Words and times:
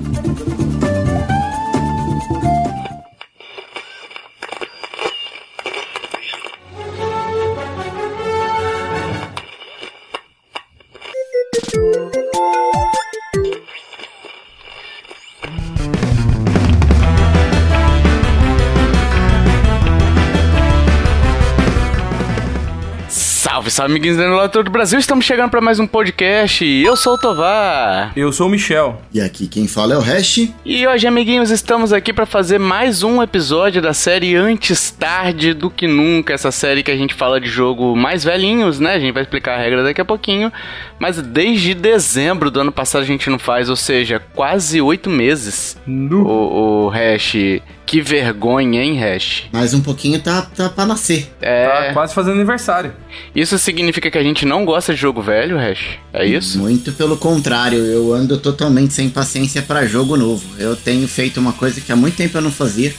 Thank 0.00 0.72
you. 0.72 0.77
Amiguinhos 23.80 24.16
do 24.16 24.24
Lado 24.24 24.62
do 24.64 24.70
Brasil. 24.70 24.98
Estamos 24.98 25.24
chegando 25.24 25.50
para 25.50 25.60
mais 25.60 25.78
um 25.78 25.86
podcast. 25.86 26.64
Eu 26.64 26.96
sou 26.96 27.14
o 27.14 27.18
Tovar. 27.18 28.12
Eu 28.16 28.32
sou 28.32 28.48
o 28.48 28.50
Michel. 28.50 29.00
E 29.14 29.20
aqui 29.20 29.46
quem 29.46 29.68
fala 29.68 29.94
é 29.94 29.96
o 29.96 30.00
Hash. 30.00 30.48
E 30.64 30.86
hoje, 30.86 31.06
amiguinhos, 31.06 31.50
estamos 31.50 31.92
aqui 31.92 32.12
para 32.12 32.26
fazer 32.26 32.58
mais 32.58 33.04
um 33.04 33.22
episódio 33.22 33.80
da 33.80 33.94
série 33.94 34.34
Antes 34.34 34.90
Tarde 34.90 35.54
do 35.54 35.70
que 35.70 35.86
Nunca. 35.86 36.34
Essa 36.34 36.50
série 36.50 36.82
que 36.82 36.90
a 36.90 36.96
gente 36.96 37.14
fala 37.14 37.40
de 37.40 37.48
jogo 37.48 37.94
mais 37.94 38.24
velhinhos, 38.24 38.80
né? 38.80 38.94
A 38.94 38.98
gente 38.98 39.12
vai 39.12 39.22
explicar 39.22 39.54
a 39.54 39.62
regra 39.62 39.84
daqui 39.84 40.00
a 40.00 40.04
pouquinho. 40.04 40.52
Mas 40.98 41.22
desde 41.22 41.72
dezembro 41.72 42.50
do 42.50 42.60
ano 42.60 42.72
passado 42.72 43.02
a 43.02 43.06
gente 43.06 43.30
não 43.30 43.38
faz, 43.38 43.70
ou 43.70 43.76
seja, 43.76 44.20
quase 44.34 44.80
oito 44.80 45.08
meses. 45.08 45.76
No. 45.86 46.26
O, 46.26 46.86
o 46.86 46.88
Hash. 46.88 47.60
Que 47.88 48.02
vergonha, 48.02 48.82
hein, 48.82 48.98
Hash? 48.98 49.44
Mais 49.50 49.72
um 49.72 49.80
pouquinho 49.80 50.20
tá, 50.20 50.42
tá 50.42 50.68
pra 50.68 50.84
nascer. 50.84 51.32
É. 51.40 51.66
Tá 51.66 51.92
quase 51.94 52.12
fazendo 52.12 52.34
aniversário. 52.34 52.92
Isso 53.34 53.58
significa 53.58 54.10
que 54.10 54.18
a 54.18 54.22
gente 54.22 54.44
não 54.44 54.62
gosta 54.62 54.92
de 54.92 55.00
jogo 55.00 55.22
velho, 55.22 55.56
Hash? 55.56 55.96
É 56.12 56.26
isso? 56.26 56.58
Muito 56.58 56.92
pelo 56.92 57.16
contrário, 57.16 57.78
eu 57.78 58.12
ando 58.12 58.36
totalmente 58.36 58.92
sem 58.92 59.08
paciência 59.08 59.62
pra 59.62 59.86
jogo 59.86 60.18
novo. 60.18 60.44
Eu 60.58 60.76
tenho 60.76 61.08
feito 61.08 61.40
uma 61.40 61.54
coisa 61.54 61.80
que 61.80 61.90
há 61.90 61.96
muito 61.96 62.14
tempo 62.14 62.36
eu 62.36 62.42
não 62.42 62.50
fazia, 62.50 62.92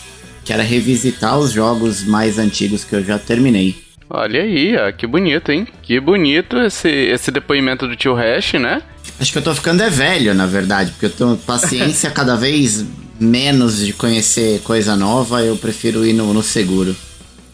que 0.43 0.51
era 0.51 0.63
revisitar 0.63 1.37
os 1.37 1.51
jogos 1.51 2.03
mais 2.03 2.39
antigos 2.39 2.83
que 2.83 2.95
eu 2.95 3.05
já 3.05 3.19
terminei. 3.19 3.75
Olha 4.09 4.41
aí, 4.41 4.75
ó, 4.75 4.91
que 4.91 5.05
bonito, 5.05 5.51
hein? 5.51 5.67
Que 5.83 5.99
bonito 5.99 6.57
esse, 6.57 6.89
esse 6.89 7.29
depoimento 7.29 7.87
do 7.87 7.95
tio 7.95 8.15
Hash, 8.15 8.53
né? 8.53 8.81
Acho 9.19 9.31
que 9.31 9.37
eu 9.37 9.43
tô 9.43 9.53
ficando 9.53 9.83
é 9.83 9.89
velho, 9.91 10.33
na 10.33 10.47
verdade, 10.47 10.89
porque 10.93 11.05
eu 11.05 11.11
tenho 11.11 11.37
paciência 11.45 12.09
cada 12.09 12.35
vez 12.35 12.83
menos 13.19 13.77
de 13.77 13.93
conhecer 13.93 14.61
coisa 14.61 14.95
nova, 14.95 15.43
eu 15.43 15.55
prefiro 15.57 16.05
ir 16.05 16.13
no, 16.13 16.33
no 16.33 16.41
seguro. 16.41 16.95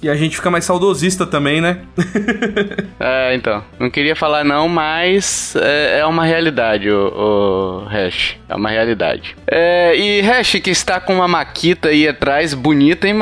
E 0.05 0.09
a 0.09 0.15
gente 0.15 0.35
fica 0.35 0.51
mais 0.51 0.63
saudosista 0.65 1.25
também, 1.25 1.59
né? 1.59 1.79
É, 2.97 3.35
então. 3.35 3.61
Não 3.79 3.89
queria 3.89 4.15
falar 4.15 4.43
não, 4.43 4.69
mas 4.69 5.53
é, 5.57 5.99
é 5.99 6.05
uma 6.05 6.25
realidade, 6.25 6.89
o, 6.89 7.81
o 7.83 7.85
Hash. 7.85 8.35
É 8.47 8.55
uma 8.55 8.69
realidade. 8.69 9.35
É, 9.45 9.95
e 9.95 10.21
Hash, 10.21 10.53
que 10.63 10.69
está 10.69 10.99
com 10.99 11.13
uma 11.15 11.27
maquita 11.27 11.89
aí 11.89 12.07
atrás, 12.07 12.53
bonita, 12.53 13.05
hein? 13.07 13.15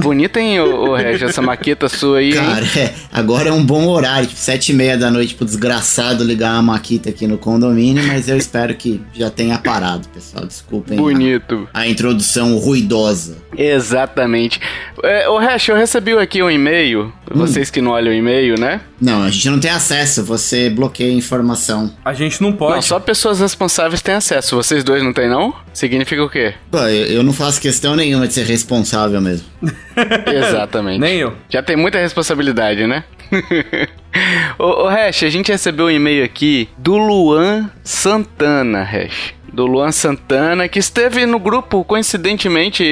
Bonita, 0.00 0.40
hein, 0.40 0.60
o, 0.60 0.90
o 0.90 0.94
Hash, 0.94 1.22
essa 1.22 1.42
maquita 1.42 1.88
sua 1.88 2.18
aí? 2.18 2.32
Cara, 2.32 2.64
é, 2.78 2.94
agora 3.12 3.48
é 3.48 3.52
um 3.52 3.64
bom 3.64 3.88
horário, 3.88 4.28
tipo, 4.28 4.38
sete 4.40 4.70
e 4.72 4.74
meia 4.74 4.96
da 4.96 5.10
noite 5.10 5.34
pro 5.34 5.44
desgraçado 5.44 6.22
ligar 6.22 6.52
uma 6.54 6.74
maquita 6.74 7.10
aqui 7.10 7.26
no 7.26 7.36
condomínio, 7.36 8.04
mas 8.06 8.28
eu 8.28 8.36
espero 8.36 8.74
que 8.74 9.02
já 9.12 9.28
tenha 9.28 9.58
parado, 9.58 10.08
pessoal. 10.10 10.46
Desculpem 10.46 10.96
a- 10.98 11.02
Bonito. 11.02 11.68
a 11.74 11.86
introdução 11.88 12.56
ruidosa. 12.58 13.36
Exatamente. 13.58 14.60
É, 15.02 15.28
o 15.28 15.36
Hash, 15.38 15.68
eu 15.68 15.76
recebi 15.76 16.14
aqui 16.26 16.42
um 16.42 16.50
e-mail, 16.50 17.12
vocês 17.30 17.70
que 17.70 17.80
não 17.80 17.92
olham 17.92 18.12
o 18.12 18.14
e-mail, 18.14 18.58
né? 18.58 18.80
Não, 19.00 19.22
a 19.22 19.30
gente 19.30 19.48
não 19.48 19.58
tem 19.58 19.70
acesso, 19.70 20.24
você 20.24 20.68
bloqueia 20.68 21.10
a 21.10 21.14
informação. 21.14 21.94
A 22.04 22.12
gente 22.12 22.42
não 22.42 22.52
pode. 22.52 22.74
Não, 22.74 22.82
só 22.82 22.98
pessoas 22.98 23.40
responsáveis 23.40 24.02
têm 24.02 24.14
acesso. 24.14 24.56
Vocês 24.56 24.82
dois 24.82 25.02
não 25.02 25.12
têm, 25.12 25.28
não? 25.28 25.54
Significa 25.72 26.22
o 26.22 26.28
quê? 26.28 26.54
Pô, 26.70 26.78
eu, 26.78 27.06
eu 27.06 27.22
não 27.22 27.32
faço 27.32 27.60
questão 27.60 27.94
nenhuma 27.94 28.26
de 28.26 28.34
ser 28.34 28.44
responsável 28.44 29.20
mesmo. 29.20 29.46
Exatamente. 30.26 31.00
Nem 31.00 31.16
eu. 31.16 31.34
Já 31.48 31.62
tem 31.62 31.76
muita 31.76 31.98
responsabilidade, 31.98 32.86
né? 32.86 33.04
ô, 34.58 34.84
ô, 34.84 34.88
Hash, 34.88 35.22
a 35.22 35.28
gente 35.28 35.50
recebeu 35.50 35.86
um 35.86 35.90
e-mail 35.90 36.24
aqui 36.24 36.68
do 36.76 36.96
Luan 36.96 37.70
Santana, 37.82 38.82
Hash. 38.82 39.34
Do 39.56 39.64
Luan 39.64 39.90
Santana, 39.90 40.68
que 40.68 40.78
esteve 40.78 41.24
no 41.24 41.38
grupo, 41.38 41.82
coincidentemente, 41.82 42.84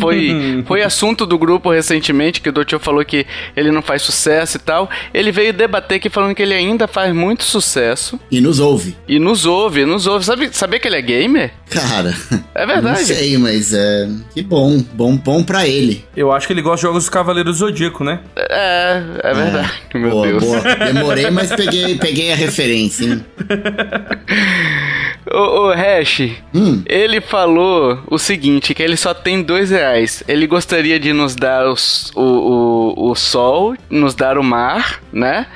foi, 0.00 0.62
foi 0.64 0.80
assunto 0.84 1.26
do 1.26 1.36
grupo 1.36 1.72
recentemente, 1.72 2.40
que 2.40 2.48
o 2.48 2.52
Doutor 2.52 2.78
falou 2.78 3.04
que 3.04 3.26
ele 3.56 3.72
não 3.72 3.82
faz 3.82 4.02
sucesso 4.02 4.56
e 4.56 4.60
tal. 4.60 4.88
Ele 5.12 5.32
veio 5.32 5.52
debater 5.52 5.96
aqui 5.96 6.08
falando 6.08 6.32
que 6.32 6.42
ele 6.42 6.54
ainda 6.54 6.86
faz 6.86 7.12
muito 7.12 7.42
sucesso 7.42 8.20
E 8.30 8.40
nos 8.40 8.60
ouve. 8.60 8.96
e 9.08 9.18
nos 9.18 9.44
ouve, 9.44 9.84
nos 9.84 10.06
ouve. 10.06 10.24
Sabe, 10.24 10.48
sabia 10.52 10.78
que 10.78 10.86
ele 10.86 10.96
é 10.98 11.02
gamer? 11.02 11.52
Cara, 11.68 12.14
É 12.54 12.64
verdade. 12.64 13.00
não 13.00 13.04
sei, 13.06 13.36
mas 13.36 13.72
é. 13.74 14.08
Que 14.32 14.40
bom. 14.40 14.78
Bom, 14.92 15.16
bom 15.16 15.42
pra 15.42 15.66
ele. 15.66 16.04
Eu 16.16 16.30
acho 16.30 16.46
que 16.46 16.52
ele 16.52 16.62
gosta 16.62 16.76
de 16.76 16.82
jogos 16.82 17.06
do 17.06 17.10
Cavaleiro 17.10 17.52
Zodíaco, 17.52 18.04
né? 18.04 18.20
É, 18.36 19.02
é 19.20 19.34
verdade, 19.34 19.72
meu 19.96 20.10
boa, 20.10 20.26
Deus. 20.28 20.44
boa. 20.44 20.60
Demorei, 20.92 21.28
mas 21.30 21.52
peguei, 21.52 21.96
peguei 21.96 22.32
a 22.32 22.36
referência, 22.36 23.04
hein? 23.04 23.24
Ô, 25.32 25.68
ô 25.68 25.70
Hash, 25.72 26.20
Hum. 26.54 26.82
ele 26.86 27.20
falou 27.20 27.98
o 28.10 28.18
seguinte, 28.18 28.74
que 28.74 28.82
ele 28.82 28.96
só 28.96 29.14
tem 29.14 29.42
dois 29.42 29.70
reais. 29.70 30.22
Ele 30.28 30.46
gostaria 30.46 30.98
de 31.00 31.12
nos 31.12 31.34
dar 31.34 31.66
os- 31.66 32.12
o, 32.14 32.94
o, 32.96 33.10
o 33.10 33.14
sol, 33.14 33.74
nos 33.88 34.14
dar 34.14 34.36
o 34.38 34.42
mar, 34.44 35.00
né? 35.12 35.46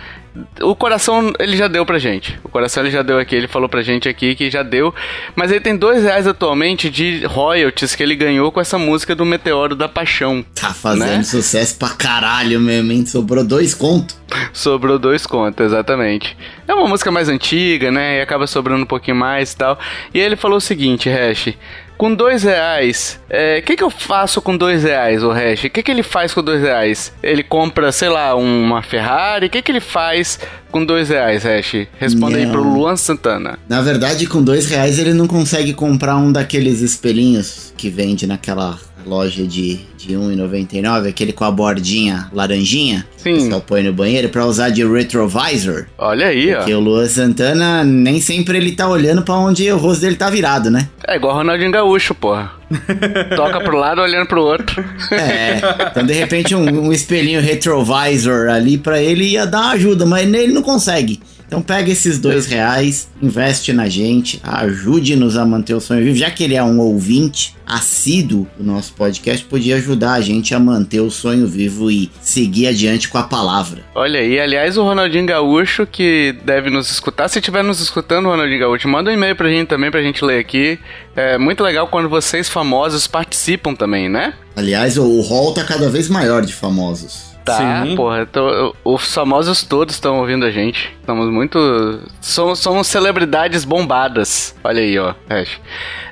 O 0.60 0.74
coração 0.74 1.32
ele 1.38 1.56
já 1.56 1.68
deu 1.68 1.84
pra 1.86 1.98
gente. 1.98 2.38
O 2.44 2.48
coração 2.48 2.82
ele 2.82 2.90
já 2.90 3.02
deu 3.02 3.18
aqui, 3.18 3.34
ele 3.34 3.48
falou 3.48 3.68
pra 3.68 3.82
gente 3.82 4.08
aqui 4.08 4.34
que 4.34 4.50
já 4.50 4.62
deu. 4.62 4.94
Mas 5.34 5.50
ele 5.50 5.60
tem 5.60 5.76
dois 5.76 6.02
reais 6.02 6.26
atualmente 6.26 6.90
de 6.90 7.24
royalties 7.26 7.94
que 7.94 8.02
ele 8.02 8.14
ganhou 8.14 8.50
com 8.52 8.60
essa 8.60 8.78
música 8.78 9.14
do 9.14 9.24
Meteoro 9.24 9.74
da 9.74 9.88
Paixão. 9.88 10.44
Tá 10.54 10.72
fazendo 10.74 11.06
Né? 11.18 11.22
sucesso 11.22 11.76
pra 11.78 11.90
caralho 11.90 12.60
mesmo, 12.60 12.92
hein? 12.92 13.04
Sobrou 13.06 13.44
dois 13.44 13.74
contos. 13.74 14.18
Sobrou 14.52 14.98
dois 14.98 15.26
contos, 15.26 15.66
exatamente. 15.66 16.36
É 16.66 16.74
uma 16.74 16.86
música 16.86 17.10
mais 17.10 17.28
antiga, 17.28 17.90
né? 17.90 18.18
E 18.18 18.20
acaba 18.20 18.46
sobrando 18.46 18.82
um 18.82 18.86
pouquinho 18.86 19.16
mais 19.16 19.52
e 19.52 19.56
tal. 19.56 19.78
E 20.12 20.18
ele 20.18 20.36
falou 20.36 20.58
o 20.58 20.60
seguinte, 20.60 21.08
Hash. 21.08 21.54
Com 21.98 22.14
dois 22.14 22.44
reais, 22.44 23.18
o 23.28 23.62
que, 23.62 23.74
que 23.74 23.82
eu 23.82 23.90
faço 23.90 24.40
com 24.40 24.56
dois 24.56 24.84
reais, 24.84 25.20
o 25.24 25.30
Hash? 25.32 25.64
O 25.64 25.70
que, 25.70 25.82
que 25.82 25.90
ele 25.90 26.04
faz 26.04 26.32
com 26.32 26.40
dois 26.40 26.62
reais? 26.62 27.12
Ele 27.20 27.42
compra, 27.42 27.90
sei 27.90 28.08
lá, 28.08 28.36
uma 28.36 28.82
Ferrari? 28.82 29.46
O 29.46 29.50
que, 29.50 29.60
que 29.60 29.72
ele 29.72 29.80
faz 29.80 30.38
com 30.70 30.84
dois 30.84 31.08
reais, 31.08 31.42
Hash? 31.42 31.88
Responda 31.98 32.36
aí 32.36 32.44
Não. 32.44 32.52
pro 32.52 32.62
Luan 32.62 32.94
Santana. 32.94 33.58
Na 33.68 33.82
verdade, 33.82 34.28
com 34.28 34.40
dois 34.40 34.70
reais 34.70 34.96
ele 35.00 35.12
não 35.12 35.26
consegue 35.26 35.74
comprar 35.74 36.16
um 36.18 36.30
daqueles 36.30 36.82
espelhinhos 36.82 37.72
que 37.76 37.90
vende 37.90 38.28
naquela 38.28 38.78
loja 39.06 39.46
de, 39.46 39.80
de 39.96 40.14
R$1,99, 40.14 41.08
aquele 41.08 41.32
com 41.32 41.44
a 41.44 41.50
bordinha 41.50 42.28
laranjinha. 42.32 43.06
Que 43.16 43.22
Sim. 43.22 43.34
pessoal 43.34 43.60
põe 43.60 43.82
no 43.82 43.92
banheiro 43.92 44.28
pra 44.28 44.46
usar 44.46 44.70
de 44.70 44.84
retrovisor. 44.84 45.86
Olha 45.96 46.26
aí, 46.26 46.54
ó. 46.54 46.58
Porque 46.58 46.74
o 46.74 46.80
Luan 46.80 47.06
Santana 47.06 47.84
nem 47.84 48.20
sempre 48.20 48.58
ele 48.58 48.72
tá 48.72 48.88
olhando 48.88 49.22
pra 49.22 49.34
onde 49.34 49.70
o 49.70 49.76
rosto 49.76 50.02
dele 50.02 50.16
tá 50.16 50.30
virado, 50.30 50.70
né? 50.70 50.88
É 51.06 51.16
igual 51.16 51.34
Ronaldinho 51.34 51.70
Gaúcho, 51.70 52.14
porra. 52.14 52.52
Toca 53.34 53.60
pro 53.60 53.78
lado 53.78 54.00
olhando 54.00 54.26
pro 54.26 54.42
outro. 54.42 54.84
É, 55.10 55.60
então 55.90 56.04
de 56.04 56.12
repente 56.12 56.54
um, 56.54 56.86
um 56.86 56.92
espelhinho 56.92 57.40
retrovisor 57.40 58.50
ali 58.50 58.76
pra 58.76 59.00
ele 59.00 59.24
ia 59.24 59.46
dar 59.46 59.60
uma 59.60 59.70
ajuda, 59.72 60.04
mas 60.04 60.32
ele 60.32 60.52
não 60.52 60.62
consegue. 60.62 61.20
Então 61.48 61.62
pega 61.62 61.90
esses 61.90 62.18
dois 62.18 62.44
reais, 62.44 63.08
investe 63.22 63.72
na 63.72 63.88
gente, 63.88 64.38
ajude-nos 64.42 65.34
a 65.34 65.46
manter 65.46 65.72
o 65.72 65.80
sonho 65.80 66.04
vivo. 66.04 66.16
Já 66.16 66.30
que 66.30 66.44
ele 66.44 66.54
é 66.54 66.62
um 66.62 66.78
ouvinte 66.78 67.56
assíduo 67.66 68.46
do 68.56 68.62
nosso 68.62 68.92
podcast, 68.92 69.46
podia 69.46 69.76
ajudar 69.76 70.12
a 70.12 70.20
gente 70.20 70.54
a 70.54 70.60
manter 70.60 71.00
o 71.00 71.10
sonho 71.10 71.46
vivo 71.46 71.90
e 71.90 72.10
seguir 72.20 72.66
adiante 72.66 73.08
com 73.08 73.16
a 73.16 73.22
palavra. 73.22 73.82
Olha 73.94 74.20
aí, 74.20 74.38
aliás, 74.38 74.76
o 74.76 74.82
Ronaldinho 74.82 75.24
Gaúcho 75.24 75.86
que 75.86 76.36
deve 76.44 76.68
nos 76.68 76.90
escutar, 76.90 77.28
se 77.28 77.38
estiver 77.38 77.64
nos 77.64 77.80
escutando, 77.80 78.28
Ronaldinho 78.28 78.60
Gaúcho, 78.60 78.86
manda 78.86 79.10
um 79.10 79.14
e-mail 79.14 79.34
pra 79.34 79.48
gente 79.48 79.68
também, 79.68 79.90
pra 79.90 80.02
gente 80.02 80.22
ler 80.22 80.38
aqui. 80.38 80.78
É 81.16 81.38
muito 81.38 81.64
legal 81.64 81.88
quando 81.88 82.10
vocês 82.10 82.46
famosos 82.46 83.06
participam 83.06 83.74
também, 83.74 84.08
né? 84.08 84.34
Aliás, 84.54 84.98
o, 84.98 85.04
o 85.04 85.22
hall 85.22 85.54
tá 85.54 85.64
cada 85.64 85.88
vez 85.88 86.10
maior 86.10 86.44
de 86.44 86.52
famosos. 86.52 87.27
Tá, 87.56 87.82
Sim. 87.84 87.96
porra, 87.96 88.26
tô- 88.26 88.74
os 88.84 89.14
famosos 89.14 89.62
todos 89.62 89.94
estão 89.94 90.18
ouvindo 90.20 90.44
a 90.44 90.50
gente. 90.50 90.94
Estamos 91.00 91.30
muito. 91.32 92.00
Somos, 92.20 92.58
somos 92.58 92.86
celebridades 92.86 93.64
bombadas. 93.64 94.54
Olha 94.62 94.80
aí, 94.82 94.98
ó, 94.98 95.14
Hash. 95.28 95.60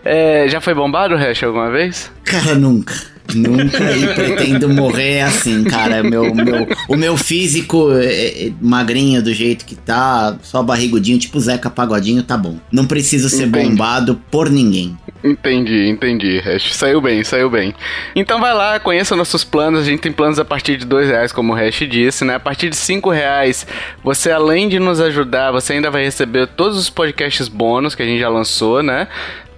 É, 0.05 0.47
já 0.49 0.61
foi 0.61 0.75
bombado, 0.75 1.17
Hash, 1.17 1.43
alguma 1.43 1.71
vez? 1.71 2.11
Cara, 2.25 2.55
nunca. 2.55 2.95
Nunca 3.35 3.93
e 3.93 4.15
pretendo 4.15 4.69
morrer 4.69 5.23
assim, 5.23 5.65
cara. 5.65 6.03
Meu, 6.03 6.35
meu, 6.35 6.67
o 6.89 6.97
meu 6.97 7.17
físico 7.17 7.93
é, 7.93 8.47
é, 8.47 8.53
magrinho 8.61 9.23
do 9.23 9.33
jeito 9.33 9.65
que 9.65 9.75
tá, 9.75 10.37
só 10.43 10.63
barrigudinho, 10.63 11.19
tipo 11.19 11.39
Zeca 11.41 11.69
Pagodinho, 11.69 12.23
tá 12.23 12.37
bom. 12.37 12.57
Não 12.71 12.87
preciso 12.87 13.29
ser 13.29 13.47
Entendi. 13.47 13.71
bombado 13.71 14.21
por 14.31 14.51
ninguém. 14.51 14.97
Entendi, 15.25 15.89
entendi, 15.89 16.39
Hash. 16.39 16.75
Saiu 16.75 17.01
bem, 17.01 17.25
saiu 17.25 17.51
bem. 17.51 17.75
Então 18.15 18.41
vai 18.41 18.55
lá, 18.55 18.79
conheça 18.79 19.17
nossos 19.17 19.43
planos. 19.43 19.81
A 19.81 19.85
gente 19.85 20.01
tem 20.01 20.13
planos 20.13 20.39
a 20.39 20.45
partir 20.45 20.77
de 20.77 20.85
dois 20.85 21.09
reais, 21.09 21.33
como 21.33 21.53
o 21.53 21.57
Hash 21.57 21.79
disse, 21.89 22.25
né? 22.25 22.37
A 22.37 22.41
partir 22.41 22.69
de 22.69 22.77
cinco 22.77 23.11
reais, 23.11 23.67
você 24.05 24.31
além 24.31 24.69
de 24.69 24.79
nos 24.79 25.01
ajudar, 25.01 25.51
você 25.51 25.73
ainda 25.73 25.91
vai 25.91 26.05
receber 26.05 26.47
todos 26.47 26.79
os 26.79 26.89
podcasts 26.89 27.49
bônus 27.49 27.95
que 27.95 28.03
a 28.03 28.07
gente 28.07 28.21
já 28.21 28.29
lançou, 28.29 28.83
né? 28.83 29.09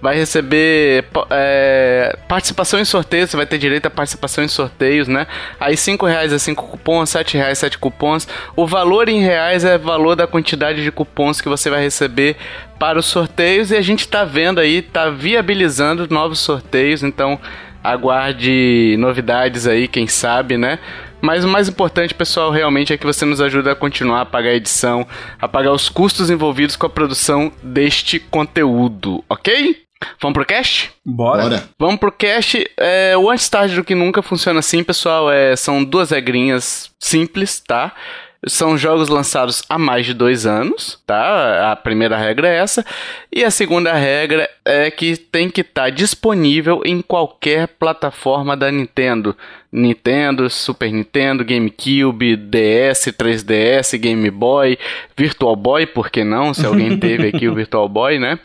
Vai 0.01 0.15
receber 0.15 1.05
é, 1.29 2.17
participação 2.27 2.79
em 2.79 2.85
sorteios, 2.85 3.29
você 3.29 3.37
vai 3.37 3.45
ter 3.45 3.57
direito 3.57 3.85
a 3.85 3.89
participação 3.89 4.43
em 4.43 4.47
sorteios, 4.47 5.07
né? 5.07 5.27
Aí 5.59 5.75
5 5.75 6.05
reais 6.05 6.31
é 6.31 6.39
5 6.39 6.67
cupons, 6.67 7.09
7 7.09 7.37
reais 7.37 7.57
7 7.57 7.77
cupons. 7.77 8.27
O 8.55 8.65
valor 8.65 9.09
em 9.09 9.21
reais 9.21 9.65
é 9.65 9.75
o 9.75 9.79
valor 9.79 10.15
da 10.15 10.27
quantidade 10.27 10.83
de 10.83 10.91
cupons 10.91 11.41
que 11.41 11.49
você 11.49 11.69
vai 11.69 11.81
receber 11.81 12.37
para 12.79 12.97
os 12.97 13.05
sorteios 13.05 13.71
e 13.71 13.75
a 13.75 13.81
gente 13.81 14.01
está 14.01 14.23
vendo 14.23 14.59
aí, 14.59 14.77
está 14.77 15.09
viabilizando 15.09 16.07
novos 16.09 16.39
sorteios, 16.39 17.03
então 17.03 17.39
aguarde 17.83 18.95
novidades 18.99 19.67
aí, 19.67 19.87
quem 19.87 20.07
sabe, 20.07 20.57
né? 20.57 20.79
Mas 21.21 21.43
o 21.43 21.49
mais 21.49 21.67
importante, 21.67 22.13
pessoal, 22.13 22.49
realmente 22.49 22.93
é 22.93 22.97
que 22.97 23.05
você 23.05 23.25
nos 23.25 23.41
ajuda 23.41 23.73
a 23.73 23.75
continuar 23.75 24.21
a 24.21 24.25
pagar 24.25 24.51
a 24.51 24.55
edição, 24.55 25.05
a 25.39 25.47
pagar 25.47 25.73
os 25.73 25.89
custos 25.89 26.29
envolvidos 26.29 26.75
com 26.75 26.85
a 26.85 26.89
produção 26.89 27.51
deste 27.61 28.19
conteúdo, 28.19 29.23
ok? 29.29 29.88
Vamos 30.21 30.33
pro 30.33 30.45
cast? 30.45 30.91
Bora. 31.05 31.43
Bora. 31.43 31.69
Vamos 31.77 31.97
pro 31.97 32.11
cast. 32.11 32.69
É, 32.77 33.17
o 33.17 33.29
Antes 33.29 33.49
Tarde 33.49 33.75
do 33.75 33.83
Que 33.83 33.95
Nunca 33.95 34.21
funciona 34.21 34.59
assim, 34.59 34.83
pessoal. 34.83 35.31
É, 35.31 35.55
são 35.55 35.83
duas 35.83 36.11
regrinhas 36.11 36.91
simples, 36.99 37.59
tá? 37.59 37.93
São 38.47 38.77
jogos 38.77 39.09
lançados 39.09 39.63
há 39.67 39.77
mais 39.77 40.05
de 40.05 40.13
dois 40.13 40.45
anos, 40.45 41.01
tá? 41.05 41.71
A 41.71 41.75
primeira 41.75 42.17
regra 42.17 42.47
é 42.47 42.57
essa. 42.57 42.85
E 43.33 43.43
a 43.43 43.51
segunda 43.51 43.91
regra 43.93 44.49
é 44.63 44.89
que 44.89 45.17
tem 45.17 45.49
que 45.49 45.59
estar 45.59 45.89
disponível 45.89 46.81
em 46.85 47.01
qualquer 47.01 47.67
plataforma 47.67 48.55
da 48.55 48.71
Nintendo. 48.71 49.35
Nintendo, 49.71 50.49
Super 50.49 50.91
Nintendo, 50.91 51.45
GameCube, 51.45 52.35
DS, 52.35 53.13
3DS, 53.17 53.97
Game 53.99 54.29
Boy, 54.31 54.77
Virtual 55.15 55.55
Boy, 55.55 55.85
por 55.85 56.09
que 56.09 56.23
não? 56.23 56.53
Se 56.53 56.65
alguém 56.65 56.97
teve 56.99 57.27
aqui 57.27 57.47
o 57.47 57.53
Virtual 57.53 57.87
Boy, 57.87 58.17
né? 58.19 58.39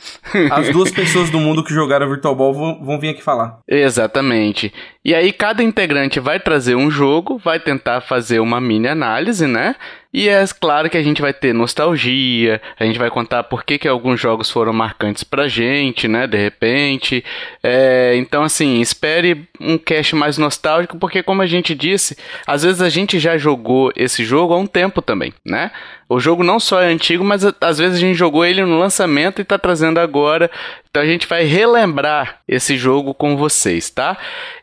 As 0.50 0.69
duas 0.71 0.91
pessoas 0.93 1.31
do 1.31 1.41
mundo 1.41 1.65
que 1.65 1.73
jogaram 1.73 2.09
Virtual 2.09 2.35
Ball 2.35 2.53
vão, 2.53 2.85
vão 2.85 3.00
vir 3.00 3.11
aqui 3.11 3.23
falar. 3.23 3.59
Exatamente. 3.67 4.73
E 5.05 5.15
aí 5.15 5.33
cada 5.33 5.62
integrante 5.62 6.19
vai 6.19 6.41
trazer 6.41 6.75
um 6.75 6.91
jogo, 6.91 7.37
vai 7.37 7.61
tentar 7.61 8.01
fazer 8.01 8.41
uma 8.41 8.59
mini 8.59 8.89
análise, 8.89 9.47
né? 9.47 9.77
E 10.15 10.29
é 10.29 10.45
claro 10.61 10.89
que 10.89 10.97
a 10.97 11.03
gente 11.03 11.21
vai 11.21 11.35
ter 11.35 11.53
nostalgia, 11.53 12.62
a 12.79 12.85
gente 12.85 12.99
vai 12.99 13.11
contar 13.11 13.43
por 13.43 13.65
que, 13.65 13.79
que 13.79 13.89
alguns 13.89 14.21
jogos 14.21 14.49
foram 14.49 14.73
marcantes 14.73 15.25
pra 15.25 15.49
gente, 15.49 16.06
né? 16.06 16.27
De 16.27 16.39
repente. 16.39 17.23
É, 17.62 18.15
então, 18.17 18.45
assim, 18.45 18.81
espere 18.81 19.47
um 19.61 19.77
cast 19.77 20.15
mais 20.15 20.39
nostálgico, 20.39 20.97
porque 20.99 21.23
como 21.23 21.43
a 21.43 21.47
gente 21.47 21.75
disse, 21.75 22.17
às 22.47 22.62
vezes 22.62 22.81
a 22.81 22.89
gente 22.89 23.19
já 23.19 23.37
jogou 23.37 23.93
esse 23.97 24.25
jogo 24.25 24.55
há 24.55 24.56
um 24.56 24.67
tempo 24.67 25.03
também, 25.03 25.35
né? 25.45 25.71
O 26.09 26.21
jogo 26.21 26.45
não 26.45 26.61
só 26.61 26.81
é 26.81 26.87
antigo, 26.87 27.25
mas 27.25 27.45
às 27.61 27.79
vezes 27.79 27.97
a 27.97 28.01
gente 28.01 28.17
jogou 28.17 28.45
ele 28.45 28.65
no 28.65 28.79
lançamento 28.79 29.41
e 29.41 29.45
tá 29.45 29.59
trazendo 29.59 29.99
agora. 29.99 30.51
Então 30.89 31.03
a 31.03 31.06
gente 31.06 31.27
vai 31.27 31.45
relembrar 31.45 32.41
esse 32.47 32.77
jogo 32.77 33.15
com 33.15 33.37
vocês, 33.37 33.91
tá? 33.91 34.17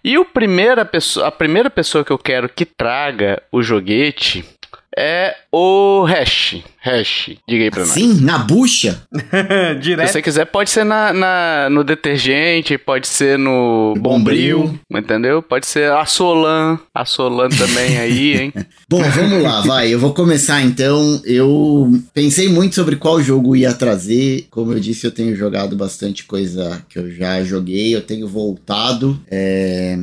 E 0.03 0.17
o 0.17 0.25
primeira 0.25 0.85
pessoa, 0.85 1.27
a 1.27 1.31
primeira 1.31 1.69
pessoa 1.69 2.05
que 2.05 2.11
eu 2.11 2.17
quero 2.17 2.47
que 2.47 2.65
traga 2.65 3.41
o 3.51 3.61
joguete 3.61 4.45
é 4.97 5.35
o 5.51 6.03
Hash. 6.05 6.57
Hash, 6.83 7.31
diga 7.47 7.63
aí 7.65 7.69
pra 7.71 7.81
nós. 7.81 7.89
Sim, 7.89 8.21
na 8.21 8.39
bucha. 8.39 9.03
Se 9.13 9.75
Direto. 9.79 10.11
você 10.11 10.21
quiser, 10.21 10.45
pode 10.45 10.69
ser 10.71 10.83
na, 10.83 11.13
na- 11.13 11.69
no 11.69 11.83
detergente, 11.83 12.77
pode 12.77 13.07
ser 13.07 13.37
no 13.37 13.93
Bombril. 13.99 14.59
bombril, 14.63 14.79
entendeu? 14.91 15.41
Pode 15.43 15.67
ser 15.67 15.91
a 15.91 16.05
Solan, 16.05 16.79
a 16.93 17.05
Solan 17.05 17.49
também 17.49 17.97
aí, 17.99 18.33
hein? 18.41 18.53
Bom, 18.89 19.01
vamos 19.03 19.43
lá, 19.43 19.61
vai. 19.61 19.93
Eu 19.93 19.99
vou 19.99 20.13
começar 20.13 20.61
então. 20.63 21.21
Eu 21.23 21.91
pensei 22.13 22.49
muito 22.49 22.73
sobre 22.75 22.95
qual 22.95 23.21
jogo 23.21 23.55
ia 23.55 23.73
trazer. 23.73 24.47
Como 24.49 24.73
eu 24.73 24.79
disse, 24.79 25.05
eu 25.05 25.11
tenho 25.11 25.35
jogado 25.35 25.75
bastante 25.75 26.23
coisa 26.25 26.83
que 26.89 26.97
eu 26.97 27.11
já 27.11 27.43
joguei. 27.43 27.95
Eu 27.95 28.01
tenho 28.01 28.27
voltado 28.27 29.21
é, 29.29 29.97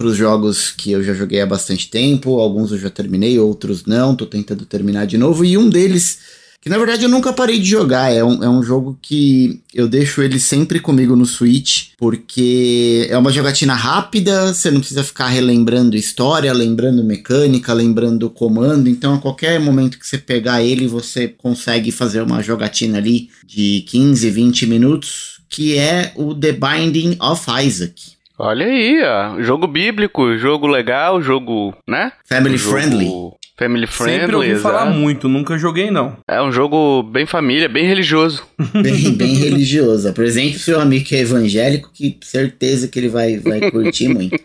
para 0.00 0.06
os 0.06 0.16
jogos 0.16 0.70
que 0.70 0.92
eu 0.92 1.04
já 1.04 1.12
joguei 1.12 1.42
há 1.42 1.46
bastante 1.46 1.90
tempo. 1.90 2.40
Alguns 2.40 2.72
eu 2.72 2.78
já 2.78 2.88
terminei, 2.88 3.38
outros 3.38 3.84
não. 3.84 4.16
Tô 4.16 4.24
tentando 4.24 4.64
terminar 4.64 5.06
de 5.06 5.18
novo. 5.18 5.44
E 5.44 5.58
um 5.58 5.68
deles, 5.68 6.20
que 6.58 6.70
na 6.70 6.78
verdade 6.78 7.04
eu 7.04 7.08
nunca 7.10 7.34
parei 7.34 7.58
de 7.58 7.68
jogar, 7.68 8.10
é 8.10 8.24
um, 8.24 8.42
é 8.42 8.48
um 8.48 8.62
jogo 8.62 8.98
que 9.02 9.60
eu 9.74 9.86
deixo 9.86 10.22
ele 10.22 10.40
sempre 10.40 10.80
comigo 10.80 11.14
no 11.14 11.26
Switch, 11.26 11.88
porque 11.98 13.08
é 13.10 13.18
uma 13.18 13.30
jogatina 13.30 13.74
rápida, 13.74 14.54
você 14.54 14.70
não 14.70 14.80
precisa 14.80 15.04
ficar 15.04 15.28
relembrando 15.28 15.94
história, 15.94 16.50
lembrando 16.50 17.04
mecânica, 17.04 17.74
lembrando 17.74 18.30
comando, 18.30 18.88
então 18.88 19.16
a 19.16 19.18
qualquer 19.18 19.60
momento 19.60 19.98
que 19.98 20.06
você 20.06 20.16
pegar 20.16 20.62
ele, 20.62 20.86
você 20.86 21.28
consegue 21.28 21.92
fazer 21.92 22.22
uma 22.22 22.42
jogatina 22.42 22.96
ali 22.96 23.28
de 23.46 23.84
15, 23.86 24.30
20 24.30 24.66
minutos, 24.66 25.40
que 25.46 25.76
é 25.76 26.10
o 26.16 26.34
The 26.34 26.52
Binding 26.52 27.18
of 27.20 27.44
Isaac. 27.62 28.18
Olha 28.42 28.64
aí, 28.64 29.02
ó. 29.04 29.42
Jogo 29.42 29.66
bíblico, 29.66 30.38
jogo 30.38 30.66
legal, 30.66 31.20
jogo, 31.20 31.76
né? 31.86 32.10
Family 32.24 32.56
Jogo 32.56 32.72
friendly. 32.72 33.10
Family 33.58 33.86
friendly, 33.86 34.20
Sempre 34.20 34.36
ouvi 34.36 34.56
falar 34.56 34.86
muito, 34.86 35.28
nunca 35.28 35.58
joguei 35.58 35.90
não. 35.90 36.16
É 36.26 36.40
um 36.40 36.50
jogo 36.50 37.02
bem 37.02 37.26
família, 37.26 37.68
bem 37.68 37.84
religioso. 37.84 38.42
Bem, 38.72 39.12
bem 39.12 39.34
religioso. 39.34 40.08
Apresente 40.08 40.56
o 40.56 40.60
seu 40.60 40.80
amigo 40.80 41.04
que 41.04 41.14
é 41.16 41.20
evangélico, 41.20 41.90
que 41.92 42.18
certeza 42.22 42.88
que 42.88 42.98
ele 42.98 43.08
vai, 43.10 43.36
vai 43.36 43.70
curtir 43.70 44.08
muito. 44.08 44.38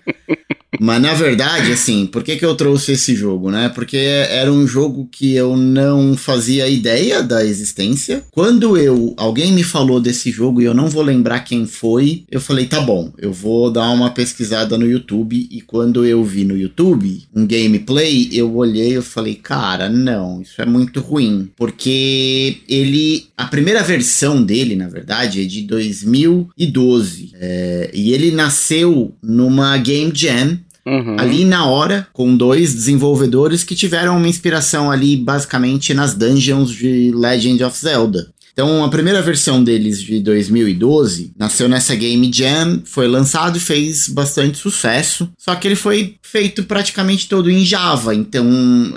Mas 0.80 1.02
na 1.02 1.14
verdade, 1.14 1.72
assim, 1.72 2.06
por 2.06 2.24
que, 2.24 2.36
que 2.36 2.46
eu 2.46 2.56
trouxe 2.56 2.94
esse 2.94 3.16
jogo, 3.16 3.52
né? 3.52 3.70
Porque 3.70 3.98
era 3.98 4.52
um 4.52 4.68
jogo 4.68 5.08
que 5.12 5.36
eu 5.36 5.56
não 5.56 6.16
fazia 6.18 6.68
ideia 6.68 7.22
da 7.22 7.46
existência. 7.46 8.24
Quando 8.32 8.78
eu 8.78 9.14
alguém 9.18 9.52
me 9.52 9.64
falou 9.64 10.00
desse 10.00 10.32
jogo 10.32 10.62
e 10.62 10.66
eu 10.66 10.74
não 10.74 10.90
vou 10.90 11.04
lembrar 11.04 11.42
quem 11.42 11.66
foi, 11.66 12.24
eu 12.30 12.40
falei, 12.40 12.66
tá 12.66 12.82
bom, 12.82 13.12
eu 13.18 13.32
vou 13.32 13.72
dar 13.72 13.90
uma 13.92 14.12
pesquisada 14.12 14.78
no 14.78 14.88
YouTube. 14.88 15.48
E 15.52 15.62
quando 15.62 16.06
eu 16.06 16.24
vi 16.24 16.44
no 16.44 16.58
YouTube 16.58 17.24
um 17.34 17.46
gameplay, 17.46 18.30
eu 18.32 18.56
olhei 18.56 18.98
e 18.98 19.02
falei, 19.02 19.36
cara, 19.36 19.90
não, 19.90 20.42
isso 20.42 20.62
é 20.62 20.66
muito 20.66 21.00
ruim. 21.00 21.50
Porque 21.56 22.58
ele. 22.68 23.26
A 23.38 23.46
primeira 23.46 23.84
versão 23.84 24.42
dele, 24.44 24.76
na 24.76 24.88
verdade, 24.88 25.42
é 25.42 25.46
de 25.46 25.62
2012. 25.64 27.32
É, 27.36 27.92
e 27.94 28.14
ele 28.14 28.32
nasceu 28.32 29.14
numa 29.22 29.78
Game 29.78 30.12
Jam 30.14 30.60
Uhum. 30.86 31.16
ali 31.20 31.44
na 31.46 31.66
hora, 31.66 32.08
com 32.14 32.38
dois 32.38 32.74
desenvolvedores 32.74 33.64
que 33.64 33.74
tiveram 33.74 34.18
uma 34.18 34.28
inspiração 34.28 34.92
ali 34.92 35.18
basicamente 35.18 35.96
nas 35.96 36.14
dungeons 36.14 36.70
de 36.70 37.12
Legend 37.12 37.64
of 37.64 37.78
Zelda. 37.78 38.28
Então, 38.56 38.86
a 38.86 38.90
primeira 38.90 39.22
versão 39.22 39.62
deles 39.62 40.02
de 40.02 40.22
2012 40.22 41.34
nasceu 41.38 41.68
nessa 41.68 41.94
Game 41.94 42.32
Jam, 42.34 42.82
foi 42.86 43.06
lançado 43.06 43.58
e 43.58 43.60
fez 43.60 44.08
bastante 44.08 44.58
sucesso. 44.58 45.30
Só 45.38 45.54
que 45.56 45.68
ele 45.68 45.76
foi 45.76 46.16
feito 46.22 46.64
praticamente 46.64 47.28
todo 47.28 47.52
em 47.52 47.66
Java. 47.66 48.16
Então, 48.16 48.48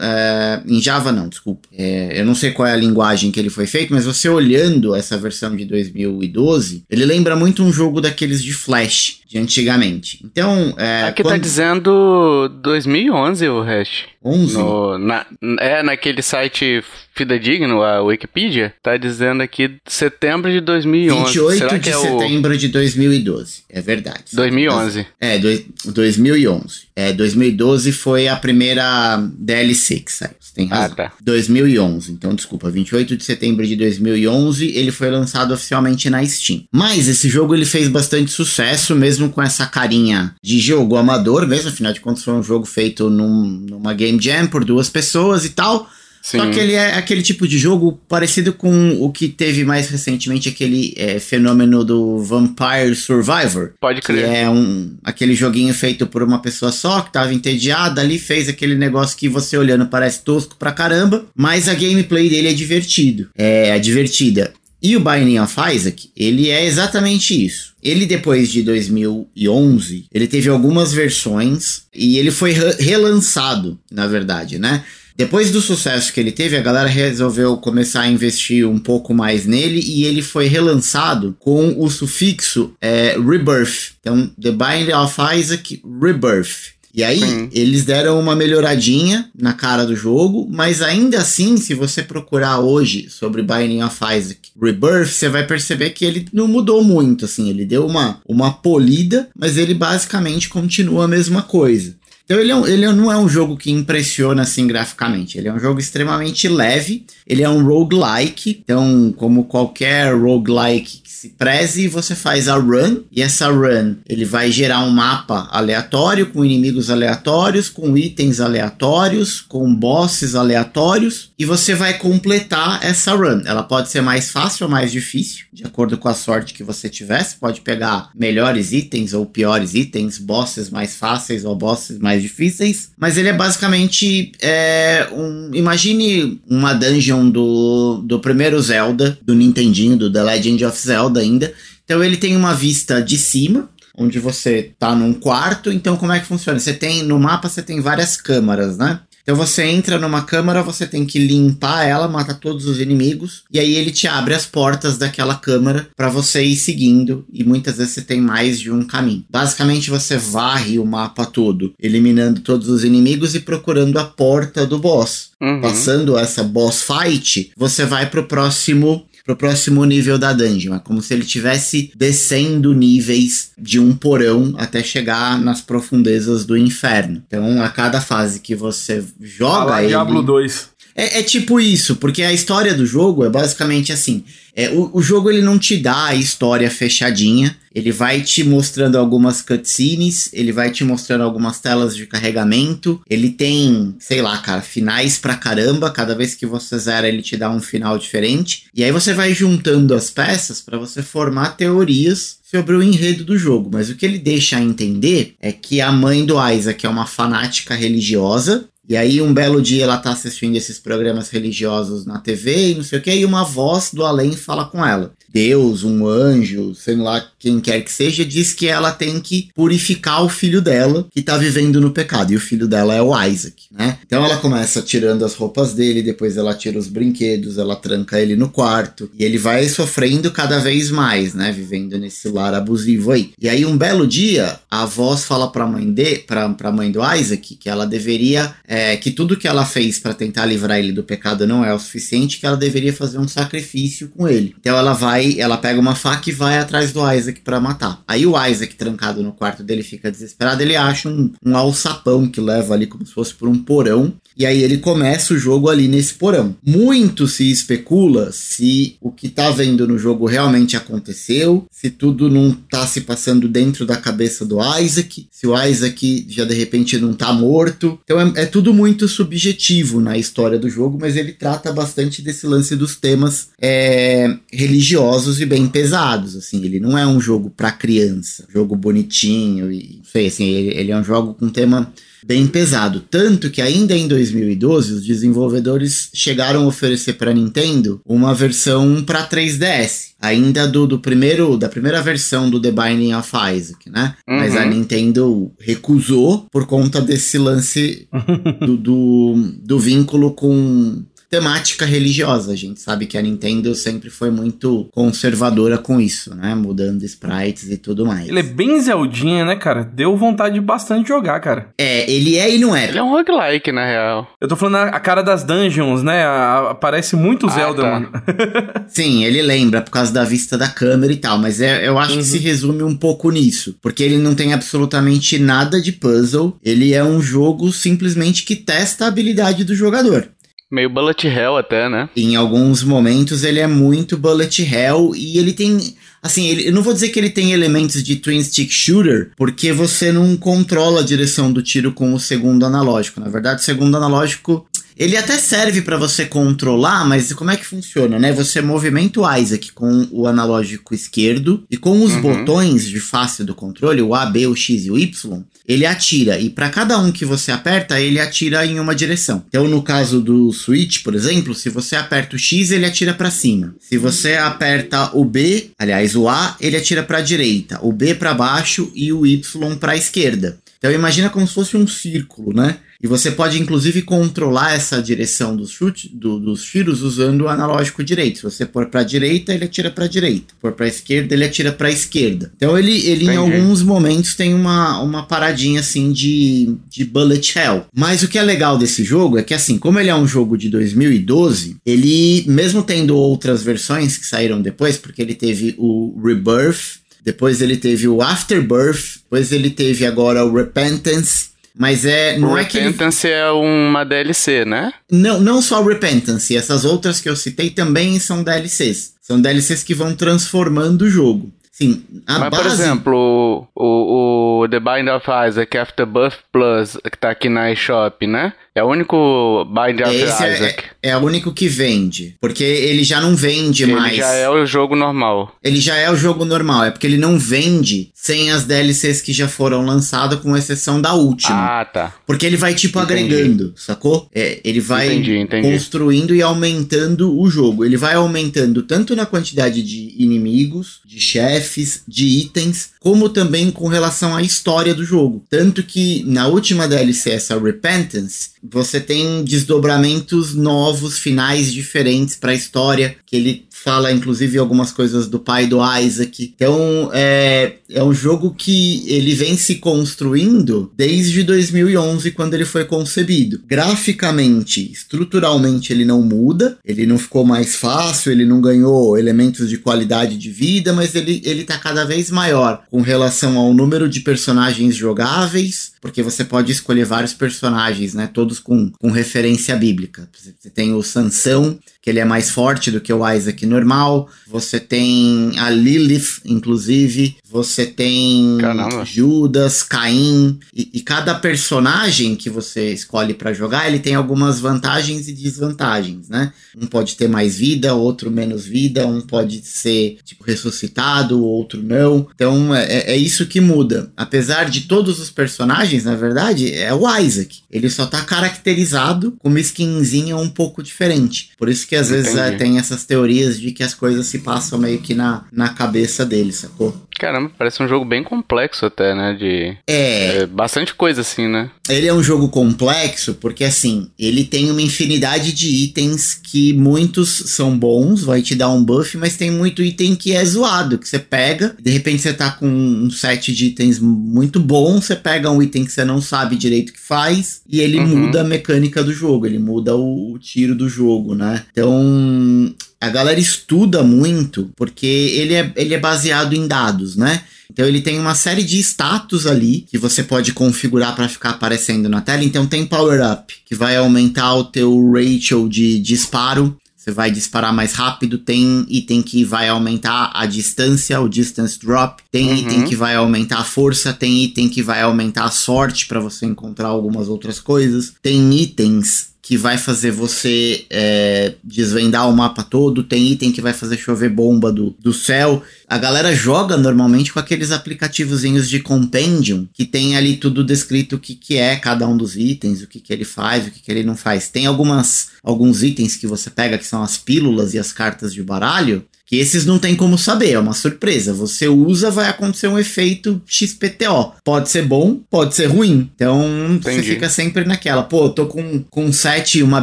é, 0.01 0.63
em 0.65 0.81
Java 0.81 1.11
não, 1.11 1.29
desculpa. 1.29 1.69
É, 1.77 2.21
eu 2.21 2.25
não 2.25 2.37
sei 2.37 2.53
qual 2.53 2.69
é 2.69 2.73
a 2.73 2.77
linguagem 2.77 3.33
que 3.33 3.41
ele 3.41 3.51
foi 3.51 3.67
feito, 3.67 3.93
mas 3.93 4.05
você 4.05 4.29
olhando 4.29 4.95
essa 4.95 5.19
versão 5.19 5.57
de 5.57 5.65
2012, 5.65 6.85
ele 6.89 7.05
lembra 7.05 7.35
muito 7.35 7.65
um 7.65 7.73
jogo 7.73 8.01
daqueles 8.01 8.41
de 8.41 8.53
Flash 8.53 9.19
de 9.29 9.39
antigamente. 9.39 10.21
Então, 10.25 10.73
é, 10.79 11.03
Aqui 11.03 11.23
tá 11.23 11.31
quando- 11.31 11.43
dizendo 11.43 12.49
2011 12.63 13.49
o 13.49 13.61
hash. 13.63 14.05
11? 14.25 14.55
No, 14.55 14.99
na, 14.99 15.27
é 15.61 15.83
naquele 15.83 16.23
site 16.23 16.83
fidedigno, 17.15 17.83
a 17.83 18.01
Wikipedia, 18.03 18.73
tá 18.83 18.97
dizendo 18.97 19.43
aqui 19.43 19.77
setembro 19.87 20.51
de 20.51 20.61
2011. 20.61 21.25
28 21.25 21.59
Será 21.59 21.73
de 21.75 21.81
que 21.81 21.91
é 21.91 21.97
o 21.97 22.01
setembro 22.03 22.57
de 22.57 22.69
2012. 22.69 23.63
É 23.69 23.81
verdade. 23.81 24.25
2011? 24.35 25.07
É, 25.21 25.39
dois- 25.39 25.65
2011. 25.85 26.83
É, 26.95 27.13
2012 27.13 27.93
foi 27.93 28.29
a 28.29 28.37
primeira 28.37 29.17
DLC 29.37 30.01
que 30.01 30.13
saiu. 30.13 30.31
Você 30.41 30.55
tem 30.55 30.69
Ah, 30.71 30.77
razão. 30.83 30.97
tá. 30.97 31.13
2011. 31.23 32.13
Então, 32.13 32.35
desculpa. 32.35 32.71
28 32.71 33.17
de 33.17 33.25
setembro 33.25 33.67
de 33.67 33.75
2011, 33.77 34.67
ele 34.77 34.91
foi 34.93 35.11
lançado 35.11 35.53
oficialmente 35.55 36.09
na 36.09 36.25
Steam. 36.25 36.65
Mas 36.73 37.09
esse 37.09 37.29
jogo 37.29 37.55
ele 37.55 37.65
fez 37.65 37.89
bastante 37.89 38.31
sucesso, 38.31 38.95
mesmo 38.95 39.29
com 39.31 39.43
essa 39.43 39.67
carinha 39.67 40.35
de 40.43 40.59
jogo 40.61 40.97
amador, 40.97 41.47
mesmo. 41.47 41.69
Afinal 41.71 41.93
de 41.93 42.01
contas, 42.01 42.23
foi 42.25 42.35
um 42.35 42.43
jogo 42.43 42.65
feito 42.65 43.11
num- 43.11 43.65
numa 43.69 43.93
Game 43.93 44.08
Jam 44.21 44.47
por 44.47 44.65
duas 44.65 44.89
pessoas 44.89 45.45
e 45.45 45.51
tal. 45.51 45.91
Só 46.21 46.45
Sim. 46.45 46.51
que 46.51 46.59
ele 46.59 46.73
é 46.73 46.95
aquele 46.95 47.23
tipo 47.23 47.47
de 47.47 47.57
jogo 47.59 47.99
parecido 48.09 48.53
com 48.53 48.99
o 49.01 49.11
que 49.11 49.29
teve 49.29 49.65
mais 49.65 49.89
recentemente 49.89 50.49
aquele 50.49 50.93
é, 50.97 51.19
fenômeno 51.19 51.85
do 51.85 52.19
Vampire 52.19 52.95
Survivor. 52.95 53.71
Pode 53.81 54.01
Que 54.01 54.09
crer. 54.09 54.25
é 54.25 54.51
um, 54.51 54.97
aquele 55.05 55.35
joguinho 55.35 55.73
feito 55.73 56.07
por 56.07 56.23
uma 56.23 56.43
pessoa 56.43 56.73
só, 56.73 57.01
que 57.03 57.13
tava 57.13 57.33
entediada 57.33 58.01
ali, 58.01 58.19
fez 58.19 58.49
aquele 58.49 58.75
negócio 58.75 59.17
que 59.17 59.29
você 59.29 59.57
olhando 59.57 59.87
parece 59.87 60.23
tosco 60.23 60.57
pra 60.57 60.73
caramba, 60.73 61.25
mas 61.37 61.69
a 61.69 61.75
gameplay 61.75 62.29
dele 62.29 62.49
é 62.49 62.53
divertido. 62.53 63.29
É, 63.39 63.69
é 63.69 63.79
divertida. 63.79 64.53
E 64.81 64.97
o 64.97 65.01
Binding 65.01 65.39
of 65.41 65.55
Isaac, 65.75 66.11
ele 66.17 66.51
é 66.51 66.65
exatamente 66.65 67.45
isso. 67.45 67.75
Ele, 67.83 68.07
depois 68.07 68.49
de 68.51 68.63
2011, 68.63 70.07
ele 70.13 70.27
teve 70.27 70.49
algumas 70.49 70.93
versões 70.93 71.83
e 71.95 72.19
ele 72.19 72.31
foi 72.31 72.53
re- 72.53 72.77
relançado, 72.79 73.79
na 73.91 74.07
verdade, 74.07 74.59
né? 74.59 74.85
Depois 75.17 75.51
do 75.51 75.61
sucesso 75.61 76.13
que 76.13 76.21
ele 76.21 76.31
teve, 76.31 76.57
a 76.57 76.61
galera 76.63 76.89
resolveu 76.89 77.57
começar 77.57 78.03
a 78.03 78.09
investir 78.09 78.65
um 78.69 78.79
pouco 78.79 79.13
mais 79.13 79.47
nele 79.47 79.81
e 79.85 80.05
ele 80.05 80.23
foi 80.23 80.47
relançado 80.47 81.35
com 81.41 81.75
o 81.77 81.91
sufixo 81.91 82.73
é, 82.81 83.17
Rebirth. 83.19 83.95
Então, 84.01 84.31
The 84.41 84.53
Binding 84.53 84.93
of 84.93 85.17
Isaac 85.37 85.83
Rebirth. 86.01 86.78
E 86.95 87.05
aí, 87.05 87.21
Sim. 87.21 87.49
eles 87.53 87.85
deram 87.85 88.19
uma 88.19 88.35
melhoradinha 88.35 89.31
na 89.39 89.53
cara 89.53 89.85
do 89.85 89.95
jogo, 89.95 90.49
mas 90.51 90.81
ainda 90.83 91.19
assim, 91.19 91.57
se 91.57 91.75
você 91.75 92.03
procurar 92.03 92.61
hoje 92.61 93.09
sobre 93.11 93.43
Binding 93.43 93.83
of 93.83 93.97
Isaac 94.17 94.51
Rebirth, 94.61 95.09
você 95.09 95.29
vai 95.29 95.47
perceber 95.47 95.91
que 95.91 96.05
ele 96.05 96.27
não 96.33 96.49
mudou 96.49 96.83
muito, 96.83 97.25
assim, 97.25 97.51
ele 97.51 97.65
deu 97.65 97.87
uma, 97.87 98.21
uma 98.27 98.53
polida, 98.53 99.29
mas 99.37 99.57
ele 99.57 99.75
basicamente 99.75 100.49
continua 100.49 101.05
a 101.05 101.09
mesma 101.09 101.43
coisa. 101.43 101.98
Então 102.29 102.39
ele, 102.39 102.51
é 102.51 102.57
um- 102.57 102.67
ele 102.67 102.93
não 102.93 103.11
é 103.11 103.17
um 103.17 103.27
jogo 103.27 103.57
que 103.57 103.71
impressiona 103.71 104.43
assim 104.43 104.67
graficamente. 104.67 105.39
Ele 105.39 105.49
é 105.49 105.53
um 105.53 105.59
jogo 105.59 105.81
extremamente 105.81 106.47
leve. 106.47 107.07
Ele 107.27 107.43
é 107.43 107.49
um 107.49 107.65
roguelike. 107.65 108.61
Então, 108.63 109.15
como 109.17 109.45
qualquer 109.45 110.15
roguelike 110.15 110.99
que 111.03 111.11
se 111.11 111.31
preze, 111.31 111.89
você 111.89 112.15
faz 112.15 112.47
a 112.47 112.57
run. 112.57 112.99
E 113.11 113.23
essa 113.23 113.49
run, 113.49 113.95
ele 114.07 114.27
vai 114.27 114.53
gerar 114.53 114.81
um 114.85 114.91
mapa 114.91 115.49
aleatório, 115.51 116.27
com 116.27 116.45
inimigos 116.45 116.91
aleatórios, 116.91 117.71
com 117.71 117.97
itens 117.97 118.41
aleatórios, 118.41 119.41
com 119.41 119.75
bosses 119.75 120.35
aleatórios. 120.35 121.31
E 121.39 121.47
você 121.47 121.75
vai 121.75 121.97
completar 121.97 122.85
essa 122.85 123.15
run. 123.15 123.41
Ela 123.47 123.63
pode 123.63 123.89
ser 123.89 124.03
mais 124.03 124.31
fácil 124.31 124.67
ou 124.67 124.71
mais 124.71 124.93
difícil, 124.93 125.47
de 125.53 125.65
acordo 125.65 125.97
com 125.97 126.09
a 126.09 126.15
sorte 126.15 126.53
que 126.53 126.63
você 126.63 126.91
tiver. 126.91 127.25
Você 127.25 127.37
pode 127.41 127.63
pegar 127.63 128.11
melhores 128.15 128.73
itens 128.73 129.15
ou 129.15 129.25
piores 129.25 129.73
itens, 129.75 130.19
bosses 130.19 130.69
mais 130.69 130.95
fáceis 130.97 131.45
ou 131.45 131.57
bosses 131.57 131.99
mais 131.99 132.18
difíceis. 132.21 132.91
Mas 132.97 133.17
ele 133.17 133.29
é 133.29 133.33
basicamente 133.33 134.33
é, 134.41 135.09
um. 135.13 135.51
Imagine 135.55 136.41
uma 136.49 136.75
dungeon 136.75 137.31
do, 137.31 138.03
do 138.05 138.21
primeiro 138.21 138.61
Zelda, 138.61 139.19
do 139.23 139.35
Nintendinho, 139.35 139.97
do 139.97 140.13
The 140.13 140.23
Legend 140.23 140.65
of 140.65 140.79
Zelda 140.81 141.21
ainda. 141.21 141.53
Então 141.85 142.03
ele 142.03 142.17
tem 142.17 142.37
uma 142.37 142.55
vista 142.55 143.01
de 143.01 143.17
cima, 143.17 143.69
onde 143.97 144.19
você 144.19 144.73
tá 144.79 144.95
num 144.95 145.13
quarto. 145.13 145.73
Então 145.73 145.97
como 145.97 146.13
é 146.13 146.21
que 146.21 146.27
funciona? 146.27 146.59
Você 146.59 146.75
tem 146.75 147.03
no 147.03 147.19
mapa 147.19 147.49
você 147.49 147.63
tem 147.63 147.81
várias 147.81 148.17
câmaras, 148.17 148.77
né? 148.77 149.01
Então 149.29 149.37
você 149.37 149.63
entra 149.63 149.99
numa 149.99 150.23
câmara, 150.23 150.63
você 150.63 150.87
tem 150.87 151.05
que 151.05 151.19
limpar 151.19 151.85
ela, 151.85 152.09
matar 152.09 152.33
todos 152.33 152.65
os 152.65 152.81
inimigos, 152.81 153.43
e 153.53 153.61
aí 153.61 153.75
ele 153.75 153.91
te 153.91 154.09
abre 154.09 154.33
as 154.33 154.47
portas 154.47 154.97
daquela 154.97 155.35
câmara 155.35 155.87
para 155.95 156.09
você 156.09 156.43
ir 156.43 156.57
seguindo, 156.57 157.27
e 157.31 157.45
muitas 157.45 157.77
vezes 157.77 157.93
você 157.93 158.01
tem 158.01 158.23
mais 158.23 158.59
de 158.59 158.71
um 158.71 158.83
caminho. 158.83 159.27
Basicamente 159.29 159.91
você 159.91 160.17
varre 160.17 160.79
o 160.79 160.87
mapa 160.87 161.27
todo, 161.27 161.75
eliminando 161.79 162.41
todos 162.41 162.71
os 162.71 162.85
inimigos 162.85 163.35
e 163.35 163.41
procurando 163.41 163.99
a 163.99 164.05
porta 164.05 164.67
do 164.67 164.79
boss. 164.79 165.29
Uhum. 165.39 165.61
Passando 165.61 166.19
essa 166.19 166.43
boss 166.43 166.83
fight, 166.83 167.53
você 167.55 167.85
vai 167.85 168.09
pro 168.09 168.27
próximo 168.27 169.05
pro 169.29 169.37
próximo 169.37 169.85
nível 169.85 170.19
da 170.19 170.33
dungeon. 170.33 170.75
É 170.75 170.79
como 170.79 171.03
se 171.03 171.13
ele 171.13 171.25
tivesse 171.25 171.93
descendo 171.95 172.73
níveis 172.73 173.51
de 173.59 173.79
um 173.79 173.95
porão 173.95 174.55
até 174.57 174.83
chegar 174.83 175.39
nas 175.39 175.61
profundezas 175.61 176.47
do 176.47 176.57
inferno. 176.57 177.23
Então, 177.27 177.63
a 177.63 177.69
cada 177.69 178.01
fase 178.01 178.41
que 178.41 178.55
você 178.55 179.05
joga 179.21 179.67
Fala 179.67 179.81
ele... 179.83 179.89
Diablo 179.89 180.23
2. 180.23 180.71
É, 180.99 181.21
é 181.21 181.23
tipo 181.23 181.61
isso, 181.61 181.95
porque 181.95 182.25
a 182.25 182.33
história 182.33 182.75
do 182.75 182.85
jogo 182.85 183.25
é 183.25 183.31
basicamente 183.31 183.93
assim. 183.93 184.25
É, 184.53 184.71
o, 184.71 184.91
o 184.95 185.01
jogo 185.01 185.31
ele 185.31 185.41
não 185.41 185.57
te 185.57 185.77
dá 185.77 186.07
a 186.07 186.15
história 186.17 186.69
fechadinha. 186.69 187.57
Ele 187.73 187.93
vai 187.93 188.21
te 188.23 188.43
mostrando 188.43 188.99
algumas 188.99 189.41
cutscenes, 189.41 190.29
ele 190.33 190.51
vai 190.51 190.73
te 190.73 190.83
mostrando 190.83 191.23
algumas 191.23 191.61
telas 191.61 191.95
de 191.95 192.05
carregamento. 192.05 193.01
Ele 193.09 193.31
tem, 193.31 193.95
sei 194.01 194.21
lá, 194.21 194.39
cara, 194.39 194.61
finais 194.61 195.17
pra 195.17 195.37
caramba. 195.37 195.89
Cada 195.89 196.17
vez 196.17 196.35
que 196.35 196.45
você 196.45 196.77
zera, 196.77 197.09
ele 197.09 197.23
te 197.23 197.37
dá 197.37 197.49
um 197.49 197.61
final 197.61 197.97
diferente. 197.97 198.65
E 198.75 198.83
aí 198.83 198.91
você 198.91 199.15
vai 199.15 199.33
juntando 199.33 199.95
as 199.95 200.11
peças 200.11 200.61
pra 200.61 200.77
você 200.77 201.01
formar 201.01 201.51
teorias 201.51 202.39
sobre 202.43 202.75
o 202.75 202.83
enredo 202.83 203.25
do 203.25 203.39
jogo. 203.39 203.71
Mas 203.73 203.89
o 203.89 203.95
que 203.95 204.05
ele 204.05 204.19
deixa 204.19 204.57
a 204.57 204.63
entender 204.63 205.35
é 205.41 205.53
que 205.53 205.81
a 205.81 205.93
mãe 205.93 206.27
do 206.27 206.35
Isaac 206.51 206.85
é 206.85 206.89
uma 206.89 207.07
fanática 207.07 207.77
religiosa. 207.77 208.69
E 208.89 208.97
aí, 208.97 209.21
um 209.21 209.35
belo 209.35 209.61
dia, 209.61 209.85
ela 209.85 209.99
tá 209.99 210.13
assistindo 210.13 210.57
esses 210.57 210.79
programas 210.79 211.29
religiosos 211.29 212.07
na 212.07 212.21
TV 212.21 212.71
e 212.71 212.75
não 212.75 212.83
sei 212.83 212.99
o 212.99 213.03
que, 213.03 213.11
e 213.11 213.25
uma 213.25 213.45
voz 213.45 213.93
do 213.93 214.03
além 214.05 214.33
fala 214.33 214.65
com 214.65 214.85
ela. 214.85 215.13
Deus, 215.33 215.85
um 215.85 216.07
anjo, 216.07 216.75
sei 216.75 216.97
lá 216.97 217.25
quem 217.39 217.61
quer 217.61 217.81
que 217.83 217.93
seja, 217.93 218.25
diz 218.25 218.53
que 218.53 218.67
ela 218.67 218.91
tem 218.93 219.21
que 219.21 219.49
purificar 219.55 220.25
o 220.25 220.29
filho 220.29 220.61
dela 220.61 221.07
que 221.11 221.23
tá 221.23 221.37
vivendo 221.37 221.81
no 221.81 221.91
pecado. 221.91 222.33
E 222.33 222.37
o 222.37 222.41
filho 222.41 222.67
dela 222.67 222.95
é 222.95 223.03
o 223.03 223.13
Isaac, 223.25 223.65
né? 223.71 223.99
Então 224.05 224.25
ela 224.25 224.37
começa 224.39 224.83
tirando 224.83 225.25
as 225.25 225.35
roupas 225.35 225.73
dele, 225.75 226.03
depois 226.03 226.37
ela 226.37 226.55
tira 226.55 226.79
os 226.79 226.89
brinquedos, 226.89 227.59
ela 227.59 227.77
tranca 227.77 228.21
ele 228.21 228.37
no 228.37 228.49
quarto. 228.49 229.11
E 229.19 229.25
ele 229.25 229.39
vai 229.39 229.69
sofrendo 229.69 230.31
cada 230.31 230.59
vez 230.59 230.91
mais, 230.91 231.35
né? 231.35 231.53
Vivendo 231.53 231.99
nesse 231.99 232.29
lar 232.29 232.55
abusivo 232.55 233.13
aí. 233.13 233.31
E 233.41 233.49
aí, 233.49 233.65
um 233.65 233.77
belo 233.77 234.07
dia, 234.07 234.59
a 234.71 234.85
voz 234.85 235.25
fala 235.25 235.51
pra 235.51 235.67
mãe, 235.67 235.91
de, 235.93 236.17
pra, 236.21 236.49
pra 236.51 236.73
mãe 236.73 236.91
do 236.91 237.01
Isaac 237.15 237.57
que 237.57 237.69
ela 237.69 237.87
deveria. 237.87 238.55
é, 238.67 238.97
que 238.97 239.11
tudo 239.11 239.37
que 239.37 239.49
ela 239.49 239.65
fez 239.65 239.99
pra 239.99 240.15
tentar 240.15 240.45
livrar 240.47 240.79
ele 240.79 240.93
do 240.93 241.03
pecado 241.03 241.47
não 241.47 241.65
é 241.65 241.73
o 241.73 241.79
suficiente, 241.79 242.39
que 242.39 242.47
ela 242.47 242.57
deveria 242.57 242.93
fazer 242.93 243.19
um 243.19 243.29
sacrifício 243.29 244.09
com 244.17 244.29
ele. 244.29 244.55
Então 244.61 244.77
ela 244.77 244.93
vai, 244.93 245.18
ela 245.39 245.57
pega 245.57 245.81
uma 245.81 245.95
faca 245.95 246.29
e 246.29 246.33
vai 246.33 246.59
atrás 246.59 246.93
do 246.93 247.01
Isaac 247.13 247.41
pra 247.41 247.61
matar. 247.61 248.03
Aí 248.07 248.27
o 248.27 248.35
Isaac, 248.47 248.75
trancado 248.75 249.23
no 249.23 249.33
quarto 249.33 249.63
dele, 249.63 249.83
fica 249.83 250.11
desesperado. 250.11 250.63
Ele 250.63 250.77
acha 250.77 251.09
um, 251.09 251.33
um 251.45 251.57
alçapão 251.57 252.27
que 252.27 252.41
leva 252.41 252.75
ali 252.75 252.87
como 252.87 253.07
se 253.07 253.13
fosse 253.13 253.35
por 253.35 253.49
um 253.49 253.59
porão. 253.59 254.13
E 254.37 254.47
aí 254.47 254.63
ele 254.63 254.79
começa 254.79 255.35
o 255.35 255.39
jogo 255.39 255.69
ali 255.69 255.89
nesse 255.89 256.15
porão. 256.15 256.55
Muito 256.65 257.27
se 257.27 257.51
especula 257.51 258.31
se 258.31 258.97
o 259.01 259.11
que 259.11 259.29
tá 259.29 259.51
vendo 259.51 259.87
no 259.89 259.99
jogo 259.99 260.27
realmente 260.27 260.77
aconteceu, 260.77 261.67
se 261.73 261.91
tudo 261.91 262.31
não 262.31 262.53
tá 262.53 262.87
se 262.87 263.01
passando 263.01 263.49
dentro 263.49 263.85
da 263.85 263.97
cabeça 263.97 264.47
do 264.47 264.59
Isaac, 264.79 265.27
se 265.33 265.47
o 265.47 265.61
Isaac 265.61 266.27
já 266.29 266.45
de 266.45 266.55
repente 266.55 266.97
não 266.99 267.15
tá 267.15 267.33
morto. 267.33 267.99
Então 268.05 268.21
é, 268.21 268.43
é 268.43 268.47
tudo 268.47 268.73
muito 268.73 269.09
subjetivo 269.09 270.01
na 270.01 270.17
história 270.17 270.59
do 270.59 270.71
jogo, 270.71 270.99
mas 271.01 271.17
ele 271.17 271.33
trata 271.33 271.73
bastante 271.73 272.23
desse 272.23 272.47
lance 272.47 272.77
dos 272.77 272.95
temas 272.95 273.49
é, 273.61 274.37
religiosos 274.53 275.08
e 275.41 275.47
bem 275.47 275.67
pesados. 275.67 276.37
Assim, 276.37 276.65
ele 276.65 276.81
não 276.81 276.97
é 276.97 277.07
um 277.07 277.21
jogo 277.21 277.51
pra 277.51 277.73
criança, 277.73 278.45
jogo 278.53 278.77
bonitinho 278.77 279.71
e 279.73 279.97
não 279.99 280.05
sei, 280.05 280.27
assim, 280.27 280.45
ele, 280.47 280.77
ele 280.77 280.93
é 280.93 280.97
um 280.97 281.05
jogo 281.05 281.35
com 281.35 281.49
tema 281.49 281.93
bem 282.27 282.47
pesado. 282.47 283.01
Tanto 283.01 283.49
que 283.51 283.63
ainda 283.63 283.97
em 283.97 284.09
2012 284.09 284.93
os 284.93 285.07
desenvolvedores 285.07 286.11
chegaram 286.13 286.65
a 286.65 286.67
oferecer 286.67 287.15
para 287.15 287.33
Nintendo 287.33 288.01
uma 288.05 288.35
versão 288.35 289.03
para 289.03 289.27
3DS, 289.27 290.09
ainda 290.21 290.67
do, 290.67 290.87
do 290.87 290.99
primeiro 290.99 291.57
da 291.57 291.69
primeira 291.69 292.03
versão 292.03 292.51
do 292.51 292.61
The 292.61 292.73
Binding 292.73 293.15
of 293.15 293.31
Isaac, 293.55 293.89
né? 293.89 294.15
Mas 294.27 294.57
a 294.57 294.65
Uhum. 294.65 294.71
Nintendo 294.71 295.53
recusou 295.61 296.47
por 296.51 296.67
conta 296.67 297.01
desse 297.01 297.39
lance 297.39 298.09
do, 298.61 298.77
do, 298.77 299.53
do 299.63 299.79
vínculo 299.79 300.33
com 300.35 301.05
temática 301.29 301.85
religiosa. 301.85 302.53
A 302.53 302.57
gente 302.57 302.81
sabe 302.81 303.07
que 303.07 303.17
a 303.19 303.23
Nintendo 303.23 303.75
sempre 303.75 304.11
foi 304.11 304.31
muito 304.31 304.89
conservadora 304.93 305.79
com 305.79 306.01
isso, 306.01 306.35
né? 306.35 306.55
Mudando 306.55 307.03
sprites 307.05 307.71
e 307.71 307.77
tudo 307.77 308.07
mais. 308.07 308.29
Ele 308.29 308.41
é 308.41 308.43
bem 308.43 308.81
Zeldinha, 308.81 309.45
né, 309.45 309.57
cara? 309.57 309.85
Deu 309.85 310.17
vontade 310.17 310.61
bastante 310.61 311.03
de 311.03 311.09
jogar, 311.09 311.39
cara. 311.41 311.69
É, 311.79 312.11
ele 312.11 312.37
é 312.37 312.55
e 312.55 312.59
não 312.59 312.75
é. 312.75 312.89
Ele 312.89 312.99
é 312.99 313.03
um 313.03 313.11
roguelike, 313.11 313.71
na 313.73 313.85
real. 313.85 314.27
Eu 314.41 314.49
tô 314.49 314.57
falando 314.57 314.77
a, 314.77 314.85
a 314.97 315.01
cara 315.01 315.23
das 315.23 315.45
dungeons, 315.45 316.03
né? 316.03 316.25
A- 316.25 316.71
a- 316.71 316.75
parece 316.75 317.15
muito 317.17 317.47
Ah, 317.47 317.51
Zelda, 317.51 317.83
tá. 317.83 317.91
mano. 317.91 318.11
Sim, 318.89 319.25
ele 319.25 319.43
lembra 319.43 319.81
por 319.83 319.91
causa 319.91 320.13
da 320.13 320.25
vista 320.25 320.57
da 320.57 320.69
câmera 320.69 321.13
e 321.13 321.17
tal, 321.17 321.39
mas 321.39 321.61
é, 321.61 321.87
eu 321.87 321.99
acho 321.99 322.17
que 322.17 322.25
se 322.25 322.39
resume 322.39 322.83
um 322.83 322.97
pouco 322.97 323.31
nisso, 323.31 323.77
porque 323.83 324.03
ele 324.03 324.19
não 324.19 324.35
tem 324.35 324.53
absolutamente 324.53 325.39
nada 325.39 325.81
de 325.81 325.93
puzzle, 325.93 326.57
ele 326.65 326.95
é 326.95 327.05
um 327.05 327.21
jogo 327.21 327.73
simplesmente 327.73 328.45
que 328.45 328.57
testa 328.57 329.05
a 329.05 329.09
habilidade 329.09 329.65
do 329.65 329.75
jogador. 329.75 330.29
Meio 330.71 330.91
bullet 330.91 331.27
hell 331.27 331.57
até, 331.57 331.89
né? 331.89 332.11
Em 332.15 332.37
alguns 332.37 332.83
momentos 332.83 333.43
ele 333.43 333.59
é 333.59 333.67
muito 333.67 334.19
bullet 334.19 334.63
hell 334.63 335.13
e 335.17 335.39
ele 335.39 335.53
tem. 335.53 335.97
Assim, 336.23 336.47
ele, 336.49 336.69
eu 336.69 336.73
não 336.73 336.83
vou 336.83 336.93
dizer 336.93 337.09
que 337.09 337.19
ele 337.19 337.31
tem 337.31 337.53
elementos 337.53 338.03
de 338.03 338.17
twin 338.17 338.43
stick 338.43 338.71
shooter, 338.71 339.31
porque 339.37 339.73
você 339.73 340.13
não 340.13 340.37
controla 340.37 341.01
a 341.01 341.05
direção 341.05 341.51
do 341.53 341.63
tiro 341.63 341.93
com 341.93 342.13
o 342.13 342.21
segundo 342.21 342.67
analógico. 342.67 343.21
Na 343.21 343.29
verdade, 343.29 343.61
o 343.63 343.65
segundo 343.65 343.97
analógico. 343.97 344.67
Ele 344.95 345.17
até 345.17 345.39
serve 345.39 345.81
para 345.81 345.97
você 345.97 346.27
controlar, 346.27 347.07
mas 347.07 347.33
como 347.33 347.53
é 347.53 347.57
que 347.57 347.65
funciona, 347.65 348.19
né? 348.19 348.33
Você 348.33 348.61
movimenta 348.61 349.21
o 349.21 349.37
Isaac 349.39 349.71
com 349.73 350.09
o 350.11 350.27
analógico 350.27 350.93
esquerdo 350.93 351.63
e 351.71 351.77
com 351.77 352.03
os 352.03 352.15
Uhum. 352.15 352.21
botões 352.21 352.85
de 352.89 352.99
face 352.99 353.45
do 353.45 353.55
controle, 353.55 354.03
o 354.03 354.13
A, 354.13 354.27
B, 354.27 354.49
o 354.49 354.57
X 354.57 354.87
e 354.87 354.91
o 354.91 354.99
Y, 354.99 355.45
ele 355.69 355.85
atira. 355.85 356.41
E 356.41 356.49
para 356.49 356.71
cada 356.71 356.99
um 356.99 357.13
que 357.13 357.27
você 357.27 357.53
aperta, 357.53 358.01
ele 358.01 358.19
atira 358.19 358.65
em 358.65 358.81
uma 358.81 358.95
direção. 358.95 359.45
Então, 359.49 359.69
no 359.69 359.83
caso 359.83 360.21
do 360.21 360.51
Switch, 360.53 361.03
por 361.03 361.15
exemplo, 361.15 361.55
se 361.55 361.69
você 361.69 361.95
aperta 361.95 362.35
o 362.35 362.39
X, 362.39 362.71
ele 362.71 362.87
atira 362.87 363.13
para 363.13 363.31
cima. 363.31 363.75
Se 363.79 363.99
você 363.99 364.35
aperta 364.35 365.15
o 365.15 365.25
B, 365.25 365.71
aliás, 365.79 366.17
o 366.17 366.29
A, 366.29 366.57
ele 366.59 366.77
atira 366.77 367.03
para 367.03 367.21
direita, 367.21 367.79
o 367.83 367.93
B 367.93 368.15
para 368.15 368.33
baixo 368.33 368.91
e 368.95 369.13
o 369.13 369.27
Y 369.27 369.77
para 369.79 369.97
esquerda. 369.97 370.59
Então 370.79 370.91
imagina 370.93 371.29
como 371.29 371.47
se 371.47 371.55
fosse 371.55 371.77
um 371.77 371.87
círculo, 371.87 372.55
né? 372.55 372.79
E 373.01 373.07
você 373.07 373.31
pode, 373.31 373.61
inclusive, 373.61 374.03
controlar 374.03 374.75
essa 374.75 375.01
direção 375.01 375.55
dos 375.55 375.71
chutes, 375.71 376.11
do, 376.13 376.41
dos 376.41 376.65
tiros 376.65 377.01
usando 377.01 377.43
o 377.43 377.49
analógico 377.49 378.03
direito. 378.03 378.39
Se 378.39 378.43
você 378.43 378.67
pôr 378.67 378.87
pra 378.87 379.05
direita, 379.05 379.55
ele 379.55 379.65
atira 379.65 379.89
pra 379.89 380.09
direita. 380.09 380.55
Pôr 380.61 380.73
pra 380.73 380.89
esquerda, 380.89 381.33
ele 381.33 381.45
atira 381.45 381.71
pra 381.71 381.91
esquerda. 381.91 382.51
Então 382.57 382.77
ele, 382.77 383.07
ele 383.07 383.27
em 383.27 383.37
alguns 383.37 383.83
momentos 383.83 384.35
tem 384.35 384.53
uma, 384.53 385.01
uma 385.01 385.23
paradinha 385.23 385.79
assim 385.79 386.11
de, 386.11 386.75
de 386.89 387.05
bullet 387.05 387.57
hell. 387.57 387.87
Mas 387.95 388.25
o 388.25 388.29
que 388.29 388.37
é 388.37 388.43
legal 388.43 388.77
desse 388.77 389.05
jogo 389.05 389.39
é 389.39 389.45
que, 389.45 389.55
assim, 389.55 389.79
como 389.79 390.01
ele 390.01 390.11
é 390.11 390.15
um 390.15 390.27
jogo 390.27 390.59
de 390.59 390.69
2012, 390.69 391.77
ele, 391.87 392.45
mesmo 392.49 392.83
tendo 392.83 393.17
outras 393.17 393.63
versões 393.63 394.19
que 394.19 394.27
saíram 394.27 394.61
depois, 394.61 394.97
porque 394.97 395.23
ele 395.23 395.37
teve 395.37 395.77
o 395.79 396.21
Rebirth, 396.21 396.99
depois 397.25 397.61
ele 397.61 397.77
teve 397.77 398.09
o 398.09 398.23
Afterbirth, 398.23 399.21
depois 399.23 399.53
ele 399.53 399.71
teve 399.71 400.05
agora 400.05 400.45
o 400.45 400.53
Repentance. 400.53 401.49
Mas 401.79 402.05
é. 402.05 402.37
Não 402.37 402.53
o 402.53 402.59
é 402.59 402.65
que 402.65 402.79
Repentance 402.81 403.27
ele... 403.27 403.37
é 403.37 403.51
uma 403.51 404.05
DLC, 404.05 404.65
né? 404.65 404.93
Não, 405.11 405.41
não 405.41 405.63
só 405.63 405.81
o 405.81 405.87
Repentance, 405.87 406.57
essas 406.57 406.85
outras 406.85 407.21
que 407.21 407.29
eu 407.29 407.37
citei 407.37 407.71
também 407.71 408.19
são 408.19 408.43
DLCs. 408.43 409.15
São 409.23 409.41
DLCs 409.41 409.85
que 409.85 409.95
vão 409.95 410.15
transformando 410.15 411.03
o 411.03 411.11
jogo. 411.11 411.53
Sim, 411.79 412.03
a 412.27 412.41
Mas, 412.41 412.51
base... 412.51 412.63
por 412.63 412.73
exemplo, 412.73 413.69
o, 413.73 414.63
o 414.63 414.69
The 414.69 414.81
Bind 414.81 415.09
of 415.09 415.25
Isaac 415.49 415.79
Afterbirth 415.79 416.39
Plus, 416.51 416.97
que 417.05 417.17
tá 417.17 417.31
aqui 417.31 417.49
na 417.49 417.71
eShop, 417.71 418.27
né? 418.27 418.53
É 418.75 418.83
o 418.83 418.89
único 418.89 419.65
Bind 419.67 420.01
of 420.01 420.13
Esse 420.13 420.43
é, 420.43 420.55
Isaac. 420.55 420.85
É, 420.85 420.91
é 420.98 420.98
o 421.17 421.21
único 421.21 421.53
que 421.53 421.69
vende. 421.69 422.35
Porque 422.41 422.65
ele 422.65 423.05
já 423.05 423.21
não 423.21 423.37
vende 423.37 423.85
Ele 423.85 423.95
mais. 423.95 424.17
já 424.17 424.33
é 424.33 424.49
o 424.49 424.67
jogo 424.67 424.97
normal. 424.97 425.55
Ele 425.63 425.81
já 425.81 425.97
é 425.97 426.11
o 426.11 426.17
jogo 426.17 426.45
normal. 426.45 426.85
É 426.85 426.91
porque 426.91 427.07
ele 427.07 427.17
não 427.19 427.39
vende 427.39 428.11
sem 428.15 428.51
as 428.51 428.65
DLCs 428.65 429.21
que 429.23 429.33
já 429.33 429.47
foram 429.49 429.85
lançadas, 429.87 430.41
com 430.41 430.57
exceção 430.57 431.01
da 431.01 431.15
última. 431.15 431.81
Ah, 431.81 431.85
tá. 431.85 432.15
Porque 432.27 432.45
ele 432.45 432.57
vai, 432.57 432.75
tipo, 432.75 433.01
Entendi. 433.01 433.35
agregando, 433.35 433.73
sacou? 433.77 434.29
É, 434.35 434.61
ele 434.65 434.81
vai 434.81 435.07
Entendi, 435.15 435.37
entendi. 435.39 435.71
construindo 435.71 436.35
e 436.35 436.43
aumentando 436.43 437.39
o 437.39 437.49
jogo. 437.49 437.85
Ele 437.85 437.97
vai 437.97 438.15
aumentando 438.15 438.83
tanto 438.83 439.15
na 439.15 439.25
quantidade 439.25 439.83
de 439.83 440.15
inimigos, 440.19 441.01
de 441.07 441.21
chefes, 441.21 442.03
de 442.09 442.27
itens, 442.27 442.91
como 443.01 443.29
também 443.29 443.71
com 443.71 443.87
relação 443.89 444.35
à 444.37 444.43
história 444.43 444.93
do 444.95 445.05
jogo. 445.05 445.43
Tanto 445.49 445.83
que 445.83 446.25
na 446.27 446.49
última 446.49 446.89
DLC, 446.89 447.31
essa 447.31 447.59
Repentance, 447.59 448.51
você 448.63 449.01
tem 449.01 449.45
desdobramentos 449.45 450.55
novos, 450.55 450.89
finais 451.19 451.73
diferentes 451.73 452.37
para 452.37 452.53
a 452.53 452.55
história, 452.55 453.17
que 453.25 453.37
ele 453.37 453.69
fala 453.71 454.13
inclusive 454.13 454.59
algumas 454.59 454.91
coisas 454.91 455.29
do 455.29 455.39
pai 455.39 455.67
do 455.67 455.79
Isaac. 455.99 456.53
Então 456.55 457.11
é, 457.13 457.75
é 457.91 458.03
um 458.03 458.13
jogo 458.13 458.55
que 458.55 459.05
ele 459.07 459.35
vem 459.35 459.57
se 459.57 459.77
construindo 459.77 460.91
desde 460.97 461.43
2011, 461.43 462.31
quando 462.33 462.55
ele 462.55 462.65
foi 462.65 462.85
concebido. 462.85 463.61
Graficamente, 463.67 464.91
estruturalmente, 464.91 465.93
ele 465.93 466.05
não 466.05 466.23
muda, 466.23 466.79
ele 466.85 467.07
não 467.07 467.19
ficou 467.19 467.45
mais 467.45 467.77
fácil, 467.77 468.33
ele 468.33 468.45
não 468.45 468.61
ganhou 468.61 469.17
elementos 469.17 469.69
de 469.69 469.79
qualidade 469.79 470.37
de 470.37 470.51
vida, 470.51 470.93
mas 470.93 471.15
ele, 471.15 471.41
ele 471.45 471.65
tá 471.65 471.79
cada 471.79 472.05
vez 472.05 472.31
maior 472.31 472.83
com 472.91 473.01
relação 473.01 473.57
ao 473.57 473.73
número 473.73 474.09
de 474.09 474.21
personagens 474.21 474.97
jogáveis, 474.97 475.93
porque 476.01 476.23
você 476.23 476.45
pode 476.45 476.73
escolher 476.73 477.05
vários 477.05 477.33
personagens, 477.33 478.15
né? 478.15 478.29
Todos 478.33 478.59
com, 478.59 478.91
com 478.99 479.11
referência 479.11 479.77
bíblica. 479.77 480.29
Você 480.37 480.71
tem 480.79 480.95
o 480.95 481.03
Sansão, 481.03 481.77
que 482.01 482.09
ele 482.09 482.21
é 482.21 482.25
mais 482.25 482.51
forte 482.51 482.91
do 482.91 483.01
que 483.01 483.13
o 483.13 483.29
Isaac 483.29 483.67
normal. 483.67 484.29
Você 484.47 484.79
tem 484.79 485.53
a 485.59 485.69
Lilith, 485.69 486.41
inclusive. 486.45 487.37
Você 487.51 487.87
tem 487.87 488.59
Caramba. 488.61 489.05
Judas, 489.05 489.83
Caim. 489.83 490.59
E, 490.75 490.91
e 490.95 491.01
cada 491.01 491.35
personagem 491.35 492.37
que 492.37 492.49
você 492.49 492.93
escolhe 492.93 493.35
para 493.35 493.53
jogar, 493.53 493.89
ele 493.89 493.99
tem 493.99 494.15
algumas 494.15 494.61
vantagens 494.61 495.29
e 495.29 495.33
desvantagens, 495.33 496.29
né? 496.29 496.53
Um 496.77 496.87
pode 496.87 497.17
ter 497.17 497.29
mais 497.29 497.57
vida, 497.57 497.95
outro 497.95 498.31
menos 498.31 498.65
vida. 498.65 499.07
Um 499.07 499.21
pode 499.21 499.61
ser, 499.65 500.19
tipo, 500.25 500.45
ressuscitado, 500.45 501.43
outro 501.43 501.83
não. 501.83 502.29
Então, 502.35 502.75
é, 502.75 503.13
é 503.13 503.17
isso 503.17 503.47
que 503.47 503.61
muda. 503.61 504.13
Apesar 504.17 504.71
de 504.71 504.83
todos 504.83 505.19
os 505.19 505.31
personagens, 505.31 506.05
na 506.05 506.15
verdade, 506.15 506.73
é 506.73 506.95
o 506.95 507.09
Isaac. 507.19 507.61
Ele 507.71 507.91
só 507.91 508.07
tá 508.07 508.23
caracterizado 508.23 509.35
com 509.39 509.49
uma 509.49 509.61
skinzinha 509.61 510.37
um 510.37 510.49
pouco 510.49 510.83
diferente. 510.83 511.51
Por 511.59 511.69
isso 511.69 511.88
que 511.89 511.97
às 511.97 512.11
vezes 512.11 512.37
é, 512.37 512.51
tem 512.51 512.79
essas 512.79 513.05
teorias 513.05 513.59
de 513.59 513.73
que 513.73 513.83
as 513.83 513.95
coisas 513.95 514.27
se 514.27 514.41
passam 514.41 514.79
meio 514.79 515.01
que 515.01 515.15
na, 515.15 515.47
na 515.51 515.71
cabeça 515.71 516.27
dele, 516.27 516.53
sacou? 516.53 516.95
Caramba, 517.19 517.51
parece 517.59 517.83
um 517.83 517.89
jogo 517.89 518.05
bem 518.05 518.23
complexo 518.23 518.87
até, 518.87 519.15
né? 519.15 519.35
De. 519.35 519.77
É, 519.87 520.39
é, 520.43 520.47
bastante 520.47 520.95
coisa 520.95 521.21
assim, 521.21 521.49
né? 521.49 521.71
ele 521.89 522.07
é 522.07 522.13
um 522.13 522.23
jogo 522.23 522.49
complexo 522.51 523.35
porque 523.35 523.65
assim, 523.65 524.11
ele 524.19 524.45
tem 524.45 524.71
uma 524.71 524.83
infinidade 524.83 525.53
de 525.55 525.69
itens 525.85 526.35
que 526.35 526.75
muitos 526.75 527.31
são 527.47 527.77
bons, 527.79 528.23
vai 528.23 528.43
te 528.43 528.55
dar 528.55 528.69
um 528.69 528.85
buff, 528.85 529.17
mas 529.17 529.37
tem 529.39 529.51
muito 529.51 529.83
item 529.83 530.15
que 530.15 530.33
é 530.33 530.45
zoado, 530.45 530.99
que 530.99 531.09
você 531.09 531.19
pega, 531.19 531.75
de 531.81 531.91
repente 531.91 532.21
você 532.23 532.35
tá 532.35 532.51
com 532.51 532.67
um 532.69 533.11
set 533.11 533.55
de 533.55 533.67
itens 533.69 533.99
muito 533.99 534.61
bom, 534.61 535.01
você 535.01 535.17
pega 535.17 535.51
um 535.51 535.63
item 535.63 535.85
que 535.85 535.93
você 535.93 536.05
não 536.05 536.21
sabe 536.21 536.57
direito 536.57 536.91
o 536.91 536.93
que 536.93 537.01
faz 537.01 537.63
e 537.69 537.81
ele 537.81 537.99
Uhum. 537.99 538.27
muda 538.27 538.43
a 538.43 538.45
mecânica 538.45 539.03
do 539.03 539.13
jogo, 539.13 539.47
ele 539.47 539.59
muda 539.59 539.97
o, 539.97 540.33
o 540.35 540.39
tiro 540.39 540.75
do 540.75 540.89
jogo, 540.89 541.35
né? 541.35 541.65
Então, 541.73 542.75
a 543.01 543.09
galera 543.09 543.39
estuda 543.39 544.03
muito 544.03 544.71
porque 544.77 545.07
ele 545.07 545.55
é, 545.55 545.73
ele 545.77 545.95
é 545.95 545.99
baseado 546.01 546.53
em 546.55 546.67
dados, 546.67 547.17
né? 547.17 547.43
Então 547.71 547.87
ele 547.87 548.01
tem 548.01 548.19
uma 548.19 548.35
série 548.35 548.65
de 548.65 548.79
status 548.81 549.47
ali 549.47 549.85
que 549.89 549.99
você 549.99 550.23
pode 550.23 550.53
configurar 550.53 551.15
para 551.15 551.29
ficar 551.29 551.51
aparecendo 551.51 552.09
na 552.09 552.21
tela. 552.21 552.43
Então 552.43 552.67
tem 552.67 552.85
power 552.87 553.21
up 553.33 553.55
que 553.65 553.75
vai 553.75 553.97
aumentar 553.97 554.55
o 554.55 554.65
teu 554.65 555.13
ratio 555.13 555.69
de 555.69 555.99
disparo. 555.99 556.77
Você 556.97 557.13
vai 557.13 557.31
disparar 557.31 557.73
mais 557.73 557.93
rápido. 557.93 558.39
Tem 558.39 558.85
item 558.89 559.23
que 559.23 559.45
vai 559.45 559.69
aumentar 559.69 560.33
a 560.35 560.45
distância, 560.47 561.21
o 561.21 561.29
distance 561.29 561.79
drop. 561.79 562.23
Tem 562.33 562.49
Uhum. 562.49 562.57
item 562.57 562.85
que 562.85 562.97
vai 562.97 563.15
aumentar 563.15 563.59
a 563.59 563.65
força. 563.65 564.13
Tem 564.13 564.43
item 564.45 564.69
que 564.69 564.83
vai 564.83 565.03
aumentar 565.03 565.45
a 565.45 565.51
sorte 565.51 566.07
para 566.07 566.21
você 566.21 566.47
encontrar 566.47 566.89
algumas 566.89 567.29
outras 567.29 567.61
coisas. 567.61 568.15
Tem 568.23 568.53
itens 568.61 569.29
que 569.49 569.57
vai 569.57 569.79
fazer 569.79 570.11
você 570.11 570.85
é, 570.91 571.55
desvendar 571.65 572.29
o 572.29 572.37
mapa 572.37 572.63
todo, 572.63 573.03
tem 573.03 573.33
item 573.33 573.51
que 573.51 573.63
vai 573.63 573.73
fazer 573.73 573.97
chover 573.97 574.29
bomba 574.29 574.71
do, 574.71 574.95
do 575.01 575.11
céu. 575.11 575.63
A 575.89 575.97
galera 575.97 576.35
joga 576.35 576.77
normalmente 576.77 577.33
com 577.33 577.39
aqueles 577.39 577.73
aplicativozinhos 577.73 578.69
de 578.69 578.81
compendium, 578.81 579.67
que 579.73 579.87
tem 579.87 580.19
ali 580.19 580.37
tudo 580.37 580.63
descrito 580.63 581.17
o 581.17 581.19
que, 581.19 581.35
que 581.35 581.57
é 581.57 581.77
cada 581.77 582.07
um 582.07 582.15
dos 582.15 582.37
itens, 582.37 582.83
o 582.83 582.87
que, 582.87 583.01
que 583.01 583.11
ele 583.11 583.25
faz, 583.25 583.67
o 583.67 583.71
que, 583.71 583.81
que 583.81 583.91
ele 583.91 584.05
não 584.05 584.15
faz. 584.15 584.51
Tem 584.51 584.67
algumas 584.67 585.31
alguns 585.43 585.83
itens 585.83 586.15
que 586.15 586.27
você 586.27 586.51
pega 586.51 586.77
que 586.77 586.85
são 586.85 587.03
as 587.03 587.17
pílulas 587.17 587.73
e 587.73 587.79
as 587.79 587.91
cartas 587.91 588.35
de 588.35 588.43
baralho, 588.43 589.03
que 589.29 589.37
esses 589.37 589.67
não 589.67 589.79
tem 589.79 589.95
como 589.95 590.17
saber, 590.17 590.53
é 590.53 590.59
uma 590.59 590.73
surpresa. 590.73 591.35
Você 591.35 591.69
usa, 591.69 592.11
vai 592.11 592.31
acontecer 592.31 592.67
um 592.67 592.79
efeito 592.79 593.41
XPTO. 593.47 594.33
Pode 594.43 594.71
ser 594.71 594.87
bom, 594.87 595.21
pode 595.31 595.55
ser 595.55 595.67
ruim. 595.67 596.11
Então 596.15 596.41
você 596.81 596.93
Entendi. 596.93 597.11
fica 597.11 597.29
sempre 597.29 597.67
naquela. 597.67 598.03
Pô, 598.03 598.25
eu 598.25 598.31
tô 598.31 598.47
com, 598.47 598.83
com 598.89 599.05
um 599.05 599.13
set, 599.13 599.63
uma 599.63 599.83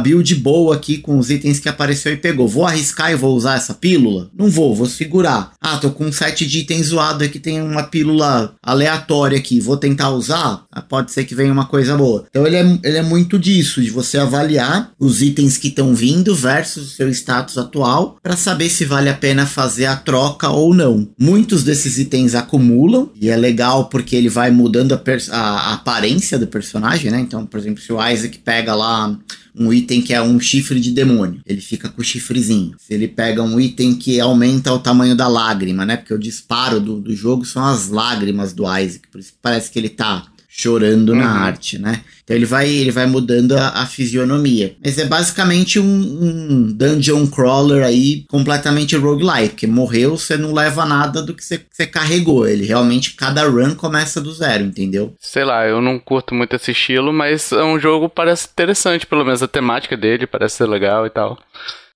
build 0.00 0.34
boa 0.34 0.74
aqui 0.74 0.98
com 0.98 1.16
os 1.16 1.30
itens 1.30 1.60
que 1.60 1.68
apareceu 1.68 2.12
e 2.12 2.16
pegou. 2.16 2.48
Vou 2.48 2.66
arriscar 2.66 3.12
e 3.12 3.14
vou 3.14 3.36
usar 3.36 3.54
essa 3.54 3.72
pílula? 3.72 4.28
Não 4.36 4.50
vou, 4.50 4.74
vou 4.74 4.86
segurar. 4.86 5.52
Ah, 5.60 5.76
tô 5.76 5.90
com 5.90 6.06
um 6.06 6.12
set 6.12 6.44
de 6.44 6.58
itens 6.58 6.86
zoado 6.88 7.22
aqui, 7.22 7.38
tem 7.38 7.62
uma 7.62 7.84
pílula 7.84 8.52
aleatória 8.60 9.38
aqui. 9.38 9.60
Vou 9.60 9.76
tentar 9.76 10.10
usar? 10.10 10.64
Ah, 10.72 10.82
pode 10.82 11.12
ser 11.12 11.24
que 11.24 11.36
venha 11.36 11.52
uma 11.52 11.66
coisa 11.66 11.96
boa. 11.96 12.26
Então 12.28 12.44
ele 12.44 12.56
é, 12.56 12.78
ele 12.82 12.98
é 12.98 13.02
muito 13.02 13.38
disso, 13.38 13.80
de 13.80 13.90
você 13.90 14.18
avaliar 14.18 14.90
os 14.98 15.22
itens 15.22 15.56
que 15.56 15.68
estão 15.68 15.94
vindo 15.94 16.34
versus 16.34 16.88
o 16.88 16.96
seu 16.96 17.08
status 17.10 17.56
atual 17.56 18.16
para 18.20 18.36
saber 18.36 18.68
se 18.68 18.84
vale 18.84 19.08
a 19.08 19.14
pena 19.14 19.35
fazer 19.44 19.86
a 19.86 19.96
troca 19.96 20.48
ou 20.48 20.72
não. 20.72 21.08
Muitos 21.18 21.64
desses 21.64 21.98
itens 21.98 22.34
acumulam 22.34 23.10
e 23.20 23.28
é 23.28 23.36
legal 23.36 23.86
porque 23.90 24.14
ele 24.16 24.28
vai 24.28 24.50
mudando 24.50 24.92
a, 24.94 25.00
a- 25.32 25.36
a 25.70 25.72
aparência 25.74 26.38
do 26.38 26.46
personagem, 26.46 27.10
né? 27.10 27.20
Então, 27.20 27.44
por 27.44 27.58
exemplo, 27.58 27.82
se 27.82 27.92
o 27.92 28.08
Isaac 28.08 28.38
pega 28.38 28.74
lá 28.74 29.18
um 29.58 29.72
item 29.72 30.00
que 30.02 30.12
é 30.14 30.22
um 30.22 30.38
chifre 30.38 30.78
de 30.78 30.90
demônio, 30.92 31.40
ele 31.44 31.60
fica 31.60 31.88
com 31.88 32.00
o 32.00 32.04
chifrezinho. 32.04 32.76
Se 32.78 32.94
ele 32.94 33.08
pega 33.08 33.42
um 33.42 33.58
item 33.58 33.94
que 33.94 34.20
aumenta 34.20 34.72
o 34.72 34.78
tamanho 34.78 35.16
da 35.16 35.26
lágrima, 35.26 35.84
né? 35.84 35.96
Porque 35.96 36.14
o 36.14 36.18
disparo 36.18 36.78
do, 36.78 37.00
do 37.00 37.14
jogo 37.16 37.44
são 37.44 37.64
as 37.64 37.88
lágrimas 37.88 38.52
do 38.52 38.62
Isaac, 38.64 39.08
por 39.10 39.18
isso 39.18 39.32
parece 39.42 39.70
que 39.70 39.78
ele 39.78 39.88
tá 39.88 40.26
chorando 40.56 41.14
na 41.14 41.24
Uhum. 41.24 41.42
arte, 41.42 41.78
né? 41.78 42.00
Então 42.24 42.34
ele 42.34 42.46
vai, 42.46 42.68
ele 42.68 42.90
vai 42.90 43.06
mudando 43.06 43.52
a, 43.56 43.68
a 43.82 43.86
fisionomia. 43.86 44.74
Mas 44.84 44.98
é 44.98 45.04
basicamente 45.04 45.78
um, 45.78 45.84
um 45.84 46.72
dungeon 46.72 47.26
crawler 47.26 47.84
aí 47.84 48.24
completamente 48.28 48.96
roguelike. 48.96 49.66
Morreu, 49.66 50.16
você 50.16 50.36
não 50.36 50.52
leva 50.52 50.84
nada 50.86 51.22
do 51.22 51.34
que 51.34 51.44
você, 51.44 51.58
que 51.58 51.66
você 51.70 51.86
carregou. 51.86 52.48
Ele 52.48 52.64
realmente, 52.64 53.12
cada 53.14 53.46
run 53.46 53.74
começa 53.74 54.20
do 54.20 54.32
zero, 54.32 54.64
entendeu? 54.64 55.14
Sei 55.20 55.44
lá, 55.44 55.66
eu 55.66 55.80
não 55.80 55.98
curto 55.98 56.34
muito 56.34 56.56
esse 56.56 56.70
estilo, 56.72 57.12
mas 57.12 57.52
é 57.52 57.62
um 57.62 57.78
jogo 57.78 58.08
parece 58.08 58.48
interessante, 58.50 59.06
pelo 59.06 59.24
menos 59.24 59.42
a 59.42 59.48
temática 59.48 59.96
dele 59.96 60.26
parece 60.26 60.56
ser 60.56 60.66
legal 60.66 61.06
e 61.06 61.10
tal. 61.10 61.38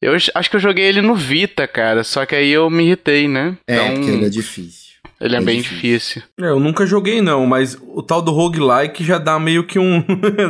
Eu 0.00 0.14
acho 0.14 0.48
que 0.50 0.56
eu 0.56 0.60
joguei 0.60 0.84
ele 0.84 1.02
no 1.02 1.14
Vita, 1.14 1.66
cara, 1.66 2.02
só 2.04 2.24
que 2.24 2.34
aí 2.34 2.50
eu 2.50 2.70
me 2.70 2.84
irritei, 2.84 3.26
né? 3.28 3.56
É, 3.66 3.90
porque 3.90 4.10
ele 4.10 4.24
é 4.26 4.30
difícil. 4.30 4.79
Ele 5.20 5.36
é, 5.36 5.38
É 5.38 5.42
bem 5.42 5.60
difícil. 5.60 6.22
difícil. 6.22 6.22
É, 6.40 6.44
eu 6.50 6.58
nunca 6.58 6.86
joguei 6.86 7.20
não, 7.20 7.46
mas 7.46 7.76
o 7.94 8.02
tal 8.02 8.22
do 8.22 8.30
roguelike 8.32 9.04
já 9.04 9.18
dá 9.18 9.38
meio 9.38 9.64
que 9.66 9.78
um... 9.78 10.02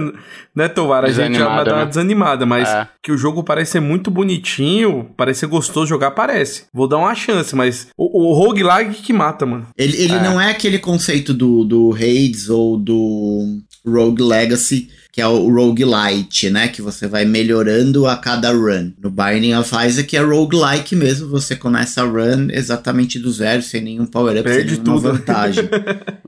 né, 0.54 0.68
Tovar? 0.68 1.04
A 1.04 1.08
gente 1.08 1.16
já 1.16 1.28
Desanimada, 1.28 1.64
dá 1.64 1.72
uma 1.76 1.82
né? 1.84 1.88
desanimada, 1.88 2.46
mas 2.46 2.68
É. 2.68 2.88
que 3.02 3.10
o 3.12 3.16
jogo 3.18 3.42
parece 3.42 3.72
ser 3.72 3.80
muito 3.80 4.10
bonitinho, 4.10 5.10
parece 5.16 5.40
ser 5.40 5.46
gostoso 5.46 5.86
jogar, 5.88 6.12
parece. 6.12 6.64
Vou 6.72 6.86
dar 6.88 6.98
uma 6.98 7.14
chance, 7.14 7.54
mas 7.54 7.88
o, 7.96 8.28
o 8.30 8.32
roguelike 8.34 9.02
que 9.02 9.12
mata, 9.12 9.44
mano. 9.44 9.66
Ele, 9.76 9.96
ele 10.00 10.14
É. 10.14 10.22
não 10.22 10.40
é 10.40 10.50
aquele 10.50 10.78
conceito 10.78 11.34
do, 11.34 11.64
do 11.64 11.92
Hades 11.94 12.48
ou 12.48 12.76
do 12.76 13.58
Rogue 13.86 14.22
Legacy, 14.22 14.88
que 15.12 15.20
é 15.20 15.26
o 15.26 15.48
roguelite, 15.52 16.50
né? 16.50 16.68
Que 16.68 16.80
você 16.80 17.06
vai 17.06 17.24
melhorando 17.24 18.06
a 18.06 18.16
cada 18.16 18.50
run. 18.52 18.92
No 19.02 19.10
Binding 19.10 19.54
of 19.54 19.70
Isaac 19.86 20.16
é 20.16 20.20
roguelike 20.20 20.94
mesmo, 20.94 21.28
você 21.28 21.56
começa 21.56 22.02
a 22.02 22.04
run 22.04 22.48
exatamente 22.50 23.18
do 23.18 23.30
zero, 23.32 23.62
sem 23.62 23.80
nenhum 23.80 24.06
power-up, 24.06 24.48
sem 24.48 24.64
nenhuma 24.64 24.84
tudo. 24.84 25.00
vantagem. 25.00 25.68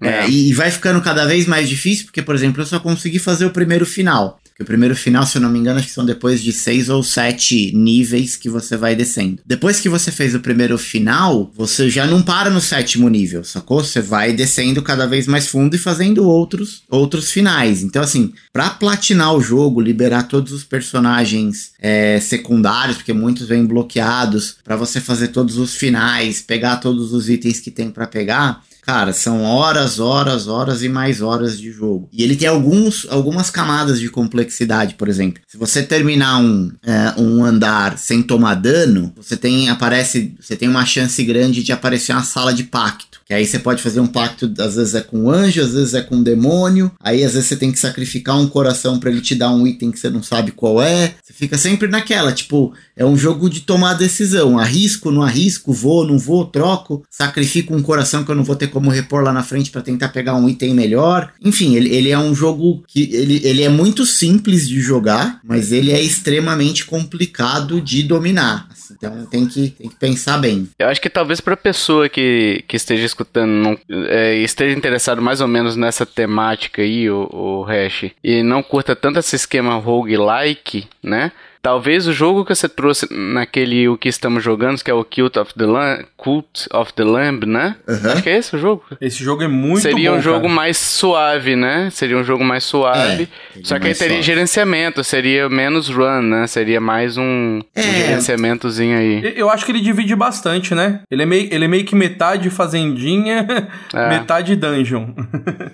É, 0.05 0.25
É. 0.25 0.29
e, 0.29 0.51
e 0.51 0.53
vai 0.53 0.68
ficando 0.68 1.01
cada 1.01 1.25
vez 1.25 1.47
mais 1.47 1.68
difícil, 1.68 2.07
porque, 2.07 2.21
por 2.23 2.35
exemplo, 2.35 2.61
eu 2.61 2.66
só 2.66 2.81
consegui 2.81 3.21
fazer 3.21 3.45
o 3.47 3.51
primeiro 3.51 3.87
final. 3.87 4.40
O 4.62 4.64
primeiro 4.64 4.96
final, 4.96 5.27
se 5.27 5.37
eu 5.37 5.42
não 5.42 5.51
me 5.51 5.59
engano, 5.59 5.79
acho 5.79 5.88
que 5.88 5.94
são 5.94 6.05
depois 6.05 6.42
de 6.42 6.53
seis 6.53 6.88
ou 6.88 7.03
sete 7.03 7.72
níveis 7.75 8.37
que 8.37 8.48
você 8.48 8.77
vai 8.77 8.94
descendo. 8.94 9.40
Depois 9.44 9.81
que 9.81 9.88
você 9.88 10.11
fez 10.11 10.35
o 10.35 10.40
primeiro 10.40 10.79
final, 10.79 11.53
você 11.57 11.90
já 11.90 12.07
não 12.07 12.22
para 12.22 12.48
no 12.48 12.61
sétimo 12.61 13.09
nível, 13.09 13.44
sacou? 13.44 13.83
Você 13.83 14.01
vai 14.01 14.33
descendo 14.33 14.83
cada 14.83 15.07
vez 15.07 15.27
mais 15.27 15.48
fundo 15.48 15.75
e 15.75 15.79
fazendo 15.79 16.27
outros, 16.27 16.83
outros 16.88 17.31
finais. 17.31 17.83
Então, 17.83 18.03
assim, 18.03 18.33
pra 18.53 18.70
platinar 18.70 19.35
o 19.35 19.40
jogo, 19.40 19.81
liberar 19.81 20.25
todos 20.25 20.53
os 20.53 20.64
personagens 20.64 21.72
é, 21.81 22.20
secundários, 22.20 22.96
porque 22.96 23.12
muitos 23.12 23.46
vêm 23.46 23.66
bloqueados, 23.66 24.57
pra 24.62 24.77
você 24.77 25.01
fazer 25.01 25.29
todos 25.29 25.59
os 25.59 25.75
finais, 25.75 26.40
pegar 26.40 26.77
todos 26.77 27.12
os 27.12 27.29
itens 27.29 27.61
que 27.61 27.70
tem 27.70 27.90
pra 27.90 28.07
pegar, 28.07 28.62
Cara, 28.83 29.12
são 29.12 29.42
horas, 29.42 30.01
horas, 30.01 30.49
horas 30.49 30.83
e 30.83 30.88
mais 30.88 31.23
horas 31.23 31.59
de 31.59 31.71
jogo. 31.71 32.09
E 32.12 32.23
ele 32.23 32.35
tem 32.35 32.49
alguns, 32.49 33.07
algumas 33.09 33.49
camadas 33.49 34.01
de 34.01 34.09
complexidade, 34.09 34.97
por 34.97 35.09
exemplo. 35.09 35.40
Se 35.47 35.57
você 35.57 35.85
terminar 35.85 36.38
um, 36.38 36.73
é, 36.83 37.14
um 37.21 37.45
andar 37.45 37.97
sem 37.97 38.21
tomar 38.23 38.55
dano, 38.55 39.12
você 39.16 39.37
tem 39.37 39.71
aparece, 39.71 40.35
você 40.40 40.57
tem 40.57 40.68
uma 40.68 40.85
chance 40.85 41.23
grande 41.23 41.62
de 41.62 41.71
aparecer 41.71 42.12
uma 42.12 42.25
sala 42.25 42.53
de 42.53 42.64
pacto. 42.64 43.21
Que 43.25 43.33
aí 43.33 43.47
você 43.47 43.59
pode 43.59 43.81
fazer 43.81 44.01
um 44.01 44.07
pacto, 44.07 44.53
às 44.59 44.75
vezes 44.75 44.95
é 44.95 45.01
com 45.01 45.31
anjo, 45.31 45.62
às 45.62 45.73
vezes 45.73 45.95
é 45.95 46.03
com 46.03 46.21
demônio. 46.21 46.90
Aí 47.01 47.23
às 47.23 47.35
vezes 47.35 47.49
você 47.49 47.57
tem 47.57 47.71
que 47.71 47.79
sacrificar 47.79 48.37
um 48.37 48.49
coração 48.49 48.99
pra 48.99 49.11
ele 49.11 49.21
te 49.21 49.37
dar 49.37 49.53
um 49.53 49.64
item 49.64 49.92
que 49.92 49.99
você 49.99 50.11
não 50.11 50.25
sabe 50.25 50.51
qual 50.51 50.83
é. 50.83 51.14
Você 51.23 51.33
fica 51.33 51.57
sempre 51.57 51.87
naquela, 51.87 52.33
tipo, 52.33 52.75
é 52.96 53.05
um 53.05 53.16
jogo 53.16 53.48
de 53.48 53.61
tomar 53.61 53.94
decisão. 53.94 54.59
Arrisco, 54.59 55.11
não 55.11 55.22
arrisco, 55.22 55.72
vou, 55.72 56.07
não 56.07 56.18
vou, 56.18 56.44
troco, 56.44 57.02
sacrifico 57.11 57.74
um 57.74 57.83
coração 57.83 58.24
que 58.24 58.31
eu 58.31 58.35
não 58.35 58.44
vou 58.44 58.57
ter 58.57 58.68
como 58.68 58.90
repor 58.90 59.22
lá 59.22 59.33
na 59.33 59.42
frente 59.42 59.70
pra 59.70 59.83
tentar 59.83 60.11
pegar 60.11 60.35
um 60.35 60.48
item 60.48 60.74
melhor. 60.74 61.33
Enfim, 61.42 61.74
ele, 61.74 61.94
ele 61.94 62.11
é 62.11 62.18
um 62.18 62.35
jogo 62.35 62.83
que 62.87 63.11
ele, 63.12 63.40
ele 63.44 63.62
é 63.62 63.68
muito 63.68 64.05
simples 64.05 64.68
de 64.68 64.81
jogar, 64.81 65.40
mas 65.44 65.72
ele 65.72 65.90
é 65.90 66.00
extremamente 66.00 66.85
complicado 66.85 67.81
de 67.81 68.02
dominar. 68.02 68.68
Então 68.90 69.26
tem 69.26 69.46
que, 69.46 69.70
tem 69.70 69.88
que 69.88 69.96
pensar 69.96 70.38
bem. 70.38 70.68
Eu 70.78 70.88
acho 70.88 71.00
que 71.00 71.11
talvez 71.11 71.40
pra 71.40 71.57
pessoa 71.57 72.09
que, 72.09 72.64
que 72.68 72.76
esteja 72.76 73.05
escutando, 73.05 73.50
não, 73.50 73.78
é, 74.09 74.37
esteja 74.38 74.76
interessado 74.76 75.22
mais 75.22 75.40
ou 75.40 75.48
menos 75.48 75.76
nessa 75.76 76.05
temática 76.05 76.83
aí, 76.83 77.11
o, 77.11 77.28
o 77.33 77.62
Hash, 77.62 78.11
e 78.22 78.42
não 78.42 78.62
curta 78.62 78.94
tanto 78.94 79.18
esse 79.18 79.37
esquema 79.37 79.76
roguelike, 79.76 80.87
né? 81.02 81.33
Talvez 81.62 82.09
o 82.09 82.12
jogo 82.12 82.44
que 82.44 82.53
você 82.55 82.68
trouxe 82.68 83.07
naquele 83.11 83.88
o 83.88 83.96
que 83.96 84.09
estamos 84.09 84.42
jogando, 84.42 84.83
que 84.83 84.90
é 84.90 84.94
o 84.94 85.05
Cult 85.05 85.38
of 85.38 85.55
the 85.55 85.64
Lamb, 85.64 86.05
Cult 86.16 86.66
of 86.72 86.92
the 86.92 87.05
Lamb, 87.05 87.46
né? 87.46 87.77
Aham. 87.88 88.12
Acho 88.14 88.22
que 88.25 88.29
é 88.31 88.37
esse 88.38 88.57
o 88.57 88.59
jogo. 88.59 88.83
Esse 89.01 89.22
jogo 89.22 89.44
é 89.44 89.48
muito 89.48 89.83
Seria 89.83 90.11
bom, 90.11 90.16
um 90.18 90.20
jogo 90.20 90.42
cara. 90.42 90.55
mais 90.55 90.77
suave, 90.77 91.55
né? 91.55 91.88
Seria 91.92 92.18
um 92.18 92.25
jogo 92.25 92.42
mais 92.44 92.64
suave. 92.64 93.29
É, 93.57 93.61
só 93.62 93.79
que 93.79 93.87
aí 93.87 93.94
teria 93.94 94.14
suave. 94.16 94.22
gerenciamento, 94.22 95.05
seria 95.05 95.48
menos 95.48 95.88
run, 95.88 96.22
né? 96.22 96.46
Seria 96.48 96.81
mais 96.81 97.16
um, 97.16 97.22
um 97.22 97.62
É. 97.77 97.83
gerenciamentozinho 97.83 98.98
aí. 98.98 99.33
Eu 99.37 99.48
acho 99.48 99.64
que 99.64 99.70
ele 99.72 99.81
divide 99.81 100.16
bastante, 100.16 100.75
né? 100.75 101.01
Ele 101.09 101.22
é 101.22 101.27
meio, 101.27 101.48
ele 101.53 101.64
é 101.64 101.68
meio 101.68 101.85
que 101.85 101.94
metade 101.94 102.51
fazendinha, 102.51 103.46
É. 103.94 104.09
metade 104.09 104.57
dungeon. 104.57 105.09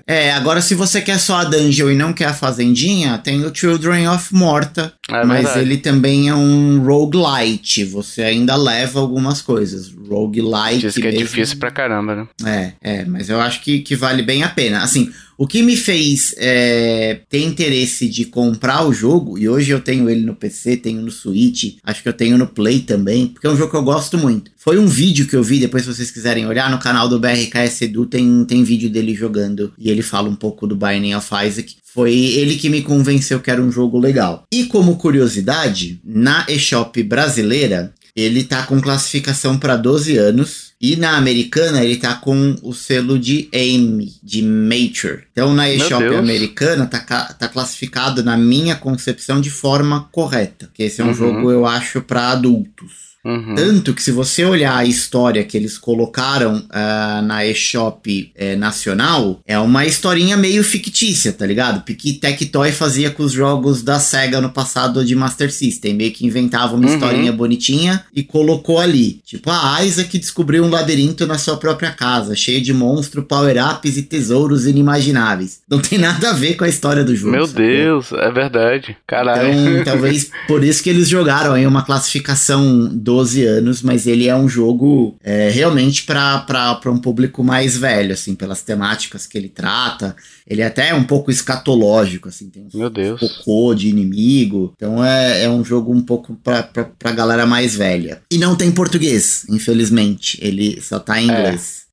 É, 0.06 0.32
agora 0.32 0.60
se 0.62 0.74
você 0.74 1.02
quer 1.02 1.18
só 1.18 1.36
a 1.40 1.44
dungeon 1.44 1.90
e 1.90 1.94
não 1.94 2.14
quer 2.14 2.26
a 2.26 2.32
fazendinha, 2.32 3.18
tem 3.18 3.44
o 3.44 3.54
Children 3.54 4.08
of 4.08 4.34
Morta. 4.34 4.92
É 5.10 5.22
mas 5.24 5.42
verdade. 5.44 5.60
ele 5.60 5.76
também 5.78 6.28
é 6.28 6.34
um 6.34 6.82
roguelite. 6.82 7.84
Você 7.84 8.22
ainda 8.22 8.56
leva 8.56 9.00
algumas 9.00 9.40
coisas. 9.40 9.92
Roguelite. 10.08 10.80
Diz 10.80 10.94
que 10.94 11.02
é 11.02 11.12
mesmo. 11.12 11.18
difícil 11.18 11.58
pra 11.58 11.70
caramba, 11.70 12.14
né? 12.14 12.28
É, 12.44 12.72
é, 12.80 13.04
mas 13.04 13.28
eu 13.28 13.40
acho 13.40 13.62
que, 13.62 13.80
que 13.80 13.96
vale 13.96 14.22
bem 14.22 14.42
a 14.42 14.48
pena. 14.48 14.82
Assim, 14.82 15.12
o 15.38 15.46
que 15.46 15.62
me 15.62 15.76
fez 15.76 16.34
é, 16.36 17.20
ter 17.30 17.44
interesse 17.44 18.08
de 18.08 18.24
comprar 18.24 18.84
o 18.84 18.92
jogo, 18.92 19.38
e 19.38 19.48
hoje 19.48 19.70
eu 19.70 19.80
tenho 19.80 20.10
ele 20.10 20.26
no 20.26 20.34
PC, 20.34 20.76
tenho 20.78 21.00
no 21.00 21.12
Switch, 21.12 21.76
acho 21.84 22.02
que 22.02 22.08
eu 22.08 22.12
tenho 22.12 22.36
no 22.36 22.48
Play 22.48 22.80
também, 22.80 23.28
porque 23.28 23.46
é 23.46 23.50
um 23.50 23.56
jogo 23.56 23.70
que 23.70 23.76
eu 23.76 23.84
gosto 23.84 24.18
muito. 24.18 24.50
Foi 24.56 24.80
um 24.80 24.88
vídeo 24.88 25.28
que 25.28 25.36
eu 25.36 25.42
vi, 25.42 25.60
depois 25.60 25.84
se 25.84 25.94
vocês 25.94 26.10
quiserem 26.10 26.44
olhar, 26.44 26.68
no 26.68 26.80
canal 26.80 27.08
do 27.08 27.20
BRKS 27.20 27.82
Edu 27.82 28.04
tem, 28.04 28.44
tem 28.46 28.64
vídeo 28.64 28.90
dele 28.90 29.14
jogando, 29.14 29.72
e 29.78 29.88
ele 29.88 30.02
fala 30.02 30.28
um 30.28 30.34
pouco 30.34 30.66
do 30.66 30.74
Binding 30.74 31.14
of 31.14 31.28
Isaac. 31.46 31.76
Foi 31.84 32.12
ele 32.12 32.56
que 32.56 32.68
me 32.68 32.82
convenceu 32.82 33.38
que 33.38 33.50
era 33.50 33.62
um 33.62 33.70
jogo 33.70 33.96
legal. 33.96 34.42
E 34.52 34.64
como 34.64 34.96
curiosidade, 34.96 36.00
na 36.04 36.44
eShop 36.48 37.00
brasileira, 37.04 37.94
ele 38.14 38.42
tá 38.42 38.64
com 38.64 38.80
classificação 38.80 39.56
para 39.56 39.76
12 39.76 40.16
anos. 40.16 40.67
E 40.80 40.94
na 40.94 41.16
americana 41.16 41.82
ele 41.84 41.96
tá 41.96 42.14
com 42.14 42.54
o 42.62 42.72
selo 42.72 43.18
de 43.18 43.48
AIM, 43.52 44.14
de 44.22 44.42
Mature. 44.42 45.24
Então 45.32 45.52
na 45.52 45.68
eShop 45.68 46.04
americana 46.14 46.86
tá, 46.86 47.00
tá 47.00 47.48
classificado, 47.48 48.22
na 48.22 48.36
minha 48.36 48.76
concepção, 48.76 49.40
de 49.40 49.50
forma 49.50 50.08
correta. 50.12 50.70
Que 50.72 50.84
esse 50.84 51.00
é 51.00 51.04
um 51.04 51.08
Uhum. 51.08 51.14
jogo, 51.14 51.50
eu 51.50 51.66
acho, 51.66 52.00
para 52.00 52.28
adultos. 52.30 53.07
Uhum. 53.28 53.54
Tanto 53.54 53.92
que 53.92 54.02
se 54.02 54.10
você 54.10 54.44
olhar 54.44 54.74
a 54.76 54.84
história 54.86 55.44
que 55.44 55.56
eles 55.56 55.76
colocaram 55.76 56.64
ah, 56.70 57.20
na 57.22 57.44
eShop 57.46 58.32
eh, 58.34 58.56
nacional, 58.56 59.40
é 59.46 59.58
uma 59.58 59.84
historinha 59.84 60.36
meio 60.36 60.64
fictícia, 60.64 61.32
tá 61.32 61.44
ligado? 61.44 61.84
Que 61.84 62.14
Tectoy 62.14 62.72
fazia 62.72 63.10
com 63.10 63.22
os 63.22 63.32
jogos 63.32 63.82
da 63.82 64.00
SEGA 64.00 64.40
no 64.40 64.50
passado 64.50 65.04
de 65.04 65.14
Master 65.14 65.52
System. 65.52 65.94
Meio 65.94 66.12
que 66.12 66.26
inventava 66.26 66.74
uma 66.74 66.86
Uhum. 66.86 66.94
historinha 66.94 67.32
bonitinha 67.32 68.04
e 68.14 68.22
colocou 68.22 68.78
ali. 68.78 69.20
Tipo, 69.26 69.50
a 69.50 69.84
Isaac 69.84 70.16
descobriu 70.18 70.64
um 70.64 70.70
labirinto 70.70 71.26
na 71.26 71.36
sua 71.36 71.56
própria 71.58 71.90
casa, 71.90 72.34
cheio 72.34 72.62
de 72.62 72.72
monstros, 72.72 73.24
power-ups 73.26 73.96
e 73.96 74.02
tesouros 74.02 74.66
inimagináveis. 74.66 75.60
Não 75.68 75.80
tem 75.80 75.98
nada 75.98 76.30
a 76.30 76.32
ver 76.32 76.54
com 76.54 76.64
a 76.64 76.68
história 76.68 77.04
do 77.04 77.14
jogo. 77.14 77.32
Meu 77.32 77.46
sacou? 77.46 77.62
Deus, 77.62 78.12
é 78.12 78.30
verdade. 78.30 78.96
Caralho. 79.06 79.52
Então, 79.52 79.84
talvez 79.92 80.30
por 80.46 80.64
isso 80.64 80.82
que 80.82 80.88
eles 80.90 81.08
jogaram 81.08 81.52
aí 81.52 81.66
uma 81.66 81.82
classificação 81.84 82.88
12 83.18 83.44
anos, 83.44 83.82
mas 83.82 84.06
ele 84.06 84.28
é 84.28 84.36
um 84.36 84.48
jogo 84.48 85.16
é, 85.22 85.50
realmente 85.50 86.04
para 86.04 86.76
um 86.86 86.98
público 86.98 87.42
mais 87.42 87.76
velho, 87.76 88.12
assim, 88.12 88.34
pelas 88.34 88.62
temáticas 88.62 89.26
que 89.26 89.36
ele 89.36 89.48
trata. 89.48 90.14
Ele 90.46 90.62
até 90.62 90.90
é 90.90 90.94
um 90.94 91.02
pouco 91.02 91.30
escatológico, 91.30 92.28
assim, 92.28 92.48
tem 92.48 92.68
Meu 92.72 92.88
Deus. 92.88 93.20
cocô 93.20 93.74
de 93.74 93.88
inimigo. 93.88 94.72
Então 94.76 95.04
é, 95.04 95.44
é 95.44 95.50
um 95.50 95.64
jogo 95.64 95.92
um 95.92 96.00
pouco 96.00 96.36
pra, 96.42 96.62
pra, 96.62 96.84
pra 96.84 97.12
galera 97.12 97.44
mais 97.44 97.74
velha. 97.74 98.22
E 98.30 98.38
não 98.38 98.54
tem 98.54 98.70
português, 98.70 99.44
infelizmente. 99.48 100.38
Ele 100.40 100.80
só 100.80 100.98
tá 101.00 101.20
em 101.20 101.30
É. 101.30 101.42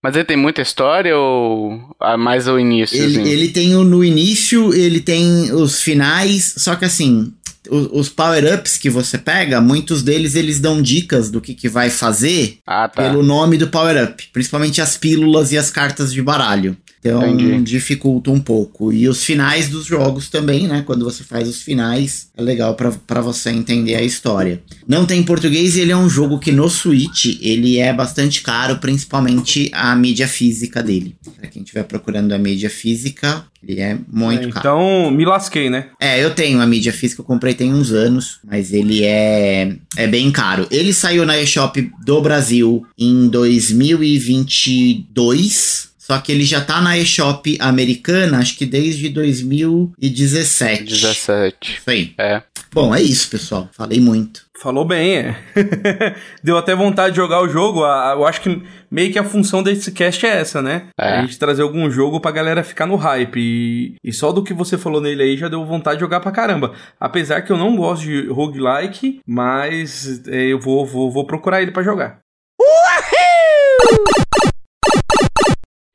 Mas 0.05 0.15
ele 0.15 0.23
tem 0.23 0.37
muita 0.37 0.61
história 0.61 1.17
ou 1.17 1.79
ah, 1.99 2.15
mais 2.15 2.47
o 2.47 2.59
início? 2.59 2.95
Ele, 3.01 3.27
ele 3.27 3.47
tem 3.47 3.75
o 3.75 3.83
no 3.83 4.03
início, 4.03 4.71
ele 4.71 4.99
tem 4.99 5.51
os 5.51 5.81
finais, 5.81 6.53
só 6.57 6.75
que 6.75 6.85
assim, 6.85 7.33
o- 7.67 7.99
os 7.99 8.07
power-ups 8.07 8.77
que 8.77 8.87
você 8.87 9.17
pega, 9.17 9.59
muitos 9.59 10.03
deles 10.03 10.35
eles 10.35 10.59
dão 10.59 10.79
dicas 10.79 11.31
do 11.31 11.41
que, 11.41 11.55
que 11.55 11.67
vai 11.67 11.89
fazer 11.89 12.59
Ah, 12.67 12.87
tá. 12.87 13.01
pelo 13.01 13.23
nome 13.23 13.57
do 13.57 13.67
power-up, 13.67 14.27
principalmente 14.31 14.79
as 14.79 14.95
pílulas 14.95 15.51
e 15.51 15.57
as 15.57 15.71
cartas 15.71 16.13
de 16.13 16.21
baralho. 16.21 16.77
Então 17.05 17.25
Entendi. 17.27 17.61
dificulta 17.61 18.31
um 18.31 18.39
pouco. 18.39 18.91
E 18.91 19.07
os 19.07 19.23
finais 19.23 19.69
dos 19.69 19.85
jogos 19.85 20.27
também, 20.29 20.67
né? 20.67 20.81
Quando 20.85 21.05
você 21.05 21.23
faz 21.23 21.47
os 21.47 21.61
finais, 21.61 22.29
é 22.35 22.41
legal 22.41 22.73
pra- 22.75 22.91
pra 23.05 23.21
você 23.21 23.51
entender 23.51 23.95
a 23.95 24.01
história. 24.01 24.63
Não 24.87 25.05
tem 25.05 25.19
em 25.19 25.23
português 25.23 25.75
e 25.75 25.81
ele 25.81 25.91
é 25.91 25.97
um 25.97 26.09
jogo 26.09 26.39
que 26.39 26.51
no 26.51 26.67
Switch 26.69 27.37
ele 27.41 27.77
é 27.77 27.93
bastante 27.93 28.41
caro, 28.41 28.77
principalmente 28.77 29.69
a 29.73 29.95
mídia 29.95 30.27
física 30.27 30.81
dele. 30.81 31.15
Pra 31.37 31.47
quem 31.47 31.61
estiver 31.61 31.83
procurando 31.83 32.31
a 32.33 32.37
mídia 32.39 32.69
física, 32.69 33.45
ele 33.67 33.81
é 33.81 33.97
muito 34.11 34.49
caro. 34.49 34.59
então, 34.59 35.11
me 35.11 35.25
lasquei, 35.25 35.69
né? 35.69 35.87
É, 35.99 36.23
eu 36.23 36.33
tenho 36.33 36.59
a 36.61 36.65
mídia 36.67 36.93
física, 36.93 37.21
eu 37.21 37.25
comprei 37.25 37.53
tem 37.53 37.73
uns 37.73 37.91
anos, 37.91 38.39
mas 38.43 38.71
ele 38.73 39.03
é, 39.03 39.75
é 39.95 40.07
bem 40.07 40.31
caro. 40.31 40.67
Ele 40.71 40.91
saiu 40.93 41.25
na 41.25 41.39
eShop 41.39 41.91
do 42.05 42.21
Brasil 42.21 42.83
em 42.97 43.27
2022, 43.27 45.89
só 46.05 46.19
que 46.19 46.31
ele 46.31 46.43
já 46.43 46.61
tá 46.61 46.79
na 46.79 46.95
eShop 46.99 47.57
americana, 47.59 48.37
acho 48.37 48.55
que 48.55 48.63
desde 48.63 49.09
2017. 49.09 50.83
17. 50.83 51.77
Isso 51.79 51.89
aí. 51.89 52.13
É. 52.15 52.43
Bom, 52.71 52.93
é 52.93 53.01
isso, 53.01 53.27
pessoal. 53.27 53.67
Falei 53.71 53.99
muito. 53.99 54.45
Falou 54.61 54.85
bem, 54.85 55.15
é. 55.17 55.35
Deu 56.43 56.59
até 56.59 56.75
vontade 56.75 57.15
de 57.15 57.15
jogar 57.15 57.41
o 57.41 57.49
jogo. 57.49 57.79
Eu 57.79 58.23
acho 58.23 58.39
que 58.41 58.61
meio 58.91 59.11
que 59.11 59.17
a 59.17 59.23
função 59.23 59.63
desse 59.63 59.91
cast 59.91 60.23
é 60.27 60.41
essa, 60.41 60.61
né? 60.61 60.89
É. 60.99 61.07
A 61.07 61.21
gente 61.21 61.39
trazer 61.39 61.63
algum 61.63 61.89
jogo 61.89 62.19
pra 62.19 62.29
galera 62.29 62.63
ficar 62.63 62.85
no 62.85 62.97
hype. 62.97 63.97
E, 64.03 64.13
só 64.13 64.31
do 64.31 64.43
que 64.43 64.53
você 64.53 64.77
falou 64.77 65.01
nele 65.01 65.23
aí 65.23 65.35
já 65.35 65.47
deu 65.47 65.65
vontade 65.65 65.97
de 65.97 66.01
jogar 66.01 66.19
pra 66.19 66.31
caramba. 66.31 66.73
Apesar 66.99 67.41
que 67.41 67.51
eu 67.51 67.57
não 67.57 67.75
gosto 67.75 68.03
de 68.03 68.27
roguelike, 68.27 69.21
mas 69.25 70.21
é, 70.27 70.53
eu 70.53 70.59
vou, 70.59 70.85
vou, 70.85 71.09
vou 71.09 71.25
procurar 71.25 71.63
ele 71.63 71.71
pra 71.71 71.81
jogar. 71.81 72.19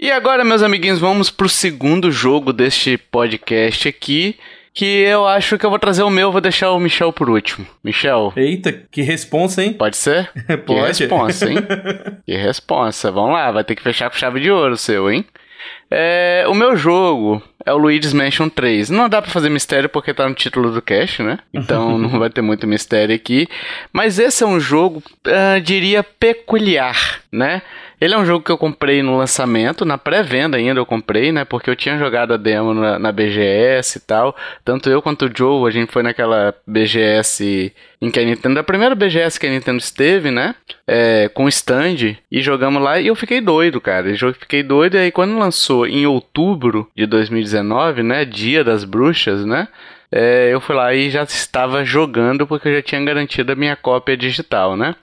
E 0.03 0.11
agora, 0.11 0.45
meus 0.45 0.63
amiguinhos, 0.63 0.99
vamos 0.99 1.31
pro 1.31 1.47
segundo 1.49 2.11
jogo 2.11 2.55
deste 2.55 2.97
podcast 2.97 3.87
aqui. 3.87 4.37
Que 4.73 4.85
eu 5.03 5.27
acho 5.27 5.59
que 5.59 5.67
eu 5.67 5.69
vou 5.69 5.81
trazer 5.81 6.05
o 6.05 6.09
meu, 6.09 6.31
vou 6.31 6.41
deixar 6.41 6.71
o 6.71 6.79
Michel 6.79 7.13
por 7.13 7.29
último. 7.29 7.67
Michel, 7.83 8.33
Eita, 8.37 8.73
que 8.91 9.03
responsa, 9.03 9.63
hein? 9.65 9.73
pode 9.73 9.97
ser? 9.97 10.31
Que 10.47 10.57
Pode. 10.57 10.87
responsa, 10.87 11.51
hein? 11.51 11.57
que 12.25 12.35
responsa. 12.37 13.11
Vamos 13.11 13.33
lá, 13.33 13.51
vai 13.51 13.65
ter 13.65 13.75
que 13.75 13.83
fechar 13.83 14.09
com 14.09 14.17
chave 14.17 14.41
de 14.41 14.51
ouro 14.51 14.75
o 14.75 14.79
seu, 14.79 15.11
hein? 15.11 15.25
É, 15.91 16.45
o 16.47 16.55
meu 16.55 16.77
jogo 16.77 17.43
é 17.67 17.73
o 17.73 17.77
Luigi's 17.77 18.13
Mansion 18.15 18.49
3. 18.49 18.91
Não 18.91 19.09
dá 19.09 19.21
pra 19.21 19.31
fazer 19.31 19.51
mistério 19.51 19.89
porque 19.89 20.15
tá 20.15 20.27
no 20.29 20.35
título 20.35 20.71
do 20.71 20.81
cast, 20.81 21.21
né? 21.23 21.41
Então 21.53 21.99
não 21.99 22.19
vai 22.21 22.31
ter 22.31 22.41
muito 22.41 22.67
mistério 22.67 23.15
aqui. 23.15 23.49
Mas 23.93 24.19
esse 24.21 24.45
é 24.45 24.47
um 24.47 24.61
jogo, 24.61 25.03
ah, 25.27 25.59
diria, 25.59 26.03
peculiar, 26.05 27.21
né? 27.31 27.61
Ele 28.01 28.15
é 28.15 28.19
um 28.19 28.25
jogo 28.25 28.45
que 28.45 28.51
eu 28.51 28.57
comprei 28.57 29.03
no 29.03 29.19
lançamento, 29.19 29.85
na 29.85 29.99
pré-venda 29.99 30.57
ainda 30.57 30.81
eu 30.81 30.87
comprei, 30.87 31.31
né? 31.31 31.45
Porque 31.45 31.69
eu 31.69 31.77
tinha 31.77 31.99
jogado 31.99 32.33
a 32.33 32.37
demo 32.39 32.73
na, 32.73 32.99
na 32.99 33.13
BGS 33.13 33.99
e 33.99 34.01
tal. 34.01 34.35
Tanto 34.65 34.89
eu 34.89 35.03
quanto 35.03 35.27
o 35.27 35.31
Joe, 35.37 35.69
a 35.69 35.71
gente 35.71 35.93
foi 35.93 36.03
naquela 36.03 36.55
BGS 36.67 37.73
em 38.01 38.11
que 38.11 38.19
a 38.19 38.25
Nintendo, 38.25 38.59
a 38.59 38.65
primeira 38.65 38.95
BGS 38.95 39.39
que 39.39 39.47
a 39.47 39.51
Nintendo 39.51 39.79
esteve, 39.79 40.31
né? 40.31 40.55
É, 40.87 41.29
com 41.29 41.47
stand, 41.49 42.17
e 42.33 42.41
jogamos 42.41 42.83
lá 42.83 42.99
e 42.99 43.09
eu 43.09 43.15
fiquei 43.15 43.41
doido, 43.41 43.81
cara. 43.81 44.09
Eu 44.09 44.33
fiquei 44.33 44.63
doido, 44.63 44.95
e 44.97 44.99
aí 44.99 45.13
quando 45.13 45.39
lançou 45.39 45.87
em 45.87 46.07
outubro 46.07 46.89
de 46.97 47.05
2019, 47.05 48.03
né? 48.03 48.25
Dia 48.25 48.65
das 48.65 48.83
bruxas, 48.85 49.45
né? 49.45 49.69
É, 50.11 50.49
eu 50.53 50.61
fui 50.61 50.75
lá 50.75 50.93
e 50.95 51.11
já 51.11 51.23
estava 51.23 51.85
jogando 51.85 52.47
porque 52.47 52.69
eu 52.69 52.75
já 52.77 52.83
tinha 52.83 53.05
garantido 53.05 53.53
a 53.53 53.55
minha 53.55 53.77
cópia 53.77 54.17
digital, 54.17 54.77
né? 54.77 54.97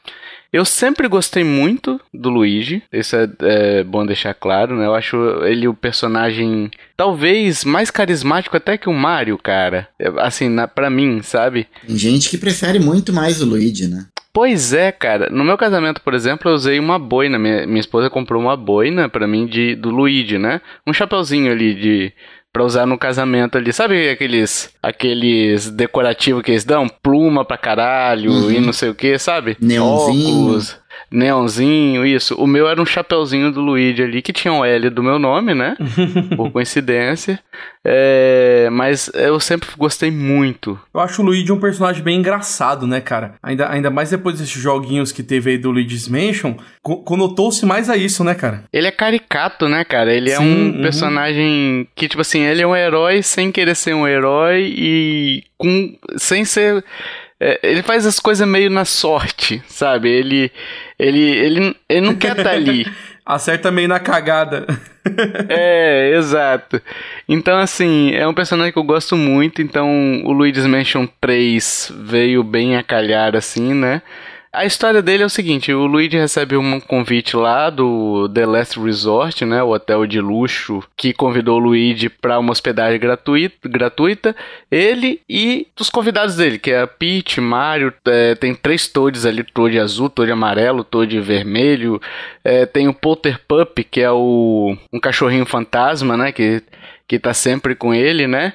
Eu 0.58 0.65
sempre 0.65 1.08
gostei 1.08 1.43
muito 1.43 2.02
do 2.12 2.30
Luigi, 2.30 2.82
isso 2.91 3.15
é, 3.15 3.30
é 3.41 3.84
bom 3.84 4.04
deixar 4.04 4.34
claro, 4.34 4.76
né? 4.76 4.88
Eu 4.88 4.96
acho 4.96 5.15
ele 5.46 5.67
o 5.67 5.74
personagem 5.76 6.72
talvez 6.96 7.63
mais 7.63 7.91
carismático 7.91 8.58
até 8.58 8.76
que 8.76 8.89
o 8.89 8.93
Mario, 8.93 9.38
cara. 9.38 9.88
Assim, 10.17 10.50
na, 10.50 10.67
pra 10.67 10.89
mim, 10.89 11.22
sabe? 11.22 11.67
Tem 11.86 11.96
gente 11.96 12.28
que 12.28 12.39
prefere 12.39 12.80
muito 12.80 13.13
mais 13.13 13.39
o 13.39 13.46
Luigi, 13.46 13.88
né? 13.88 14.08
Pois 14.34 14.74
é, 14.74 14.91
cara. 14.91 15.30
No 15.30 15.43
meu 15.43 15.60
casamento, 15.60 16.02
por 16.02 16.15
exemplo, 16.15 16.50
eu 16.50 16.56
usei 16.56 16.80
uma 16.80 16.98
boina. 16.98 17.38
Minha, 17.38 17.67
minha 17.67 17.80
esposa 17.80 18.10
comprou 18.10 18.41
uma 18.41 18.58
boina 18.58 19.08
pra 19.08 19.28
mim 19.28 19.46
de, 19.46 19.76
do 19.76 19.91
Luigi, 19.91 20.39
né? 20.39 20.62
Um 20.88 20.93
chapeuzinho 20.93 21.52
ali 21.52 21.76
de 21.76 22.13
pra 22.58 22.65
usar 22.65 22.88
no 22.88 22.98
casamento 22.98 23.56
ali. 23.58 23.72
Sabe 23.72 24.10
aqueles 24.10 24.72
aqueles 24.82 25.70
decorativos 25.70 26.41
que 26.41 26.52
eles 26.52 26.65
dão? 26.65 26.88
Pluma 26.89 27.46
pra 27.46 27.56
caralho 27.58 28.32
Uhum. 28.32 28.52
e 28.52 28.60
não 28.60 28.74
sei 28.74 28.89
o 28.89 28.96
que, 28.96 29.17
sabe? 29.20 29.56
Neonzinho. 29.62 30.39
Óculos, 30.48 30.76
neonzinho, 31.12 32.06
isso. 32.06 32.36
O 32.36 32.46
meu 32.48 32.67
era 32.67 32.82
um 32.82 32.86
chapeuzinho 32.86 33.52
do 33.52 33.62
Luigi 33.62 34.04
ali 34.04 34.22
que 34.22 34.34
tinha 34.34 34.54
o 34.54 34.63
L 34.65 34.89
do 34.89 35.02
meu 35.04 35.17
nome, 35.20 35.54
né? 35.54 35.76
Por 36.36 36.52
coincidência. 36.52 37.39
É, 37.89 38.67
mas 38.72 39.10
eu 39.13 39.39
sempre 39.39 39.70
gostei 39.78 40.12
muito 40.12 40.78
Eu 40.93 41.00
acho 41.00 41.22
o 41.22 41.26
Luigi 41.26 41.52
um 41.54 41.60
personagem 41.60 42.04
bem 42.04 42.20
engraçado, 42.20 42.86
né, 42.86 43.00
cara? 43.00 43.36
Ainda, 43.41 43.70
ainda 43.72 43.89
mais 43.89 44.10
depois 44.10 44.38
desses 44.39 44.62
joguinhos 44.62 45.12
que 45.13 45.24
teve 45.24 45.52
aí 45.52 45.58
do 45.58 45.72
Luigi's 45.72 46.08
Mansion, 46.10 46.56
co- 46.84 46.98
conotou-se 46.98 47.65
mais 47.65 47.89
a 47.89 47.96
isso, 47.96 48.24
né, 48.26 48.36
cara? 48.36 48.65
Ele 48.74 48.88
é 48.88 48.91
caricato, 48.91 49.70
né, 49.70 49.86
cara? 49.86 50.13
Ele 50.13 50.30
é 50.30 50.36
Sim, 50.36 50.43
um 50.43 50.76
uhum. 50.76 50.82
personagem 50.82 51.88
que, 51.96 52.10
tipo 52.10 52.22
assim, 52.22 52.41
ele 52.41 52.62
é 52.62 52.67
um 52.67 52.76
herói 52.76 53.24
sem 53.24 53.52
querer 53.54 53.76
ser 53.76 53.93
um 53.93 54.06
herói 54.08 54.74
e 54.78 55.43
com 55.58 55.96
sem 56.17 56.43
ser. 56.43 56.84
É, 57.39 57.60
ele 57.62 57.84
faz 57.84 58.06
as 58.06 58.19
coisas 58.19 58.47
meio 58.47 58.69
na 58.69 58.86
sorte, 58.86 59.62
sabe? 59.67 60.10
Ele, 60.10 60.52
ele, 60.97 61.21
ele, 61.21 61.76
ele 61.88 62.02
não 62.02 62.15
quer 62.15 62.38
estar 62.38 62.52
ali. 62.52 62.86
Acerta 63.26 63.69
meio 63.69 63.88
na 63.88 64.00
cagada. 64.00 64.65
É, 65.47 66.12
exato. 66.17 66.82
Então, 67.30 67.58
assim, 67.58 68.13
é 68.13 68.28
um 68.28 68.34
personagem 68.34 68.73
que 68.73 68.78
eu 68.78 68.84
gosto 68.84 69.15
muito. 69.15 69.62
Então, 69.62 70.21
o 70.26 70.34
Luigi's 70.34 70.65
Mansion 70.65 71.08
3 71.21 71.93
veio 71.95 72.43
bem 72.43 72.76
a 72.76 72.84
calhar, 72.84 73.34
assim, 73.34 73.73
né? 73.73 74.02
A 74.58 74.65
história 74.65 75.04
dele 75.04 75.22
é 75.22 75.26
o 75.28 75.30
seguinte: 75.30 75.72
o 75.72 75.86
Luigi 75.86 76.17
recebe 76.17 76.58
um 76.58 76.80
convite 76.80 77.38
lá 77.38 77.70
do 77.70 78.28
The 78.28 78.43
Last 78.43 78.80
Resort, 78.80 79.46
né? 79.46 79.62
O 79.62 79.70
hotel 79.70 80.08
de 80.08 80.20
luxo 80.20 80.84
que 80.98 81.13
convidou 81.13 81.58
o 81.58 81.60
Luigi 81.60 82.10
para 82.10 82.39
uma 82.39 82.54
hospedagem 82.54 83.00
gratuita, 83.00 83.70
gratuita. 83.70 84.36
Ele 84.72 85.22
e 85.30 85.67
os 85.80 85.91
convidados 85.91 86.38
dele, 86.38 86.58
que 86.58 86.72
é 86.72 86.82
a 86.82 86.88
Peach, 86.88 87.39
Mario, 87.39 87.93
é, 88.08 88.34
tem 88.34 88.56
três 88.56 88.88
Toads 88.88 89.28
ali: 89.28 89.43
Toad 89.43 89.78
azul, 89.78 90.10
Toad 90.10 90.32
amarelo, 90.32 90.84
Toad 90.84 91.20
vermelho. 91.20 92.02
É, 92.43 92.65
tem 92.65 92.88
o 92.88 92.96
Polter 92.96 93.39
Pup, 93.48 93.78
que 93.84 94.02
é 94.02 94.10
o 94.10 94.76
um 94.91 95.00
cachorrinho 95.00 95.46
fantasma, 95.46 96.17
né? 96.17 96.32
Que, 96.32 96.63
que 97.08 97.20
tá 97.20 97.32
sempre 97.32 97.76
com 97.76 97.93
ele, 97.93 98.26
né? 98.26 98.54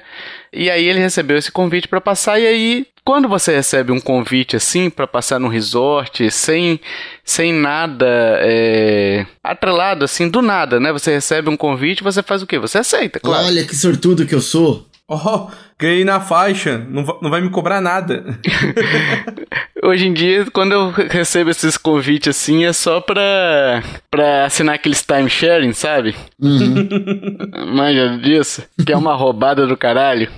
E 0.51 0.69
aí 0.69 0.85
ele 0.85 0.99
recebeu 0.99 1.37
esse 1.37 1.49
convite 1.51 1.87
para 1.87 2.01
passar 2.01 2.41
e 2.41 2.45
aí 2.45 2.87
quando 3.03 3.27
você 3.27 3.53
recebe 3.53 3.91
um 3.91 3.99
convite 3.99 4.55
assim 4.55 4.89
para 4.89 5.05
passar 5.05 5.39
no 5.39 5.47
resort 5.47 6.29
sem 6.31 6.79
sem 7.23 7.53
nada 7.53 8.05
é, 8.41 9.25
atrelado 9.43 10.05
assim 10.05 10.29
do 10.29 10.41
nada, 10.41 10.79
né? 10.79 10.91
Você 10.91 11.11
recebe 11.11 11.49
um 11.49 11.57
convite, 11.57 12.03
você 12.03 12.23
faz 12.23 12.41
o 12.41 12.47
quê? 12.47 12.57
Você 12.59 12.77
aceita, 12.77 13.19
claro. 13.19 13.45
Olha 13.45 13.65
que 13.65 13.75
sortudo 13.75 14.25
que 14.25 14.35
eu 14.35 14.41
sou. 14.41 14.87
Ó, 15.07 15.49
ganhei 15.77 16.05
na 16.05 16.19
faixa. 16.21 16.77
Não, 16.77 17.03
não 17.21 17.29
vai 17.29 17.41
me 17.41 17.49
cobrar 17.49 17.81
nada. 17.81 18.23
Hoje 19.83 20.07
em 20.07 20.13
dia, 20.13 20.45
quando 20.51 20.71
eu 20.71 20.91
recebo 20.91 21.49
esses 21.49 21.75
convites 21.75 22.29
assim, 22.29 22.63
é 22.63 22.71
só 22.71 23.01
pra, 23.01 23.83
pra 24.09 24.45
assinar 24.45 24.75
aqueles 24.75 25.03
time 25.03 25.29
sharing, 25.29 25.73
sabe? 25.73 26.15
Uhum. 26.41 26.87
Manja 27.75 28.17
disso? 28.17 28.63
Que 28.85 28.93
é 28.93 28.97
uma 28.97 29.13
roubada 29.13 29.67
do 29.67 29.75
caralho. 29.75 30.29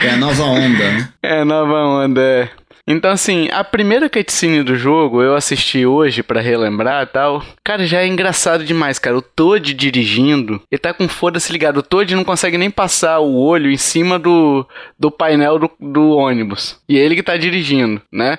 É 0.00 0.10
a 0.10 0.16
nova 0.16 0.42
onda, 0.42 0.90
né? 0.90 1.08
É, 1.22 1.44
nova 1.44 2.04
onda, 2.04 2.20
é. 2.20 2.50
Então, 2.86 3.12
assim, 3.12 3.48
a 3.52 3.62
primeira 3.62 4.10
cutscene 4.10 4.62
do 4.64 4.74
jogo 4.74 5.22
eu 5.22 5.36
assisti 5.36 5.86
hoje 5.86 6.20
pra 6.22 6.40
relembrar 6.40 7.04
e 7.04 7.06
tal. 7.06 7.40
Cara, 7.64 7.86
já 7.86 8.00
é 8.02 8.06
engraçado 8.08 8.64
demais, 8.64 8.98
cara. 8.98 9.16
O 9.16 9.22
Toad 9.22 9.72
dirigindo, 9.72 10.60
ele 10.70 10.78
tá 10.80 10.92
com 10.92 11.06
foda-se 11.08 11.52
ligado. 11.52 11.76
O 11.76 11.82
Toad 11.82 12.12
não 12.16 12.24
consegue 12.24 12.58
nem 12.58 12.70
passar 12.72 13.20
o 13.20 13.36
olho 13.38 13.70
em 13.70 13.76
cima 13.76 14.18
do, 14.18 14.66
do 14.98 15.12
painel 15.12 15.60
do, 15.60 15.70
do 15.78 16.10
ônibus. 16.16 16.80
E 16.88 16.98
ele 16.98 17.14
que 17.14 17.22
tá 17.22 17.36
dirigindo, 17.36 18.02
né? 18.12 18.36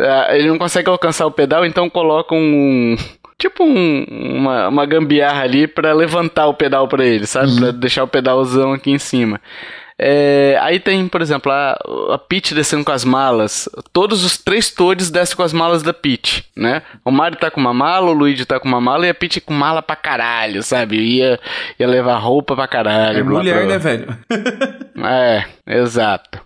Ah, 0.00 0.28
Ele 0.36 0.48
não 0.48 0.56
consegue 0.58 0.88
alcançar 0.88 1.26
o 1.26 1.30
pedal, 1.30 1.64
então 1.66 1.90
coloca 1.90 2.34
um. 2.34 2.96
Tipo 3.38 3.62
um- 3.64 4.04
uma, 4.38 4.68
uma 4.68 4.86
gambiarra 4.86 5.42
ali 5.42 5.66
pra 5.66 5.92
levantar 5.92 6.46
o 6.46 6.54
pedal 6.54 6.88
pra 6.88 7.04
ele, 7.04 7.26
sabe? 7.26 7.54
Pra 7.56 7.70
deixar 7.72 8.04
o 8.04 8.08
pedalzão 8.08 8.72
aqui 8.72 8.90
em 8.90 8.98
cima. 8.98 9.38
É, 10.04 10.58
aí 10.60 10.80
tem, 10.80 11.06
por 11.06 11.22
exemplo, 11.22 11.52
a, 11.52 11.78
a 12.12 12.18
Peach 12.18 12.52
descendo 12.54 12.84
com 12.84 12.90
as 12.90 13.04
malas. 13.04 13.68
Todos 13.92 14.24
os 14.24 14.36
três 14.36 14.68
toads 14.68 15.10
descem 15.10 15.36
com 15.36 15.44
as 15.44 15.52
malas 15.52 15.80
da 15.82 15.92
Peach, 15.94 16.44
né? 16.56 16.82
O 17.04 17.12
Mario 17.12 17.38
tá 17.38 17.52
com 17.52 17.60
uma 17.60 17.72
mala, 17.72 18.10
o 18.10 18.12
Luigi 18.12 18.44
tá 18.44 18.58
com 18.58 18.66
uma 18.66 18.80
mala 18.80 19.06
e 19.06 19.10
a 19.10 19.14
Peach 19.14 19.40
com 19.40 19.54
mala 19.54 19.80
pra 19.80 19.94
caralho, 19.94 20.60
sabe? 20.62 20.96
Ia, 20.98 21.38
ia 21.78 21.86
levar 21.86 22.16
roupa 22.18 22.56
pra 22.56 22.66
caralho. 22.66 23.20
É 23.20 23.22
mulher, 23.22 23.54
pra- 23.54 23.66
né, 23.66 23.78
velho? 23.78 24.18
é, 25.06 25.44
exato. 25.68 26.40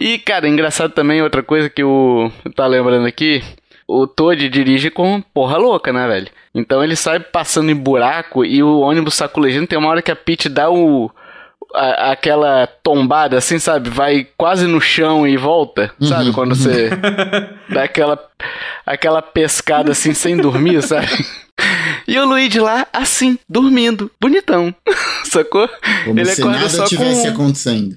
E, 0.00 0.18
cara, 0.18 0.48
engraçado 0.48 0.92
também, 0.92 1.20
outra 1.20 1.42
coisa 1.42 1.68
que 1.68 1.84
o 1.84 2.30
tá 2.56 2.66
lembrando 2.66 3.06
aqui, 3.06 3.42
o 3.86 4.06
Toad 4.06 4.48
dirige 4.48 4.90
com 4.90 5.20
porra 5.20 5.58
louca, 5.58 5.92
né, 5.92 6.06
velho? 6.06 6.28
Então 6.54 6.82
ele 6.82 6.96
sai 6.96 7.20
passando 7.20 7.70
em 7.70 7.74
buraco 7.74 8.44
e 8.44 8.62
o 8.62 8.80
ônibus 8.80 9.14
saculejando. 9.14 9.66
Tem 9.66 9.78
uma 9.78 9.90
hora 9.90 10.00
que 10.00 10.10
a 10.10 10.16
Peach 10.16 10.48
dá 10.48 10.70
o. 10.70 11.10
a- 11.74 12.12
aquela 12.12 12.66
tombada 12.82 13.38
assim, 13.38 13.58
sabe? 13.58 13.90
Vai 13.90 14.26
quase 14.36 14.66
no 14.66 14.80
chão 14.80 15.26
e 15.26 15.36
volta, 15.36 15.90
sabe? 16.00 16.32
Quando 16.32 16.54
você 16.54 16.90
dá 17.68 17.84
aquela, 17.84 18.18
aquela 18.86 19.22
pescada 19.22 19.92
assim 19.92 20.14
sem 20.14 20.36
dormir, 20.36 20.82
sabe? 20.82 21.08
E 22.06 22.18
o 22.18 22.24
Luigi 22.24 22.60
lá, 22.60 22.86
assim, 22.92 23.38
dormindo, 23.48 24.10
bonitão, 24.20 24.74
sacou? 25.24 25.68
Como 26.04 26.18
Ele 26.18 26.26
se 26.30 26.40
acorda 26.40 26.58
nada 26.58 26.68
só 26.70 26.84
tivesse 26.84 27.22
com- 27.28 27.34
acontecendo. 27.34 27.96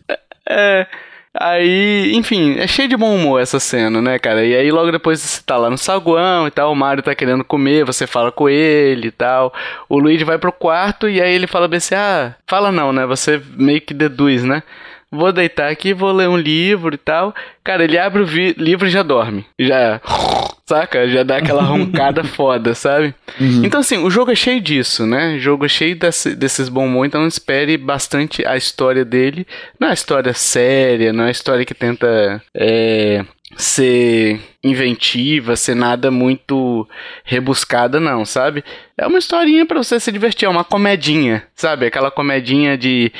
é, 0.49 0.85
Aí, 1.33 2.11
enfim, 2.13 2.57
é 2.59 2.67
cheio 2.67 2.89
de 2.89 2.97
bom 2.97 3.15
humor 3.15 3.41
essa 3.41 3.59
cena, 3.59 4.01
né, 4.01 4.19
cara? 4.19 4.45
E 4.45 4.53
aí 4.53 4.69
logo 4.69 4.91
depois 4.91 5.21
você 5.21 5.41
tá 5.41 5.57
lá 5.57 5.69
no 5.69 5.77
saguão 5.77 6.45
e 6.45 6.51
tal, 6.51 6.71
o 6.71 6.75
Mario 6.75 7.01
tá 7.01 7.15
querendo 7.15 7.45
comer, 7.45 7.85
você 7.85 8.05
fala 8.05 8.31
com 8.31 8.49
ele 8.49 9.07
e 9.07 9.11
tal. 9.11 9.53
O 9.87 9.97
Luigi 9.97 10.25
vai 10.25 10.37
pro 10.37 10.51
quarto 10.51 11.07
e 11.07 11.21
aí 11.21 11.33
ele 11.33 11.47
fala 11.47 11.69
bem 11.69 11.77
assim, 11.77 11.95
ah, 11.95 12.35
fala 12.45 12.69
não, 12.71 12.91
né? 12.91 13.05
Você 13.05 13.41
meio 13.55 13.79
que 13.79 13.93
deduz, 13.93 14.43
né? 14.43 14.61
Vou 15.09 15.31
deitar 15.31 15.69
aqui, 15.69 15.93
vou 15.93 16.11
ler 16.11 16.27
um 16.27 16.37
livro 16.37 16.95
e 16.95 16.97
tal. 16.97 17.33
Cara, 17.63 17.83
ele 17.83 17.97
abre 17.97 18.21
o 18.21 18.25
livro 18.57 18.87
e 18.87 18.91
já 18.91 19.03
dorme. 19.03 19.45
Já 19.59 20.01
saca? 20.65 21.07
Já 21.07 21.23
dá 21.23 21.37
aquela 21.37 21.63
roncada 21.63 22.23
foda, 22.23 22.73
sabe? 22.73 23.13
Uhum. 23.39 23.63
Então, 23.65 23.79
assim, 23.79 23.97
o 23.97 24.09
jogo 24.09 24.31
é 24.31 24.35
cheio 24.35 24.61
disso, 24.61 25.05
né? 25.05 25.35
O 25.35 25.39
jogo 25.39 25.65
é 25.65 25.69
cheio 25.69 25.95
desse, 25.95 26.35
desses 26.35 26.69
bombons, 26.69 27.05
então 27.05 27.27
espere 27.27 27.77
bastante 27.77 28.45
a 28.45 28.55
história 28.55 29.03
dele. 29.05 29.45
Não 29.79 29.87
é 29.87 29.91
uma 29.91 29.93
história 29.93 30.33
séria, 30.33 31.11
não 31.11 31.23
é 31.23 31.27
uma 31.27 31.31
história 31.31 31.65
que 31.65 31.73
tenta 31.73 32.41
é, 32.55 33.25
ser 33.57 34.39
inventiva, 34.63 35.55
ser 35.55 35.75
nada 35.75 36.11
muito 36.11 36.87
rebuscada, 37.23 37.99
não, 37.99 38.25
sabe? 38.25 38.63
É 38.97 39.05
uma 39.07 39.19
historinha 39.19 39.65
para 39.65 39.81
você 39.81 39.99
se 39.99 40.11
divertir, 40.11 40.45
é 40.45 40.49
uma 40.49 40.63
comedinha, 40.63 41.43
sabe? 41.55 41.85
Aquela 41.85 42.11
comedinha 42.11 42.77
de. 42.77 43.11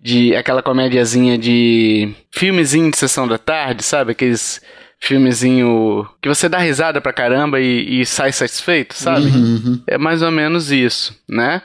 de 0.00 0.34
aquela 0.34 0.62
comédiazinha 0.62 1.36
de 1.38 2.12
filmezinho 2.30 2.90
de 2.90 2.96
sessão 2.96 3.28
da 3.28 3.38
tarde, 3.38 3.82
sabe? 3.82 4.12
Aqueles 4.12 4.60
filmezinho 5.06 6.06
que 6.20 6.28
você 6.28 6.48
dá 6.48 6.58
risada 6.58 7.00
pra 7.00 7.12
caramba 7.12 7.60
e, 7.60 8.00
e 8.00 8.06
sai 8.06 8.32
satisfeito, 8.32 8.94
sabe? 8.94 9.26
Uhum, 9.26 9.62
uhum. 9.64 9.82
É 9.86 9.96
mais 9.96 10.22
ou 10.22 10.30
menos 10.30 10.70
isso, 10.70 11.18
né? 11.28 11.62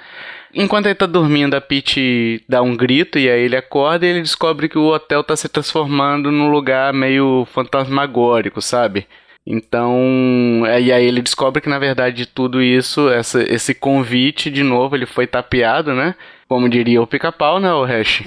Enquanto 0.54 0.86
ele 0.88 0.96
tá 0.96 1.06
dormindo, 1.06 1.54
a 1.54 1.62
Peach 1.62 2.44
dá 2.48 2.62
um 2.62 2.76
grito 2.76 3.18
e 3.18 3.30
aí 3.30 3.42
ele 3.44 3.56
acorda 3.56 4.06
e 4.06 4.10
ele 4.10 4.22
descobre 4.22 4.68
que 4.68 4.78
o 4.78 4.88
hotel 4.88 5.24
tá 5.24 5.36
se 5.36 5.48
transformando 5.48 6.32
num 6.32 6.50
lugar 6.50 6.94
meio 6.94 7.48
fantasmagórico, 7.54 8.62
sabe? 8.62 9.08
Então, 9.48 10.64
é, 10.68 10.80
e 10.82 10.92
aí 10.92 11.06
ele 11.06 11.22
descobre 11.22 11.62
que 11.62 11.70
na 11.70 11.80
verdade 11.80 12.26
tudo 12.26 12.62
isso, 12.62 13.10
essa, 13.10 13.42
esse 13.52 13.74
convite, 13.74 14.52
de 14.52 14.62
novo, 14.62 14.96
ele 14.96 15.06
foi 15.06 15.26
tapeado, 15.26 15.94
né? 15.94 16.16
Como 16.48 16.70
diria 16.70 17.02
o 17.02 17.08
pica-pau, 17.08 17.60
né, 17.60 17.74
o 17.74 17.84
Hash? 17.84 18.22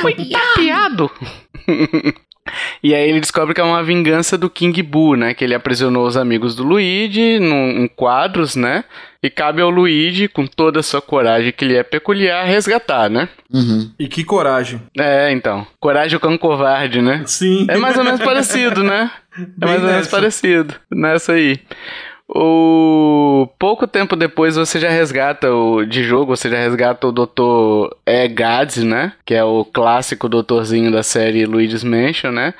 Foi 0.00 0.14
tapeado! 0.14 1.10
E 2.82 2.94
aí 2.94 3.08
ele 3.08 3.20
descobre 3.20 3.54
que 3.54 3.60
é 3.60 3.64
uma 3.64 3.82
vingança 3.82 4.36
do 4.38 4.48
King 4.50 4.82
Boo, 4.82 5.16
né? 5.16 5.34
Que 5.34 5.44
ele 5.44 5.54
aprisionou 5.54 6.06
os 6.06 6.16
amigos 6.16 6.54
do 6.54 6.64
Luigi 6.64 7.38
num, 7.38 7.82
em 7.82 7.88
quadros, 7.88 8.56
né? 8.56 8.84
E 9.22 9.28
cabe 9.28 9.60
ao 9.60 9.70
Luigi, 9.70 10.28
com 10.28 10.46
toda 10.46 10.80
a 10.80 10.82
sua 10.82 11.02
coragem 11.02 11.52
que 11.52 11.64
lhe 11.64 11.76
é 11.76 11.82
peculiar, 11.82 12.46
resgatar, 12.46 13.10
né? 13.10 13.28
Uhum. 13.52 13.90
E 13.98 14.06
que 14.06 14.22
coragem. 14.22 14.80
É, 14.96 15.32
então. 15.32 15.66
Coragem 15.80 16.18
com 16.18 16.38
covarde, 16.38 17.02
né? 17.02 17.22
Sim. 17.26 17.66
É 17.68 17.76
mais 17.76 17.96
ou 17.96 18.04
menos 18.04 18.20
parecido, 18.20 18.82
né? 18.82 19.10
É 19.60 19.66
mais 19.66 19.80
ou 19.80 19.88
menos 19.88 20.08
parecido 20.08 20.74
nessa 20.90 21.34
aí. 21.34 21.60
O 22.28 23.48
pouco 23.58 23.86
tempo 23.86 24.14
depois 24.14 24.56
você 24.56 24.78
já 24.78 24.90
resgata 24.90 25.50
o 25.50 25.84
de 25.84 26.04
jogo, 26.04 26.36
você 26.36 26.50
já 26.50 26.58
resgata 26.58 27.06
o 27.06 27.12
Dr. 27.12 27.94
Gads, 28.34 28.84
né? 28.84 29.14
Que 29.24 29.34
é 29.34 29.42
o 29.42 29.64
clássico 29.64 30.28
doutorzinho 30.28 30.92
da 30.92 31.02
série 31.02 31.46
Luigi's 31.46 31.82
Mansion, 31.82 32.30
né? 32.30 32.52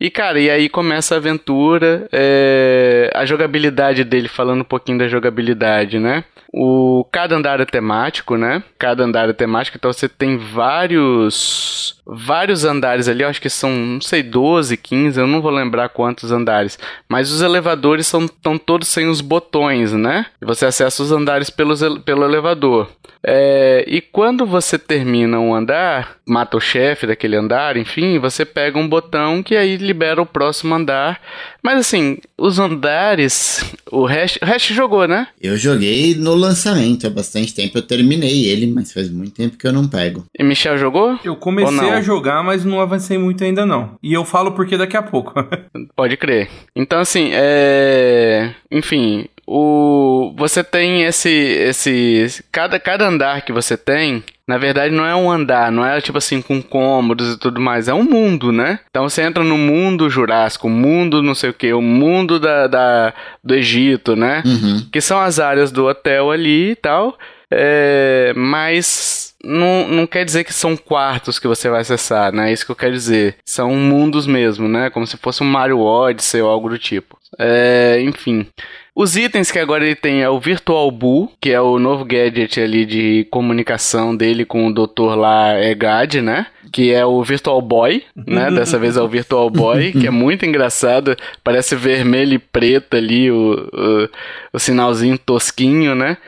E, 0.00 0.08
cara, 0.10 0.40
e 0.40 0.48
aí 0.48 0.68
começa 0.68 1.14
a 1.14 1.18
aventura, 1.18 2.08
é, 2.10 3.10
a 3.14 3.26
jogabilidade 3.26 4.02
dele, 4.02 4.28
falando 4.28 4.62
um 4.62 4.64
pouquinho 4.64 4.96
da 4.96 5.08
jogabilidade, 5.08 5.98
né? 5.98 6.24
O, 6.52 7.04
cada 7.12 7.36
andar 7.36 7.60
é 7.60 7.66
temático, 7.66 8.36
né? 8.36 8.62
Cada 8.78 9.04
andar 9.04 9.28
é 9.28 9.32
temático, 9.34 9.76
então 9.76 9.92
você 9.92 10.08
tem 10.08 10.38
vários 10.38 11.99
vários 12.12 12.64
andares 12.64 13.08
ali, 13.08 13.22
eu 13.22 13.28
acho 13.28 13.40
que 13.40 13.48
são, 13.48 13.70
não 13.70 14.00
sei, 14.00 14.22
12, 14.22 14.76
15, 14.76 15.20
eu 15.20 15.26
não 15.26 15.40
vou 15.40 15.50
lembrar 15.50 15.88
quantos 15.90 16.32
andares, 16.32 16.78
mas 17.08 17.30
os 17.30 17.40
elevadores 17.40 18.06
são 18.06 18.24
estão 18.24 18.58
todos 18.58 18.88
sem 18.88 19.08
os 19.08 19.20
botões, 19.20 19.92
né? 19.92 20.26
E 20.42 20.44
você 20.44 20.66
acessa 20.66 21.02
os 21.02 21.12
andares 21.12 21.50
pelos, 21.50 21.80
pelo 22.04 22.24
elevador. 22.24 22.88
É, 23.22 23.84
e 23.86 24.00
quando 24.00 24.46
você 24.46 24.78
termina 24.78 25.38
um 25.38 25.54
andar, 25.54 26.16
mata 26.26 26.56
o 26.56 26.60
chefe 26.60 27.06
daquele 27.06 27.36
andar, 27.36 27.76
enfim, 27.76 28.18
você 28.18 28.44
pega 28.44 28.78
um 28.78 28.88
botão 28.88 29.42
que 29.42 29.56
aí 29.56 29.76
libera 29.76 30.22
o 30.22 30.26
próximo 30.26 30.74
andar. 30.74 31.20
Mas 31.62 31.78
assim, 31.78 32.18
os 32.40 32.58
andares, 32.58 33.62
o 33.92 34.06
Hash, 34.06 34.38
o 34.42 34.46
Hash 34.46 34.68
jogou, 34.68 35.06
né? 35.06 35.28
Eu 35.40 35.58
joguei 35.58 36.14
no 36.14 36.34
lançamento 36.34 37.06
há 37.06 37.10
bastante 37.10 37.54
tempo, 37.54 37.76
eu 37.76 37.82
terminei 37.82 38.46
ele, 38.46 38.66
mas 38.66 38.92
faz 38.92 39.10
muito 39.10 39.34
tempo 39.34 39.58
que 39.58 39.66
eu 39.66 39.72
não 39.72 39.86
pego. 39.86 40.24
E 40.38 40.42
Michel 40.42 40.78
jogou? 40.78 41.18
Eu 41.22 41.36
comecei 41.36 41.90
a 41.90 42.00
jogar, 42.00 42.42
mas 42.42 42.64
não 42.64 42.80
avancei 42.80 43.18
muito 43.18 43.44
ainda 43.44 43.66
não. 43.66 43.96
E 44.02 44.12
eu 44.12 44.24
falo 44.24 44.52
porque 44.52 44.78
daqui 44.78 44.96
a 44.96 45.02
pouco. 45.02 45.34
Pode 45.94 46.16
crer. 46.16 46.48
Então 46.74 46.98
assim, 47.00 47.28
é... 47.32 48.54
Enfim, 48.70 49.26
o 49.46 50.32
você 50.36 50.64
tem 50.64 51.02
esse 51.02 51.28
esse 51.28 52.42
cada 52.52 52.78
cada 52.78 53.08
andar 53.08 53.44
que 53.44 53.52
você 53.52 53.76
tem 53.76 54.22
na 54.50 54.58
verdade 54.58 54.92
não 54.92 55.06
é 55.06 55.14
um 55.14 55.30
andar, 55.30 55.70
não 55.70 55.86
é 55.86 56.00
tipo 56.00 56.18
assim 56.18 56.42
com 56.42 56.60
cômodos 56.60 57.34
e 57.34 57.38
tudo 57.38 57.60
mais, 57.60 57.86
é 57.86 57.94
um 57.94 58.02
mundo, 58.02 58.50
né? 58.50 58.80
Então 58.90 59.08
você 59.08 59.22
entra 59.22 59.44
no 59.44 59.56
mundo 59.56 60.10
jurássico, 60.10 60.68
mundo 60.68 61.22
não 61.22 61.36
sei 61.36 61.50
o 61.50 61.54
que, 61.54 61.72
o 61.72 61.80
mundo 61.80 62.40
da, 62.40 62.66
da 62.66 63.14
do 63.44 63.54
Egito, 63.54 64.16
né? 64.16 64.42
Uhum. 64.44 64.88
Que 64.90 65.00
são 65.00 65.20
as 65.20 65.38
áreas 65.38 65.70
do 65.70 65.86
hotel 65.86 66.32
ali 66.32 66.72
e 66.72 66.74
tal. 66.74 67.16
É, 67.48 68.32
mas 68.34 69.34
não, 69.44 69.86
não 69.88 70.06
quer 70.06 70.24
dizer 70.24 70.42
que 70.42 70.52
são 70.52 70.76
quartos 70.76 71.38
que 71.38 71.46
você 71.46 71.68
vai 71.68 71.82
acessar, 71.82 72.32
né? 72.32 72.50
É 72.50 72.52
isso 72.52 72.66
que 72.66 72.72
eu 72.72 72.76
quero 72.76 72.92
dizer. 72.92 73.36
São 73.44 73.70
mundos 73.76 74.26
mesmo, 74.26 74.68
né? 74.68 74.90
Como 74.90 75.06
se 75.06 75.16
fosse 75.16 75.44
um 75.44 75.46
Mario 75.46 75.78
Odyssey 75.78 76.42
ou 76.42 76.50
algo 76.50 76.68
do 76.68 76.78
tipo. 76.78 77.19
É, 77.38 78.00
enfim. 78.02 78.46
Os 78.94 79.16
itens 79.16 79.50
que 79.50 79.58
agora 79.58 79.84
ele 79.84 79.94
tem 79.94 80.22
é 80.22 80.28
o 80.28 80.40
Virtual 80.40 80.90
Bull, 80.90 81.32
que 81.40 81.50
é 81.50 81.60
o 81.60 81.78
novo 81.78 82.04
gadget 82.04 82.60
ali 82.60 82.84
de 82.84 83.26
comunicação 83.30 84.14
dele 84.14 84.44
com 84.44 84.66
o 84.66 84.74
doutor 84.74 85.16
lá 85.16 85.58
Egad, 85.58 86.20
né? 86.20 86.46
Que 86.72 86.92
é 86.92 87.06
o 87.06 87.22
Virtual 87.22 87.62
Boy, 87.62 88.02
né? 88.14 88.50
Dessa 88.52 88.78
vez 88.78 88.96
é 88.96 89.02
o 89.02 89.08
Virtual 89.08 89.48
Boy, 89.48 89.92
que 89.92 90.06
é 90.06 90.10
muito 90.10 90.44
engraçado. 90.44 91.16
Parece 91.42 91.76
vermelho 91.76 92.34
e 92.34 92.38
preto 92.38 92.96
ali, 92.96 93.30
o, 93.30 93.70
o, 93.72 94.08
o 94.52 94.58
sinalzinho 94.58 95.16
tosquinho, 95.16 95.94
né? 95.94 96.18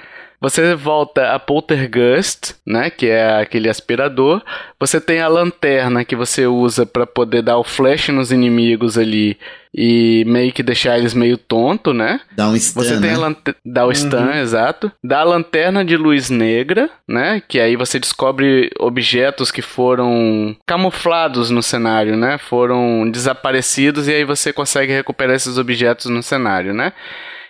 Você 0.42 0.74
volta 0.74 1.32
a 1.32 1.38
Poltergust, 1.38 2.56
né, 2.66 2.90
que 2.90 3.06
é 3.06 3.40
aquele 3.40 3.68
aspirador. 3.68 4.42
Você 4.80 5.00
tem 5.00 5.20
a 5.20 5.28
lanterna 5.28 6.04
que 6.04 6.16
você 6.16 6.48
usa 6.48 6.84
para 6.84 7.06
poder 7.06 7.42
dar 7.42 7.58
o 7.58 7.62
flash 7.62 8.08
nos 8.08 8.32
inimigos 8.32 8.98
ali 8.98 9.38
e 9.72 10.24
meio 10.26 10.52
que 10.52 10.62
deixar 10.62 10.98
eles 10.98 11.14
meio 11.14 11.38
tonto, 11.38 11.94
né? 11.94 12.20
Dá 12.36 12.48
um 12.48 12.58
stun, 12.58 12.82
Você 12.82 13.00
tem 13.00 13.16
né? 13.16 13.36
a 13.46 13.54
dá 13.64 13.86
o 13.86 13.94
stun, 13.94 14.16
uhum. 14.16 14.34
exato. 14.34 14.92
Dá 15.02 15.20
a 15.20 15.24
lanterna 15.24 15.84
de 15.84 15.96
luz 15.96 16.28
negra, 16.28 16.90
né? 17.08 17.40
Que 17.46 17.60
aí 17.60 17.76
você 17.76 18.00
descobre 18.00 18.68
objetos 18.80 19.52
que 19.52 19.62
foram 19.62 20.56
camuflados 20.66 21.50
no 21.50 21.62
cenário, 21.62 22.16
né? 22.16 22.36
Foram 22.36 23.08
desaparecidos 23.08 24.08
e 24.08 24.12
aí 24.12 24.24
você 24.24 24.52
consegue 24.52 24.92
recuperar 24.92 25.36
esses 25.36 25.56
objetos 25.56 26.06
no 26.06 26.22
cenário, 26.22 26.74
né? 26.74 26.92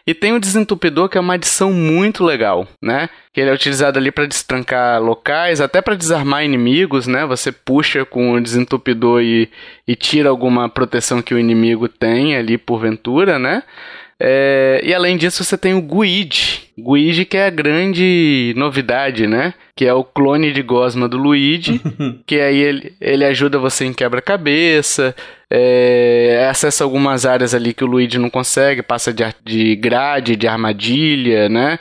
E 0.07 0.15
tem 0.15 0.33
o 0.33 0.41
desentupidor, 0.41 1.09
que 1.09 1.17
é 1.17 1.21
uma 1.21 1.35
adição 1.35 1.73
muito 1.73 2.25
legal, 2.25 2.67
né? 2.81 3.09
Que 3.33 3.41
ele 3.41 3.51
é 3.51 3.55
utilizado 3.55 3.99
ali 3.99 4.11
para 4.11 4.27
destrancar 4.27 5.01
locais, 5.01 5.61
até 5.61 5.81
para 5.81 5.95
desarmar 5.95 6.45
inimigos, 6.45 7.07
né? 7.07 7.25
Você 7.27 7.53
puxa 7.53 8.05
com 8.05 8.33
o 8.33 8.41
desentupidor 8.41 9.23
e, 9.23 9.49
e 9.87 9.95
tira 9.95 10.29
alguma 10.29 10.69
proteção 10.69 11.23
que 11.23 11.35
o 11.35 11.39
inimigo 11.39 11.89
tem 11.89 12.37
ali 12.37 12.59
porventura, 12.59 13.39
né? 13.39 13.63
É, 14.25 14.81
e 14.85 14.95
além 14.95 15.17
disso, 15.17 15.43
você 15.43 15.59
tem 15.59 15.75
o 15.75 15.83
Guide. 15.83 16.71
Guide 16.79 17.25
que 17.25 17.37
é 17.37 17.47
a 17.47 17.51
grande 17.51 18.55
novidade, 18.57 19.27
né? 19.27 19.53
Que 19.75 19.85
é 19.85 19.93
o 19.93 20.05
clone 20.05 20.53
de 20.53 20.63
Gosma 20.63 21.09
do 21.09 21.19
Luigi. 21.19 21.81
que 22.25 22.41
aí 22.41 22.57
ele, 22.57 22.95
ele 23.01 23.25
ajuda 23.25 23.59
você 23.59 23.85
em 23.85 23.93
quebra-cabeça. 23.93 25.13
É, 25.51 26.47
acessa 26.49 26.85
algumas 26.85 27.27
áreas 27.27 27.53
ali 27.53 27.75
que 27.75 27.83
o 27.83 27.89
Luigi 27.89 28.17
não 28.17 28.31
consegue. 28.31 28.81
Passa 28.81 29.13
de, 29.13 29.25
de 29.45 29.75
grade, 29.75 30.37
de 30.37 30.47
armadilha, 30.47 31.49
né? 31.49 31.81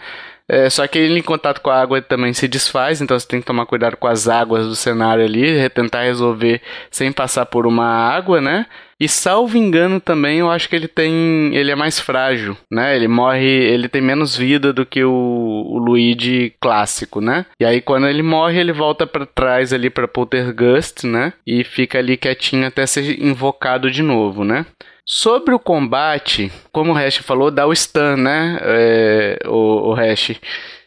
É, 0.49 0.67
só 0.67 0.87
que 0.87 0.97
ele 0.97 1.19
em 1.19 1.23
contato 1.23 1.61
com 1.61 1.69
a 1.69 1.79
água 1.79 2.01
também 2.01 2.33
se 2.33 2.45
desfaz, 2.45 2.99
então 2.99 3.17
você 3.17 3.25
tem 3.25 3.39
que 3.39 3.45
tomar 3.45 3.65
cuidado 3.65 3.95
com 3.95 4.05
as 4.05 4.27
águas 4.27 4.67
do 4.67 4.75
cenário 4.75 5.23
ali, 5.23 5.69
tentar 5.69 6.03
resolver 6.03 6.61
sem 6.89 7.09
passar 7.09 7.45
por 7.45 7.65
uma 7.65 7.85
água, 7.85 8.41
né? 8.41 8.65
E 9.01 9.07
salvo 9.07 9.57
engano 9.57 9.99
também, 9.99 10.37
eu 10.37 10.51
acho 10.51 10.69
que 10.69 10.75
ele 10.75 10.87
tem. 10.87 11.55
Ele 11.55 11.71
é 11.71 11.75
mais 11.75 11.99
frágil, 11.99 12.55
né? 12.69 12.95
Ele 12.95 13.07
morre. 13.07 13.47
Ele 13.47 13.89
tem 13.89 13.99
menos 13.99 14.37
vida 14.37 14.71
do 14.71 14.85
que 14.85 15.03
o, 15.03 15.11
o 15.11 15.79
Luigi 15.79 16.53
clássico, 16.61 17.19
né? 17.19 17.47
E 17.59 17.65
aí 17.65 17.81
quando 17.81 18.07
ele 18.07 18.21
morre, 18.21 18.59
ele 18.59 18.71
volta 18.71 19.07
para 19.07 19.25
trás 19.25 19.73
ali 19.73 19.89
pra 19.89 20.07
Poltergust, 20.07 21.07
né? 21.07 21.33
E 21.47 21.63
fica 21.63 21.97
ali 21.97 22.15
quietinho 22.15 22.67
até 22.67 22.85
ser 22.85 23.19
invocado 23.19 23.89
de 23.89 24.03
novo, 24.03 24.43
né? 24.43 24.67
Sobre 25.03 25.55
o 25.55 25.59
combate, 25.59 26.51
como 26.71 26.91
o 26.91 26.95
Hash 26.95 27.17
falou, 27.17 27.49
dá 27.49 27.65
o 27.65 27.75
stun, 27.75 28.17
né? 28.17 28.59
É, 28.61 29.39
o, 29.47 29.89
o 29.89 29.93
Hash. 29.95 30.39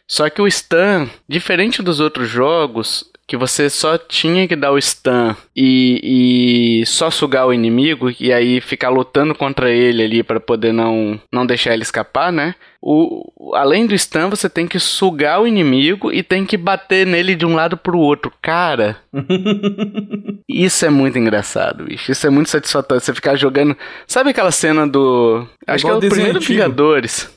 Só 0.07 0.29
que 0.29 0.41
o 0.41 0.49
stun, 0.49 1.09
diferente 1.27 1.83
dos 1.83 1.99
outros 1.99 2.29
jogos, 2.29 3.11
que 3.27 3.35
você 3.35 3.69
só 3.69 3.97
tinha 3.97 4.47
que 4.47 4.55
dar 4.55 4.71
o 4.71 4.79
stun 4.79 5.35
e, 5.55 6.81
e 6.81 6.85
só 6.85 7.09
sugar 7.09 7.47
o 7.47 7.53
inimigo 7.53 8.11
e 8.19 8.31
aí 8.31 8.61
ficar 8.61 8.89
lutando 8.89 9.33
contra 9.33 9.71
ele 9.71 10.03
ali 10.03 10.23
para 10.23 10.39
poder 10.39 10.71
não, 10.71 11.19
não 11.31 11.45
deixar 11.45 11.73
ele 11.73 11.81
escapar, 11.81 12.31
né? 12.31 12.53
O, 12.87 13.51
além 13.55 13.87
do 13.87 13.97
stun, 13.97 14.29
você 14.29 14.47
tem 14.47 14.67
que 14.67 14.79
sugar 14.79 15.41
o 15.41 15.47
inimigo 15.47 16.13
e 16.13 16.21
tem 16.21 16.45
que 16.45 16.55
bater 16.55 17.07
nele 17.07 17.33
de 17.33 17.43
um 17.43 17.55
lado 17.55 17.75
pro 17.75 17.97
outro. 17.97 18.31
Cara, 18.39 18.97
isso 20.47 20.85
é 20.85 20.89
muito 20.91 21.17
engraçado, 21.17 21.85
bicho. 21.85 22.11
Isso 22.11 22.27
é 22.27 22.29
muito 22.29 22.51
satisfatório. 22.51 23.03
Você 23.03 23.11
ficar 23.11 23.35
jogando. 23.37 23.75
Sabe 24.05 24.29
aquela 24.29 24.51
cena 24.51 24.87
do. 24.87 25.47
É 25.65 25.73
Acho 25.73 25.85
que 25.85 25.89
é 25.89 25.95
o 25.95 25.99
primeiro 25.99 26.37
antigo. 26.37 26.53
Vingadores. 26.53 27.27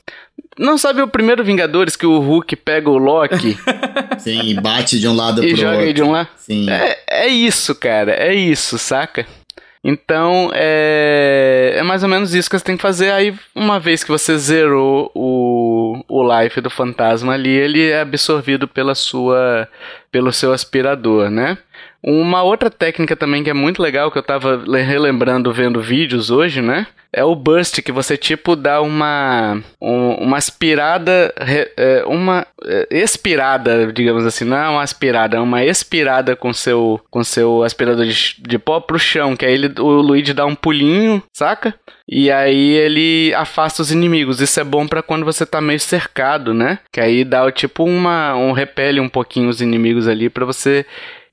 Não 0.59 0.77
sabe 0.77 1.01
o 1.01 1.09
primeiro 1.09 1.45
Vingadores 1.45 1.95
que 1.97 2.07
o 2.07 2.19
Hulk 2.19 2.57
pega 2.57 2.91
o 2.91 2.99
Loki 2.99 3.57
Sim, 4.19 4.43
e 4.43 4.55
bate 4.55 4.99
de 4.99 5.07
um 5.07 5.15
lado 5.15 5.43
e 5.45 5.49
pro 5.49 5.57
joga 5.57 5.77
outro. 5.79 5.95
de 5.95 6.03
um 6.03 6.11
lado? 6.11 6.29
Sim. 6.37 6.69
É, 6.69 6.99
é 7.09 7.27
isso, 7.29 7.75
cara. 7.75 8.13
É 8.13 8.35
isso, 8.35 8.77
saca? 8.79 9.27
Então, 9.83 10.51
é, 10.53 11.75
é 11.77 11.83
mais 11.83 12.03
ou 12.03 12.09
menos 12.09 12.35
isso 12.35 12.51
que 12.51 12.59
você 12.59 12.65
tem 12.65 12.77
que 12.77 12.83
fazer. 12.83 13.13
Aí, 13.13 13.35
uma 13.55 13.79
vez 13.79 14.03
que 14.03 14.11
você 14.11 14.37
zerou 14.37 15.11
o, 15.15 16.05
o 16.09 16.41
life 16.41 16.61
do 16.61 16.69
fantasma 16.69 17.35
ali, 17.35 17.51
ele 17.51 17.89
é 17.89 18.01
absorvido 18.01 18.67
pela 18.67 18.95
sua, 18.95 19.69
pelo 20.11 20.33
seu 20.33 20.53
aspirador, 20.53 21.31
né? 21.31 21.57
Uma 22.03 22.43
outra 22.43 22.71
técnica 22.71 23.17
também 23.17 23.43
que 23.43 23.51
é 23.51 23.55
muito 23.55 23.83
legal, 23.83 24.11
que 24.11 24.19
eu 24.19 24.23
tava 24.23 24.63
le- 24.67 24.83
relembrando 24.83 25.53
vendo 25.53 25.81
vídeos 25.81 26.31
hoje, 26.31 26.63
né? 26.63 26.87
É 27.13 27.25
o 27.25 27.35
burst, 27.35 27.81
que 27.83 27.91
você 27.91 28.17
tipo 28.17 28.55
dá 28.55 28.81
uma, 28.83 29.61
um- 29.81 30.15
uma 30.17 30.37
aspirada, 30.37 31.33
é, 31.77 32.05
uma 32.07 32.47
é, 32.65 32.87
expirada, 32.91 33.91
digamos 33.93 34.27
assim, 34.27 34.45
não 34.45 34.57
é 34.57 34.69
uma 34.69 34.83
aspirada, 34.83 35.37
é 35.39 35.41
uma 35.41 35.65
expirada 35.65 36.37
com 36.37 36.53
seu, 36.53 37.01
com 37.11 37.25
seu 37.25 37.63
aspirador 37.65 38.05
de, 38.05 38.37
de 38.39 38.59
pó 38.59 38.79
pro 38.79 38.99
chão, 38.99 39.35
que 39.35 39.47
aí 39.47 39.55
ele, 39.55 39.73
o 39.81 39.89
Luigi 40.03 40.35
dá 40.35 40.45
um 40.47 40.55
pulinho, 40.55 41.23
saca? 41.33 41.75
E 42.07 42.31
aí 42.31 42.73
ele 42.73 43.35
afasta 43.35 43.83
os 43.83 43.91
inimigos. 43.91 44.41
Isso 44.41 44.61
é 44.61 44.65
bom 44.65 44.87
pra 44.87 45.03
quando 45.03 45.25
você 45.25 45.45
tá 45.45 45.61
meio 45.61 45.81
cercado, 45.81 46.55
né? 46.55 46.79
Que 46.93 47.01
aí 47.01 47.25
dá 47.25 47.51
tipo 47.51 47.85
uma 47.85 48.35
um 48.37 48.53
repele 48.53 49.01
um 49.01 49.09
pouquinho 49.09 49.49
os 49.49 49.61
inimigos 49.61 50.07
ali 50.09 50.29
pra 50.31 50.45
você 50.47 50.87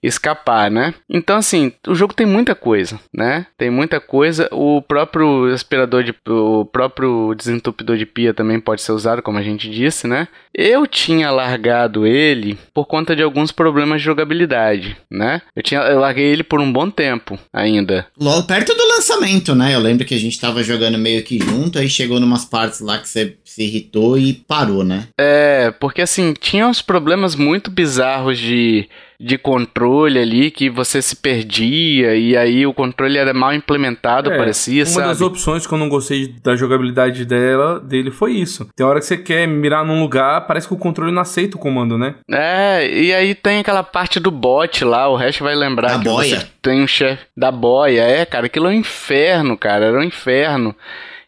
escapar, 0.05 0.69
né? 0.69 0.93
Então 1.09 1.37
assim, 1.37 1.73
o 1.87 1.95
jogo 1.95 2.13
tem 2.13 2.25
muita 2.25 2.55
coisa, 2.55 2.99
né? 3.13 3.47
Tem 3.57 3.69
muita 3.69 3.99
coisa. 3.99 4.47
O 4.51 4.81
próprio 4.81 5.51
aspirador 5.53 6.03
de 6.03 6.13
o 6.27 6.65
próprio 6.65 7.33
desentupidor 7.35 7.97
de 7.97 8.05
pia 8.05 8.33
também 8.33 8.59
pode 8.59 8.81
ser 8.81 8.91
usado, 8.91 9.21
como 9.21 9.37
a 9.37 9.43
gente 9.43 9.69
disse, 9.69 10.07
né? 10.07 10.27
Eu 10.57 10.87
tinha 10.87 11.29
largado 11.31 12.07
ele 12.07 12.57
por 12.73 12.85
conta 12.85 13.15
de 13.15 13.21
alguns 13.21 13.51
problemas 13.51 13.99
de 13.99 14.05
jogabilidade, 14.05 14.95
né? 15.11 15.41
Eu 15.55 15.61
tinha 15.61 15.81
eu 15.81 15.99
larguei 15.99 16.25
ele 16.25 16.43
por 16.43 16.61
um 16.61 16.71
bom 16.71 16.89
tempo 16.89 17.37
ainda. 17.53 18.07
Logo 18.19 18.47
perto 18.47 18.73
do 18.73 18.87
lançamento, 18.87 19.53
né? 19.53 19.75
Eu 19.75 19.79
lembro 19.79 20.05
que 20.05 20.13
a 20.15 20.19
gente 20.19 20.39
tava 20.39 20.63
jogando 20.63 20.97
meio 20.97 21.23
que 21.23 21.39
junto, 21.39 21.77
aí 21.77 21.89
chegou 21.89 22.19
numas 22.19 22.45
partes 22.45 22.79
lá 22.79 22.97
que 22.97 23.09
você 23.09 23.35
se 23.43 23.63
irritou 23.63 24.17
e 24.17 24.33
parou, 24.33 24.83
né? 24.83 25.07
É, 25.19 25.71
porque 25.79 26.01
assim, 26.01 26.33
tinha 26.39 26.65
uns 26.67 26.81
problemas 26.81 27.35
muito 27.35 27.69
bizarros 27.69 28.37
de, 28.37 28.87
de 29.19 29.37
controle 29.37 30.19
ali, 30.19 30.51
que 30.51 30.69
você 30.69 31.01
se 31.01 31.15
perdia, 31.15 32.15
e 32.15 32.35
aí 32.35 32.65
o 32.65 32.73
controle 32.73 33.17
era 33.17 33.33
mal 33.33 33.53
implementado, 33.53 34.31
É, 34.31 34.37
parecia, 34.37 34.83
Uma 34.83 34.91
sabe? 34.91 35.07
das 35.07 35.21
opções 35.21 35.67
que 35.67 35.73
eu 35.73 35.77
não 35.77 35.89
gostei 35.89 36.33
da 36.43 36.55
jogabilidade 36.55 37.25
dela, 37.25 37.79
dele 37.79 38.11
foi 38.11 38.33
isso. 38.33 38.67
Tem 38.75 38.85
hora 38.85 38.99
que 38.99 39.05
você 39.05 39.17
quer 39.17 39.47
mirar 39.47 39.85
num 39.85 40.01
lugar, 40.01 40.44
parece 40.45 40.67
que 40.67 40.73
o 40.73 40.77
controle 40.77 41.11
não 41.11 41.21
aceita 41.21 41.57
o 41.57 41.59
comando, 41.59 41.97
né? 41.97 42.15
É, 42.31 42.87
e 42.87 43.13
aí 43.13 43.35
tem 43.35 43.59
aquela 43.59 43.83
parte 43.83 44.19
do 44.19 44.31
bot 44.31 44.83
lá, 44.85 45.07
o 45.09 45.15
resto 45.15 45.43
vai 45.43 45.55
lembrar 45.55 45.93
Da 45.93 45.99
que 45.99 46.05
boia. 46.05 46.39
você 46.39 46.47
tem 46.61 46.81
um 46.83 46.87
chefe 46.87 47.23
da 47.35 47.51
boia. 47.51 48.01
É, 48.01 48.25
cara, 48.25 48.45
aquilo 48.45 48.67
é 48.67 48.69
um 48.69 48.73
inferno, 48.73 49.57
cara, 49.57 49.85
era 49.85 49.97
um 49.99 50.03
inferno. 50.03 50.75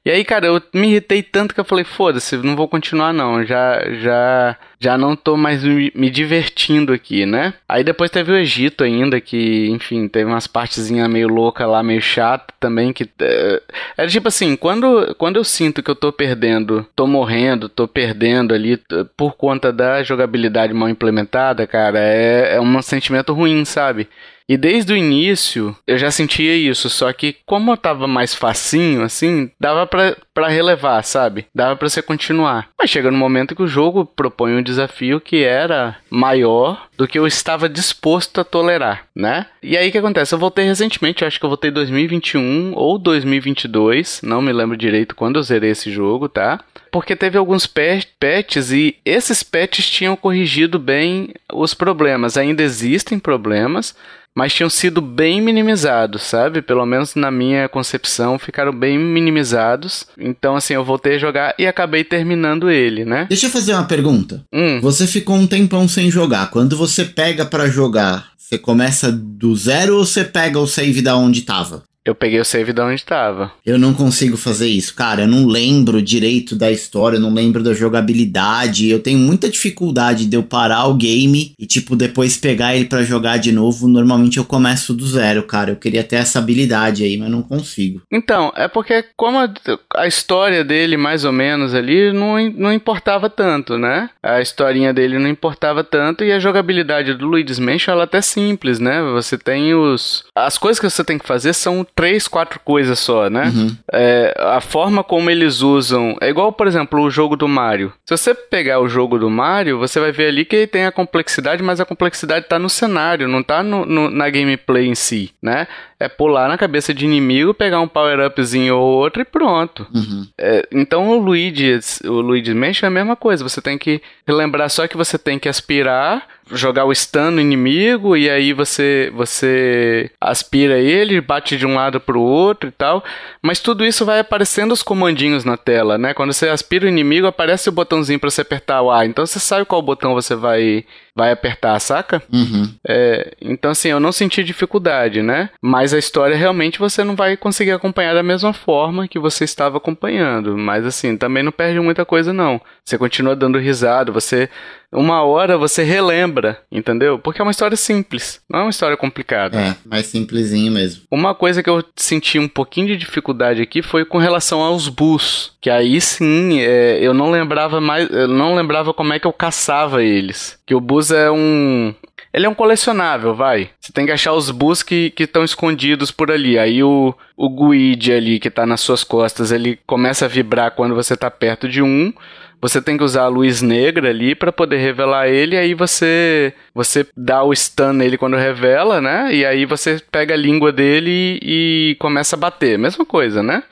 E 0.07 0.09
aí, 0.09 0.23
cara, 0.23 0.47
eu 0.47 0.61
me 0.73 0.87
irritei 0.87 1.21
tanto 1.21 1.53
que 1.53 1.59
eu 1.59 1.65
falei, 1.65 1.83
foda-se, 1.83 2.37
não 2.37 2.55
vou 2.55 2.65
continuar 2.65 3.11
não, 3.11 3.43
já 3.45 3.83
já 3.99 4.57
já 4.79 4.97
não 4.97 5.17
tô 5.17 5.35
mais 5.35 5.65
me, 5.65 6.09
divertindo 6.09 6.93
aqui, 6.93 7.25
né? 7.25 7.53
Aí 7.67 7.83
depois 7.83 8.09
teve 8.09 8.31
o 8.31 8.37
Egito 8.37 8.85
ainda, 8.85 9.19
que, 9.19 9.67
enfim, 9.69 10.07
teve 10.07 10.23
umas 10.31 10.47
partezinhas 10.47 11.09
meio 11.09 11.27
louca 11.27 11.65
lá, 11.65 11.83
meio 11.83 12.01
chata 12.01 12.53
também, 12.57 12.93
que 12.93 13.03
é, 13.19 13.61
era 13.97 14.07
tipo 14.07 14.29
assim, 14.29 14.55
quando, 14.55 15.13
quando 15.15 15.35
eu 15.35 15.43
sinto 15.43 15.83
que 15.83 15.91
eu 15.91 15.95
tô 15.95 16.13
perdendo, 16.13 16.87
tô 16.95 17.05
morrendo, 17.05 17.67
tô 17.67 17.85
perdendo 17.85 18.53
ali 18.53 18.81
por 19.17 19.35
conta 19.35 19.73
da 19.73 20.03
jogabilidade 20.03 20.73
mal 20.73 20.87
implementada, 20.87 21.67
cara, 21.67 21.99
é, 21.99 22.55
é 22.55 22.61
um 22.61 22.81
sentimento 22.81 23.33
ruim, 23.33 23.65
sabe? 23.65 24.07
E 24.49 24.55
desde 24.55 24.93
o 24.93 24.95
início 24.97 25.75
eu 25.85 25.97
já 25.97 26.09
sentia 26.09 26.55
isso, 26.55 26.89
só 26.89 27.11
que 27.11 27.35
como 27.45 27.71
eu 27.71 27.77
tava 27.77 28.07
mais 28.07 28.33
facinho, 28.33 29.01
assim, 29.03 29.51
dava 29.59 29.85
pra 29.85 30.47
relevar, 30.47 31.03
sabe? 31.03 31.47
Dava 31.53 31.75
pra 31.75 31.89
você 31.89 32.01
continuar. 32.01 32.69
Mas 32.79 32.89
chega 32.89 33.11
no 33.11 33.17
momento 33.17 33.55
que 33.55 33.61
o 33.63 33.67
jogo 33.67 34.05
propõe 34.05 34.53
um 34.55 34.61
desafio 34.63 35.19
que 35.19 35.43
era 35.43 35.97
maior 36.09 36.87
do 36.97 37.07
que 37.07 37.19
eu 37.19 37.27
estava 37.27 37.67
disposto 37.67 38.39
a 38.39 38.43
tolerar, 38.45 39.05
né? 39.15 39.47
E 39.61 39.75
aí 39.75 39.89
o 39.89 39.91
que 39.91 39.97
acontece? 39.97 40.33
Eu 40.33 40.39
voltei 40.39 40.63
recentemente, 40.65 41.21
eu 41.23 41.27
acho 41.27 41.39
que 41.39 41.45
eu 41.45 41.49
voltei 41.49 41.69
em 41.69 41.73
2021 41.73 42.71
ou 42.75 42.97
2022, 42.97 44.21
não 44.23 44.41
me 44.41 44.53
lembro 44.53 44.77
direito 44.77 45.15
quando 45.15 45.37
eu 45.37 45.43
zerei 45.43 45.71
esse 45.71 45.91
jogo, 45.91 46.29
tá? 46.29 46.59
Porque 46.91 47.15
teve 47.15 47.37
alguns 47.37 47.67
pa- 47.67 47.81
patches 48.19 48.71
e 48.71 48.95
esses 49.03 49.43
patches 49.43 49.89
tinham 49.89 50.15
corrigido 50.15 50.79
bem 50.79 51.33
os 51.51 51.73
problemas. 51.73 52.37
Ainda 52.37 52.63
existem 52.63 53.19
problemas, 53.19 53.95
mas 54.37 54.53
tinham 54.53 54.69
sido 54.69 55.01
bem 55.01 55.41
minimizados, 55.41 56.21
sabe? 56.21 56.61
Pelo 56.61 56.85
menos 56.85 57.15
na 57.15 57.31
minha 57.31 57.67
concepção, 57.67 58.37
ficaram 58.37 58.71
bem 58.71 58.99
minimizados. 58.99 60.05
Então, 60.15 60.55
assim, 60.55 60.75
eu 60.75 60.85
voltei 60.85 61.15
a 61.15 61.17
jogar 61.17 61.55
e 61.57 61.65
acabei 61.65 62.03
terminando 62.03 62.69
ele, 62.69 63.03
né? 63.03 63.25
Deixa 63.27 63.47
eu 63.47 63.49
fazer 63.49 63.73
uma 63.73 63.85
pergunta. 63.87 64.43
Hum, 64.53 64.79
Você 64.79 65.07
ficou 65.07 65.35
um 65.37 65.47
tempão 65.47 65.87
sem 65.87 66.11
jogar. 66.11 66.51
Quando 66.51 66.77
você 66.77 67.03
pega 67.03 67.47
pra 67.47 67.67
jogar, 67.67 68.27
você 68.37 68.59
começa 68.59 69.11
do 69.11 69.55
zero 69.55 69.97
ou 69.97 70.05
você 70.05 70.23
pega 70.23 70.59
o 70.59 70.67
save 70.67 71.01
da 71.01 71.17
onde 71.17 71.41
tava? 71.41 71.81
Eu 72.09 72.15
peguei 72.15 72.39
o 72.39 72.45
save 72.45 72.73
de 72.73 72.81
onde 72.81 72.95
estava. 72.95 73.51
Eu 73.65 73.77
não 73.77 73.93
consigo 73.93 74.37
fazer 74.37 74.67
isso, 74.67 74.95
cara. 74.95 75.23
Eu 75.23 75.27
não 75.27 75.45
lembro 75.45 76.01
direito 76.01 76.55
da 76.55 76.71
história, 76.71 77.17
eu 77.17 77.21
não 77.21 77.33
lembro 77.33 77.63
da 77.63 77.73
jogabilidade. 77.73 78.89
Eu 78.89 78.99
tenho 78.99 79.19
muita 79.19 79.49
dificuldade 79.49 80.25
de 80.25 80.35
eu 80.35 80.43
parar 80.43 80.85
o 80.85 80.93
game 80.93 81.53
e, 81.57 81.65
tipo, 81.65 81.95
depois 81.95 82.37
pegar 82.37 82.75
ele 82.75 82.85
pra 82.85 83.03
jogar 83.03 83.37
de 83.37 83.51
novo. 83.51 83.87
Normalmente 83.87 84.37
eu 84.37 84.45
começo 84.45 84.93
do 84.93 85.05
zero, 85.05 85.43
cara. 85.43 85.71
Eu 85.71 85.75
queria 85.75 86.03
ter 86.03 86.17
essa 86.17 86.39
habilidade 86.39 87.03
aí, 87.03 87.17
mas 87.17 87.29
não 87.29 87.41
consigo. 87.41 88.01
Então, 88.11 88.51
é 88.55 88.67
porque 88.67 89.03
como 89.15 89.37
a, 89.39 89.49
a 89.95 90.07
história 90.07 90.63
dele, 90.63 90.97
mais 90.97 91.25
ou 91.25 91.31
menos, 91.31 91.73
ali, 91.73 92.11
não, 92.13 92.37
não 92.51 92.73
importava 92.73 93.29
tanto, 93.29 93.77
né? 93.77 94.09
A 94.23 94.41
historinha 94.41 94.93
dele 94.93 95.19
não 95.19 95.29
importava 95.29 95.83
tanto 95.83 96.23
e 96.23 96.31
a 96.31 96.39
jogabilidade 96.39 97.13
do 97.13 97.27
Luigi's 97.27 97.59
Mansion, 97.59 97.91
ela 97.93 98.03
é 98.03 98.05
até 98.05 98.21
simples, 98.21 98.79
né? 98.79 99.01
Você 99.13 99.37
tem 99.37 99.73
os... 99.73 100.23
As 100.35 100.57
coisas 100.57 100.79
que 100.79 100.89
você 100.89 101.03
tem 101.03 101.17
que 101.17 101.27
fazer 101.27 101.53
são 101.53 101.85
três, 101.97 102.27
quatro 102.27 102.59
coisas 102.63 102.97
só, 102.99 103.29
né? 103.29 103.51
Uhum. 103.53 103.75
É, 103.91 104.33
a 104.37 104.61
forma 104.61 105.03
como 105.03 105.29
eles 105.29 105.61
usam. 105.61 106.15
É 106.21 106.29
igual, 106.29 106.53
por 106.53 106.67
exemplo, 106.67 107.01
o 107.01 107.09
jogo 107.09 107.35
do 107.35 107.47
Mario. 107.47 107.91
Se 108.05 108.15
você 108.15 108.33
pegar 108.33 108.79
o 108.79 108.87
jogo 108.87 109.17
do 109.17 109.29
Mario, 109.29 109.79
você 109.79 109.99
vai 109.99 110.11
ver 110.11 110.27
ali 110.27 110.45
que 110.45 110.67
tem 110.67 110.85
a 110.85 110.91
complexidade, 110.91 111.63
mas 111.63 111.81
a 111.81 111.85
complexidade 111.85 112.45
tá 112.47 112.59
no 112.59 112.69
cenário, 112.69 113.27
não 113.27 113.41
tá 113.41 113.63
no, 113.63 113.85
no- 113.85 114.09
na 114.11 114.29
gameplay 114.29 114.87
em 114.87 114.93
si, 114.95 115.31
né? 115.41 115.67
É 115.99 116.07
pular 116.07 116.47
na 116.47 116.57
cabeça 116.59 116.93
de 116.93 117.03
inimigo, 117.05 117.53
pegar 117.55 117.81
um 117.81 117.87
power-upzinho 117.87 118.77
ou 118.77 118.97
outro 118.99 119.21
e 119.23 119.25
pronto. 119.25 119.87
Uhum. 119.93 120.27
É, 120.37 120.67
então 120.71 121.09
o 121.09 121.17
Luigi, 121.19 121.79
o 122.05 122.21
Luigi 122.21 122.53
Mansion 122.53 122.85
é 122.85 122.87
a 122.87 122.91
mesma 122.91 123.15
coisa. 123.15 123.43
Você 123.43 123.59
tem 123.59 123.77
que 123.79 123.99
lembrar 124.27 124.69
só 124.69 124.87
que 124.87 124.95
você 124.95 125.17
tem 125.17 125.39
que 125.39 125.49
aspirar, 125.49 126.27
jogar 126.51 126.85
o 126.85 126.93
stun 126.93 127.31
no 127.31 127.41
inimigo 127.41 128.15
e 128.15 128.29
aí 128.29 128.53
você 128.53 129.11
você 129.13 130.09
aspira 130.19 130.77
ele, 130.77 131.21
bate 131.21 131.57
de 131.57 131.65
um 131.65 131.75
lado 131.75 131.99
pro 131.99 132.19
outro 132.19 132.69
e 132.69 132.71
tal. 132.71 133.03
Mas 133.41 133.59
tudo 133.59 133.85
isso 133.85 134.05
vai 134.05 134.19
aparecendo 134.19 134.71
os 134.71 134.83
comandinhos 134.83 135.43
na 135.43 135.57
tela, 135.57 135.97
né? 135.97 136.13
Quando 136.13 136.33
você 136.33 136.49
aspira 136.49 136.85
o 136.85 136.89
inimigo, 136.89 137.27
aparece 137.27 137.69
o 137.69 137.71
botãozinho 137.71 138.19
para 138.19 138.29
você 138.29 138.41
apertar 138.41 138.81
o 138.81 138.91
A. 138.91 139.05
Então 139.05 139.25
você 139.25 139.39
sabe 139.39 139.65
qual 139.65 139.81
botão 139.81 140.13
você 140.13 140.35
vai 140.35 140.85
vai 141.17 141.31
apertar, 141.31 141.79
saca? 141.79 142.21
Uhum. 142.31 142.69
É, 142.87 143.33
então, 143.41 143.71
assim, 143.71 143.89
eu 143.89 143.99
não 143.99 144.11
senti 144.11 144.43
dificuldade, 144.43 145.23
né? 145.23 145.49
Mas 145.59 145.95
a 145.95 145.97
história 145.97 146.37
realmente 146.37 146.77
você 146.77 147.03
não 147.03 147.15
vai 147.15 147.35
conseguir 147.35 147.71
acompanhar 147.71 148.13
da 148.13 148.21
mesma 148.21 148.53
forma 148.53 149.07
que 149.07 149.17
você 149.17 149.43
estava 149.43 149.77
acompanhando. 149.77 150.55
Mas, 150.55 150.85
assim, 150.85 151.17
também 151.17 151.41
não 151.41 151.51
perde 151.51 151.79
muita 151.79 152.05
coisa, 152.05 152.31
não. 152.31 152.61
Você 152.85 152.99
continua 152.99 153.35
dando 153.35 153.57
risada, 153.57 154.11
você. 154.11 154.47
Uma 154.89 155.21
hora 155.23 155.57
você 155.57 155.83
relembra, 155.83 156.61
entendeu? 156.71 157.19
Porque 157.19 157.41
é 157.41 157.43
uma 157.43 157.51
história 157.51 157.75
simples, 157.75 158.39
não 158.49 158.59
é 158.59 158.63
uma 158.63 158.69
história 158.69 158.95
complicada. 158.95 159.59
É, 159.59 159.75
mais 159.83 160.05
simplesinho 160.05 160.71
mesmo. 160.71 161.03
Uma 161.11 161.35
coisa 161.35 161.61
que 161.61 161.69
eu 161.69 161.83
senti 161.97 162.39
um 162.39 162.47
pouquinho 162.47 162.87
de 162.87 162.95
dificuldade 162.95 163.61
aqui 163.61 163.81
foi 163.81 164.05
com 164.05 164.17
relação 164.17 164.61
aos 164.61 164.87
bus. 164.87 165.56
Que 165.59 165.69
aí 165.69 165.99
sim, 165.99 166.59
é, 166.59 166.99
eu 167.01 167.13
não 167.13 167.31
lembrava 167.31 167.81
mais. 167.81 168.09
Eu 168.09 168.27
não 168.27 168.55
lembrava 168.55 168.93
como 168.93 169.13
é 169.13 169.19
que 169.19 169.25
eu 169.25 169.33
caçava 169.33 170.03
eles. 170.03 170.59
Que 170.65 170.75
o 170.75 170.79
bus 170.79 171.11
é 171.11 171.31
um. 171.31 171.93
Ele 172.33 172.45
é 172.45 172.49
um 172.49 172.53
colecionável, 172.53 173.33
vai. 173.33 173.69
Você 173.79 173.91
tem 173.91 174.05
que 174.05 174.11
achar 174.11 174.33
os 174.33 174.51
bus 174.51 174.83
que 174.83 175.11
estão 175.17 175.43
escondidos 175.43 176.11
por 176.11 176.29
ali. 176.29 176.59
Aí 176.59 176.83
o, 176.83 177.15
o 177.35 177.49
guide 177.49 178.11
ali 178.13 178.39
que 178.39 178.51
tá 178.51 178.65
nas 178.65 178.81
suas 178.81 179.03
costas, 179.03 179.51
ele 179.51 179.79
começa 179.87 180.25
a 180.25 180.27
vibrar 180.27 180.71
quando 180.71 180.93
você 180.93 181.17
tá 181.17 181.31
perto 181.31 181.67
de 181.67 181.81
um. 181.81 182.13
Você 182.61 182.81
tem 182.81 182.97
que 182.97 183.03
usar 183.03 183.23
a 183.23 183.27
luz 183.27 183.61
negra 183.61 184.09
ali 184.09 184.33
para 184.33 184.51
poder 184.51 184.77
revelar 184.77 185.27
ele, 185.27 185.55
aí 185.55 185.75
você 185.75 186.53
você 186.73 187.05
dá 187.15 187.43
o 187.43 187.53
stun 187.55 187.93
nele 187.93 188.17
quando 188.17 188.35
revela, 188.35 188.99
né? 188.99 189.33
E 189.33 189.45
aí 189.45 189.63
você 189.65 190.01
pega 190.11 190.33
a 190.33 190.37
língua 190.37 190.71
dele 190.71 191.39
e 191.41 191.95
começa 191.99 192.35
a 192.35 192.39
bater. 192.39 192.77
Mesma 192.77 193.05
coisa, 193.05 193.43
né? 193.43 193.63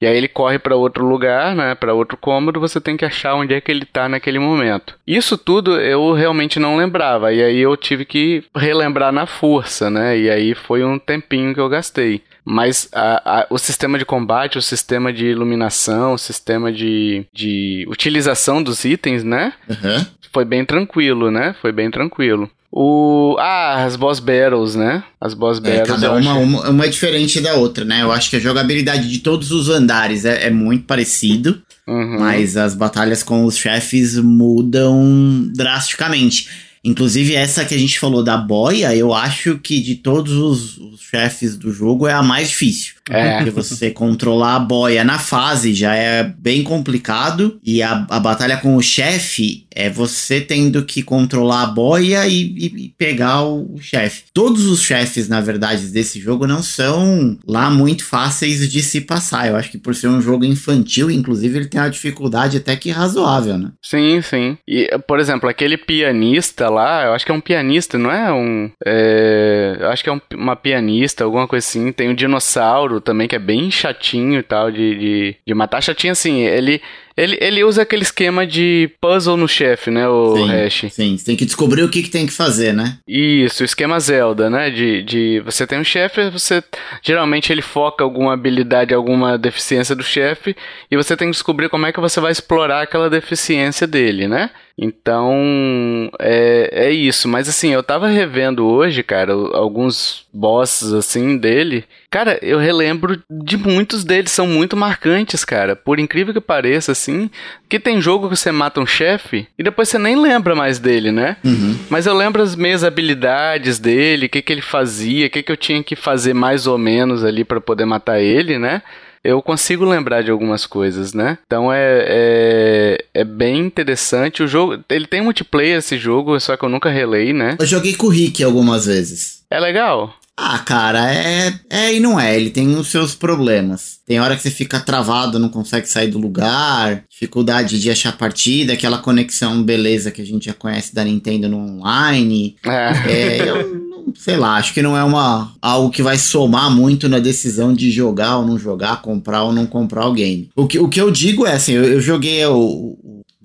E 0.00 0.06
aí 0.06 0.16
ele 0.16 0.28
corre 0.28 0.58
para 0.58 0.76
outro 0.76 1.06
lugar, 1.06 1.54
né, 1.54 1.74
para 1.74 1.94
outro 1.94 2.18
cômodo, 2.18 2.60
você 2.60 2.78
tem 2.80 2.96
que 2.96 3.04
achar 3.04 3.34
onde 3.34 3.54
é 3.54 3.60
que 3.60 3.70
ele 3.70 3.86
tá 3.86 4.08
naquele 4.08 4.38
momento. 4.38 4.94
Isso 5.06 5.38
tudo 5.38 5.80
eu 5.80 6.12
realmente 6.12 6.58
não 6.58 6.76
lembrava, 6.76 7.32
e 7.32 7.42
aí 7.42 7.58
eu 7.58 7.74
tive 7.76 8.04
que 8.04 8.44
relembrar 8.54 9.10
na 9.10 9.26
força, 9.26 9.88
né? 9.88 10.18
E 10.18 10.28
aí 10.28 10.54
foi 10.54 10.84
um 10.84 10.98
tempinho 10.98 11.54
que 11.54 11.60
eu 11.60 11.68
gastei. 11.68 12.22
Mas 12.48 12.88
a, 12.92 13.40
a, 13.40 13.46
o 13.50 13.58
sistema 13.58 13.98
de 13.98 14.04
combate, 14.04 14.56
o 14.56 14.62
sistema 14.62 15.12
de 15.12 15.26
iluminação, 15.26 16.14
o 16.14 16.18
sistema 16.18 16.72
de, 16.72 17.26
de 17.34 17.84
utilização 17.88 18.62
dos 18.62 18.84
itens, 18.84 19.24
né? 19.24 19.52
Uhum. 19.68 20.06
Foi 20.32 20.44
bem 20.44 20.64
tranquilo, 20.64 21.28
né? 21.28 21.56
Foi 21.60 21.72
bem 21.72 21.90
tranquilo. 21.90 22.48
O. 22.70 23.36
Ah, 23.40 23.84
as 23.84 23.96
boss 23.96 24.20
battles, 24.20 24.76
né? 24.76 25.02
As 25.20 25.34
boss 25.34 25.58
é, 25.58 25.60
battles. 25.60 25.88
cada 25.88 26.12
uma, 26.12 26.34
uma, 26.34 26.70
uma 26.70 26.84
é 26.84 26.88
diferente 26.88 27.40
da 27.40 27.54
outra, 27.54 27.84
né? 27.84 28.02
Eu 28.02 28.12
acho 28.12 28.30
que 28.30 28.36
a 28.36 28.40
jogabilidade 28.40 29.08
de 29.08 29.18
todos 29.18 29.50
os 29.50 29.68
andares 29.68 30.24
é, 30.24 30.46
é 30.46 30.50
muito 30.50 30.84
parecido. 30.84 31.60
Uhum. 31.86 32.20
Mas 32.20 32.56
as 32.56 32.74
batalhas 32.74 33.22
com 33.22 33.44
os 33.44 33.56
chefes 33.56 34.16
mudam 34.18 35.48
drasticamente. 35.52 36.48
Inclusive, 36.86 37.34
essa 37.34 37.64
que 37.64 37.74
a 37.74 37.78
gente 37.78 37.98
falou 37.98 38.22
da 38.22 38.36
boia, 38.36 38.94
eu 38.94 39.12
acho 39.12 39.58
que 39.58 39.80
de 39.80 39.96
todos 39.96 40.34
os, 40.34 40.78
os 40.78 41.00
chefes 41.00 41.56
do 41.56 41.72
jogo 41.72 42.06
é 42.06 42.12
a 42.12 42.22
mais 42.22 42.50
difícil. 42.50 42.94
É. 43.10 43.36
Porque 43.38 43.50
você 43.50 43.90
controlar 43.90 44.56
a 44.56 44.60
boia 44.60 45.04
na 45.04 45.18
fase 45.18 45.74
já 45.74 45.94
é 45.94 46.24
bem 46.24 46.62
complicado. 46.62 47.58
E 47.62 47.82
a, 47.82 48.06
a 48.10 48.20
batalha 48.20 48.56
com 48.56 48.76
o 48.76 48.82
chefe 48.82 49.66
é 49.76 49.90
você 49.90 50.40
tendo 50.40 50.84
que 50.84 51.02
controlar 51.02 51.62
a 51.62 51.66
boia 51.66 52.26
e, 52.26 52.40
e, 52.56 52.94
pegar 52.96 53.42
o, 53.42 53.74
o 53.74 53.78
chefe. 53.78 54.24
Todos 54.32 54.64
os 54.64 54.80
chefes, 54.80 55.28
na 55.28 55.40
verdade, 55.40 55.88
desse 55.88 56.18
jogo 56.18 56.46
não 56.46 56.62
são 56.62 57.38
lá 57.46 57.68
muito 57.70 58.04
fáceis 58.04 58.70
de 58.70 58.82
se 58.82 59.02
passar. 59.02 59.48
Eu 59.48 59.56
acho 59.56 59.70
que 59.70 59.78
por 59.78 59.94
ser 59.94 60.08
um 60.08 60.20
jogo 60.20 60.46
infantil, 60.46 61.10
inclusive, 61.10 61.58
ele 61.58 61.66
tem 61.66 61.78
uma 61.78 61.90
dificuldade 61.90 62.56
até 62.56 62.74
que 62.74 62.90
razoável, 62.90 63.58
né? 63.58 63.70
Sim, 63.82 64.22
sim. 64.22 64.56
E, 64.66 64.88
por 65.06 65.20
exemplo, 65.20 65.48
aquele 65.48 65.76
pianista 65.76 66.70
lá, 66.70 67.04
eu 67.04 67.12
acho 67.12 67.26
que 67.26 67.32
é 67.32 67.34
um 67.34 67.40
pianista, 67.40 67.98
não 67.98 68.10
é 68.10 68.32
um. 68.32 68.70
É, 68.84 69.76
eu 69.78 69.88
acho 69.90 70.02
que 70.02 70.08
é 70.08 70.12
um, 70.12 70.20
uma 70.34 70.56
pianista, 70.56 71.22
alguma 71.24 71.46
coisa 71.46 71.66
assim. 71.66 71.92
Tem 71.92 72.08
um 72.08 72.14
dinossauro 72.14 72.95
também, 73.00 73.28
que 73.28 73.36
é 73.36 73.38
bem 73.38 73.70
chatinho 73.70 74.38
e 74.38 74.42
tal, 74.42 74.70
de, 74.70 74.98
de, 74.98 75.36
de 75.46 75.54
matar. 75.54 75.82
Chatinho 75.82 76.12
assim, 76.12 76.40
ele 76.40 76.80
ele, 77.16 77.38
ele 77.40 77.64
usa 77.64 77.80
aquele 77.80 78.02
esquema 78.02 78.46
de 78.46 78.90
puzzle 79.00 79.38
no 79.38 79.48
chefe, 79.48 79.90
né, 79.90 80.06
o 80.06 80.36
sim, 80.36 80.50
Hash? 80.50 80.84
Sim, 80.90 81.16
você 81.16 81.24
tem 81.24 81.34
que 81.36 81.46
descobrir 81.46 81.82
o 81.82 81.88
que, 81.88 82.02
que 82.02 82.10
tem 82.10 82.26
que 82.26 82.32
fazer, 82.32 82.74
né? 82.74 82.98
Isso, 83.08 83.62
o 83.62 83.64
esquema 83.64 83.98
Zelda, 83.98 84.50
né? 84.50 84.68
De, 84.68 85.02
de 85.02 85.40
você 85.40 85.66
tem 85.66 85.78
um 85.78 85.84
chefe, 85.84 86.28
você 86.28 86.62
geralmente 87.02 87.50
ele 87.50 87.62
foca 87.62 88.04
alguma 88.04 88.34
habilidade, 88.34 88.92
alguma 88.92 89.38
deficiência 89.38 89.96
do 89.96 90.02
chefe, 90.02 90.54
e 90.90 90.96
você 90.96 91.16
tem 91.16 91.28
que 91.28 91.32
descobrir 91.32 91.70
como 91.70 91.86
é 91.86 91.92
que 91.92 92.00
você 92.00 92.20
vai 92.20 92.32
explorar 92.32 92.82
aquela 92.82 93.08
deficiência 93.08 93.86
dele, 93.86 94.28
né? 94.28 94.50
Então, 94.78 96.10
é, 96.20 96.86
é 96.88 96.90
isso. 96.90 97.26
Mas 97.28 97.48
assim, 97.48 97.70
eu 97.70 97.82
tava 97.82 98.08
revendo 98.08 98.66
hoje, 98.66 99.02
cara, 99.02 99.32
alguns 99.32 100.26
bosses 100.32 100.92
assim 100.92 101.38
dele. 101.38 101.84
Cara, 102.10 102.38
eu 102.42 102.58
relembro 102.58 103.22
de 103.30 103.56
muitos 103.56 104.04
deles, 104.04 104.30
são 104.30 104.46
muito 104.46 104.76
marcantes, 104.76 105.44
cara. 105.44 105.74
Por 105.74 105.98
incrível 105.98 106.34
que 106.34 106.40
pareça, 106.40 106.92
assim. 106.92 107.30
Que 107.68 107.80
tem 107.80 108.02
jogo 108.02 108.28
que 108.28 108.36
você 108.36 108.52
mata 108.52 108.80
um 108.80 108.86
chefe 108.86 109.48
e 109.58 109.62
depois 109.62 109.88
você 109.88 109.98
nem 109.98 110.14
lembra 110.14 110.54
mais 110.54 110.78
dele, 110.78 111.10
né? 111.10 111.38
Uhum. 111.42 111.76
Mas 111.88 112.06
eu 112.06 112.14
lembro 112.14 112.42
as 112.42 112.54
minhas 112.54 112.84
habilidades 112.84 113.78
dele, 113.78 114.26
o 114.26 114.28
que, 114.28 114.42
que 114.42 114.52
ele 114.52 114.62
fazia, 114.62 115.26
o 115.26 115.30
que, 115.30 115.42
que 115.42 115.52
eu 115.52 115.56
tinha 115.56 115.82
que 115.82 115.96
fazer 115.96 116.34
mais 116.34 116.66
ou 116.66 116.76
menos 116.76 117.24
ali 117.24 117.44
para 117.44 117.60
poder 117.60 117.86
matar 117.86 118.20
ele, 118.20 118.58
né? 118.58 118.82
Eu 119.26 119.42
consigo 119.42 119.84
lembrar 119.84 120.22
de 120.22 120.30
algumas 120.30 120.66
coisas, 120.66 121.12
né? 121.12 121.38
Então 121.46 121.72
é, 121.72 122.04
é, 122.06 123.04
é, 123.12 123.24
bem 123.24 123.58
interessante. 123.58 124.42
O 124.42 124.48
jogo. 124.48 124.82
Ele 124.88 125.06
tem 125.06 125.20
multiplayer 125.20 125.78
esse 125.78 125.98
jogo, 125.98 126.38
só 126.38 126.56
que 126.56 126.64
eu 126.64 126.68
nunca 126.68 126.88
relei, 126.88 127.32
né? 127.32 127.56
Eu 127.58 127.66
joguei 127.66 127.94
com 127.94 128.06
o 128.06 128.10
Rick 128.10 128.42
algumas 128.44 128.86
vezes. 128.86 129.42
É 129.50 129.58
legal? 129.58 130.14
Ah, 130.38 130.58
cara, 130.58 131.14
é, 131.14 131.54
é 131.70 131.94
e 131.94 131.98
não 132.00 132.20
é. 132.20 132.36
Ele 132.36 132.50
tem 132.50 132.76
os 132.76 132.88
seus 132.88 133.14
problemas. 133.14 134.00
Tem 134.06 134.20
hora 134.20 134.36
que 134.36 134.42
você 134.42 134.50
fica 134.50 134.78
travado, 134.78 135.38
não 135.38 135.48
consegue 135.48 135.88
sair 135.88 136.08
do 136.08 136.18
lugar, 136.18 137.04
dificuldade 137.08 137.80
de 137.80 137.90
achar 137.90 138.16
partida, 138.18 138.74
aquela 138.74 138.98
conexão 138.98 139.62
beleza 139.62 140.10
que 140.10 140.20
a 140.20 140.26
gente 140.26 140.44
já 140.44 140.52
conhece 140.52 140.94
da 140.94 141.02
Nintendo 141.02 141.48
no 141.48 141.56
online. 141.56 142.54
É. 142.62 142.92
é 143.10 143.48
eu, 143.48 143.85
sei 144.14 144.36
lá, 144.36 144.56
acho 144.56 144.72
que 144.72 144.82
não 144.82 144.96
é 144.96 145.02
uma 145.02 145.52
algo 145.60 145.90
que 145.90 146.02
vai 146.02 146.18
somar 146.18 146.70
muito 146.70 147.08
na 147.08 147.18
decisão 147.18 147.72
de 147.74 147.90
jogar 147.90 148.38
ou 148.38 148.46
não 148.46 148.58
jogar, 148.58 149.02
comprar 149.02 149.42
ou 149.42 149.52
não 149.52 149.66
comprar 149.66 150.06
o 150.06 150.12
game. 150.12 150.50
O 150.54 150.66
que, 150.66 150.78
o 150.78 150.88
que 150.88 151.00
eu 151.00 151.10
digo 151.10 151.46
é 151.46 151.52
assim, 151.52 151.72
eu, 151.72 151.84
eu 151.84 152.00
joguei 152.00 152.44
o, 152.46 152.96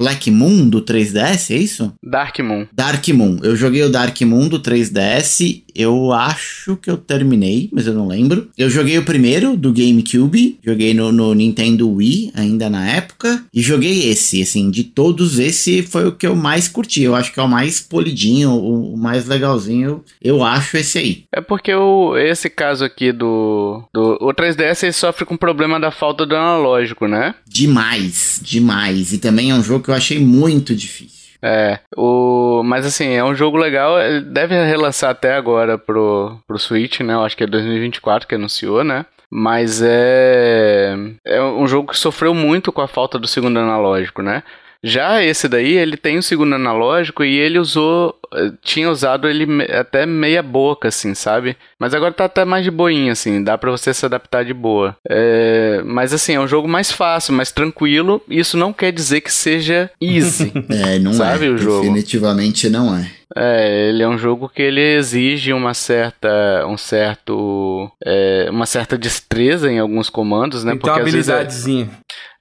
Black 0.02 0.32
Moon 0.32 0.68
do 0.68 0.82
3DS, 0.82 1.54
é 1.54 1.58
isso? 1.60 1.93
Dark 2.04 2.39
Moon. 2.39 2.66
Dark 2.74 3.08
Moon. 3.10 3.38
Eu 3.43 3.56
joguei 3.56 3.84
o 3.84 3.89
Dark 3.89 4.20
Moon 4.22 4.47
do 4.47 4.60
3DS. 4.60 5.62
Eu 5.76 6.12
acho 6.12 6.76
que 6.78 6.89
eu 6.89 6.97
terminei, 6.97 7.70
mas 7.72 7.86
eu 7.86 7.93
não 7.93 8.08
lembro. 8.08 8.49
Eu 8.58 8.68
joguei 8.68 8.97
o 8.97 9.06
primeiro 9.06 9.56
do 9.56 9.72
GameCube. 9.72 10.60
Joguei 10.66 10.95
no, 10.95 11.12
no 11.12 11.36
Nintendo 11.36 11.88
Wii, 11.88 12.32
ainda 12.34 12.68
na 12.68 12.89
época. 12.89 13.43
E 13.54 13.62
joguei 13.62 14.10
esse. 14.10 14.41
Assim, 14.41 14.72
de 14.72 14.84
todos, 14.84 15.38
esse 15.38 15.84
foi 15.84 16.08
o 16.08 16.12
que 16.12 16.26
eu 16.26 16.36
mais 16.36 16.68
curti. 16.68 17.04
Eu 17.04 17.14
acho 17.14 17.32
que 17.32 17.39
é 17.39 17.43
o 17.43 17.47
mais 17.47 17.80
polidinho, 17.80 18.49
o, 18.49 18.95
o 18.95 18.97
mais 18.97 19.28
legalzinho. 19.28 20.04
Eu 20.22 20.43
acho 20.43 20.78
esse 20.78 20.97
aí. 20.97 21.24
É 21.32 21.41
porque 21.41 21.74
o, 21.74 22.18
esse 22.18 22.49
caso 22.49 22.84
aqui 22.84 23.12
do, 23.12 23.84
do. 23.93 24.18
O 24.20 24.34
3DS 24.34 24.84
ele 24.84 24.93
sofre 24.93 25.26
com 25.26 25.36
o 25.36 25.39
problema 25.39 25.80
da 25.80 25.91
falta 25.91 26.26
do 26.26 26.36
analógico, 26.36 27.08
né? 27.08 27.36
Demais, 27.47 28.41
demais. 28.43 29.14
E 29.14 29.20
também 29.20 29.52
é 29.52 29.56
um 29.56 29.64
jogo 29.64 29.84
que 29.84 29.90
eu 29.91 29.97
achei 29.97 30.19
muito 30.19 30.75
difícil. 30.75 31.21
É, 31.43 31.79
o, 31.97 32.61
mas 32.63 32.85
assim, 32.85 33.09
é 33.09 33.23
um 33.23 33.33
jogo 33.33 33.57
legal, 33.57 33.99
ele 33.99 34.21
deve 34.21 34.53
relançar 34.63 35.09
até 35.09 35.33
agora 35.33 35.77
pro, 35.77 36.37
pro 36.45 36.59
Switch, 36.59 36.99
né? 36.99 37.13
Eu 37.15 37.23
acho 37.23 37.35
que 37.35 37.43
é 37.43 37.47
2024 37.47 38.27
que 38.27 38.35
anunciou, 38.35 38.83
né? 38.83 39.05
Mas 39.29 39.81
é, 39.81 40.95
é 41.25 41.41
um 41.41 41.65
jogo 41.65 41.91
que 41.91 41.97
sofreu 41.97 42.33
muito 42.33 42.71
com 42.71 42.81
a 42.81 42.87
falta 42.87 43.17
do 43.17 43.27
segundo 43.27 43.57
analógico, 43.59 44.21
né? 44.21 44.43
Já 44.84 45.23
esse 45.23 45.47
daí, 45.47 45.77
ele 45.77 45.95
tem 45.95 46.17
o 46.17 46.23
segundo 46.23 46.55
analógico 46.55 47.23
e 47.23 47.38
ele 47.38 47.59
usou. 47.59 48.15
Eh, 48.34 48.51
tinha 48.63 48.89
usado 48.89 49.27
ele 49.27 49.45
até 49.71 50.05
meia 50.05 50.41
boca, 50.41 50.88
assim, 50.88 51.13
sabe? 51.13 51.55
Mas 51.79 51.93
agora 51.93 52.13
tá 52.13 52.25
até 52.25 52.43
mais 52.43 52.63
de 52.63 52.71
boinha, 52.71 53.11
assim, 53.11 53.43
dá 53.43 53.57
pra 53.57 53.69
você 53.69 53.93
se 53.93 54.05
adaptar 54.05 54.43
de 54.43 54.53
boa. 54.53 54.95
É, 55.07 55.82
mas 55.86 56.13
assim, 56.13 56.34
é 56.34 56.39
um 56.39 56.47
jogo 56.47 56.67
mais 56.67 56.91
fácil, 56.91 57.34
mais 57.34 57.51
tranquilo. 57.51 58.21
Isso 58.27 58.57
não 58.57 58.73
quer 58.73 58.91
dizer 58.91 59.21
que 59.21 59.32
seja 59.32 59.91
easy. 60.01 60.51
é, 60.69 60.97
não 60.97 61.13
sabe, 61.13 61.45
é. 61.45 61.49
O 61.49 61.57
jogo. 61.57 61.82
Definitivamente 61.82 62.67
não 62.69 62.95
é. 62.95 63.11
É, 63.36 63.89
ele 63.89 64.03
é 64.03 64.07
um 64.07 64.17
jogo 64.17 64.49
que 64.49 64.61
ele 64.61 64.82
exige 64.82 65.53
uma 65.53 65.73
certa, 65.73 66.65
um 66.67 66.77
certo, 66.77 67.89
é, 68.05 68.47
uma 68.49 68.65
certa 68.65 68.97
destreza 68.97 69.71
em 69.71 69.79
alguns 69.79 70.09
comandos, 70.09 70.63
né? 70.63 70.71
Tem 70.71 70.79
Porque 70.79 70.99
habilidadezinha. 70.99 71.89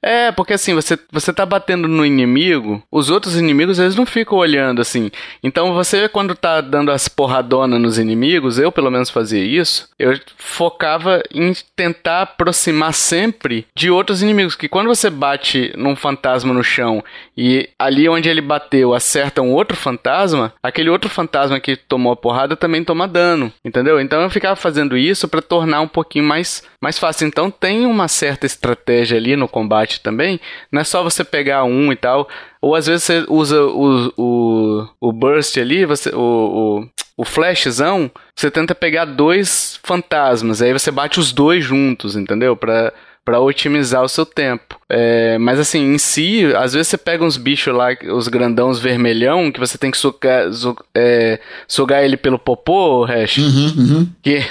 É, 0.03 0.33
porque 0.33 0.55
assim, 0.55 0.75
você, 0.75 0.99
você 1.13 1.33
tá 1.33 1.45
batendo 1.45 1.87
no 1.87 2.07
inimigo, 2.07 2.83
os 2.91 3.11
outros 3.11 3.37
inimigos 3.37 3.79
eles 3.79 3.97
não 3.97 4.07
ficam 4.07 4.39
olhando 4.39 4.81
assim. 4.81 5.11
Então 5.43 5.75
você, 5.75 6.09
quando 6.09 6.35
tá 6.35 6.61
dando 6.61 6.91
as 6.91 7.07
porradonas 7.07 7.81
nos 7.81 7.99
inimigos, 7.99 8.59
eu 8.59 8.73
pelo 8.73 8.91
menos 8.91 9.11
fazia 9.11 9.45
isso, 9.45 9.89
eu 9.99 10.19
focava 10.37 11.23
em 11.33 11.53
tentar 11.77 12.23
aproximar 12.23 12.95
sempre 12.95 13.67
de 13.75 13.91
outros 13.91 14.23
inimigos. 14.23 14.55
Que 14.55 14.69
quando 14.69 14.89
você 14.89 15.11
bate 15.11 15.73
num 15.77 15.95
fantasma 15.95 16.53
no 16.55 16.65
chão 16.65 17.05
e 17.37 17.69
ali 17.79 18.09
onde 18.09 18.29
ele 18.29 18.41
bateu 18.41 18.95
acerta 18.95 19.43
um 19.43 19.53
outro 19.53 19.77
fantasma, 19.77 20.53
aquele 20.63 20.89
outro 20.89 21.11
fantasma 21.11 21.61
que 21.61 21.77
tomou 21.77 22.13
a 22.13 22.17
porrada 22.17 22.57
também 22.57 22.83
toma 22.85 23.07
dano, 23.07 23.53
entendeu? 23.65 24.01
Então 24.01 24.23
eu 24.23 24.31
ficava 24.31 24.57
fazendo 24.57 24.97
isso 24.97 25.29
para 25.29 25.43
tornar 25.43 25.83
um 25.83 25.89
pouquinho 25.89 26.25
mais, 26.25 26.63
mais 26.81 26.99
fácil. 26.99 27.27
Então 27.27 27.51
tem 27.51 27.85
uma 27.85 28.09
certa 28.09 28.47
estratégia 28.47 29.19
ali 29.19 29.37
no 29.37 29.49
combate 29.49 29.90
também, 29.99 30.39
não 30.71 30.81
é 30.81 30.85
só 30.85 31.03
você 31.03 31.25
pegar 31.25 31.65
um 31.65 31.91
e 31.91 31.97
tal. 31.97 32.29
Ou 32.61 32.77
às 32.77 32.87
vezes 32.87 33.03
você 33.05 33.25
usa 33.29 33.61
o, 33.63 34.13
o, 34.17 34.89
o 35.01 35.13
burst 35.13 35.57
ali, 35.57 35.85
você, 35.85 36.11
o, 36.11 36.85
o, 36.87 36.89
o 37.17 37.25
flashzão, 37.25 38.11
você 38.37 38.51
tenta 38.51 38.75
pegar 38.75 39.07
dois 39.07 39.81
fantasmas, 39.83 40.63
aí 40.63 40.73
você 40.73 40.91
bate 40.91 41.19
os 41.19 41.33
dois 41.33 41.65
juntos, 41.65 42.15
entendeu? 42.15 42.55
Pra, 42.55 42.93
para 43.25 43.41
otimizar 43.41 44.03
o 44.03 44.09
seu 44.09 44.25
tempo. 44.25 44.81
É, 44.89 45.39
mas 45.39 45.61
assim, 45.61 45.95
em 45.95 45.99
si, 45.99 46.45
às 46.57 46.73
vezes 46.73 46.89
você 46.89 46.99
pega 46.99 47.25
uns 47.25 47.37
bichos 47.37 47.75
lá, 47.75 47.89
os 48.13 48.29
grandãos 48.29 48.81
vermelhão, 48.81 49.53
que 49.53 49.61
você 49.61 49.79
tem 49.79 49.91
que 49.91 49.99
sugar, 49.99 50.47
é, 50.95 51.39
sugar 51.69 52.03
ele 52.03 52.17
pelo 52.17 52.39
popô, 52.39 53.05
Hash. 53.05 53.39
Uhum, 53.39 53.75
uhum. 53.77 54.09
Que, 54.23 54.45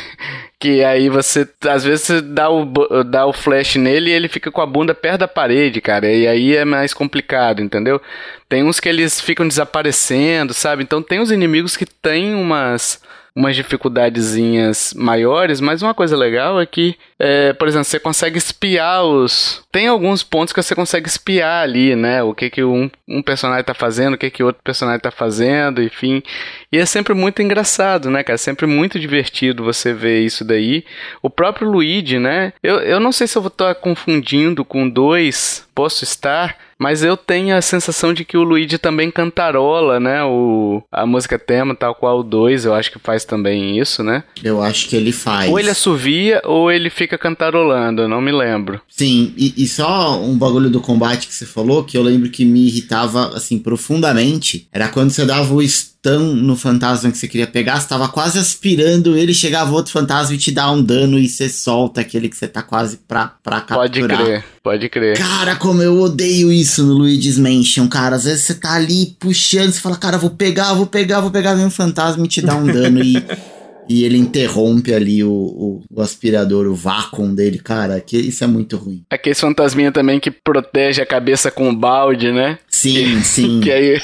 que 0.59 0.83
aí 0.83 1.09
você, 1.09 1.47
às 1.67 1.83
vezes, 1.83 2.05
você 2.05 2.21
dá 2.21 2.49
o, 2.49 2.65
dá 3.03 3.25
o 3.25 3.33
flash 3.33 3.75
nele 3.75 4.11
e 4.11 4.13
ele 4.13 4.27
fica 4.27 4.51
com 4.51 4.61
a 4.61 4.65
bunda 4.65 4.93
perto 4.93 5.19
da 5.21 5.27
parede, 5.27 5.81
cara. 5.81 6.09
E 6.11 6.27
aí 6.27 6.55
é 6.55 6.63
mais 6.63 6.93
complicado, 6.93 7.61
entendeu? 7.61 8.01
Tem 8.47 8.63
uns 8.63 8.79
que 8.79 8.87
eles 8.87 9.19
ficam 9.19 9.47
desaparecendo, 9.47 10.53
sabe? 10.53 10.83
Então 10.83 11.01
tem 11.01 11.19
os 11.19 11.31
inimigos 11.31 11.75
que 11.75 11.85
têm 11.85 12.35
umas 12.35 13.01
umas 13.39 13.55
dificuldadezinhas 13.55 14.93
maiores, 14.93 15.61
mas 15.61 15.81
uma 15.81 15.93
coisa 15.93 16.17
legal 16.17 16.59
é 16.59 16.65
que, 16.65 16.97
é, 17.17 17.53
por 17.53 17.69
exemplo, 17.69 17.85
você 17.85 17.97
consegue 17.97 18.37
espiar 18.37 19.05
os. 19.05 19.63
Tem 19.71 19.87
alguns 19.87 20.21
pontos 20.23 20.51
que 20.51 20.61
você 20.61 20.75
consegue 20.75 21.07
espiar 21.07 21.63
ali, 21.63 21.95
né? 21.95 22.21
O 22.21 22.33
que 22.33 22.49
que 22.49 22.61
um, 22.61 22.91
um 23.07 23.21
personagem 23.21 23.63
tá 23.63 23.73
fazendo, 23.73 24.15
o 24.15 24.17
que 24.17 24.29
que 24.29 24.43
outro 24.43 24.61
personagem 24.61 24.99
tá 24.99 25.09
fazendo, 25.09 25.81
enfim. 25.81 26.21
E 26.69 26.77
é 26.77 26.85
sempre 26.85 27.13
muito 27.13 27.41
engraçado, 27.41 28.09
né, 28.09 28.23
cara? 28.23 28.35
É 28.35 28.37
sempre 28.37 28.65
muito 28.65 28.99
divertido 28.99 29.63
você 29.63 29.93
ver 29.93 30.19
isso 30.19 30.43
daí. 30.43 30.83
O 31.21 31.29
próprio 31.29 31.69
Luigi, 31.69 32.19
né? 32.19 32.51
Eu, 32.61 32.81
eu 32.81 32.99
não 32.99 33.13
sei 33.13 33.25
se 33.25 33.37
eu 33.37 33.41
vou 33.41 33.47
estar 33.47 33.73
confundindo 33.75 34.65
com 34.65 34.89
dois, 34.89 35.65
posso 35.73 36.03
estar 36.03 36.57
mas 36.79 37.03
eu 37.03 37.17
tenho 37.17 37.55
a 37.55 37.61
sensação 37.61 38.13
de 38.13 38.23
que 38.23 38.37
o 38.37 38.43
Luigi 38.43 38.77
também 38.77 39.11
cantarola, 39.11 39.99
né? 39.99 40.23
O, 40.23 40.81
a 40.91 41.05
música 41.05 41.37
tema, 41.37 41.75
tal 41.75 41.93
qual 41.93 42.19
o 42.19 42.23
2, 42.23 42.65
eu 42.65 42.73
acho 42.73 42.91
que 42.91 42.99
faz 42.99 43.25
também 43.25 43.77
isso, 43.77 44.01
né? 44.01 44.23
Eu 44.41 44.61
acho 44.61 44.87
que 44.87 44.95
ele 44.95 45.11
faz. 45.11 45.51
Ou 45.51 45.59
ele 45.59 45.69
assovia 45.69 46.41
ou 46.45 46.71
ele 46.71 46.89
fica 46.89 47.17
cantarolando, 47.17 48.07
não 48.07 48.21
me 48.21 48.31
lembro. 48.31 48.79
Sim, 48.87 49.33
e, 49.35 49.53
e, 49.57 49.67
só 49.67 50.21
um 50.21 50.37
bagulho 50.37 50.69
do 50.69 50.79
combate 50.79 51.27
que 51.27 51.33
você 51.33 51.45
falou, 51.45 51.83
que 51.83 51.97
eu 51.97 52.01
lembro 52.01 52.29
que 52.29 52.45
me 52.45 52.67
irritava, 52.67 53.35
assim, 53.35 53.59
profundamente, 53.59 54.67
era 54.71 54.87
quando 54.87 55.09
você 55.09 55.25
dava 55.25 55.53
o 55.53 55.61
stun 55.99 56.35
no 56.35 56.55
fantasma 56.55 57.11
que 57.11 57.17
você 57.17 57.27
queria 57.27 57.47
pegar, 57.47 57.79
você 57.79 57.87
tava 57.87 58.07
quase 58.07 58.39
aspirando 58.39 59.17
ele, 59.17 59.33
chegava 59.33 59.71
outro 59.73 59.91
fantasma 59.91 60.33
e 60.33 60.37
te 60.37 60.51
dá 60.51 60.71
um 60.71 60.81
dano 60.81 61.19
e 61.19 61.27
você 61.27 61.49
solta 61.49 62.01
aquele 62.01 62.29
que 62.29 62.37
você 62.37 62.47
tá 62.47 62.63
quase 62.63 62.97
pra, 62.97 63.33
pra 63.43 63.61
capturar. 63.61 63.89
Pode 63.89 64.23
crer, 64.23 64.45
pode 64.63 64.89
crer. 64.89 65.17
Cara, 65.17 65.55
como 65.55 65.81
eu 65.81 65.99
odeio 65.99 66.51
isso 66.51 66.83
no 66.83 66.93
Luigi's 66.93 67.37
Mansion, 67.37 67.87
cara. 67.87 68.15
Às 68.15 68.23
vezes 68.23 68.43
você 68.43 68.55
tá 68.55 68.73
ali 68.73 69.15
puxando, 69.19 69.71
você 69.71 69.79
fala, 69.79 69.97
cara, 69.97 70.17
vou 70.17 70.31
pegar, 70.31 70.73
vou 70.73 70.87
pegar, 70.87 71.19
vou 71.19 71.31
pegar, 71.31 71.53
vem 71.53 71.65
um 71.65 71.71
fantasma 71.71 72.25
e 72.25 72.29
te 72.29 72.41
dá 72.41 72.55
um 72.55 72.65
dano 72.65 73.03
e... 73.03 73.17
e 73.89 74.03
ele 74.03 74.17
interrompe 74.17 74.93
ali 74.93 75.23
o, 75.23 75.31
o, 75.31 75.83
o, 75.91 76.01
aspirador, 76.01 76.67
o 76.67 76.75
vácuo 76.75 77.27
dele, 77.29 77.57
cara, 77.57 77.99
que 77.99 78.15
isso 78.17 78.43
é 78.43 78.47
muito 78.47 78.77
ruim. 78.77 79.03
Aquele 79.09 79.33
fantasminha 79.33 79.91
também 79.91 80.19
que 80.19 80.29
protege 80.29 81.01
a 81.01 81.05
cabeça 81.07 81.49
com 81.49 81.69
o 81.69 81.75
balde, 81.75 82.31
né? 82.31 82.59
Sim, 82.69 83.17
que, 83.17 83.25
sim. 83.25 83.59
Que 83.69 83.71
aí, 83.71 84.01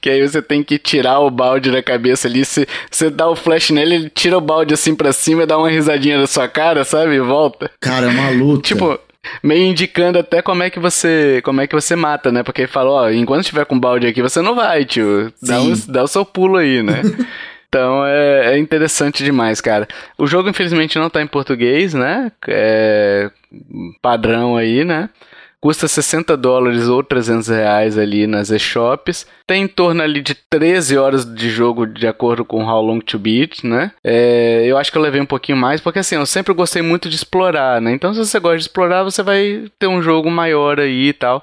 que 0.00 0.10
aí 0.10 0.28
você 0.28 0.42
tem 0.42 0.62
que 0.62 0.78
tirar 0.78 1.20
o 1.20 1.30
balde 1.30 1.70
da 1.70 1.82
cabeça 1.82 2.28
ali, 2.28 2.44
você, 2.44 2.66
você 2.90 3.08
dá 3.08 3.28
o 3.28 3.34
flash 3.34 3.70
nele, 3.70 3.94
ele 3.94 4.10
tira 4.10 4.36
o 4.36 4.40
balde 4.40 4.74
assim 4.74 4.94
pra 4.94 5.12
cima, 5.12 5.46
dá 5.46 5.56
uma 5.56 5.70
risadinha 5.70 6.18
da 6.18 6.26
sua 6.26 6.46
cara, 6.46 6.84
sabe? 6.84 7.14
E 7.14 7.20
volta. 7.20 7.70
Cara, 7.80 8.06
é 8.06 8.10
uma 8.10 8.28
luta. 8.30 8.62
tipo, 8.62 8.98
meio 9.42 9.64
indicando 9.64 10.18
até 10.18 10.42
como 10.42 10.62
é 10.62 10.70
que 10.70 10.78
você 10.78 11.40
como 11.42 11.60
é 11.60 11.66
que 11.66 11.74
você 11.74 11.96
mata, 11.96 12.30
né? 12.30 12.42
Porque 12.42 12.62
ele 12.62 12.68
falou, 12.68 12.94
ó, 12.96 13.10
enquanto 13.10 13.40
estiver 13.40 13.64
com 13.64 13.80
balde 13.80 14.06
aqui, 14.06 14.20
você 14.20 14.42
não 14.42 14.54
vai, 14.54 14.84
tio. 14.84 15.32
Dá, 15.42 15.62
um, 15.62 15.74
dá 15.88 16.02
o 16.04 16.08
seu 16.08 16.24
pulo 16.24 16.58
aí, 16.58 16.82
né? 16.82 17.00
Então 17.72 18.04
é, 18.04 18.52
é, 18.52 18.58
interessante 18.58 19.24
demais, 19.24 19.58
cara. 19.58 19.88
O 20.18 20.26
jogo, 20.26 20.50
infelizmente, 20.50 20.98
não 20.98 21.08
tá 21.08 21.22
em 21.22 21.26
português, 21.26 21.94
né? 21.94 22.30
É 22.46 23.30
padrão 24.02 24.58
aí, 24.58 24.84
né? 24.84 25.08
Custa 25.58 25.88
60 25.88 26.36
dólares 26.36 26.88
ou 26.88 27.02
300 27.02 27.48
reais 27.48 27.96
ali 27.96 28.26
nas 28.26 28.50
eShops. 28.50 29.26
Tem 29.46 29.62
em 29.62 29.68
torno 29.68 30.02
ali 30.02 30.20
de 30.20 30.34
13 30.34 30.98
horas 30.98 31.24
de 31.24 31.48
jogo 31.48 31.86
de 31.86 32.06
acordo 32.06 32.44
com 32.44 32.64
How 32.64 32.82
Long 32.82 32.98
to 32.98 33.18
Beat, 33.18 33.64
né? 33.64 33.92
É, 34.04 34.64
eu 34.66 34.76
acho 34.76 34.92
que 34.92 34.98
eu 34.98 35.02
levei 35.02 35.20
um 35.20 35.26
pouquinho 35.26 35.56
mais, 35.56 35.80
porque 35.80 36.00
assim, 36.00 36.16
eu 36.16 36.26
sempre 36.26 36.52
gostei 36.52 36.82
muito 36.82 37.08
de 37.08 37.16
explorar, 37.16 37.80
né? 37.80 37.92
Então 37.92 38.12
se 38.12 38.18
você 38.18 38.38
gosta 38.38 38.58
de 38.58 38.64
explorar, 38.64 39.02
você 39.04 39.22
vai 39.22 39.64
ter 39.78 39.86
um 39.86 40.02
jogo 40.02 40.30
maior 40.30 40.78
aí 40.78 41.08
e 41.08 41.12
tal 41.12 41.42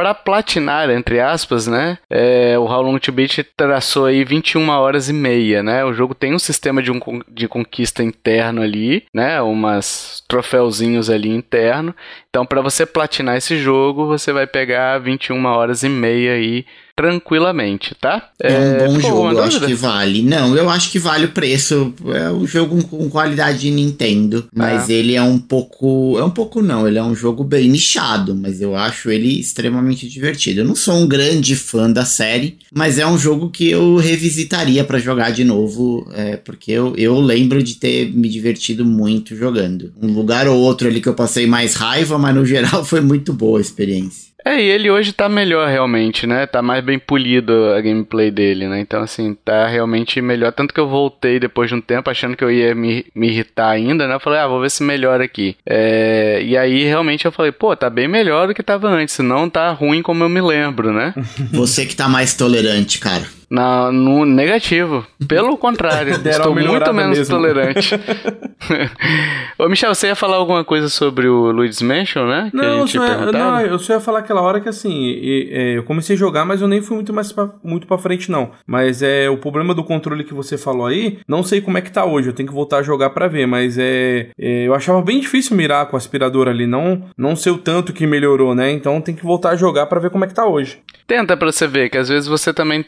para 0.00 0.14
platinar, 0.14 0.88
entre 0.88 1.20
aspas, 1.20 1.66
né? 1.66 1.98
É, 2.08 2.58
o 2.58 2.62
How 2.62 2.80
Long 2.80 2.98
to 2.98 3.12
Beat 3.12 3.44
traçou 3.54 4.06
aí 4.06 4.24
21 4.24 4.66
horas 4.70 5.10
e 5.10 5.12
meia, 5.12 5.62
né? 5.62 5.84
O 5.84 5.92
jogo 5.92 6.14
tem 6.14 6.32
um 6.32 6.38
sistema 6.38 6.82
de, 6.82 6.90
um, 6.90 6.98
de 7.28 7.46
conquista 7.46 8.02
interno 8.02 8.62
ali, 8.62 9.04
né? 9.12 9.42
Umas 9.42 10.24
troféuzinhos 10.26 11.10
ali 11.10 11.28
interno. 11.28 11.94
Então, 12.30 12.46
para 12.46 12.62
você 12.62 12.86
platinar 12.86 13.36
esse 13.36 13.58
jogo, 13.58 14.06
você 14.06 14.32
vai 14.32 14.46
pegar 14.46 14.96
21 14.96 15.44
horas 15.44 15.82
e 15.82 15.88
meia 15.90 16.32
aí 16.32 16.64
tranquilamente, 17.00 17.96
tá? 17.98 18.28
É, 18.38 18.52
é 18.52 18.88
um 18.88 18.92
bom 18.92 19.00
jogo, 19.00 19.30
eu 19.30 19.42
acho 19.42 19.60
que 19.60 19.72
vale. 19.72 20.20
Não, 20.20 20.54
eu 20.54 20.68
acho 20.68 20.90
que 20.90 20.98
vale 20.98 21.24
o 21.24 21.30
preço. 21.30 21.94
É 22.14 22.30
um 22.30 22.46
jogo 22.46 22.84
com 22.84 23.08
qualidade 23.08 23.60
de 23.60 23.70
Nintendo, 23.70 24.46
mas 24.54 24.90
é. 24.90 24.92
ele 24.92 25.14
é 25.14 25.22
um 25.22 25.38
pouco, 25.38 26.18
é 26.18 26.24
um 26.24 26.30
pouco 26.30 26.60
não, 26.60 26.86
ele 26.86 26.98
é 26.98 27.02
um 27.02 27.14
jogo 27.14 27.42
bem 27.42 27.70
nichado, 27.70 28.36
mas 28.36 28.60
eu 28.60 28.76
acho 28.76 29.10
ele 29.10 29.40
extremamente 29.40 30.06
divertido. 30.06 30.60
Eu 30.60 30.66
não 30.66 30.74
sou 30.74 30.94
um 30.94 31.08
grande 31.08 31.56
fã 31.56 31.90
da 31.90 32.04
série, 32.04 32.58
mas 32.70 32.98
é 32.98 33.06
um 33.06 33.16
jogo 33.16 33.48
que 33.48 33.70
eu 33.70 33.96
revisitaria 33.96 34.84
para 34.84 34.98
jogar 34.98 35.30
de 35.30 35.42
novo, 35.42 36.06
é, 36.12 36.36
porque 36.36 36.70
eu, 36.70 36.94
eu 36.96 37.18
lembro 37.18 37.62
de 37.62 37.76
ter 37.76 38.12
me 38.12 38.28
divertido 38.28 38.84
muito 38.84 39.34
jogando. 39.34 39.90
Um 40.02 40.12
lugar 40.12 40.46
ou 40.46 40.58
outro 40.58 40.86
ali 40.86 41.00
que 41.00 41.08
eu 41.08 41.14
passei 41.14 41.46
mais 41.46 41.72
raiva, 41.72 42.18
mas 42.18 42.34
no 42.34 42.44
geral 42.44 42.84
foi 42.84 43.00
muito 43.00 43.32
boa 43.32 43.56
a 43.56 43.62
experiência. 43.62 44.29
É, 44.44 44.60
e 44.60 44.68
ele 44.68 44.90
hoje 44.90 45.12
tá 45.12 45.28
melhor 45.28 45.68
realmente, 45.68 46.26
né? 46.26 46.46
Tá 46.46 46.62
mais 46.62 46.82
bem 46.82 46.98
polido 46.98 47.72
a 47.74 47.80
gameplay 47.80 48.30
dele, 48.30 48.66
né? 48.66 48.80
Então, 48.80 49.02
assim, 49.02 49.34
tá 49.44 49.66
realmente 49.66 50.20
melhor. 50.20 50.52
Tanto 50.52 50.72
que 50.72 50.80
eu 50.80 50.88
voltei 50.88 51.38
depois 51.38 51.68
de 51.68 51.74
um 51.74 51.80
tempo 51.80 52.10
achando 52.10 52.36
que 52.36 52.44
eu 52.44 52.50
ia 52.50 52.74
me, 52.74 53.04
me 53.14 53.28
irritar 53.28 53.70
ainda, 53.70 54.06
né? 54.06 54.14
Eu 54.14 54.20
falei, 54.20 54.40
ah, 54.40 54.46
vou 54.46 54.60
ver 54.60 54.70
se 54.70 54.82
melhora 54.82 55.24
aqui. 55.24 55.56
É, 55.66 56.40
e 56.42 56.56
aí, 56.56 56.84
realmente, 56.84 57.24
eu 57.24 57.32
falei, 57.32 57.52
pô, 57.52 57.74
tá 57.76 57.90
bem 57.90 58.08
melhor 58.08 58.48
do 58.48 58.54
que 58.54 58.62
tava 58.62 58.88
antes. 58.88 59.18
Não 59.18 59.48
tá 59.48 59.70
ruim 59.70 60.02
como 60.02 60.24
eu 60.24 60.28
me 60.28 60.40
lembro, 60.40 60.92
né? 60.92 61.14
Você 61.52 61.84
que 61.84 61.96
tá 61.96 62.08
mais 62.08 62.34
tolerante, 62.34 62.98
cara. 62.98 63.39
Na, 63.50 63.90
no 63.90 64.24
negativo. 64.24 65.04
Pelo 65.26 65.58
contrário, 65.58 66.14
estou 66.24 66.54
muito 66.54 66.94
menos 66.94 67.18
mesmo. 67.18 67.36
tolerante. 67.36 67.94
Ô, 69.58 69.68
Michel, 69.68 69.94
você 69.94 70.06
ia 70.08 70.14
falar 70.14 70.36
alguma 70.36 70.64
coisa 70.64 70.88
sobre 70.88 71.26
o 71.28 71.50
Luigi's 71.50 71.82
Mansion, 71.82 72.26
né? 72.26 72.50
Não, 72.52 72.80
eu 72.80 72.86
só, 72.86 73.04
ia, 73.04 73.32
não, 73.32 73.60
eu 73.60 73.78
só 73.78 73.94
ia 73.94 74.00
falar 74.00 74.20
aquela 74.20 74.40
hora 74.40 74.60
que 74.60 74.68
assim, 74.68 74.92
e, 74.92 75.74
eu 75.76 75.82
comecei 75.82 76.14
a 76.14 76.18
jogar, 76.18 76.44
mas 76.44 76.60
eu 76.60 76.68
nem 76.68 76.80
fui 76.80 76.94
muito 76.94 77.12
mais 77.12 77.32
pra, 77.32 77.50
muito 77.62 77.86
pra 77.86 77.98
frente, 77.98 78.30
não. 78.30 78.52
Mas 78.66 79.02
é 79.02 79.28
o 79.28 79.36
problema 79.36 79.74
do 79.74 79.82
controle 79.82 80.24
que 80.24 80.34
você 80.34 80.56
falou 80.56 80.86
aí, 80.86 81.18
não 81.26 81.42
sei 81.42 81.60
como 81.60 81.76
é 81.78 81.80
que 81.80 81.90
tá 81.90 82.04
hoje, 82.04 82.28
eu 82.28 82.32
tenho 82.32 82.48
que 82.48 82.54
voltar 82.54 82.78
a 82.78 82.82
jogar 82.82 83.10
para 83.10 83.26
ver, 83.26 83.46
mas 83.46 83.76
é, 83.78 84.28
é, 84.38 84.66
Eu 84.66 84.74
achava 84.74 85.02
bem 85.02 85.20
difícil 85.20 85.56
mirar 85.56 85.86
com 85.86 85.96
o 85.96 85.98
aspirador 85.98 86.48
ali, 86.48 86.66
não, 86.66 87.04
não 87.16 87.34
sei 87.34 87.52
o 87.52 87.58
tanto 87.58 87.92
que 87.92 88.06
melhorou, 88.06 88.54
né? 88.54 88.70
Então 88.70 89.00
tem 89.00 89.14
que 89.14 89.24
voltar 89.24 89.50
a 89.50 89.56
jogar 89.56 89.86
para 89.86 90.00
ver 90.00 90.10
como 90.10 90.24
é 90.24 90.28
que 90.28 90.34
tá 90.34 90.46
hoje. 90.46 90.78
Tenta 91.06 91.36
pra 91.36 91.50
você 91.50 91.66
ver, 91.66 91.88
que 91.88 91.98
às 91.98 92.08
vezes 92.08 92.28
você 92.28 92.54
também 92.54 92.82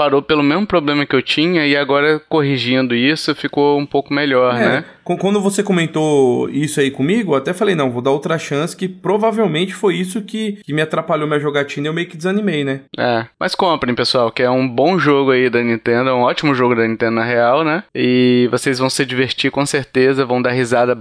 parou 0.00 0.22
pelo 0.22 0.42
mesmo 0.42 0.66
problema 0.66 1.04
que 1.04 1.14
eu 1.14 1.20
tinha 1.20 1.66
e 1.66 1.76
agora 1.76 2.18
corrigindo 2.26 2.94
isso 2.94 3.34
ficou 3.34 3.78
um 3.78 3.84
pouco 3.84 4.14
melhor, 4.14 4.54
é, 4.54 4.58
né? 4.58 4.84
Quando 5.04 5.42
você 5.42 5.62
comentou 5.62 6.48
isso 6.48 6.80
aí 6.80 6.90
comigo, 6.90 7.32
eu 7.32 7.36
até 7.36 7.52
falei, 7.52 7.74
não, 7.74 7.90
vou 7.90 8.00
dar 8.00 8.10
outra 8.10 8.38
chance, 8.38 8.74
que 8.74 8.88
provavelmente 8.88 9.74
foi 9.74 9.96
isso 9.96 10.22
que, 10.22 10.52
que 10.64 10.72
me 10.72 10.80
atrapalhou 10.80 11.28
minha 11.28 11.38
jogatina 11.38 11.86
e 11.86 11.90
eu 11.90 11.92
meio 11.92 12.06
que 12.06 12.16
desanimei, 12.16 12.64
né? 12.64 12.80
É, 12.98 13.26
mas 13.38 13.54
comprem, 13.54 13.94
pessoal, 13.94 14.32
que 14.32 14.42
é 14.42 14.48
um 14.48 14.66
bom 14.66 14.98
jogo 14.98 15.32
aí 15.32 15.50
da 15.50 15.62
Nintendo, 15.62 16.08
é 16.08 16.14
um 16.14 16.22
ótimo 16.22 16.54
jogo 16.54 16.74
da 16.74 16.88
Nintendo 16.88 17.16
na 17.16 17.24
real, 17.24 17.62
né? 17.62 17.84
E 17.94 18.48
vocês 18.50 18.78
vão 18.78 18.88
se 18.88 19.04
divertir 19.04 19.50
com 19.50 19.66
certeza, 19.66 20.24
vão 20.24 20.40
dar 20.40 20.52
risada, 20.52 20.94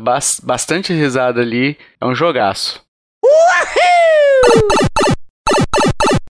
bastante 0.44 0.92
risada 0.92 1.40
ali, 1.40 1.78
é 2.02 2.06
um 2.06 2.14
jogaço. 2.14 2.82
Uhul! 3.24 5.19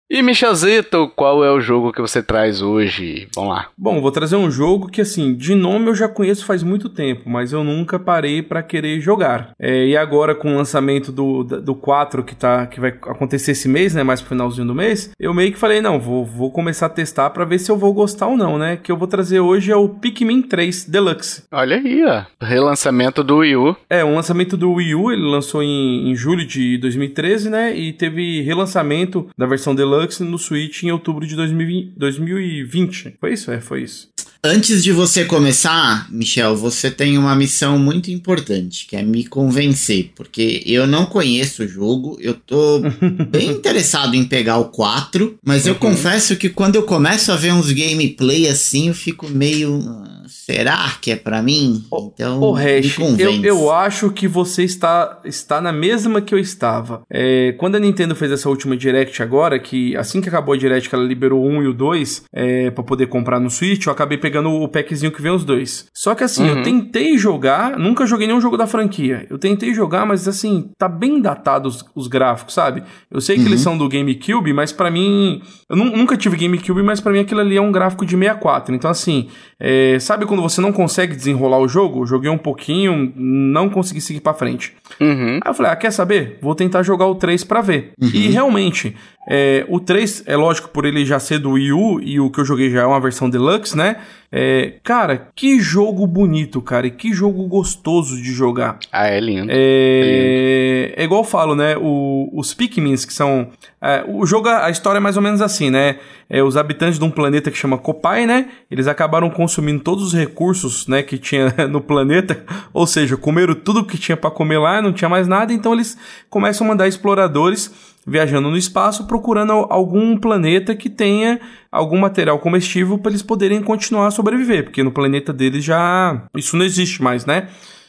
E 0.08 0.22
Michelzito, 0.22 1.12
qual 1.16 1.44
é 1.44 1.52
o 1.52 1.60
jogo 1.60 1.92
que 1.92 2.00
você 2.00 2.22
traz 2.22 2.62
hoje? 2.62 3.28
Vamos 3.34 3.50
lá. 3.50 3.70
Bom, 3.76 4.00
vou 4.00 4.12
trazer 4.12 4.36
um 4.36 4.52
jogo 4.52 4.88
que, 4.88 5.02
assim, 5.02 5.34
de 5.34 5.56
nome 5.56 5.88
eu 5.88 5.96
já 5.96 6.08
conheço 6.08 6.46
faz 6.46 6.62
muito 6.62 6.90
tempo, 6.90 7.28
mas 7.28 7.52
eu 7.52 7.64
nunca 7.64 7.98
parei 7.98 8.44
para 8.44 8.62
querer 8.62 9.00
jogar. 9.02 9.54
É, 9.60 9.88
e 9.88 9.98
agora, 9.98 10.36
com 10.36 10.54
o 10.54 10.58
lançamento 10.58 11.12
do, 11.12 11.44
do 11.44 11.74
4 11.74 12.24
que, 12.24 12.36
tá, 12.36 12.68
que 12.68 12.80
vai 12.80 12.92
acontecer 12.92 13.54
esse 13.54 13.68
mês, 13.68 13.96
né? 13.96 14.04
Mais 14.04 14.22
pro 14.22 14.30
finalzinho 14.30 14.68
do 14.68 14.76
mês, 14.76 15.10
eu 15.20 15.34
meio 15.34 15.52
que 15.52 15.58
falei, 15.58 15.82
não, 15.82 16.00
vou, 16.00 16.24
vou 16.24 16.52
começar 16.52 16.86
a 16.86 16.90
testar 16.90 17.32
para 17.32 17.44
ver 17.44 17.58
se 17.58 17.72
eu 17.72 17.78
vou 17.78 17.92
gostar 17.92 18.28
ou 18.28 18.38
não, 18.38 18.60
né? 18.60 18.78
Que 18.78 18.92
eu 18.92 18.98
vou 18.98 19.08
trazer 19.08 19.40
hoje 19.40 19.72
é 19.72 19.76
o 19.76 19.90
Pikmin 19.90 20.44
3 20.44 20.86
Deluxe. 20.86 21.46
Olha 21.52 21.78
aí, 21.78 22.06
ó. 22.06 22.26
Relançamento 22.40 23.24
do 23.24 23.38
Wii 23.38 23.56
U. 23.56 23.76
É, 23.90 24.06
um 24.06 24.14
lançamento 24.14 24.56
do 24.56 24.72
Wii 24.72 24.94
U, 24.94 25.12
ele 25.12 25.24
lançou 25.24 25.64
em, 25.64 26.12
em 26.12 26.16
julho 26.16 26.46
de 26.46 26.78
2013, 26.78 27.50
né? 27.50 27.76
E 27.76 27.92
teve 27.92 28.44
relançamento 28.44 29.28
da 29.36 29.48
versão 29.48 29.74
Deluxe 29.74 29.95
Deluxe 29.98 30.24
no 30.24 30.38
Switch 30.38 30.84
em 30.84 30.92
outubro 30.92 31.26
de 31.26 31.36
2020. 31.36 31.94
2020. 31.98 33.16
Foi 33.20 33.34
isso? 33.34 33.52
É, 33.52 33.60
foi 33.62 33.84
isso. 33.84 34.10
Antes 34.44 34.84
de 34.84 34.92
você 34.92 35.26
começar, 35.26 36.08
Michel, 36.12 36.56
você 36.56 36.92
tem 36.92 37.18
uma 37.18 37.36
missão 37.36 37.80
muito 37.80 38.12
importante, 38.12 38.86
que 38.86 38.96
é 38.96 39.02
me 39.02 39.26
convencer, 39.26 40.12
porque 40.16 40.62
eu 40.68 40.86
não 40.86 41.08
conheço 41.08 41.64
o 41.64 41.68
jogo, 41.68 42.16
eu 42.22 42.36
tô 42.36 42.80
bem 43.32 43.50
interessado 43.50 44.14
em 44.14 44.24
pegar 44.24 44.58
o 44.60 44.66
4, 44.66 45.40
mas 45.44 45.66
eu 45.66 45.74
Uhum. 45.74 45.80
confesso 45.80 46.36
que 46.36 46.50
quando 46.50 46.76
eu 46.76 46.84
começo 46.84 47.32
a 47.32 47.36
ver 47.36 47.54
uns 47.54 47.72
gameplay 47.72 48.48
assim, 48.48 48.90
eu 48.90 48.94
fico 48.94 49.28
meio. 49.28 49.80
"Ah, 50.26 50.30
Será 50.30 50.92
que 51.02 51.12
é 51.12 51.16
pra 51.16 51.42
mim? 51.42 51.84
Então, 52.14 52.42
Ô, 52.42 52.56
me 52.56 52.62
Hash, 52.62 52.98
eu, 53.20 53.32
eu 53.46 53.72
acho 53.72 54.10
que 54.12 54.28
você 54.28 54.64
está, 54.64 55.20
está 55.26 55.60
na 55.62 55.72
mesma 55.72 56.22
que 56.22 56.34
eu 56.34 56.40
estava. 56.40 57.02
É, 57.10 57.54
quando 57.58 57.76
a 57.76 57.80
Nintendo 57.80 58.16
fez 58.16 58.32
essa 58.32 58.50
última 58.50 58.76
Direct 58.78 59.22
agora, 59.22 59.60
que 59.60 59.96
assim 59.96 60.22
que 60.22 60.30
acabou 60.30 60.54
a 60.54 60.58
Direct, 60.58 60.90
que 60.90 60.96
ela 60.96 61.04
liberou 61.04 61.44
o 61.44 61.48
1 61.48 61.64
e 61.64 61.68
o 61.68 61.74
2 61.74 62.24
é, 62.34 62.72
para 62.72 62.84
poder 62.84 63.08
comprar 63.08 63.40
no 63.40 63.50
Switch, 63.50 63.86
eu 63.86 63.92
acabei 63.92 64.18
pegando 64.18 64.50
o 64.50 64.68
packzinho 64.68 65.12
que 65.12 65.22
vem 65.22 65.32
os 65.32 65.44
dois. 65.44 65.86
Só 65.94 66.16
que 66.16 66.24
assim, 66.24 66.48
eu 66.48 66.64
tentei 66.64 67.18
jogar, 67.18 67.78
nunca 67.78 68.06
joguei 68.06 68.28
nenhum 68.28 68.42
jogo 68.42 68.58
da 68.58 68.68
franquia. 68.68 69.26
Eu 69.30 69.38
tentei 69.38 69.74
jogar, 69.74 70.06
mas 70.06 70.28
assim, 70.28 70.70
tá 70.78 70.88
bem 70.88 71.22
datado 71.22 71.68
os, 71.68 71.84
os 71.96 72.08
gráficos, 72.08 72.54
sabe? 72.54 72.84
Eu 73.12 73.20
sei 73.22 73.36
que 73.38 73.46
eles 73.46 73.62
são 73.62 73.78
do 73.78 73.90
GameCube, 73.90 74.54
mas 74.54 74.72
pra 74.72 74.90
mim. 74.90 75.42
Eu 75.70 75.76
nu- 75.76 75.96
nunca 75.98 76.16
tive 76.16 76.38
GameCube, 76.38 76.82
mas 76.84 77.02
pra 77.02 77.12
mim 77.12 77.20
aquilo 77.20 77.42
ali 77.42 77.58
é 77.58 77.62
um 77.62 77.72
gráfico 77.72 78.06
de 78.06 78.16
64. 78.16 78.74
Então, 78.74 78.90
assim, 78.90 79.28
é, 79.60 79.98
sabe 80.00 80.15
quando 80.24 80.44
você 80.44 80.62
não 80.62 80.72
consegue 80.72 81.16
desenrolar 81.16 81.58
o 81.58 81.68
jogo? 81.68 82.06
Joguei 82.06 82.30
um 82.30 82.38
pouquinho, 82.38 83.12
não 83.16 83.70
consegui 83.70 84.00
seguir 84.00 84.20
pra 84.20 84.36
frente. 84.36 84.74
Uhum. 85.02 85.40
Aí 85.44 85.50
eu 85.50 85.54
falei, 85.56 85.72
ah, 85.72 85.76
quer 85.76 85.92
saber? 85.92 86.38
Vou 86.42 86.54
tentar 86.54 86.84
jogar 86.84 87.08
o 87.08 87.16
3 87.16 87.44
pra 87.44 87.62
ver. 87.62 87.94
E 88.00 88.30
realmente, 88.30 88.96
é, 89.28 89.66
o 89.68 89.80
3, 89.80 90.24
é 90.28 90.36
lógico, 90.36 90.70
por 90.70 90.86
ele 90.86 91.04
já 91.04 91.20
ser 91.20 91.40
do 91.40 91.52
Wii 91.52 91.74
U, 91.74 92.00
e 92.00 92.20
o 92.20 92.30
que 92.30 92.40
eu 92.40 92.46
joguei 92.46 92.70
já 92.70 92.84
é 92.84 92.86
uma 92.86 93.00
versão 93.00 93.30
deluxe, 93.30 93.76
né? 93.76 93.98
É, 94.32 94.74
cara, 94.84 95.30
que 95.36 95.60
jogo 95.60 96.06
bonito, 96.06 96.62
cara, 96.62 96.88
e 96.88 96.92
que 96.92 97.14
jogo 97.14 97.48
gostoso 97.48 98.18
de 98.22 98.32
jogar. 98.34 98.80
Ah, 98.92 99.08
é 99.08 99.20
lindo. 99.20 99.48
É, 99.50 100.94
é 100.98 101.04
igual 101.04 101.22
eu 101.22 101.26
falo, 101.26 101.56
né? 101.56 101.78
O, 101.78 102.30
os 102.34 102.54
Pikmins, 102.54 103.06
que 103.06 103.14
são. 103.14 103.50
é, 103.82 104.04
o 104.08 104.26
jogo, 104.26 104.50
a 104.50 104.70
história 104.70 104.98
é 104.98 105.02
mais 105.02 105.16
ou 105.16 105.24
menos 105.24 105.42
assim, 105.42 105.70
né? 105.70 106.00
É, 106.30 106.44
os 106.44 106.58
habitantes 106.58 106.98
de 106.98 107.06
um 107.06 107.12
planeta 107.12 107.52
que 107.52 107.58
chama 107.58 107.78
Copai, 107.78 108.26
né? 108.26 108.50
Eles 108.70 108.88
acabaram 108.88 109.30
consumindo 109.30 109.82
todos 109.82 110.04
os 110.08 110.14
recursos, 110.14 110.88
né, 110.88 111.04
que 111.04 111.18
tinha 111.18 111.54
no 111.70 111.80
planeta, 111.80 112.44
ou 112.74 112.88
seja, 112.88 113.16
comeram 113.16 113.54
tudo 113.54 113.86
que 113.86 113.98
tinha 113.98 114.18
pra 114.18 114.32
comer 114.32 114.58
lá, 114.58 114.82
não 114.82 114.92
tinha 114.92 115.08
mais 115.08 115.28
nada, 115.28 115.54
então 115.54 115.74
eles 115.74 115.98
começam 116.30 116.66
a 116.66 116.70
mandar 116.72 116.88
exploradores 116.88 117.95
viajando 118.06 118.50
no 118.50 118.58
espaço 118.58 119.06
procurando 119.08 119.52
al- 119.52 119.68
algum 119.72 120.18
planeta 120.18 120.76
que 120.76 120.90
tenha 120.90 121.40
algum 121.72 121.98
material 121.98 122.38
comestível 122.40 122.98
para 122.98 123.12
eles 123.12 123.22
poderem 123.24 123.62
continuar 123.62 124.08
a 124.08 124.12
sobreviver, 124.12 124.64
porque 124.66 124.84
no 124.84 124.92
planeta 124.92 125.34
deles 125.34 125.64
já 125.64 126.24
isso 126.36 126.56
não 126.56 126.64
existe 126.66 127.02
mais, 127.02 127.26
né? 127.26 127.48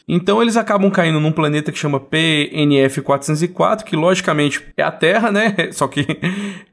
Então 0.09 0.41
eles 0.41 0.55
acabam 0.55 0.89
caindo 0.89 1.19
num 1.19 1.33
planeta 1.33 1.69
que 1.69 1.77
chama 1.77 1.99
PNF 1.99 3.01
404, 3.01 3.85
que 3.85 3.93
logicamente 3.93 4.63
é 4.77 4.81
a 4.81 4.89
Terra, 4.89 5.29
né? 5.33 5.53
Só 5.73 5.85
que 5.85 6.05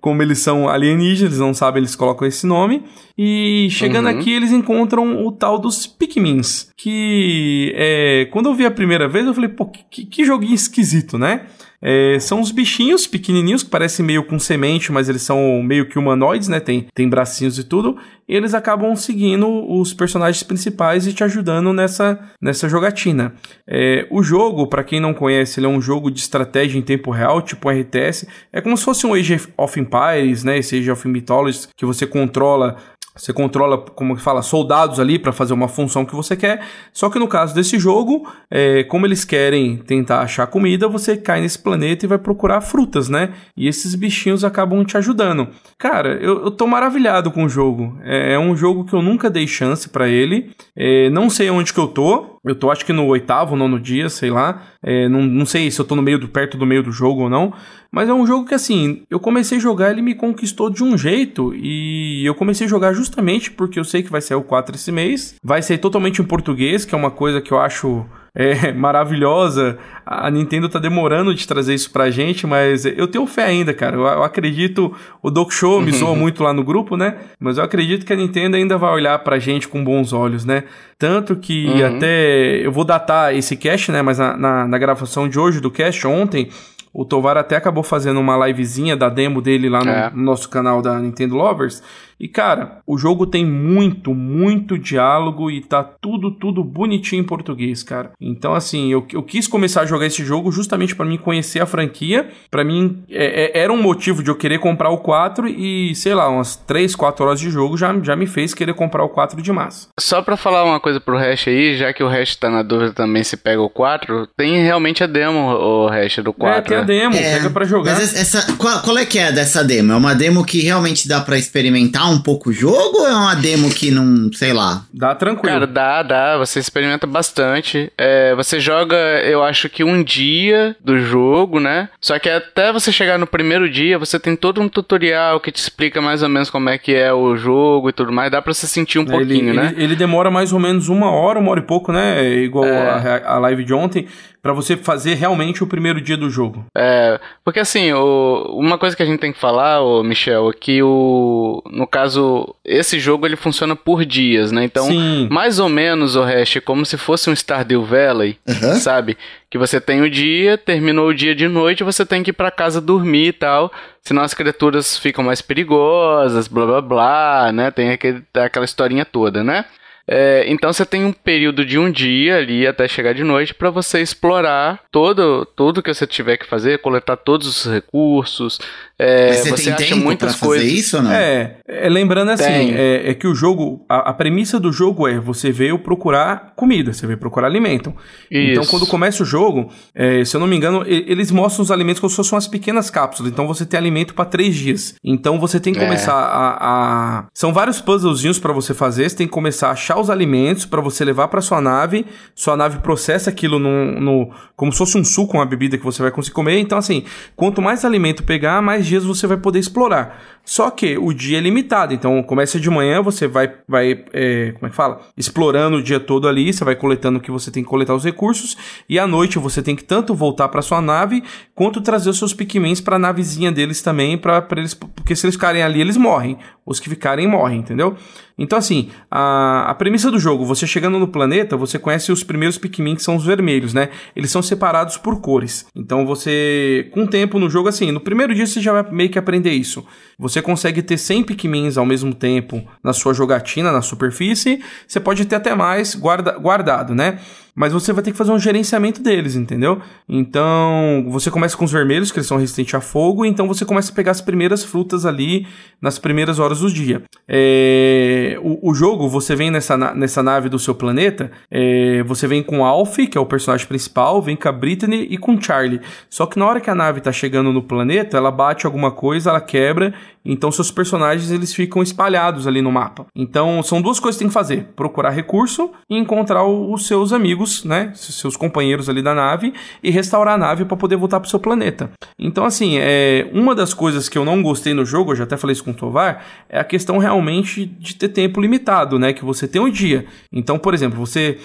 como 0.01 0.23
eles 0.23 0.39
são 0.39 0.69
alienígenas, 0.69 1.33
eles 1.33 1.39
não 1.41 1.53
sabem, 1.53 1.81
eles 1.81 1.97
colocam 1.97 2.29
esse 2.29 2.47
nome. 2.47 2.85
E 3.19 3.67
chegando 3.73 4.09
Uhum. 4.09 4.19
aqui, 4.21 4.33
eles 4.33 4.53
encontram 4.53 5.27
o 5.27 5.33
tal 5.33 5.59
dos 5.59 5.85
Pikmins, 5.85 6.71
que 6.77 7.73
é, 7.77 8.29
quando 8.31 8.49
eu 8.49 8.55
vi 8.55 8.65
a 8.67 8.71
primeira 8.71 9.09
vez, 9.09 9.27
eu 9.27 9.35
falei, 9.35 9.51
pô, 9.51 9.67
que, 9.67 10.05
que 10.07 10.25
joguinho 10.25 10.55
esquisito, 10.55 11.19
né? 11.19 11.47
É, 11.87 12.19
são 12.19 12.41
uns 12.41 12.51
bichinhos 12.51 13.07
pequenininhos 13.07 13.63
que 13.63 13.69
parecem 13.69 14.07
meio 14.07 14.25
com 14.25 14.39
semente, 14.39 14.91
mas 14.91 15.11
eles 15.11 15.21
são 15.21 15.63
meio 15.63 15.87
que 15.87 15.99
humanoides, 15.99 16.49
né? 16.49 16.59
Tem, 16.59 16.87
tem 16.95 17.07
bracinhos 17.07 17.59
e 17.59 17.65
tudo. 17.65 17.99
E 18.27 18.35
eles 18.35 18.55
acabam 18.55 18.97
seguindo 18.97 19.47
os 19.71 19.93
personagens 19.93 20.43
principais 20.43 21.07
e 21.07 21.13
te 21.13 21.23
ajudando 21.23 21.75
nessa, 21.75 22.19
nessa 22.41 22.71
jogatina. 22.71 23.35
É, 23.69 24.07
o 24.11 24.23
jogo, 24.23 24.67
pra 24.67 24.83
quem 24.83 24.99
não 24.99 25.13
conhece, 25.13 25.61
ele 25.61 25.67
é 25.67 25.69
um 25.69 25.81
jogo 25.81 26.11
de 26.11 26.21
estratégia 26.21 26.79
em 26.79 26.83
tempo 26.83 27.11
real, 27.11 27.43
tipo 27.43 27.69
RTS. 27.69 28.27
É 28.51 28.63
como 28.63 28.79
se 28.79 28.85
fosse 28.85 29.07
um 29.07 29.13
Age 29.13 29.43
of 29.59 29.79
Empires, 29.79 30.43
né? 30.43 30.57
Esse 30.57 30.79
Age 30.79 30.91
of 30.91 31.07
Mythology 31.07 31.69
que 31.77 31.85
você 31.85 32.07
controla 32.07 32.77
você 33.17 33.33
controla, 33.33 33.79
como 33.79 34.17
que 34.17 34.23
fala, 34.23 34.43
soldados 34.43 34.99
ali 34.99 35.19
para 35.19 35.33
fazer 35.33 35.55
uma 35.55 35.69
função 35.69 36.05
que 36.05 36.15
você 36.15 36.37
quer. 36.37 36.67
Só 36.93 37.09
que 37.09 37.19
no 37.19 37.29
caso 37.29 37.55
desse 37.55 37.79
jogo, 37.79 38.29
é, 38.51 38.83
como 38.85 39.07
eles 39.07 39.25
querem 39.25 39.77
tentar 39.77 40.21
achar 40.21 40.49
comida, 40.49 40.89
você 40.89 41.17
cai 41.17 41.41
nesse 41.41 41.59
planeta 41.59 42.05
e 42.05 42.09
vai 42.09 42.19
procurar 42.19 42.61
frutas, 42.61 43.09
né? 43.09 43.33
E 43.57 43.69
esses 43.69 43.95
bichinhos 43.95 44.43
acabam 44.43 44.85
te 44.85 44.97
ajudando. 44.97 45.49
Cara, 45.79 46.15
eu, 46.21 46.45
eu 46.45 46.51
tô 46.51 46.67
maravilhado 46.67 47.31
com 47.31 47.45
o 47.45 47.49
jogo. 47.49 47.97
É, 48.03 48.33
é 48.33 48.39
um 48.39 48.57
jogo 48.57 48.85
que 48.85 48.95
eu 48.95 49.03
nunca 49.03 49.31
dei 49.31 49.47
chance 49.47 49.89
para 49.89 50.09
ele. 50.09 50.51
É, 50.77 51.09
não 51.11 51.31
sei 51.31 51.49
onde 51.51 51.73
que 51.73 51.79
eu 51.79 51.87
tô. 51.87 52.34
Eu 52.45 52.55
tô 52.55 52.71
acho 52.71 52.85
que 52.85 52.93
no 52.93 53.07
oitavo, 53.07 53.57
nono 53.57 53.81
dia, 53.81 54.09
sei 54.09 54.31
lá. 54.31 54.63
É, 54.83 55.09
não, 55.09 55.23
não 55.23 55.47
sei 55.47 55.71
se 55.71 55.81
eu 55.81 55.85
tô 55.85 55.97
no 55.97 56.03
meio 56.03 56.19
do, 56.19 56.29
perto 56.29 56.59
do 56.59 56.67
meio 56.67 56.83
do 56.83 56.93
jogo 56.93 57.23
ou 57.23 57.31
não. 57.31 57.53
Mas 57.91 58.09
é 58.09 58.13
um 58.13 58.27
jogo 58.27 58.47
que, 58.47 58.55
assim, 58.55 59.03
eu 59.11 59.19
comecei 59.19 59.59
a 59.59 59.61
jogar, 59.61 59.91
ele 59.91 60.03
me 60.03 60.15
conquistou 60.15 60.69
de 60.69 60.85
um 60.85 60.99
jeito. 60.99 61.55
E 61.55 62.25
eu 62.27 62.35
comecei 62.35 62.67
a 62.67 62.71
jogar 62.71 62.93
justamente 62.93 63.51
porque 63.51 63.79
eu 63.81 63.85
sei 63.85 64.03
que 64.03 64.11
vai 64.11 64.21
ser 64.21 64.35
o 64.35 64.43
4 64.43 64.75
esse 64.77 64.93
mês. 64.93 65.37
Vai 65.43 65.63
ser 65.63 65.79
totalmente 65.79 66.21
em 66.21 66.25
português, 66.25 66.85
que 66.85 66.95
é 66.95 66.99
uma 66.99 67.11
coisa 67.11 67.41
que 67.41 67.53
eu 67.53 67.59
acho 67.59 68.05
é, 68.35 68.73
maravilhosa. 68.73 69.79
A 70.05 70.31
Nintendo 70.31 70.69
tá 70.69 70.79
demorando 70.79 71.35
de 71.35 71.47
trazer 71.47 71.75
isso 71.75 71.91
pra 71.91 72.11
gente, 72.11 72.47
mas 72.47 72.85
eu 72.85 73.07
tenho 73.07 73.27
fé 73.27 73.45
ainda, 73.45 73.73
cara. 73.73 73.97
Eu, 73.97 74.03
eu 74.03 74.23
acredito. 74.23 74.95
O 75.23 75.31
Doc 75.31 75.53
Show 75.53 75.81
me 75.81 75.93
zoa 75.93 76.15
muito 76.17 76.43
lá 76.43 76.53
no 76.53 76.65
grupo, 76.65 76.97
né? 76.97 77.17
Mas 77.39 77.59
eu 77.59 77.65
acredito 77.65 78.05
que 78.05 78.13
a 78.13 78.17
Nintendo 78.17 78.57
ainda 78.57 78.77
vai 78.77 78.93
olhar 78.93 79.19
pra 79.21 79.39
gente 79.39 79.69
com 79.69 79.83
bons 79.85 80.13
olhos, 80.13 80.45
né? 80.45 80.65
Tanto 80.99 81.37
que 81.37 81.67
Uhum. 81.67 81.97
até. 81.97 82.67
Eu 82.67 82.73
vou 82.73 82.85
datar 82.85 83.35
esse 83.35 83.57
cast, 83.57 83.91
né? 83.93 84.03
Mas 84.03 84.19
na, 84.19 84.37
na, 84.37 84.67
na 84.69 84.79
gravação 84.79 85.29
de 85.29 85.39
hoje 85.39 85.61
do 85.61 85.71
cast, 85.71 86.07
ontem. 86.07 86.49
O 86.97 87.05
Tovar 87.05 87.37
até 87.37 87.57
acabou 87.57 87.83
fazendo 87.83 88.21
uma 88.21 88.47
livezinha 88.47 88.97
da 88.97 89.09
demo 89.09 89.43
dele 89.43 89.69
lá 89.69 89.81
no, 89.85 89.91
É. 89.91 90.11
no 90.15 90.23
nosso 90.23 90.49
canal 90.49 90.81
da 90.81 90.97
Nintendo 91.01 91.35
Lovers. 91.35 91.83
E 92.19 92.29
cara, 92.29 92.79
o 92.87 92.97
jogo 92.97 93.27
tem 93.27 93.45
muito, 93.45 94.15
muito 94.15 94.79
diálogo 94.79 95.51
e 95.51 95.61
tá 95.61 95.83
tudo, 95.83 96.31
tudo 96.31 96.63
bonitinho 96.63 97.21
em 97.21 97.25
português, 97.27 97.83
cara. 97.83 98.11
Então, 98.21 98.55
assim, 98.55 98.91
eu, 98.93 99.07
eu 99.13 99.23
quis 99.23 99.47
começar 99.49 99.83
a 99.83 99.87
jogar 99.87 100.07
esse 100.07 100.25
jogo 100.25 100.51
justamente 100.53 100.95
pra 100.95 101.05
mim 101.05 101.17
conhecer 101.19 101.61
a 101.61 101.67
franquia. 101.67 102.29
Pra 102.51 102.65
mim, 102.65 103.03
é- 103.11 103.59
é- 103.59 103.63
era 103.63 103.73
um 103.73 103.81
motivo 103.83 104.23
de 104.23 104.31
eu 104.31 104.37
querer 104.37 104.59
comprar 104.59 104.91
o 104.91 104.99
4 104.99 105.49
e, 105.49 105.95
sei 105.95 106.15
lá, 106.15 106.29
umas 106.29 106.57
3, 106.57 106.95
4 106.95 107.25
horas 107.27 107.41
de 107.41 107.51
jogo 107.51 107.77
já, 107.77 107.95
já 108.03 108.15
me 108.17 108.27
fez 108.27 108.55
querer 108.55 108.75
comprar 108.75 109.05
o 109.05 109.09
4 109.09 109.41
de 109.43 109.53
massa. 109.53 109.89
Só 109.99 110.23
pra 110.23 110.37
falar 110.37 110.65
uma 110.65 110.81
coisa 110.81 111.01
pro 111.01 111.17
Hash 111.19 111.49
aí, 111.49 111.77
já 111.77 111.93
que 111.93 112.03
o 112.03 112.09
Hash 112.09 112.37
tá 112.37 112.51
na 112.51 112.63
dúvida 112.63 112.93
também 112.93 113.23
se 113.25 113.37
pega 113.37 113.61
o 113.61 113.69
4, 113.71 114.27
tem 114.37 114.63
realmente 114.63 115.03
a 115.03 115.07
demo, 115.07 115.39
o 115.53 115.89
Hash, 115.89 116.19
do 116.19 116.33
4. 116.33 116.59
é, 116.59 116.63
tem 116.63 116.77
a 116.77 116.81
né? 116.81 116.87
demo, 116.87 117.17
É, 117.17 117.37
pega 117.39 117.51
pra 117.51 117.65
jogar. 117.65 117.95
Mas 117.95 118.15
essa, 118.15 118.57
qual, 118.57 118.81
qual 118.83 118.99
é 118.99 119.05
que 119.05 119.19
é 119.19 119.33
dessa 119.33 119.63
demo? 119.65 119.93
É 119.93 119.97
uma 119.97 120.15
demo 120.15 120.45
que 120.45 120.61
realmente 120.61 121.09
dá 121.09 121.21
pra 121.21 121.37
experimentar 121.39 122.04
um 122.09 122.21
pouco 122.21 122.51
o 122.51 122.53
jogo 122.53 122.99
ou 122.99 123.07
é 123.07 123.13
uma 123.15 123.35
demo 123.35 123.69
que 123.73 123.91
não, 123.91 124.33
sei 124.33 124.53
lá? 124.53 124.85
Dá 124.93 125.15
tranquilo. 125.15 125.53
Cara, 125.53 125.67
dá, 125.67 126.03
dá, 126.03 126.37
você 126.39 126.59
experimenta 126.59 127.07
bastante. 127.07 127.93
É, 127.99 128.35
você 128.35 128.59
joga, 128.61 128.97
eu 129.25 129.43
acho 129.43 129.69
que 129.69 129.83
um 129.85 130.03
dia 130.03 130.77
do 130.83 130.99
jogo, 130.99 131.61
né? 131.61 131.89
Só 132.01 132.19
que 132.19 132.29
até 132.29 132.73
você 132.73 132.91
chegar 132.93 133.19
no 133.19 133.27
primeiro 133.27 133.69
dia, 133.71 133.99
você 133.99 134.19
tem 134.19 134.37
todo 134.37 134.61
um 134.61 134.69
tutorial 134.69 135.41
que 135.41 135.51
te 135.53 135.57
explica 135.61 136.01
mais 136.01 136.23
ou 136.23 136.29
menos 136.29 136.51
como 136.51 136.69
é 136.69 136.79
que 136.79 136.95
é 136.95 137.13
o 137.13 137.37
jogo 137.37 137.89
e 137.89 137.93
tudo 137.93 138.13
mais. 138.13 138.31
Dá 138.31 138.41
pra 138.43 138.53
você 138.53 138.67
sentir 138.67 138.99
um 138.99 139.03
É, 139.03 139.07
pouquinho, 139.11 139.51
ele, 139.51 139.53
né? 139.53 139.73
Ele, 139.75 139.85
ele 139.85 139.97
demora 139.97 140.31
mais 140.31 140.53
ou 140.53 140.59
menos 140.61 140.89
uma 140.89 141.11
hora, 141.11 141.39
uma 141.39 141.51
hora 141.51 141.61
e 141.61 141.65
pouco, 141.65 141.93
né? 141.93 142.25
Igual 142.35 142.65
É. 142.65 143.23
a, 143.25 143.35
a 143.35 143.39
live 143.39 143.65
de 143.65 143.73
ontem, 143.75 144.07
pra 144.45 144.53
você 144.53 144.77
fazer 144.77 145.15
realmente 145.15 145.65
o 145.65 145.67
primeiro 145.67 146.03
dia 146.03 146.19
do 146.19 146.29
jogo. 146.29 146.67
É, 146.77 147.19
porque 147.43 147.59
assim, 147.59 147.95
o, 147.95 148.59
uma 148.59 148.77
coisa 148.77 148.95
que 148.95 149.03
a 149.03 149.07
gente 149.07 149.19
tem 149.19 149.33
que 149.33 149.41
falar, 149.41 149.81
ô 149.81 150.03
Michel, 150.03 150.51
é 150.51 150.53
que 150.53 150.83
o, 150.83 151.63
no 151.73 151.87
caso, 151.87 152.55
esse 152.63 153.01
jogo 153.01 153.25
ele 153.25 153.37
funciona 153.37 153.75
por 153.75 154.05
dias, 154.05 154.53
né? 154.53 154.63
Então, 154.63 154.85
Sim. 154.85 155.29
mais 155.31 155.59
ou 155.59 155.71
menos 155.71 156.15
o 156.15 156.23
resto 156.23 156.59
é 156.59 156.61
como 156.61 156.85
se 156.85 156.99
fosse 156.99 157.31
um 157.31 157.35
Stardew 157.35 157.83
Valley, 157.87 158.39
Aham. 158.47 158.75
sabe? 158.75 159.17
Que 159.49 159.57
você 159.57 159.81
tem 159.81 160.03
o 160.03 160.11
dia, 160.11 160.59
terminou 160.59 161.09
o 161.09 161.15
dia 161.15 161.35
de 161.35 161.49
noite, 161.49 161.83
você 161.83 162.05
tem 162.05 162.23
que 162.23 162.29
ir 162.29 162.35
pra 162.35 162.51
casa 162.51 162.83
dormir 162.83 163.29
e 163.29 163.33
tal. 163.33 163.73
Senão 164.03 164.21
as 164.23 164.35
criaturas 164.35 164.99
ficam 164.99 165.25
mais 165.25 165.41
perigosas, 165.41 166.49
blá 166.49 166.67
blá 166.67 166.81
blá, 166.83 167.51
né? 167.51 167.71
Tem 167.71 167.93
aquele, 167.93 168.23
aquela 168.35 168.67
historinha 168.67 169.07
toda, 169.07 169.43
né? 169.43 169.65
É, 170.07 170.45
então 170.49 170.73
você 170.73 170.85
tem 170.85 171.05
um 171.05 171.13
período 171.13 171.65
de 171.65 171.79
um 171.79 171.91
dia 171.91 172.37
ali 172.37 172.67
até 172.67 172.87
chegar 172.87 173.15
de 173.15 173.25
noite 173.25 173.55
para 173.55 173.71
você 173.71 174.03
explorar 174.03 174.83
todo 174.91 175.47
tudo 175.47 175.83
que 175.83 175.93
você 175.93 176.07
tiver 176.07 176.37
que 176.37 176.47
fazer, 176.47 176.79
coletar 176.81 177.17
todos 177.17 177.47
os 177.47 177.73
recursos. 177.73 178.61
É, 178.97 179.29
Mas 179.31 179.39
você, 179.41 179.51
você 179.51 179.63
tem 179.65 179.73
acha 179.73 179.83
tempo 179.85 179.95
pra 179.97 180.05
muitas 180.05 180.35
fazer 180.37 180.47
coisas. 180.47 180.73
isso 180.73 180.97
ou 180.99 181.03
não? 181.03 181.11
É, 181.13 181.57
é, 181.67 181.89
lembrando 181.89 182.31
assim, 182.31 182.73
é, 182.75 183.11
é 183.11 183.15
que 183.15 183.27
o 183.27 183.35
jogo, 183.35 183.85
a, 183.89 184.11
a 184.11 184.15
premissa 184.15 184.61
do 184.61 184.71
jogo 184.71 185.09
é 185.09 185.19
você 185.19 185.51
veio 185.51 185.81
procurar 185.81 186.53
comida, 186.55 186.93
você 186.93 187.05
vai 187.05 187.17
procurar 187.17 187.49
alimento. 187.49 187.91
Então, 188.31 188.41
Isso. 188.41 188.51
Então, 188.53 188.65
quando 188.67 188.87
começa 188.87 189.25
o 189.25 189.27
jogo, 189.27 189.69
é, 189.95 190.25
se 190.25 190.37
eu 190.37 190.41
não 190.41 190.47
me 190.47 190.57
engano, 190.57 190.85
eles 190.87 191.33
mostram 191.33 191.65
os 191.65 191.73
alimentos 191.73 191.99
como 191.99 192.09
se 192.09 192.15
fossem 192.17 192.37
umas 192.37 192.47
pequenas 192.47 192.89
cápsulas. 192.89 193.33
Então, 193.33 193.49
você 193.49 193.67
tem 193.67 193.77
alimento 193.79 194.15
pra 194.15 194.25
três 194.25 194.55
dias. 194.55 194.95
Então, 195.03 195.41
você 195.41 195.59
tem 195.59 195.73
que 195.73 195.81
É. 195.81 195.85
começar 195.85 196.15
a, 196.15 196.57
a- 196.61 197.27
São 197.35 197.53
vários 197.53 197.81
puzzlezinhos 197.81 198.39
pra 198.39 198.53
você 198.53 198.73
fazer. 198.75 199.09
Você 199.11 199.17
tem 199.17 199.27
que 199.27 199.33
começar 199.33 199.69
a 199.69 199.73
achar 199.73 199.99
os 199.99 200.09
alimentos 200.09 200.67
pra 200.67 200.81
você 200.81 201.05
levar 201.05 201.27
pra 201.27 201.41
sua 201.41 201.61
nave. 201.61 202.07
Sua 202.33 202.57
nave 202.57 202.79
processa 202.79 203.29
aquilo 203.29 203.59
no- 203.59 204.31
como 204.55 204.71
se 204.71 204.79
fosse 204.79 204.97
um 204.97 205.05
suco, 205.05 205.37
uma 205.37 205.45
bebida 205.47 205.77
que 205.77 205.85
você 205.85 206.01
vai 206.01 206.13
conseguir 206.13 206.35
comer. 206.35 206.59
Então, 206.61 206.79
assim, 206.79 207.03
quanto 207.35 207.61
mais 207.61 207.85
alimento 207.85 208.23
pegar, 208.23 208.63
mais 208.63 208.84
dias 208.87 209.05
você 209.05 209.27
vai 209.27 209.37
poder 209.37 209.59
explorar. 209.59 210.34
Só 210.45 210.71
que 210.71 210.99
o 210.99 211.13
dia 211.13 211.39
é 211.39 211.41
limitado. 211.41 211.95
Então, 211.95 212.23
começa 212.23 212.61
de 212.61 212.69
manhã, 212.69 213.01
você 213.01 213.27
vai, 213.27 213.53
vai 213.67 214.05
é, 214.13 214.53
como 214.53 214.67
é 214.67 214.71
que 214.71 214.77
fala? 214.77 215.01
Explorando 215.17 215.79
o 215.79 215.83
dia 215.83 215.99
todo 215.99 216.29
ali, 216.29 216.53
você 216.53 216.65
vai 216.65 216.77
coletando 216.77 217.19
o 217.19 217.21
que 217.21 217.31
você 217.31 217.51
tem 217.51 217.63
que 217.63 217.69
coletar 217.69 217.95
os 217.95 218.05
recursos. 218.05 218.57
E 218.89 218.99
à 218.99 219.07
noite 219.07 219.39
você 219.39 219.63
tem 219.63 219.75
que 219.75 219.85
tanto 219.85 220.15
voltar 220.15 220.49
pra 220.49 220.61
sua 220.61 220.83
nave, 220.83 221.25
quanto 221.55 221.81
trazer 221.81 222.11
os 222.11 222.19
seus 222.19 222.35
Pikmins 222.35 222.81
pra 222.81 222.99
navezinha 222.99 223.51
deles 223.51 223.81
também, 223.81 224.19
pra 224.19 224.47
eles, 224.53 224.75
porque 224.75 225.17
se 225.17 225.25
eles 225.27 225.35
ficarem 225.35 225.63
ali, 225.63 225.81
eles 225.81 225.97
morrem. 225.97 226.37
Os 226.67 226.81
que 226.81 226.89
ficarem 226.89 227.27
morrem, 227.27 227.61
entendeu? 227.61 227.97
Então, 228.37 228.59
assim, 228.59 228.91
a, 229.11 229.71
a 229.71 229.75
premissa 229.75 230.11
do 230.11 230.19
jogo, 230.19 230.45
você 230.45 230.67
chegando 230.67 230.99
no 230.99 231.07
planeta, 231.07 231.57
você 231.57 231.79
conhece 231.79 232.11
os 232.11 232.25
primeiros 232.25 232.59
Pikmin, 232.59 232.97
que 232.97 233.03
são 233.03 233.17
os 233.17 233.25
vermelhos, 233.25 233.73
né? 233.73 233.91
Eles 234.17 234.31
são 234.31 234.43
separados 234.43 234.97
por 234.97 235.21
cores. 235.21 235.67
Então, 235.75 236.05
você, 236.05 236.89
com 236.93 237.05
o 237.05 237.07
tempo 237.07 237.39
no 237.39 237.49
jogo, 237.49 237.69
assim, 237.69 237.93
no 237.93 238.01
primeiro 238.01 238.35
dia 238.35 238.47
você 238.47 238.61
já 238.61 238.73
vai 238.73 238.91
meio 238.93 239.11
que 239.11 239.19
aprender 239.19 239.53
isso. 239.53 239.85
Você 240.19 240.34
consegue 240.43 240.83
ter 240.83 240.99
100 240.99 241.25
Pikmins 241.25 241.77
ao 241.77 241.87
mesmo 241.87 242.15
tempo 242.15 242.63
na 242.83 242.93
sua 242.93 243.15
jogatina, 243.15 243.73
na 243.73 243.83
superfície. 243.83 244.63
Você 244.87 245.01
pode 245.01 245.25
ter 245.25 245.37
até 245.37 245.55
mais 245.55 245.95
guarda, 245.95 246.33
guardado, 246.33 246.95
né? 246.95 247.19
Mas 247.55 247.73
você 247.73 247.93
vai 247.93 248.03
ter 248.03 248.11
que 248.11 248.17
fazer 248.17 248.33
um 248.33 248.39
gerenciamento 248.39 249.03
deles, 249.03 249.37
entendeu? 249.37 249.81
Então, 250.09 251.07
você 251.09 251.31
começa 251.31 251.57
com 251.57 251.65
os 251.65 251.73
vermelhos, 251.73 252.11
que 252.11 252.19
eles 252.19 252.27
são 252.27 252.37
resistentes 252.39 252.75
a 252.75 252.81
fogo, 252.81 253.25
então 253.25 253.47
você 253.47 253.65
começa 253.65 253.93
a 253.93 253.95
pegar 253.95 254.11
as 254.11 254.21
primeiras 254.21 254.65
frutas 254.65 255.07
ali 255.07 255.47
nas 255.81 255.99
primeiras 255.99 256.39
horas 256.39 256.61
do 256.61 256.71
dia. 256.71 257.03
É, 257.29 258.39
o, 258.43 258.71
o 258.71 258.75
jogo, 258.75 259.09
você 259.09 259.37
vem 259.37 259.51
nessa, 259.51 259.77
nessa 259.95 260.23
nave 260.23 260.49
do 260.49 260.59
seu 260.59 260.75
planeta, 260.75 261.31
é, 261.51 262.03
você 262.05 262.27
vem 262.27 262.43
com 262.43 262.65
Alf, 262.65 262.97
que 262.97 263.17
é 263.19 263.21
o 263.21 263.27
personagem 263.27 263.67
principal, 263.67 264.21
vem 264.23 264.37
com 264.37 264.49
a 264.49 264.53
Brittany 264.53 265.07
e 265.11 265.19
com 265.19 265.41
Charlie. 265.41 265.81
Só 266.09 266.27
que 266.27 266.39
na 266.39 266.47
hora 266.47 266.61
que 266.61 266.71
a 266.71 266.75
nave 266.75 267.01
tá 267.01 267.13
chegando 267.13 267.53
no 267.53 267.63
planeta, 267.63 268.17
ela 268.17 268.31
bate 268.31 268.67
alguma 268.67 268.91
coisa, 268.91 269.31
ela 269.31 269.41
quebra, 269.41 269.93
então 270.25 270.51
seus 270.51 270.71
personagens 270.71 271.31
eles 271.31 271.55
ficam 271.55 271.83
espalhados 271.83 272.47
ali 272.47 272.63
no 272.63 272.73
mapa. 272.73 273.07
Então 273.15 273.63
são 273.63 273.83
duas 273.83 274.01
coisas 274.01 274.17
que 274.17 274.25
tem 274.25 274.29
que 274.29 274.35
fazer: 274.35 274.69
procurar 274.75 275.11
recurso 275.11 275.71
e 275.91 275.97
encontrar 275.99 276.45
o- 276.45 276.73
os 276.73 276.87
seus 276.87 277.13
amigos, 277.13 277.44
né, 277.65 277.91
s- 277.93 278.13
seus 278.13 278.37
companheiros 278.37 278.89
ali 278.89 279.03
da 279.03 279.15
nave 279.15 279.53
e 279.83 279.91
restaurar 279.91 280.35
a 280.35 280.39
nave 280.39 280.65
para 280.65 280.77
poder 280.77 280.97
voltar 280.97 281.21
pro 281.21 281.29
seu 281.29 281.39
planeta. 281.39 281.91
Então 282.19 282.45
assim, 282.45 282.77
é 282.79 283.29
uma 283.33 283.55
das 283.55 283.73
coisas 283.75 284.09
que 284.09 284.17
eu 284.19 284.25
não 284.25 284.43
gostei 284.43 284.73
no 284.75 284.85
jogo, 284.85 285.13
eu 285.13 285.17
já 285.17 285.25
até 285.25 285.37
falei 285.37 285.53
isso 285.53 285.65
com 285.65 285.71
o 285.71 285.75
Tovar, 285.75 286.25
é 286.49 286.59
a 286.59 286.65
questão 286.65 286.99
realmente 286.99 287.67
de 287.67 287.95
ter 287.97 288.09
tempo 288.09 288.41
limitado, 288.41 288.99
né, 288.99 289.13
que 289.13 289.25
você 289.25 289.47
tem 289.47 289.61
um 289.61 289.71
dia. 289.71 290.07
Então, 290.33 290.59
por 290.59 290.75
exemplo, 290.75 290.99
você 290.99 291.39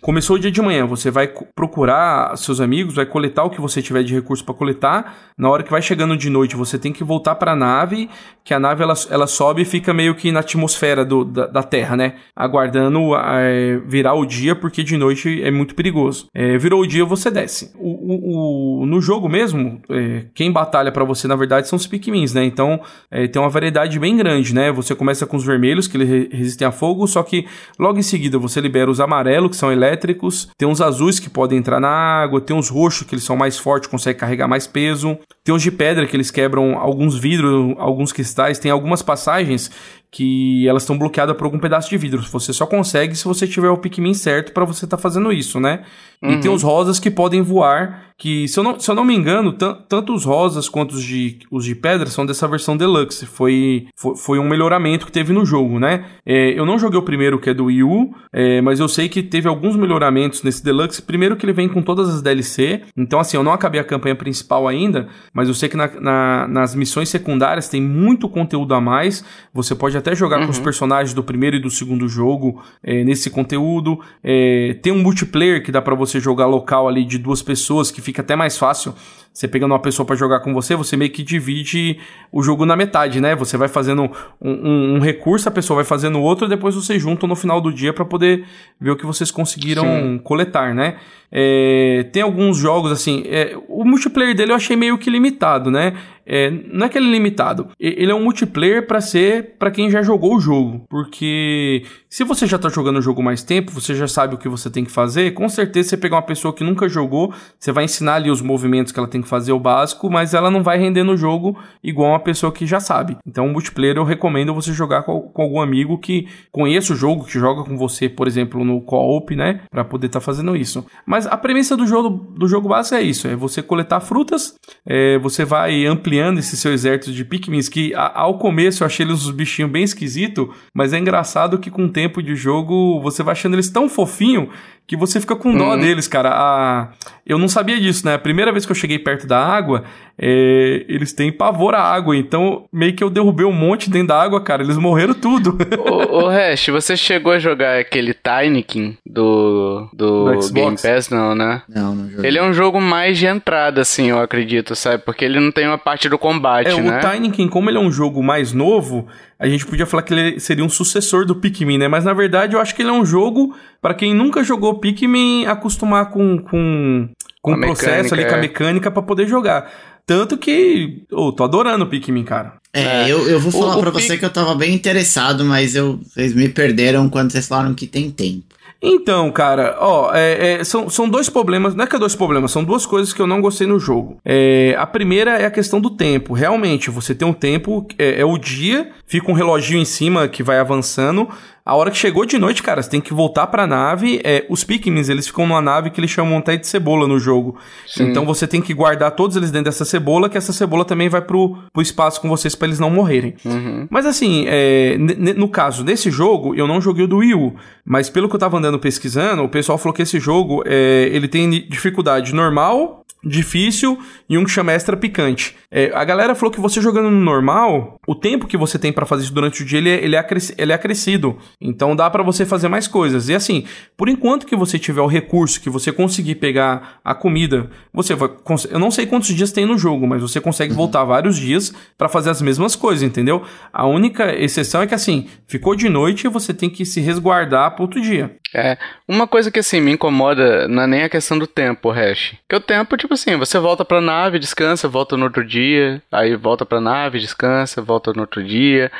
Começou 0.00 0.36
o 0.36 0.38
dia 0.38 0.50
de 0.50 0.62
manhã, 0.62 0.86
você 0.86 1.10
vai 1.10 1.28
procurar 1.56 2.36
seus 2.36 2.60
amigos, 2.60 2.94
vai 2.94 3.04
coletar 3.04 3.42
o 3.42 3.50
que 3.50 3.60
você 3.60 3.82
tiver 3.82 4.04
de 4.04 4.14
recurso 4.14 4.44
para 4.44 4.54
coletar. 4.54 5.16
Na 5.36 5.50
hora 5.50 5.64
que 5.64 5.70
vai 5.72 5.82
chegando 5.82 6.16
de 6.16 6.30
noite, 6.30 6.54
você 6.54 6.78
tem 6.78 6.92
que 6.92 7.02
voltar 7.02 7.34
para 7.34 7.52
a 7.52 7.56
nave, 7.56 8.08
que 8.44 8.54
a 8.54 8.60
nave 8.60 8.82
ela, 8.82 8.94
ela 9.10 9.26
sobe 9.26 9.62
e 9.62 9.64
fica 9.64 9.92
meio 9.92 10.14
que 10.14 10.30
na 10.30 10.38
atmosfera 10.40 11.04
do, 11.04 11.24
da, 11.24 11.46
da 11.48 11.62
Terra, 11.64 11.96
né? 11.96 12.14
Aguardando 12.34 13.14
é, 13.16 13.80
virar 13.86 14.14
o 14.14 14.24
dia, 14.24 14.54
porque 14.54 14.84
de 14.84 14.96
noite 14.96 15.42
é 15.42 15.50
muito 15.50 15.74
perigoso. 15.74 16.26
É, 16.32 16.56
virou 16.56 16.82
o 16.82 16.86
dia, 16.86 17.04
você 17.04 17.28
desce. 17.28 17.72
O, 17.76 17.88
o- 17.90 18.82
o- 18.82 18.86
no 18.86 19.00
jogo 19.00 19.28
mesmo, 19.28 19.80
é, 19.90 20.26
quem 20.32 20.52
batalha 20.52 20.92
para 20.92 21.04
você, 21.04 21.26
na 21.26 21.34
verdade, 21.34 21.66
são 21.66 21.76
os 21.76 21.88
Pikmins, 21.88 22.32
né? 22.32 22.44
Então, 22.44 22.80
é, 23.10 23.26
tem 23.26 23.42
uma 23.42 23.50
variedade 23.50 23.98
bem 23.98 24.16
grande, 24.16 24.54
né? 24.54 24.70
Você 24.70 24.94
começa 24.94 25.26
com 25.26 25.36
os 25.36 25.44
vermelhos, 25.44 25.88
que 25.88 25.96
eles 25.96 26.08
re- 26.08 26.28
resistem 26.32 26.68
a 26.68 26.72
fogo, 26.72 27.04
só 27.08 27.20
que 27.24 27.46
logo 27.78 27.98
em 27.98 28.02
seguida 28.02 28.38
você 28.38 28.60
libera 28.60 28.88
os 28.88 29.00
amarelos, 29.00 29.50
que 29.50 29.56
são 29.56 29.72
elétricos, 29.72 29.87
tem 29.96 30.68
uns 30.68 30.80
azuis 30.80 31.18
que 31.18 31.30
podem 31.30 31.58
entrar 31.58 31.80
na 31.80 31.88
água, 31.88 32.40
tem 32.40 32.56
uns 32.56 32.68
roxos 32.68 33.06
que 33.06 33.14
eles 33.14 33.24
são 33.24 33.36
mais 33.36 33.58
fortes, 33.58 33.88
conseguem 33.88 34.18
carregar 34.18 34.48
mais 34.48 34.66
peso, 34.66 35.18
tem 35.44 35.54
uns 35.54 35.62
de 35.62 35.70
pedra 35.70 36.06
que 36.06 36.16
eles 36.16 36.30
quebram 36.30 36.78
alguns 36.78 37.18
vidros, 37.18 37.74
alguns 37.78 38.12
cristais, 38.12 38.58
tem 38.58 38.70
algumas 38.70 39.02
passagens 39.02 39.70
que 40.10 40.66
elas 40.66 40.82
estão 40.82 40.98
bloqueadas 40.98 41.36
por 41.36 41.44
algum 41.44 41.58
pedaço 41.58 41.90
de 41.90 41.96
vidro. 41.96 42.22
Você 42.22 42.52
só 42.52 42.66
consegue 42.66 43.14
se 43.14 43.24
você 43.24 43.46
tiver 43.46 43.68
o 43.68 43.76
Pikmin 43.76 44.14
certo 44.14 44.52
para 44.52 44.64
você 44.64 44.84
estar 44.84 44.96
fazendo 44.96 45.32
isso, 45.32 45.60
né? 45.60 45.84
E 46.22 46.36
tem 46.38 46.50
os 46.50 46.62
rosas 46.62 46.98
que 46.98 47.10
podem 47.10 47.42
voar, 47.42 48.08
que 48.18 48.48
se 48.48 48.58
eu 48.58 48.64
não, 48.64 48.80
se 48.80 48.90
eu 48.90 48.94
não 48.94 49.04
me 49.04 49.14
engano, 49.14 49.52
tan- 49.52 49.78
tanto 49.88 50.12
os 50.12 50.24
rosas 50.24 50.68
quanto 50.68 50.92
os 50.96 51.02
de, 51.04 51.38
os 51.50 51.64
de 51.64 51.74
pedra 51.76 52.06
são 52.08 52.26
dessa 52.26 52.48
versão 52.48 52.76
deluxe. 52.76 53.24
Foi, 53.26 53.86
foi, 53.96 54.16
foi 54.16 54.38
um 54.40 54.48
melhoramento 54.48 55.06
que 55.06 55.12
teve 55.12 55.32
no 55.32 55.46
jogo, 55.46 55.78
né? 55.78 56.04
É, 56.26 56.58
eu 56.58 56.66
não 56.66 56.76
joguei 56.78 56.98
o 56.98 57.02
primeiro, 57.02 57.38
que 57.38 57.50
é 57.50 57.54
do 57.54 57.66
Wii 57.66 57.84
U, 57.84 58.12
é, 58.32 58.60
mas 58.60 58.80
eu 58.80 58.88
sei 58.88 59.08
que 59.08 59.22
teve 59.22 59.46
alguns 59.48 59.76
melhoramentos 59.76 60.42
nesse 60.42 60.64
deluxe. 60.64 61.00
Primeiro 61.00 61.36
que 61.36 61.46
ele 61.46 61.52
vem 61.52 61.68
com 61.68 61.80
todas 61.80 62.08
as 62.08 62.20
DLC, 62.20 62.82
então 62.96 63.20
assim, 63.20 63.36
eu 63.36 63.44
não 63.44 63.52
acabei 63.52 63.80
a 63.80 63.84
campanha 63.84 64.16
principal 64.16 64.66
ainda, 64.66 65.06
mas 65.32 65.46
eu 65.46 65.54
sei 65.54 65.68
que 65.68 65.76
na- 65.76 66.00
na- 66.00 66.48
nas 66.48 66.74
missões 66.74 67.08
secundárias 67.08 67.68
tem 67.68 67.80
muito 67.80 68.28
conteúdo 68.28 68.74
a 68.74 68.80
mais. 68.80 69.24
Você 69.54 69.74
pode 69.74 69.96
até 69.96 70.14
jogar 70.16 70.44
com 70.44 70.50
os 70.50 70.58
personagens 70.58 71.14
do 71.14 71.22
primeiro 71.22 71.54
e 71.56 71.60
do 71.60 71.70
segundo 71.70 72.08
jogo 72.08 72.60
é, 72.82 73.04
nesse 73.04 73.30
conteúdo. 73.30 74.00
É, 74.24 74.76
tem 74.82 74.92
um 74.92 74.98
multiplayer 75.02 75.62
que 75.62 75.70
dá 75.70 75.80
pra 75.80 75.94
você 75.94 76.07
jogar 76.20 76.46
local 76.46 76.88
ali 76.88 77.04
de 77.04 77.18
duas 77.18 77.42
pessoas, 77.42 77.90
que 77.90 78.00
fica 78.00 78.22
até 78.22 78.34
mais 78.34 78.56
fácil. 78.56 78.94
Você 79.38 79.46
pegando 79.46 79.70
uma 79.70 79.78
pessoa 79.78 80.04
pra 80.04 80.16
jogar 80.16 80.40
com 80.40 80.52
você, 80.52 80.74
você 80.74 80.96
meio 80.96 81.12
que 81.12 81.22
divide 81.22 82.00
o 82.32 82.42
jogo 82.42 82.66
na 82.66 82.74
metade, 82.74 83.20
né? 83.20 83.36
Você 83.36 83.56
vai 83.56 83.68
fazendo 83.68 84.10
um, 84.42 84.50
um- 84.50 84.94
um 84.96 84.98
recurso, 84.98 85.48
a 85.48 85.52
pessoa 85.52 85.76
vai 85.76 85.84
fazendo 85.84 86.20
outro, 86.20 86.48
depois 86.48 86.74
vocês 86.74 87.00
juntam 87.00 87.28
no 87.28 87.36
final 87.36 87.60
do 87.60 87.72
dia 87.72 87.92
pra 87.92 88.04
poder 88.04 88.44
ver 88.80 88.90
o 88.90 88.96
que 88.96 89.06
vocês 89.06 89.30
conseguiram 89.30 89.84
Sim. 89.84 90.18
coletar, 90.24 90.74
né? 90.74 90.96
É, 91.30 92.06
tem 92.10 92.22
alguns 92.22 92.56
jogos 92.56 92.90
assim. 92.90 93.22
é, 93.26 93.56
o 93.68 93.84
multiplayer 93.84 94.34
dele 94.34 94.50
eu 94.50 94.56
achei 94.56 94.74
meio 94.74 94.98
que 94.98 95.08
limitado, 95.10 95.70
né? 95.70 95.92
É, 96.26 96.50
não 96.72 96.86
é 96.86 96.88
que 96.88 96.98
ele 96.98 97.06
é 97.08 97.10
limitado. 97.10 97.68
Ele 97.80 98.10
é 98.10 98.14
um 98.14 98.22
multiplayer 98.24 98.86
pra 98.86 99.00
ser 99.00 99.54
pra 99.58 99.70
quem 99.70 99.90
já 99.90 100.02
jogou 100.02 100.36
o 100.36 100.40
jogo. 100.40 100.84
Porque 100.88 101.84
se 102.08 102.22
você 102.24 102.46
já 102.46 102.58
tá 102.58 102.68
jogando 102.68 102.98
o 102.98 103.02
jogo 103.02 103.22
mais 103.22 103.42
tempo, 103.42 103.70
você 103.72 103.94
já 103.94 104.06
sabe 104.06 104.34
o 104.34 104.38
que 104.38 104.48
você 104.48 104.68
tem 104.70 104.84
que 104.84 104.90
fazer. 104.90 105.32
Com 105.32 105.48
certeza 105.48 105.90
você 105.90 105.96
pegar 105.96 106.16
uma 106.16 106.22
pessoa 106.22 106.52
que 106.52 106.64
nunca 106.64 106.86
jogou, 106.88 107.32
você 107.58 107.72
vai 107.72 107.84
ensinar 107.84 108.14
ali 108.16 108.30
os 108.30 108.42
movimentos 108.42 108.92
que 108.92 108.98
ela 108.98 109.08
tem 109.08 109.22
que 109.22 109.27
fazer, 109.28 109.52
o 109.52 109.60
básico, 109.60 110.10
mas 110.10 110.34
ela 110.34 110.50
não 110.50 110.62
vai 110.62 110.78
render 110.78 111.04
no 111.04 111.16
jogo 111.16 111.56
igual 111.82 112.10
uma 112.10 112.20
pessoa 112.20 112.50
que 112.52 112.66
já 112.66 112.80
sabe. 112.80 113.16
Então, 113.26 113.46
o 113.46 113.52
multiplayer 113.52 113.96
eu 113.96 114.04
recomendo 114.04 114.54
você 114.54 114.72
jogar 114.72 115.02
com, 115.02 115.20
com 115.20 115.42
algum 115.42 115.60
amigo 115.60 115.98
que 115.98 116.26
conheça 116.50 116.92
o 116.92 116.96
jogo, 116.96 117.24
que 117.24 117.38
joga 117.38 117.62
com 117.62 117.76
você, 117.76 118.08
por 118.08 118.26
exemplo, 118.26 118.64
no 118.64 118.80
co-op, 118.80 119.34
né? 119.36 119.60
Pra 119.70 119.84
poder 119.84 120.06
estar 120.06 120.20
fazendo 120.20 120.56
isso. 120.56 120.84
Mas 121.06 121.26
a 121.26 121.36
premissa 121.36 121.76
do 121.76 121.86
jogo, 121.86 122.08
do 122.36 122.48
jogo 122.48 122.68
básico 122.68 122.96
é 122.96 123.02
isso: 123.02 123.28
é 123.28 123.36
você 123.36 123.62
coletar 123.62 124.00
frutas, 124.00 124.54
é, 124.86 125.18
você 125.18 125.44
vai 125.44 125.86
ampliando 125.86 126.38
esse 126.38 126.56
seu 126.56 126.72
exército 126.72 127.12
de 127.12 127.24
Pikmins, 127.24 127.68
que 127.68 127.94
a- 127.94 128.20
ao 128.20 128.38
começo 128.38 128.82
eu 128.82 128.86
achei 128.86 129.04
eles 129.06 129.24
uns 129.26 129.30
bichinhos 129.30 129.70
bem 129.70 129.82
esquisitos, 129.84 130.48
mas 130.74 130.92
é 130.92 130.98
engraçado 130.98 131.58
que 131.58 131.70
com 131.70 131.84
o 131.84 131.88
tempo 131.88 132.22
de 132.22 132.34
jogo 132.34 133.00
você 133.00 133.22
vai 133.22 133.32
achando 133.32 133.54
eles 133.54 133.70
tão 133.70 133.88
fofinho 133.88 134.48
que 134.88 134.96
você 134.96 135.20
fica 135.20 135.36
com 135.36 135.54
dó 135.54 135.74
Uhum. 135.74 135.80
deles, 135.80 136.08
cara. 136.08 136.30
A... 136.32 136.88
Eu 137.26 137.36
não 137.38 137.46
sabia 137.46 137.78
disso, 137.78 138.06
né? 138.06 138.14
A 138.14 138.18
primeira 138.18 138.50
vez 138.50 138.64
que 138.64 138.72
eu 138.72 138.76
cheguei 138.76 138.98
perto 138.98 139.26
da 139.26 139.38
água, 139.38 139.84
é, 140.18 140.84
eles 140.88 141.12
têm 141.12 141.30
pavor 141.30 141.74
à 141.74 141.82
água, 141.82 142.16
então 142.16 142.64
meio 142.72 142.94
que 142.94 143.04
eu 143.04 143.10
derrubei 143.10 143.44
um 143.44 143.52
monte 143.52 143.90
dentro 143.90 144.08
da 144.08 144.22
água, 144.22 144.40
cara. 144.42 144.62
Eles 144.62 144.78
morreram 144.78 145.12
tudo. 145.12 145.58
Ô, 145.78 146.22
ô 146.24 146.28
Hash, 146.28 146.68
você 146.68 146.96
chegou 146.96 147.32
a 147.32 147.38
jogar 147.38 147.78
aquele 147.78 148.14
Tinykin 148.14 148.96
do, 149.04 149.88
do, 149.92 150.24
Do 150.32 150.42
Xbox? 150.42 150.50
Game 150.52 150.76
Pass, 150.80 151.10
não, 151.10 151.34
né? 151.34 151.60
Não, 151.68 151.94
não 151.94 152.08
joguei. 152.08 152.26
Ele 152.30 152.38
é 152.38 152.42
um 152.42 152.54
jogo 152.54 152.80
mais 152.80 153.18
de 153.18 153.26
entrada, 153.26 153.82
assim, 153.82 154.08
eu 154.08 154.18
acredito, 154.18 154.74
sabe? 154.74 155.02
Porque 155.04 155.22
ele 155.24 155.38
não 155.38 155.52
tem 155.52 155.66
uma 155.66 155.76
parte 155.78 156.08
do 156.08 156.16
combate, 156.18 156.70
É, 156.70 156.80
né? 156.80 156.98
o 156.98 157.10
Tinykin, 157.12 157.48
como 157.48 157.68
ele 157.68 157.76
é 157.76 157.80
um 157.80 157.92
jogo 157.92 158.22
mais 158.22 158.54
novo, 158.54 159.06
a 159.38 159.48
gente 159.48 159.64
podia 159.64 159.86
falar 159.86 160.02
que 160.02 160.12
ele 160.12 160.40
seria 160.40 160.64
um 160.64 160.68
sucessor 160.68 161.24
do 161.24 161.36
Pikmin, 161.36 161.78
né? 161.78 161.88
Mas 161.88 162.04
na 162.04 162.12
verdade 162.12 162.54
eu 162.54 162.60
acho 162.60 162.74
que 162.74 162.82
ele 162.82 162.90
é 162.90 162.92
um 162.92 163.04
jogo 163.04 163.54
para 163.80 163.94
quem 163.94 164.14
nunca 164.14 164.42
jogou 164.42 164.80
Pikmin 164.80 165.46
acostumar 165.46 166.10
com, 166.10 166.38
com, 166.38 167.08
com 167.40 167.52
o 167.52 167.60
processo 167.60 168.14
mecânica, 168.14 168.14
ali, 168.14 168.24
com 168.24 168.34
a 168.34 168.38
é. 168.38 168.40
mecânica 168.40 168.90
pra 168.90 169.02
poder 169.02 169.28
jogar. 169.28 169.70
Tanto 170.04 170.38
que, 170.38 171.04
ô, 171.12 171.30
tô 171.30 171.44
adorando 171.44 171.84
o 171.84 171.88
Pikmin, 171.88 172.24
cara. 172.24 172.54
É, 172.72 173.10
eu, 173.10 173.28
eu 173.28 173.38
vou 173.38 173.52
falar 173.52 173.76
Pic- 173.76 173.92
você 173.92 174.16
que 174.16 174.24
eu 174.24 174.30
tava 174.30 174.54
bem 174.54 174.74
interessado, 174.74 175.44
mas 175.44 175.74
eu, 175.74 175.98
vocês 176.02 176.34
me 176.34 176.48
perderam 176.48 177.08
quando 177.08 177.30
vocês 177.30 177.46
falaram 177.46 177.74
que 177.74 177.86
tem 177.86 178.10
tempo. 178.10 178.44
Então, 178.80 179.30
cara, 179.32 179.76
ó, 179.80 180.14
é, 180.14 180.60
é, 180.60 180.64
são, 180.64 180.88
são 180.88 181.08
dois 181.08 181.28
problemas, 181.28 181.74
não 181.74 181.82
é 181.82 181.86
que 181.86 181.96
é 181.96 181.98
dois 181.98 182.14
problemas, 182.14 182.52
são 182.52 182.62
duas 182.62 182.86
coisas 182.86 183.12
que 183.12 183.20
eu 183.20 183.26
não 183.26 183.40
gostei 183.40 183.66
no 183.66 183.78
jogo. 183.78 184.18
É, 184.24 184.76
a 184.78 184.86
primeira 184.86 185.32
é 185.36 185.46
a 185.46 185.50
questão 185.50 185.80
do 185.80 185.90
tempo. 185.90 186.32
Realmente, 186.32 186.88
você 186.88 187.12
tem 187.12 187.26
um 187.26 187.32
tempo, 187.32 187.86
é, 187.98 188.20
é 188.20 188.24
o 188.24 188.38
dia, 188.38 188.90
fica 189.04 189.30
um 189.30 189.34
reloginho 189.34 189.80
em 189.80 189.84
cima 189.84 190.28
que 190.28 190.44
vai 190.44 190.58
avançando. 190.60 191.28
A 191.68 191.74
hora 191.74 191.90
que 191.90 191.98
chegou 191.98 192.24
de 192.24 192.38
noite, 192.38 192.62
cara, 192.62 192.82
você 192.82 192.88
tem 192.88 192.98
que 192.98 193.12
voltar 193.12 193.46
pra 193.46 193.66
nave. 193.66 194.22
É, 194.24 194.46
os 194.48 194.64
Pikmins, 194.64 195.10
eles 195.10 195.26
ficam 195.26 195.46
numa 195.46 195.60
nave 195.60 195.90
que 195.90 196.00
eles 196.00 196.10
chamam 196.10 196.38
até 196.38 196.56
de 196.56 196.66
cebola 196.66 197.06
no 197.06 197.20
jogo. 197.20 197.58
Sim. 197.86 198.04
Então 198.04 198.24
você 198.24 198.46
tem 198.46 198.62
que 198.62 198.72
guardar 198.72 199.10
todos 199.10 199.36
eles 199.36 199.50
dentro 199.50 199.66
dessa 199.66 199.84
cebola, 199.84 200.30
que 200.30 200.38
essa 200.38 200.50
cebola 200.50 200.82
também 200.82 201.10
vai 201.10 201.20
pro, 201.20 201.58
pro 201.70 201.82
espaço 201.82 202.22
com 202.22 202.28
vocês 202.30 202.54
para 202.54 202.68
eles 202.68 202.80
não 202.80 202.88
morrerem. 202.88 203.34
Uhum. 203.44 203.86
Mas 203.90 204.06
assim, 204.06 204.46
é, 204.48 204.96
no 204.96 205.46
caso 205.46 205.84
desse 205.84 206.10
jogo, 206.10 206.54
eu 206.54 206.66
não 206.66 206.80
joguei 206.80 207.04
o 207.04 207.08
do 207.08 207.18
Wii 207.18 207.34
U, 207.34 207.54
mas 207.84 208.08
pelo 208.08 208.30
que 208.30 208.36
eu 208.36 208.40
tava 208.40 208.56
andando 208.56 208.78
pesquisando, 208.78 209.42
o 209.42 209.48
pessoal 209.50 209.76
falou 209.76 209.92
que 209.92 210.00
esse 210.00 210.18
jogo 210.18 210.62
é, 210.64 211.10
ele 211.12 211.28
tem 211.28 211.50
dificuldade 211.68 212.34
normal, 212.34 213.04
difícil 213.22 213.98
e 214.28 214.38
um 214.38 214.44
que 214.44 214.50
chama 214.50 214.72
extra 214.72 214.96
picante. 214.96 215.56
É, 215.70 215.90
a 215.94 216.04
galera 216.04 216.34
falou 216.34 216.52
que 216.52 216.60
você 216.60 216.80
jogando 216.80 217.10
no 217.10 217.20
normal, 217.20 217.98
o 218.06 218.14
tempo 218.14 218.46
que 218.46 218.56
você 218.56 218.78
tem 218.78 218.92
para 218.92 219.06
fazer 219.06 219.24
isso 219.24 219.34
durante 219.34 219.62
o 219.62 219.66
dia, 219.66 219.78
ele 219.78 219.90
é, 219.90 220.04
ele 220.04 220.16
é, 220.16 220.26
ele 220.56 220.72
é 220.72 220.74
acrescido. 220.74 221.36
Então 221.60 221.96
dá 221.96 222.08
para 222.08 222.22
você 222.22 222.46
fazer 222.46 222.68
mais 222.68 222.86
coisas. 222.86 223.28
E 223.28 223.34
assim, 223.34 223.64
por 223.96 224.08
enquanto 224.08 224.46
que 224.46 224.54
você 224.54 224.78
tiver 224.78 225.00
o 225.00 225.08
recurso, 225.08 225.60
que 225.60 225.68
você 225.68 225.90
conseguir 225.90 226.36
pegar 226.36 227.00
a 227.04 227.14
comida, 227.14 227.68
você 227.92 228.14
vai... 228.14 228.30
Eu 228.70 228.78
não 228.78 228.90
sei 228.90 229.06
quantos 229.06 229.34
dias 229.34 229.50
tem 229.50 229.66
no 229.66 229.76
jogo, 229.76 230.06
mas 230.06 230.22
você 230.22 230.40
consegue 230.40 230.70
uhum. 230.70 230.76
voltar 230.76 231.04
vários 231.04 231.36
dias 231.36 231.74
para 231.96 232.08
fazer 232.08 232.30
as 232.30 232.40
mesmas 232.40 232.76
coisas, 232.76 233.02
entendeu? 233.02 233.44
A 233.72 233.86
única 233.86 234.32
exceção 234.34 234.82
é 234.82 234.86
que 234.86 234.94
assim, 234.94 235.28
ficou 235.48 235.74
de 235.74 235.88
noite 235.88 236.26
e 236.26 236.30
você 236.30 236.54
tem 236.54 236.70
que 236.70 236.84
se 236.84 237.00
resguardar 237.00 237.74
pro 237.74 237.82
outro 237.82 238.00
dia. 238.00 238.36
É, 238.54 238.78
uma 239.06 239.26
coisa 239.26 239.50
que 239.50 239.58
assim 239.58 239.80
me 239.80 239.92
incomoda 239.92 240.68
não 240.68 240.84
é 240.84 240.86
nem 240.86 241.02
a 241.02 241.08
questão 241.08 241.38
do 241.38 241.46
tempo, 241.46 241.90
Hash. 241.90 242.34
Que 242.48 242.56
o 242.56 242.60
tempo, 242.60 242.96
tipo 242.96 243.14
assim, 243.14 243.36
você 243.36 243.58
volta 243.58 243.84
pra 243.84 244.00
nave, 244.00 244.38
descansa, 244.38 244.88
volta 244.88 245.16
no 245.16 245.24
outro 245.24 245.44
dia, 245.44 246.00
aí 246.10 246.36
volta 246.36 246.64
pra 246.64 246.80
nave, 246.80 247.18
descansa, 247.18 247.82
volta 247.82 248.12
no 248.12 248.20
outro 248.20 248.42
dia. 248.44 248.90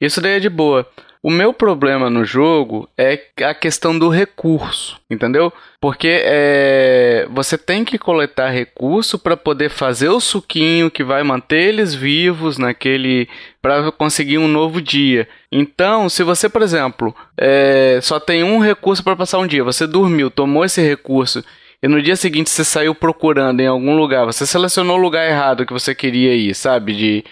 Isso 0.00 0.20
daí 0.20 0.36
é 0.36 0.40
de 0.40 0.48
boa. 0.48 0.86
O 1.22 1.30
meu 1.30 1.52
problema 1.52 2.08
no 2.08 2.24
jogo 2.24 2.88
é 2.96 3.20
a 3.42 3.52
questão 3.52 3.98
do 3.98 4.08
recurso, 4.08 5.00
entendeu? 5.10 5.52
Porque 5.80 6.20
é, 6.22 7.26
você 7.30 7.58
tem 7.58 7.84
que 7.84 7.98
coletar 7.98 8.50
recurso 8.50 9.18
para 9.18 9.36
poder 9.36 9.68
fazer 9.68 10.08
o 10.08 10.20
suquinho 10.20 10.90
que 10.90 11.02
vai 11.02 11.24
manter 11.24 11.68
eles 11.68 11.92
vivos 11.92 12.56
naquele 12.56 13.28
para 13.60 13.90
conseguir 13.90 14.38
um 14.38 14.48
novo 14.48 14.80
dia. 14.80 15.28
Então, 15.50 16.08
se 16.08 16.22
você, 16.22 16.48
por 16.48 16.62
exemplo, 16.62 17.14
é, 17.36 17.98
só 18.00 18.20
tem 18.20 18.44
um 18.44 18.60
recurso 18.60 19.02
para 19.02 19.16
passar 19.16 19.38
um 19.38 19.46
dia, 19.46 19.64
você 19.64 19.86
dormiu, 19.86 20.30
tomou 20.30 20.64
esse 20.64 20.80
recurso 20.80 21.44
e 21.82 21.88
no 21.88 22.02
dia 22.02 22.16
seguinte 22.16 22.50
você 22.50 22.64
saiu 22.64 22.94
procurando 22.94 23.60
em 23.60 23.66
algum 23.66 23.96
lugar, 23.96 24.24
você 24.24 24.44
selecionou 24.44 24.98
o 24.98 25.00
lugar 25.00 25.28
errado 25.28 25.64
que 25.64 25.72
você 25.72 25.94
queria 25.94 26.34
ir, 26.34 26.54
sabe? 26.54 26.94
De 26.94 27.24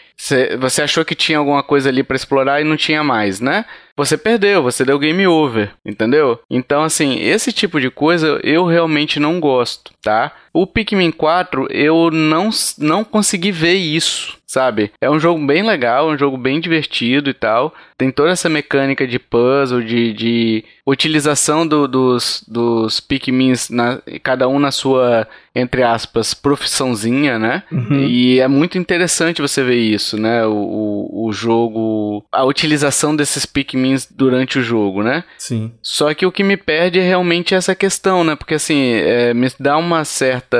você 0.58 0.82
achou 0.82 1.04
que 1.04 1.14
tinha 1.14 1.38
alguma 1.38 1.62
coisa 1.62 1.88
ali 1.88 2.02
para 2.02 2.16
explorar 2.16 2.60
e 2.60 2.64
não 2.64 2.76
tinha 2.76 3.02
mais, 3.02 3.40
né? 3.40 3.64
Você 3.96 4.18
perdeu, 4.18 4.62
você 4.62 4.84
deu 4.84 4.98
game 4.98 5.26
over, 5.26 5.72
entendeu? 5.84 6.38
Então, 6.50 6.82
assim, 6.82 7.18
esse 7.18 7.50
tipo 7.50 7.80
de 7.80 7.90
coisa 7.90 8.38
eu 8.42 8.66
realmente 8.66 9.18
não 9.18 9.40
gosto, 9.40 9.90
tá? 10.02 10.32
O 10.52 10.66
Pikmin 10.66 11.10
4 11.10 11.66
eu 11.70 12.10
não, 12.10 12.50
não 12.78 13.02
consegui 13.02 13.50
ver 13.50 13.74
isso, 13.74 14.36
sabe? 14.46 14.92
É 15.00 15.10
um 15.10 15.18
jogo 15.18 15.44
bem 15.46 15.62
legal, 15.62 16.08
um 16.08 16.18
jogo 16.18 16.36
bem 16.36 16.60
divertido 16.60 17.30
e 17.30 17.34
tal. 17.34 17.74
Tem 17.96 18.10
toda 18.10 18.30
essa 18.30 18.48
mecânica 18.48 19.06
de 19.06 19.18
puzzle, 19.18 19.82
de, 19.82 20.12
de 20.12 20.64
utilização 20.86 21.66
do, 21.66 21.88
dos, 21.88 22.44
dos 22.46 23.00
Pikmins, 23.00 23.70
na, 23.70 24.00
cada 24.22 24.46
um 24.46 24.58
na 24.58 24.70
sua 24.70 25.26
entre 25.56 25.82
aspas, 25.82 26.34
profissãozinha, 26.34 27.38
né? 27.38 27.62
Uhum. 27.72 28.00
E 28.00 28.40
é 28.40 28.46
muito 28.46 28.76
interessante 28.76 29.40
você 29.40 29.64
ver 29.64 29.78
isso, 29.78 30.20
né? 30.20 30.44
O, 30.44 30.52
o, 30.52 31.26
o, 31.26 31.32
jogo, 31.32 32.22
a 32.30 32.44
utilização 32.44 33.16
desses 33.16 33.46
Pikmins 33.46 34.06
durante 34.10 34.58
o 34.58 34.62
jogo, 34.62 35.02
né? 35.02 35.24
Sim. 35.38 35.72
Só 35.80 36.12
que 36.12 36.26
o 36.26 36.30
que 36.30 36.44
me 36.44 36.58
perde 36.58 37.00
é 37.00 37.02
realmente 37.02 37.54
essa 37.54 37.74
questão, 37.74 38.22
né? 38.22 38.36
Porque 38.36 38.52
assim, 38.54 38.92
é, 38.92 39.32
me 39.32 39.50
dá 39.58 39.78
uma 39.78 40.04
certa 40.04 40.58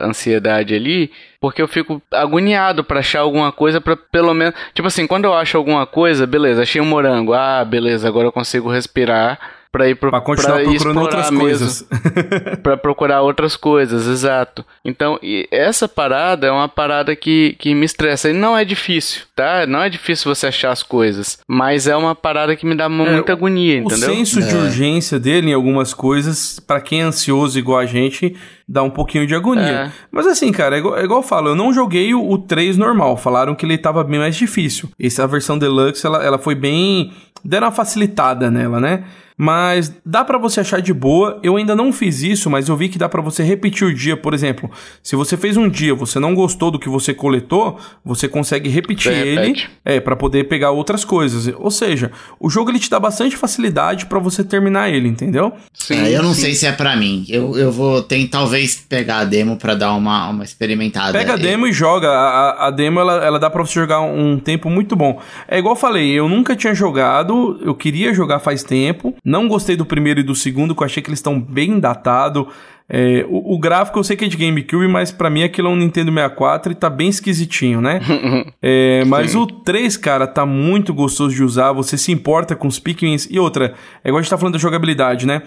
ansiedade 0.00 0.74
ali, 0.74 1.10
porque 1.38 1.60
eu 1.60 1.68
fico 1.68 2.00
agoniado 2.10 2.82
para 2.82 3.00
achar 3.00 3.20
alguma 3.20 3.52
coisa 3.52 3.82
para 3.82 3.96
pelo 3.96 4.32
menos, 4.32 4.54
tipo 4.72 4.88
assim, 4.88 5.06
quando 5.06 5.26
eu 5.26 5.34
acho 5.34 5.58
alguma 5.58 5.84
coisa, 5.84 6.26
beleza, 6.26 6.62
achei 6.62 6.80
um 6.80 6.86
morango, 6.86 7.34
ah, 7.34 7.62
beleza, 7.66 8.08
agora 8.08 8.28
eu 8.28 8.32
consigo 8.32 8.70
respirar 8.70 9.38
para 9.70 9.88
ir 9.88 9.94
pro, 9.96 10.10
pra 10.10 10.20
continuar 10.20 10.60
pra 10.60 10.64
procurando 10.64 11.00
outras 11.00 11.30
mesmo, 11.30 11.40
coisas. 11.40 11.88
para 12.62 12.76
procurar 12.76 13.22
outras 13.22 13.56
coisas, 13.56 14.06
exato. 14.06 14.64
Então, 14.84 15.18
essa 15.50 15.86
parada 15.86 16.46
é 16.46 16.50
uma 16.50 16.68
parada 16.68 17.14
que, 17.14 17.54
que 17.58 17.74
me 17.74 17.84
estressa. 17.84 18.30
E 18.30 18.32
não 18.32 18.56
é 18.56 18.64
difícil, 18.64 19.22
tá? 19.34 19.66
Não 19.66 19.82
é 19.82 19.88
difícil 19.88 20.34
você 20.34 20.46
achar 20.46 20.72
as 20.72 20.82
coisas, 20.82 21.38
mas 21.46 21.86
é 21.86 21.96
uma 21.96 22.14
parada 22.14 22.56
que 22.56 22.66
me 22.66 22.74
dá 22.74 22.88
muita 22.88 23.32
é, 23.32 23.34
agonia, 23.34 23.78
entendeu? 23.78 24.10
O 24.10 24.14
senso 24.14 24.40
é. 24.40 24.42
de 24.42 24.56
urgência 24.56 25.18
dele 25.18 25.50
em 25.50 25.54
algumas 25.54 25.92
coisas, 25.92 26.58
para 26.60 26.80
quem 26.80 27.00
é 27.00 27.04
ansioso 27.04 27.58
igual 27.58 27.78
a 27.78 27.86
gente, 27.86 28.34
dá 28.68 28.82
um 28.82 28.90
pouquinho 28.90 29.26
de 29.26 29.34
agonia. 29.34 29.62
É. 29.62 29.92
Mas 30.10 30.26
assim, 30.26 30.52
cara, 30.52 30.76
é 30.76 30.78
igual, 30.78 30.98
é 30.98 31.04
igual, 31.04 31.20
eu 31.20 31.26
falo, 31.26 31.48
eu 31.48 31.54
não 31.54 31.72
joguei 31.72 32.14
o, 32.14 32.30
o 32.30 32.38
3 32.38 32.76
normal. 32.76 33.16
Falaram 33.16 33.54
que 33.54 33.64
ele 33.64 33.78
tava 33.78 34.04
bem 34.04 34.18
mais 34.18 34.36
difícil. 34.36 34.90
Essa 35.00 35.26
versão 35.26 35.58
Deluxe, 35.58 36.06
ela, 36.06 36.24
ela 36.24 36.38
foi 36.38 36.54
bem. 36.54 37.12
Deram 37.44 37.68
uma 37.68 37.72
facilitada 37.72 38.50
nela, 38.50 38.80
né? 38.80 39.04
Mas 39.38 39.94
dá 40.04 40.24
para 40.24 40.38
você 40.38 40.60
achar 40.60 40.82
de 40.82 40.92
boa. 40.92 41.38
Eu 41.42 41.56
ainda 41.56 41.76
não 41.76 41.92
fiz 41.92 42.22
isso, 42.22 42.50
mas 42.50 42.68
eu 42.68 42.76
vi 42.76 42.88
que 42.88 42.98
dá 42.98 43.08
para 43.08 43.22
você 43.22 43.42
repetir 43.42 43.86
o 43.86 43.94
dia, 43.94 44.16
por 44.16 44.34
exemplo. 44.34 44.70
Se 45.02 45.14
você 45.14 45.36
fez 45.36 45.56
um 45.56 45.68
dia, 45.68 45.94
você 45.94 46.18
não 46.18 46.34
gostou 46.34 46.70
do 46.70 46.78
que 46.78 46.88
você 46.88 47.14
coletou, 47.14 47.78
você 48.04 48.26
consegue 48.26 48.68
repetir 48.68 49.12
você 49.12 49.28
ele, 49.28 49.62
é, 49.84 50.00
para 50.00 50.16
poder 50.16 50.44
pegar 50.48 50.72
outras 50.72 51.04
coisas. 51.04 51.52
Ou 51.56 51.70
seja, 51.70 52.10
o 52.40 52.50
jogo 52.50 52.70
ele 52.70 52.78
te 52.78 52.90
dá 52.90 52.98
bastante 52.98 53.36
facilidade 53.36 54.06
para 54.06 54.18
você 54.18 54.42
terminar 54.42 54.90
ele, 54.90 55.08
entendeu? 55.08 55.52
Sim, 55.72 56.00
é, 56.00 56.16
eu 56.16 56.22
não 56.22 56.34
sim. 56.34 56.42
sei 56.42 56.54
se 56.54 56.66
é 56.66 56.72
para 56.72 56.96
mim. 56.96 57.24
Eu, 57.28 57.56
eu 57.56 57.70
vou 57.70 58.02
tentar 58.02 58.38
talvez 58.38 58.76
pegar 58.76 59.18
a 59.18 59.24
demo 59.24 59.56
para 59.56 59.74
dar 59.74 59.92
uma, 59.94 60.28
uma 60.30 60.44
experimentada. 60.44 61.12
Pega 61.12 61.34
a 61.34 61.36
demo 61.36 61.66
e 61.66 61.72
joga. 61.72 62.08
A, 62.08 62.68
a 62.68 62.70
demo 62.70 63.00
ela, 63.00 63.24
ela 63.24 63.38
dá 63.38 63.50
para 63.50 63.64
você 63.64 63.74
jogar 63.74 64.00
um 64.00 64.38
tempo 64.38 64.70
muito 64.70 64.94
bom. 64.96 65.20
É 65.46 65.58
igual 65.58 65.74
eu 65.74 65.78
falei, 65.78 66.10
eu 66.10 66.28
nunca 66.28 66.56
tinha 66.56 66.74
jogado, 66.74 67.60
eu 67.62 67.74
queria 67.74 68.14
jogar 68.14 68.38
faz 68.38 68.62
tempo. 68.62 69.14
Não 69.28 69.46
gostei 69.46 69.76
do 69.76 69.84
primeiro 69.84 70.20
e 70.20 70.22
do 70.22 70.34
segundo, 70.34 70.74
que 70.74 70.82
eu 70.82 70.86
achei 70.86 71.02
que 71.02 71.10
eles 71.10 71.18
estão 71.18 71.38
bem 71.38 71.78
datados. 71.78 72.46
É, 72.88 73.26
o, 73.28 73.56
o, 73.56 73.58
gráfico 73.58 73.98
eu 73.98 74.02
sei 74.02 74.16
que 74.16 74.24
é 74.24 74.28
de 74.28 74.38
GameCube, 74.38 74.88
mas 74.88 75.12
para 75.12 75.28
mim 75.28 75.42
aquilo 75.42 75.68
é 75.68 75.70
um 75.70 75.76
Nintendo 75.76 76.10
64 76.10 76.72
e 76.72 76.74
tá 76.74 76.88
bem 76.88 77.10
esquisitinho, 77.10 77.82
né? 77.82 78.00
é, 78.62 79.04
mas 79.04 79.32
Sim. 79.32 79.38
o 79.40 79.46
3, 79.46 79.98
cara, 79.98 80.26
tá 80.26 80.46
muito 80.46 80.94
gostoso 80.94 81.34
de 81.34 81.44
usar, 81.44 81.72
você 81.72 81.98
se 81.98 82.10
importa 82.10 82.56
com 82.56 82.66
os 82.66 82.78
Pikmins. 82.78 83.28
E 83.30 83.38
outra, 83.38 83.74
é 84.02 84.08
igual 84.08 84.20
a 84.20 84.22
gente 84.22 84.30
tá 84.30 84.38
falando 84.38 84.54
da 84.54 84.58
jogabilidade, 84.58 85.26
né? 85.26 85.42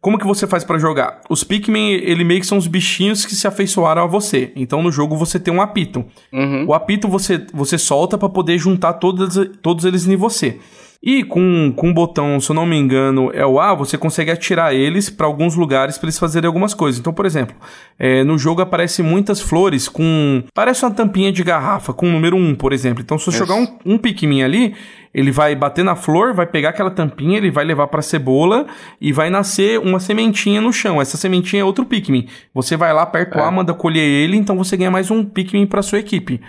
Como 0.00 0.16
que 0.16 0.26
você 0.26 0.46
faz 0.46 0.62
para 0.62 0.78
jogar? 0.78 1.22
Os 1.28 1.42
Pikmin, 1.42 1.90
ele 1.90 2.22
meio 2.22 2.38
que 2.38 2.46
são 2.46 2.58
os 2.58 2.68
bichinhos 2.68 3.26
que 3.26 3.34
se 3.34 3.48
afeiçoaram 3.48 4.04
a 4.04 4.06
você. 4.06 4.52
Então 4.54 4.80
no 4.80 4.92
jogo 4.92 5.16
você 5.16 5.40
tem 5.40 5.52
um 5.52 5.60
apito. 5.60 6.04
Uhum. 6.32 6.66
O 6.68 6.74
apito 6.74 7.08
você, 7.08 7.44
você 7.52 7.78
solta 7.78 8.16
para 8.16 8.28
poder 8.28 8.58
juntar 8.58 8.92
todos, 8.92 9.50
todos 9.60 9.84
eles 9.84 10.06
em 10.06 10.14
você. 10.14 10.60
E 11.06 11.22
com, 11.22 11.70
com 11.76 11.90
o 11.90 11.92
botão, 11.92 12.40
se 12.40 12.50
eu 12.50 12.54
não 12.54 12.64
me 12.64 12.78
engano, 12.78 13.30
é 13.34 13.44
o 13.44 13.60
A, 13.60 13.74
você 13.74 13.98
consegue 13.98 14.30
atirar 14.30 14.74
eles 14.74 15.10
para 15.10 15.26
alguns 15.26 15.54
lugares 15.54 15.98
para 15.98 16.06
eles 16.06 16.18
fazerem 16.18 16.46
algumas 16.46 16.72
coisas. 16.72 16.98
Então, 16.98 17.12
por 17.12 17.26
exemplo, 17.26 17.54
é, 17.98 18.24
no 18.24 18.38
jogo 18.38 18.62
aparecem 18.62 19.04
muitas 19.04 19.38
flores 19.38 19.86
com. 19.86 20.42
Parece 20.54 20.82
uma 20.82 20.92
tampinha 20.92 21.30
de 21.30 21.44
garrafa, 21.44 21.92
com 21.92 22.08
o 22.08 22.10
número 22.10 22.38
1, 22.38 22.54
por 22.54 22.72
exemplo. 22.72 23.02
Então, 23.02 23.18
se 23.18 23.28
eu 23.28 23.34
jogar 23.34 23.56
um, 23.56 23.66
um 23.84 23.98
Pikmin 23.98 24.44
ali, 24.44 24.74
ele 25.12 25.30
vai 25.30 25.54
bater 25.54 25.84
na 25.84 25.94
flor, 25.94 26.32
vai 26.32 26.46
pegar 26.46 26.70
aquela 26.70 26.90
tampinha, 26.90 27.36
ele 27.36 27.50
vai 27.50 27.66
levar 27.66 27.88
para 27.88 28.00
cebola 28.00 28.66
e 28.98 29.12
vai 29.12 29.28
nascer 29.28 29.78
uma 29.78 30.00
sementinha 30.00 30.58
no 30.58 30.72
chão. 30.72 31.02
Essa 31.02 31.18
sementinha 31.18 31.60
é 31.60 31.64
outro 31.66 31.84
Pikmin. 31.84 32.28
Você 32.54 32.78
vai 32.78 32.94
lá, 32.94 33.02
aperta 33.02 33.36
o 33.36 33.40
é. 33.42 33.44
A, 33.44 33.50
manda 33.50 33.74
colher 33.74 34.02
ele, 34.02 34.38
então 34.38 34.56
você 34.56 34.74
ganha 34.74 34.90
mais 34.90 35.10
um 35.10 35.22
Pikmin 35.22 35.66
para 35.66 35.82
sua 35.82 35.98
equipe. 35.98 36.40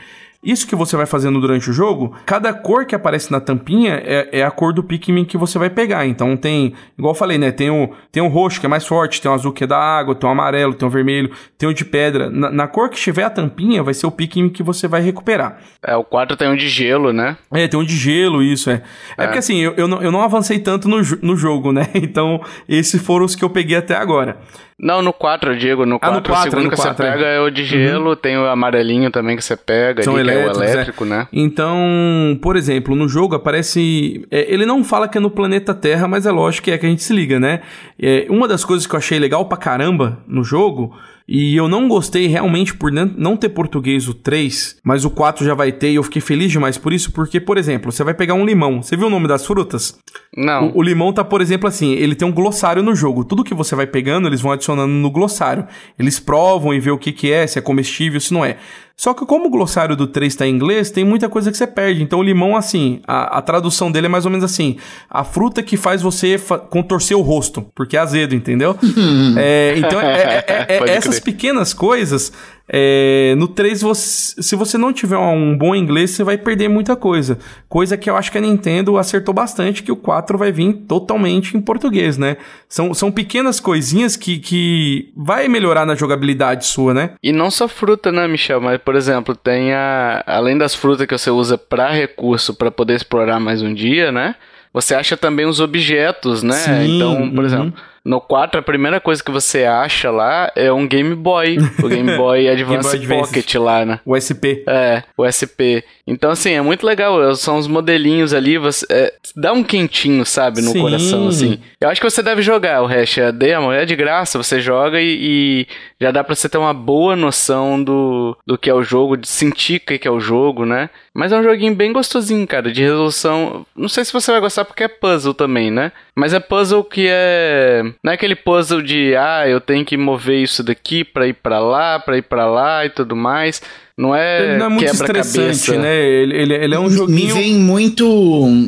Isso 0.46 0.68
que 0.68 0.76
você 0.76 0.96
vai 0.96 1.08
fazendo 1.08 1.42
durante 1.42 1.72
o 1.72 1.74
jogo, 1.74 2.16
cada 2.24 2.54
cor 2.54 2.86
que 2.86 2.94
aparece 2.94 3.32
na 3.32 3.40
tampinha 3.40 4.02
é, 4.06 4.30
é, 4.32 4.44
a 4.44 4.52
cor 4.52 4.72
do 4.72 4.84
Pikmin 4.84 5.26
que 5.26 5.38
você 5.38 5.58
vai 5.58 5.72
pegar. 5.72 6.06
Então 6.06 6.38
tem, 6.38 6.74
igual 6.98 7.14
eu 7.14 7.18
falei, 7.18 7.40
né? 7.40 7.52
Tem 7.52 7.72
o, 7.72 7.90
tem 8.12 8.22
o 8.22 8.28
roxo 8.28 8.60
que 8.60 8.68
é 8.68 8.70
mais 8.70 8.86
forte, 8.86 9.20
tem 9.20 9.32
o 9.32 9.34
azul 9.34 9.52
que 9.52 9.64
é 9.64 9.68
da 9.68 9.78
água, 9.78 10.14
tem 10.14 10.30
o 10.30 10.32
amarelo, 10.32 10.76
tem 10.76 10.88
o 10.88 10.92
vermelho, 10.92 11.32
tem 11.58 11.68
o 11.68 11.74
de 11.74 11.84
pedra. 11.84 12.30
Na, 12.30 12.52
na 12.52 12.68
cor 12.68 12.90
que 12.90 12.98
tiver 12.98 13.24
a 13.24 13.30
tampinha, 13.30 13.82
vai 13.82 13.96
ser 13.96 14.06
o 14.06 14.12
Pikmin 14.12 14.50
que 14.50 14.62
você 14.62 14.88
vai 14.88 15.02
recuperar. 15.02 15.58
É, 15.84 15.96
o 15.96 16.04
4 16.04 16.38
tem 16.38 16.48
um 16.48 16.56
de 16.56 16.70
gelo, 16.70 17.12
né? 17.12 17.38
É, 17.52 17.68
tem 17.68 17.80
um 17.80 17.84
de 17.84 17.98
gelo, 17.98 18.44
isso, 18.44 18.70
é. 18.70 18.84
É, 19.18 19.24
é 19.24 19.26
porque 19.26 19.40
assim, 19.40 19.58
eu, 19.58 19.74
eu, 19.76 19.88
não, 19.88 20.02
eu 20.04 20.12
não 20.12 20.22
avancei 20.22 20.60
tanto 20.60 20.88
no, 20.88 20.98
no 21.22 21.36
jogo, 21.36 21.72
né? 21.72 21.88
Então, 22.06 22.40
esses 22.70 23.02
foram 23.02 23.26
os 23.26 23.36
que 23.36 23.44
eu 23.44 23.50
peguei 23.50 23.76
até 23.76 23.96
agora. 23.96 24.38
Não, 24.78 25.02
no 25.02 25.14
4, 25.14 25.54
eu 25.54 25.58
digo. 25.58 25.86
No 25.86 25.98
4, 26.00 26.18
ah, 26.18 26.20
no 26.20 26.26
4 26.26 26.48
o 26.48 26.52
segundo 26.52 26.70
que 26.70 26.76
4, 26.76 26.96
você 26.96 27.12
pega 27.12 27.26
é. 27.26 27.38
é 27.38 27.40
o 27.40 27.50
de 27.50 27.64
gelo, 27.64 28.10
uhum. 28.10 28.16
tem 28.16 28.38
o 28.38 28.46
amarelinho 28.46 29.10
também 29.10 29.38
que 29.38 29.44
você 29.44 29.56
pega, 29.56 30.04
São 30.04 30.18
ali, 30.18 30.30
elétricos, 30.30 30.58
é 30.58 30.60
o 30.60 30.64
elétrico, 30.64 31.06
é. 31.06 31.08
né? 31.08 31.28
Então, 31.32 32.38
por 32.42 32.58
exemplo, 32.58 32.94
no 32.94 33.08
jogo 33.08 33.36
aparece... 33.36 34.28
É, 34.30 34.54
ele 34.54 34.66
não 34.66 34.84
fala 34.84 35.08
que 35.08 35.18
é 35.18 35.22
no 35.22 35.30
planeta 35.30 35.74
Terra, 35.74 36.08
mas 36.08 36.26
é 36.26 36.32
lógico 36.32 36.66
que 36.66 36.72
é 36.72 36.78
que 36.78 36.86
a 36.86 36.90
gente 36.90 37.04
se 37.04 37.14
liga, 37.14 37.40
né? 37.40 37.62
É, 37.98 38.28
uma 38.30 38.48
das 38.50 38.66
coisas 38.66 38.86
que 38.86 38.94
eu 38.94 38.98
achei 38.98 39.18
legal 39.18 39.46
pra 39.46 39.58
caramba 39.58 40.20
no 40.28 40.44
jogo 40.44 40.94
E 41.28 41.56
eu 41.56 41.68
não 41.68 41.88
gostei 41.88 42.28
realmente 42.28 42.76
por 42.76 42.92
não 42.92 43.36
ter 43.36 43.50
português 43.50 44.08
o 44.08 44.14
3, 44.14 44.78
mas 44.84 45.06
o 45.06 45.10
4 45.10 45.44
já 45.44 45.56
vai 45.56 45.72
ter 45.72 45.92
e 45.92 45.96
eu 45.96 46.04
fiquei 46.04 46.22
feliz 46.22 46.52
demais 46.52 46.78
por 46.78 46.94
isso, 46.94 47.12
porque, 47.12 47.40
por 47.40 47.58
exemplo, 47.58 47.92
você 47.92 48.04
vai 48.04 48.14
pegar 48.14 48.36
um 48.36 48.46
limão. 48.46 48.84
Você 48.84 48.96
viu 48.96 49.08
o 49.08 49.10
nome 49.10 49.28
das 49.28 49.46
frutas? 49.46 49.98
Não. 50.38 50.70
O, 50.70 50.80
o 50.80 50.82
limão 50.84 51.12
tá, 51.12 51.24
por 51.24 51.42
exemplo, 51.42 51.68
assim, 51.68 51.94
ele 51.94 52.14
tem 52.14 52.28
um 52.28 52.32
glossário 52.32 52.84
no 52.84 52.96
jogo. 52.96 53.24
Tudo 53.24 53.44
que 53.44 53.56
você 53.56 53.76
vai 53.76 53.88
pegando, 53.88 54.28
eles 54.28 54.42
vão 54.42 54.52
adicionando 54.52 54.94
no 54.94 55.10
glossário. 55.10 55.66
Eles 55.98 56.20
provam 56.20 56.74
e 56.74 56.80
vê 56.80 56.92
o 56.92 56.98
que, 56.98 57.12
que 57.12 57.32
é, 57.32 57.48
se 57.48 57.58
é 57.58 57.62
comestível, 57.62 58.20
se 58.22 58.32
não 58.32 58.46
é. 58.46 58.58
Só 58.98 59.14
que 59.14 59.26
como 59.26 59.48
o 59.48 59.50
glossário 59.50 59.96
do 59.96 60.08
3 60.08 60.32
está 60.32 60.48
em 60.48 60.52
inglês, 60.52 60.90
tem 60.90 61.04
muita 61.04 61.28
coisa 61.28 61.52
que 61.52 61.58
você 61.58 61.68
perde. 61.68 62.02
Então 62.02 62.20
o 62.20 62.24
limão, 62.24 62.56
assim, 62.56 63.02
a, 63.06 63.40
a 63.40 63.42
tradução 63.42 63.92
dele 63.92 64.06
é 64.06 64.10
mais 64.10 64.26
ou 64.26 64.32
menos 64.32 64.44
assim: 64.46 64.78
a 65.10 65.24
fruta 65.24 65.62
que 65.62 65.76
faz 65.76 66.02
você 66.02 66.38
fa 66.38 66.58
contorcer 66.58 67.18
o 67.18 67.22
rosto, 67.22 67.62
porque 67.76 67.98
é 67.98 68.00
azedo, 68.00 68.34
entendeu? 68.34 68.78
é, 69.38 69.76
então 69.78 70.00
é, 70.00 70.46
é, 70.48 70.66
é, 70.70 70.78
é 70.78 70.90
essas 70.96 71.20
pequenas 71.20 71.74
coisas 71.74 72.32
é, 72.68 73.36
no 73.38 73.48
3, 73.48 73.82
você, 73.82 74.42
se 74.42 74.56
você 74.56 74.78
não 74.78 74.92
tiver 74.92 75.18
um 75.18 75.56
bom 75.56 75.76
inglês, 75.76 76.12
você 76.12 76.24
vai 76.24 76.38
perder 76.38 76.68
muita 76.68 76.96
coisa. 76.96 77.38
Coisa 77.70 77.96
que 77.96 78.10
eu 78.10 78.18
acho 78.18 78.32
que 78.32 78.38
a 78.38 78.42
Nintendo 78.42 78.98
acertou 78.98 79.34
bastante, 79.34 79.84
que 79.84 79.92
o 79.92 79.96
4 79.96 80.38
vai 80.38 80.52
vir 80.52 80.74
totalmente 80.88 81.56
em 81.56 81.62
português, 81.62 82.18
né? 82.18 82.38
São, 82.68 82.94
são 82.94 83.12
pequenas 83.12 83.60
coisinhas 83.60 84.16
que, 84.16 84.40
que 84.40 85.12
vai 85.16 85.48
melhorar 85.48 85.86
na 85.86 85.96
jogabilidade 85.96 86.66
sua, 86.66 86.94
né? 86.94 87.12
E 87.22 87.32
não 87.32 87.52
só 87.52 87.68
fruta, 87.68 88.12
né, 88.12 88.28
Michel? 88.28 88.60
Mas, 88.60 88.80
por 88.82 88.96
exemplo, 88.96 89.36
tem 89.36 89.74
a... 89.74 90.24
Além 90.26 90.58
das 90.58 90.74
frutas 90.74 91.06
que 91.06 91.16
você 91.16 91.30
usa 91.30 91.58
para 91.58 91.92
recurso, 91.92 92.54
para 92.56 92.72
poder 92.72 92.96
explorar 92.96 93.40
mais 93.40 93.62
um 93.62 93.74
dia, 93.74 94.12
né? 94.12 94.36
Você 94.74 94.96
acha 94.96 95.16
também 95.16 95.46
os 95.46 95.60
objetos, 95.60 96.42
né? 96.42 96.56
Sim, 96.56 96.96
então, 96.96 97.30
por 97.30 97.40
uhum. 97.40 97.46
exemplo 97.46 97.74
no 98.06 98.22
4, 98.22 98.60
a 98.60 98.64
primeira 98.64 99.02
coisa 99.02 99.24
que 99.24 99.32
você 99.32 99.64
acha 99.64 100.12
lá 100.12 100.52
é 100.56 100.72
um 100.72 100.88
Game 100.88 101.16
Boy. 101.16 101.58
O 101.84 101.88
Game 101.90 102.06
Boy 102.16 102.48
Advance, 102.48 102.96
Game 103.00 103.08
Boy 103.08 103.22
Pocket 103.22 103.56
lá, 103.56 103.84
né? 103.84 104.00
O 104.06 104.14
SP. 104.14 104.62
É, 104.68 105.02
o 105.18 105.26
SP. 105.26 105.82
Então, 106.06 106.30
assim, 106.30 106.52
é 106.52 106.62
muito 106.62 106.86
legal. 106.86 107.36
São 107.36 107.58
os 107.58 107.68
modelinhos 107.68 108.32
ali. 108.32 108.60
Você, 108.60 108.86
é, 108.92 109.12
dá 109.36 109.52
um 109.54 109.64
quentinho, 109.64 110.24
sabe, 110.24 110.62
no 110.62 110.70
Sim. 110.70 110.82
coração, 110.82 111.28
assim. 111.30 111.60
Eu 111.82 111.90
acho 111.90 112.00
que 112.00 112.08
você 112.08 112.22
deve 112.22 112.44
jogar 112.44 112.84
o 112.84 112.86
Hash. 112.86 113.18
A 113.18 113.32
demo 113.32 113.72
é 113.72 113.86
de 113.86 113.96
graça. 113.96 114.38
Você 114.38 114.60
joga 114.60 115.02
e, 115.02 115.18
e, 115.20 115.68
já 116.00 116.12
dá 116.12 116.24
pra 116.24 116.36
você 116.36 116.48
ter 116.48 116.60
uma 116.60 116.76
boa 116.76 117.16
noção 117.16 117.84
do, 117.84 118.38
do 118.46 118.56
que 118.56 118.70
é 118.70 118.74
o 118.74 118.84
jogo, 118.84 119.18
de 119.18 119.28
sentir 119.28 119.78
o 119.78 119.80
que 119.80 120.08
é 120.08 120.12
o 120.12 120.20
jogo, 120.20 120.64
né? 120.64 120.92
Mas 121.12 121.32
é 121.32 121.40
um 121.40 121.44
joguinho 121.44 121.74
bem 121.74 121.92
gostosinho, 121.92 122.46
cara, 122.46 122.72
de 122.72 122.84
resolução. 122.84 123.66
Não 123.76 123.90
sei 123.90 124.06
se 124.06 124.14
você 124.14 124.32
vai 124.32 124.42
gostar 124.42 124.64
porque 124.64 124.84
é 124.84 124.88
puzzle 124.88 125.34
também, 125.34 125.72
né? 125.72 125.92
Mas 126.18 126.34
é 126.34 126.40
puzzle 126.40 126.84
que 126.84 127.08
é. 127.10 127.84
Não 128.04 128.12
é 128.12 128.16
aquele 128.16 128.36
puzzle 128.36 128.82
de, 128.82 129.14
ah, 129.18 129.48
eu 129.48 129.60
tenho 129.60 129.84
que 129.84 129.98
mover 129.98 130.42
isso 130.42 130.64
daqui 130.64 131.04
pra 131.04 131.28
ir 131.28 131.34
pra 131.34 131.60
lá, 131.60 132.00
pra 132.00 132.18
ir 132.18 132.22
pra 132.22 132.50
lá 132.50 132.86
e 132.86 132.90
tudo 132.90 133.16
mais. 133.16 133.62
Não 133.98 134.16
é, 134.16 134.44
ele 134.44 134.58
não 134.58 134.66
é 134.66 134.70
muito 134.70 134.86
estressante, 134.86 135.78
né? 135.78 135.96
Ele, 136.06 136.36
ele, 136.36 136.54
ele 136.54 136.76
é 136.76 136.80
um 136.80 136.90
joguinho. 136.90 137.36
Me 137.36 137.42
vem 137.42 137.56
muito 137.56 138.06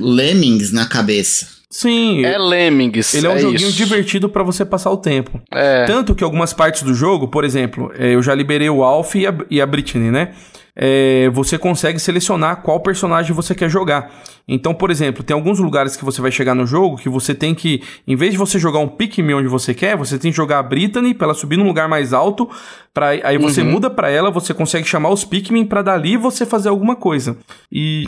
Lemmings 0.01 0.73
na 0.73 0.85
cabeça. 0.85 1.57
Sim. 1.69 2.25
É 2.25 2.37
Lemmings. 2.37 3.13
Ele 3.13 3.27
é 3.27 3.29
um 3.29 3.35
é 3.35 3.39
joguinho 3.39 3.69
isso. 3.69 3.77
divertido 3.77 4.29
para 4.29 4.43
você 4.43 4.65
passar 4.65 4.89
o 4.89 4.97
tempo. 4.97 5.41
É. 5.51 5.85
Tanto 5.85 6.15
que 6.15 6.23
algumas 6.23 6.53
partes 6.53 6.81
do 6.81 6.93
jogo, 6.93 7.27
por 7.27 7.43
exemplo, 7.43 7.91
é, 7.97 8.15
eu 8.15 8.23
já 8.23 8.33
liberei 8.33 8.69
o 8.69 8.83
Alf 8.83 9.15
e 9.15 9.27
a, 9.27 9.33
e 9.49 9.61
a 9.61 9.65
Britney, 9.65 10.11
né? 10.11 10.33
É, 10.79 11.27
você 11.33 11.57
consegue 11.57 11.97
selecionar 11.97 12.61
qual 12.61 12.79
personagem 12.79 13.33
você 13.33 13.55
quer 13.55 13.67
jogar. 13.67 14.11
Então, 14.47 14.73
por 14.73 14.91
exemplo, 14.91 15.23
tem 15.23 15.33
alguns 15.33 15.59
lugares 15.59 15.97
que 15.97 16.05
você 16.05 16.21
vai 16.21 16.31
chegar 16.31 16.55
no 16.55 16.65
jogo 16.65 16.95
que 16.95 17.09
você 17.09 17.33
tem 17.35 17.53
que, 17.53 17.81
em 18.07 18.15
vez 18.15 18.31
de 18.31 18.37
você 18.37 18.57
jogar 18.57 18.79
um 18.79 18.87
Pikmin 18.87 19.33
onde 19.33 19.47
você 19.47 19.73
quer, 19.73 19.97
você 19.97 20.17
tem 20.17 20.31
que 20.31 20.37
jogar 20.37 20.59
a 20.59 20.63
Brittany 20.63 21.13
para 21.13 21.25
ela 21.25 21.33
subir 21.33 21.57
num 21.57 21.65
lugar 21.65 21.89
mais 21.89 22.13
alto, 22.13 22.49
para 22.93 23.09
aí 23.09 23.37
você 23.37 23.61
uhum. 23.61 23.71
muda 23.71 23.89
para 23.89 24.09
ela, 24.09 24.31
você 24.31 24.53
consegue 24.53 24.87
chamar 24.87 25.09
os 25.09 25.25
Pikmin 25.25 25.65
para 25.65 25.81
dali 25.81 26.15
você 26.15 26.45
fazer 26.45 26.69
alguma 26.69 26.95
coisa. 26.95 27.37
E 27.69 28.07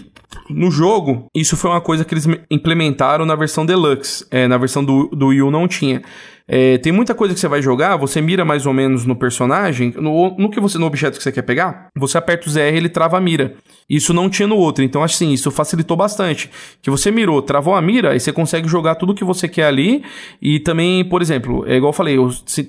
no 0.50 0.72
jogo, 0.72 1.26
isso 1.36 1.58
foi 1.58 1.72
uma 1.72 1.82
coisa 1.82 2.06
que 2.06 2.14
eles 2.14 2.28
implementaram 2.50 3.26
na 3.26 3.36
versão 3.36 3.66
Deluxe, 3.66 4.26
é, 4.32 4.48
na 4.48 4.58
versão 4.58 4.86
do, 4.86 5.08
do 5.08 5.28
Wii 5.28 5.42
U 5.42 5.52
não 5.52 5.68
tinha. 5.68 6.04
É, 6.52 6.80
tem 6.80 6.92
muita 6.92 7.14
coisa 7.14 7.32
que 7.32 7.40
você 7.40 7.48
vai 7.48 7.62
jogar, 7.62 7.96
você 7.96 8.20
mira 8.20 8.44
mais 8.44 8.66
ou 8.66 8.74
menos 8.74 9.06
no 9.06 9.16
personagem, 9.16 9.94
no, 9.96 10.36
no 10.36 10.50
que 10.50 10.60
você 10.60 10.80
no 10.80 10.88
objeto 10.88 11.18
que 11.18 11.24
você 11.24 11.32
quer 11.32 11.44
pegar, 11.44 11.90
você 11.96 12.18
aperta 12.18 12.48
o 12.48 12.52
ZR 12.52 12.76
ele 12.76 12.90
trava 12.90 13.18
a 13.18 13.22
mira. 13.22 13.54
Isso 13.88 14.14
não 14.16 14.28
tinha 14.28 14.48
no 14.48 14.56
outro, 14.56 14.84
então 14.84 15.04
assim, 15.04 15.32
isso 15.32 15.52
facilitou 15.52 15.96
bastante. 15.96 16.50
Que 16.82 16.90
você 16.90 17.12
mirou, 17.12 17.40
travou 17.44 17.76
a 17.76 17.82
mira, 17.82 18.14
aí 18.14 18.20
você 18.20 18.34
consegue 18.34 18.68
jogar 18.68 18.96
tudo 18.96 19.14
que 19.14 19.24
você 19.24 19.48
quer 19.48 19.66
ali. 19.66 20.04
E 20.42 20.60
também, 20.60 21.06
por 21.06 21.22
exemplo, 21.22 21.64
é 21.68 21.76
igual 21.76 21.90
eu 21.90 21.94
falei, 21.94 22.18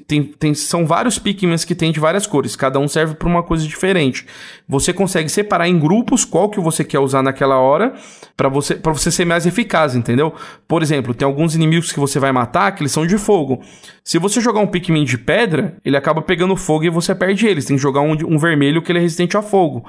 tem, 0.06 0.24
tem, 0.24 0.52
são 0.52 0.86
vários 0.86 1.18
Pikmins 1.18 1.64
que 1.64 1.74
tem 1.74 1.90
de 1.90 2.00
várias 2.00 2.26
cores, 2.26 2.54
cada 2.56 2.78
um 2.78 2.86
serve 2.86 3.14
para 3.14 3.28
uma 3.28 3.42
coisa 3.42 3.66
diferente. 3.66 4.26
Você 4.68 4.92
consegue 4.92 5.30
separar 5.30 5.68
em 5.68 5.78
grupos 5.78 6.24
qual 6.24 6.50
que 6.50 6.60
você 6.60 6.84
quer 6.84 6.98
usar 6.98 7.22
naquela 7.22 7.58
hora 7.58 7.94
para 8.36 8.48
você, 8.48 8.74
pra 8.74 8.92
você 8.92 9.10
ser 9.10 9.24
mais 9.24 9.46
eficaz, 9.46 9.94
entendeu? 9.94 10.34
Por 10.68 10.82
exemplo, 10.82 11.14
tem 11.14 11.26
alguns 11.26 11.54
inimigos 11.54 11.92
que 11.92 12.00
você 12.00 12.18
vai 12.18 12.30
matar 12.30 12.72
que 12.72 12.82
eles 12.82 12.92
são 12.92 13.06
de 13.06 13.16
fogo. 13.16 13.62
Se 14.02 14.18
você 14.18 14.40
jogar 14.40 14.60
um 14.60 14.66
Pikmin 14.66 15.04
de 15.04 15.18
pedra, 15.18 15.76
ele 15.84 15.96
acaba 15.96 16.22
pegando 16.22 16.56
fogo 16.56 16.84
e 16.84 16.90
você 16.90 17.14
perde 17.14 17.46
ele. 17.46 17.60
Você 17.60 17.68
tem 17.68 17.76
que 17.76 17.82
jogar 17.82 18.00
um, 18.00 18.12
um 18.26 18.38
vermelho 18.38 18.82
que 18.82 18.90
ele 18.90 18.98
é 18.98 19.02
resistente 19.02 19.36
a 19.36 19.42
fogo. 19.42 19.84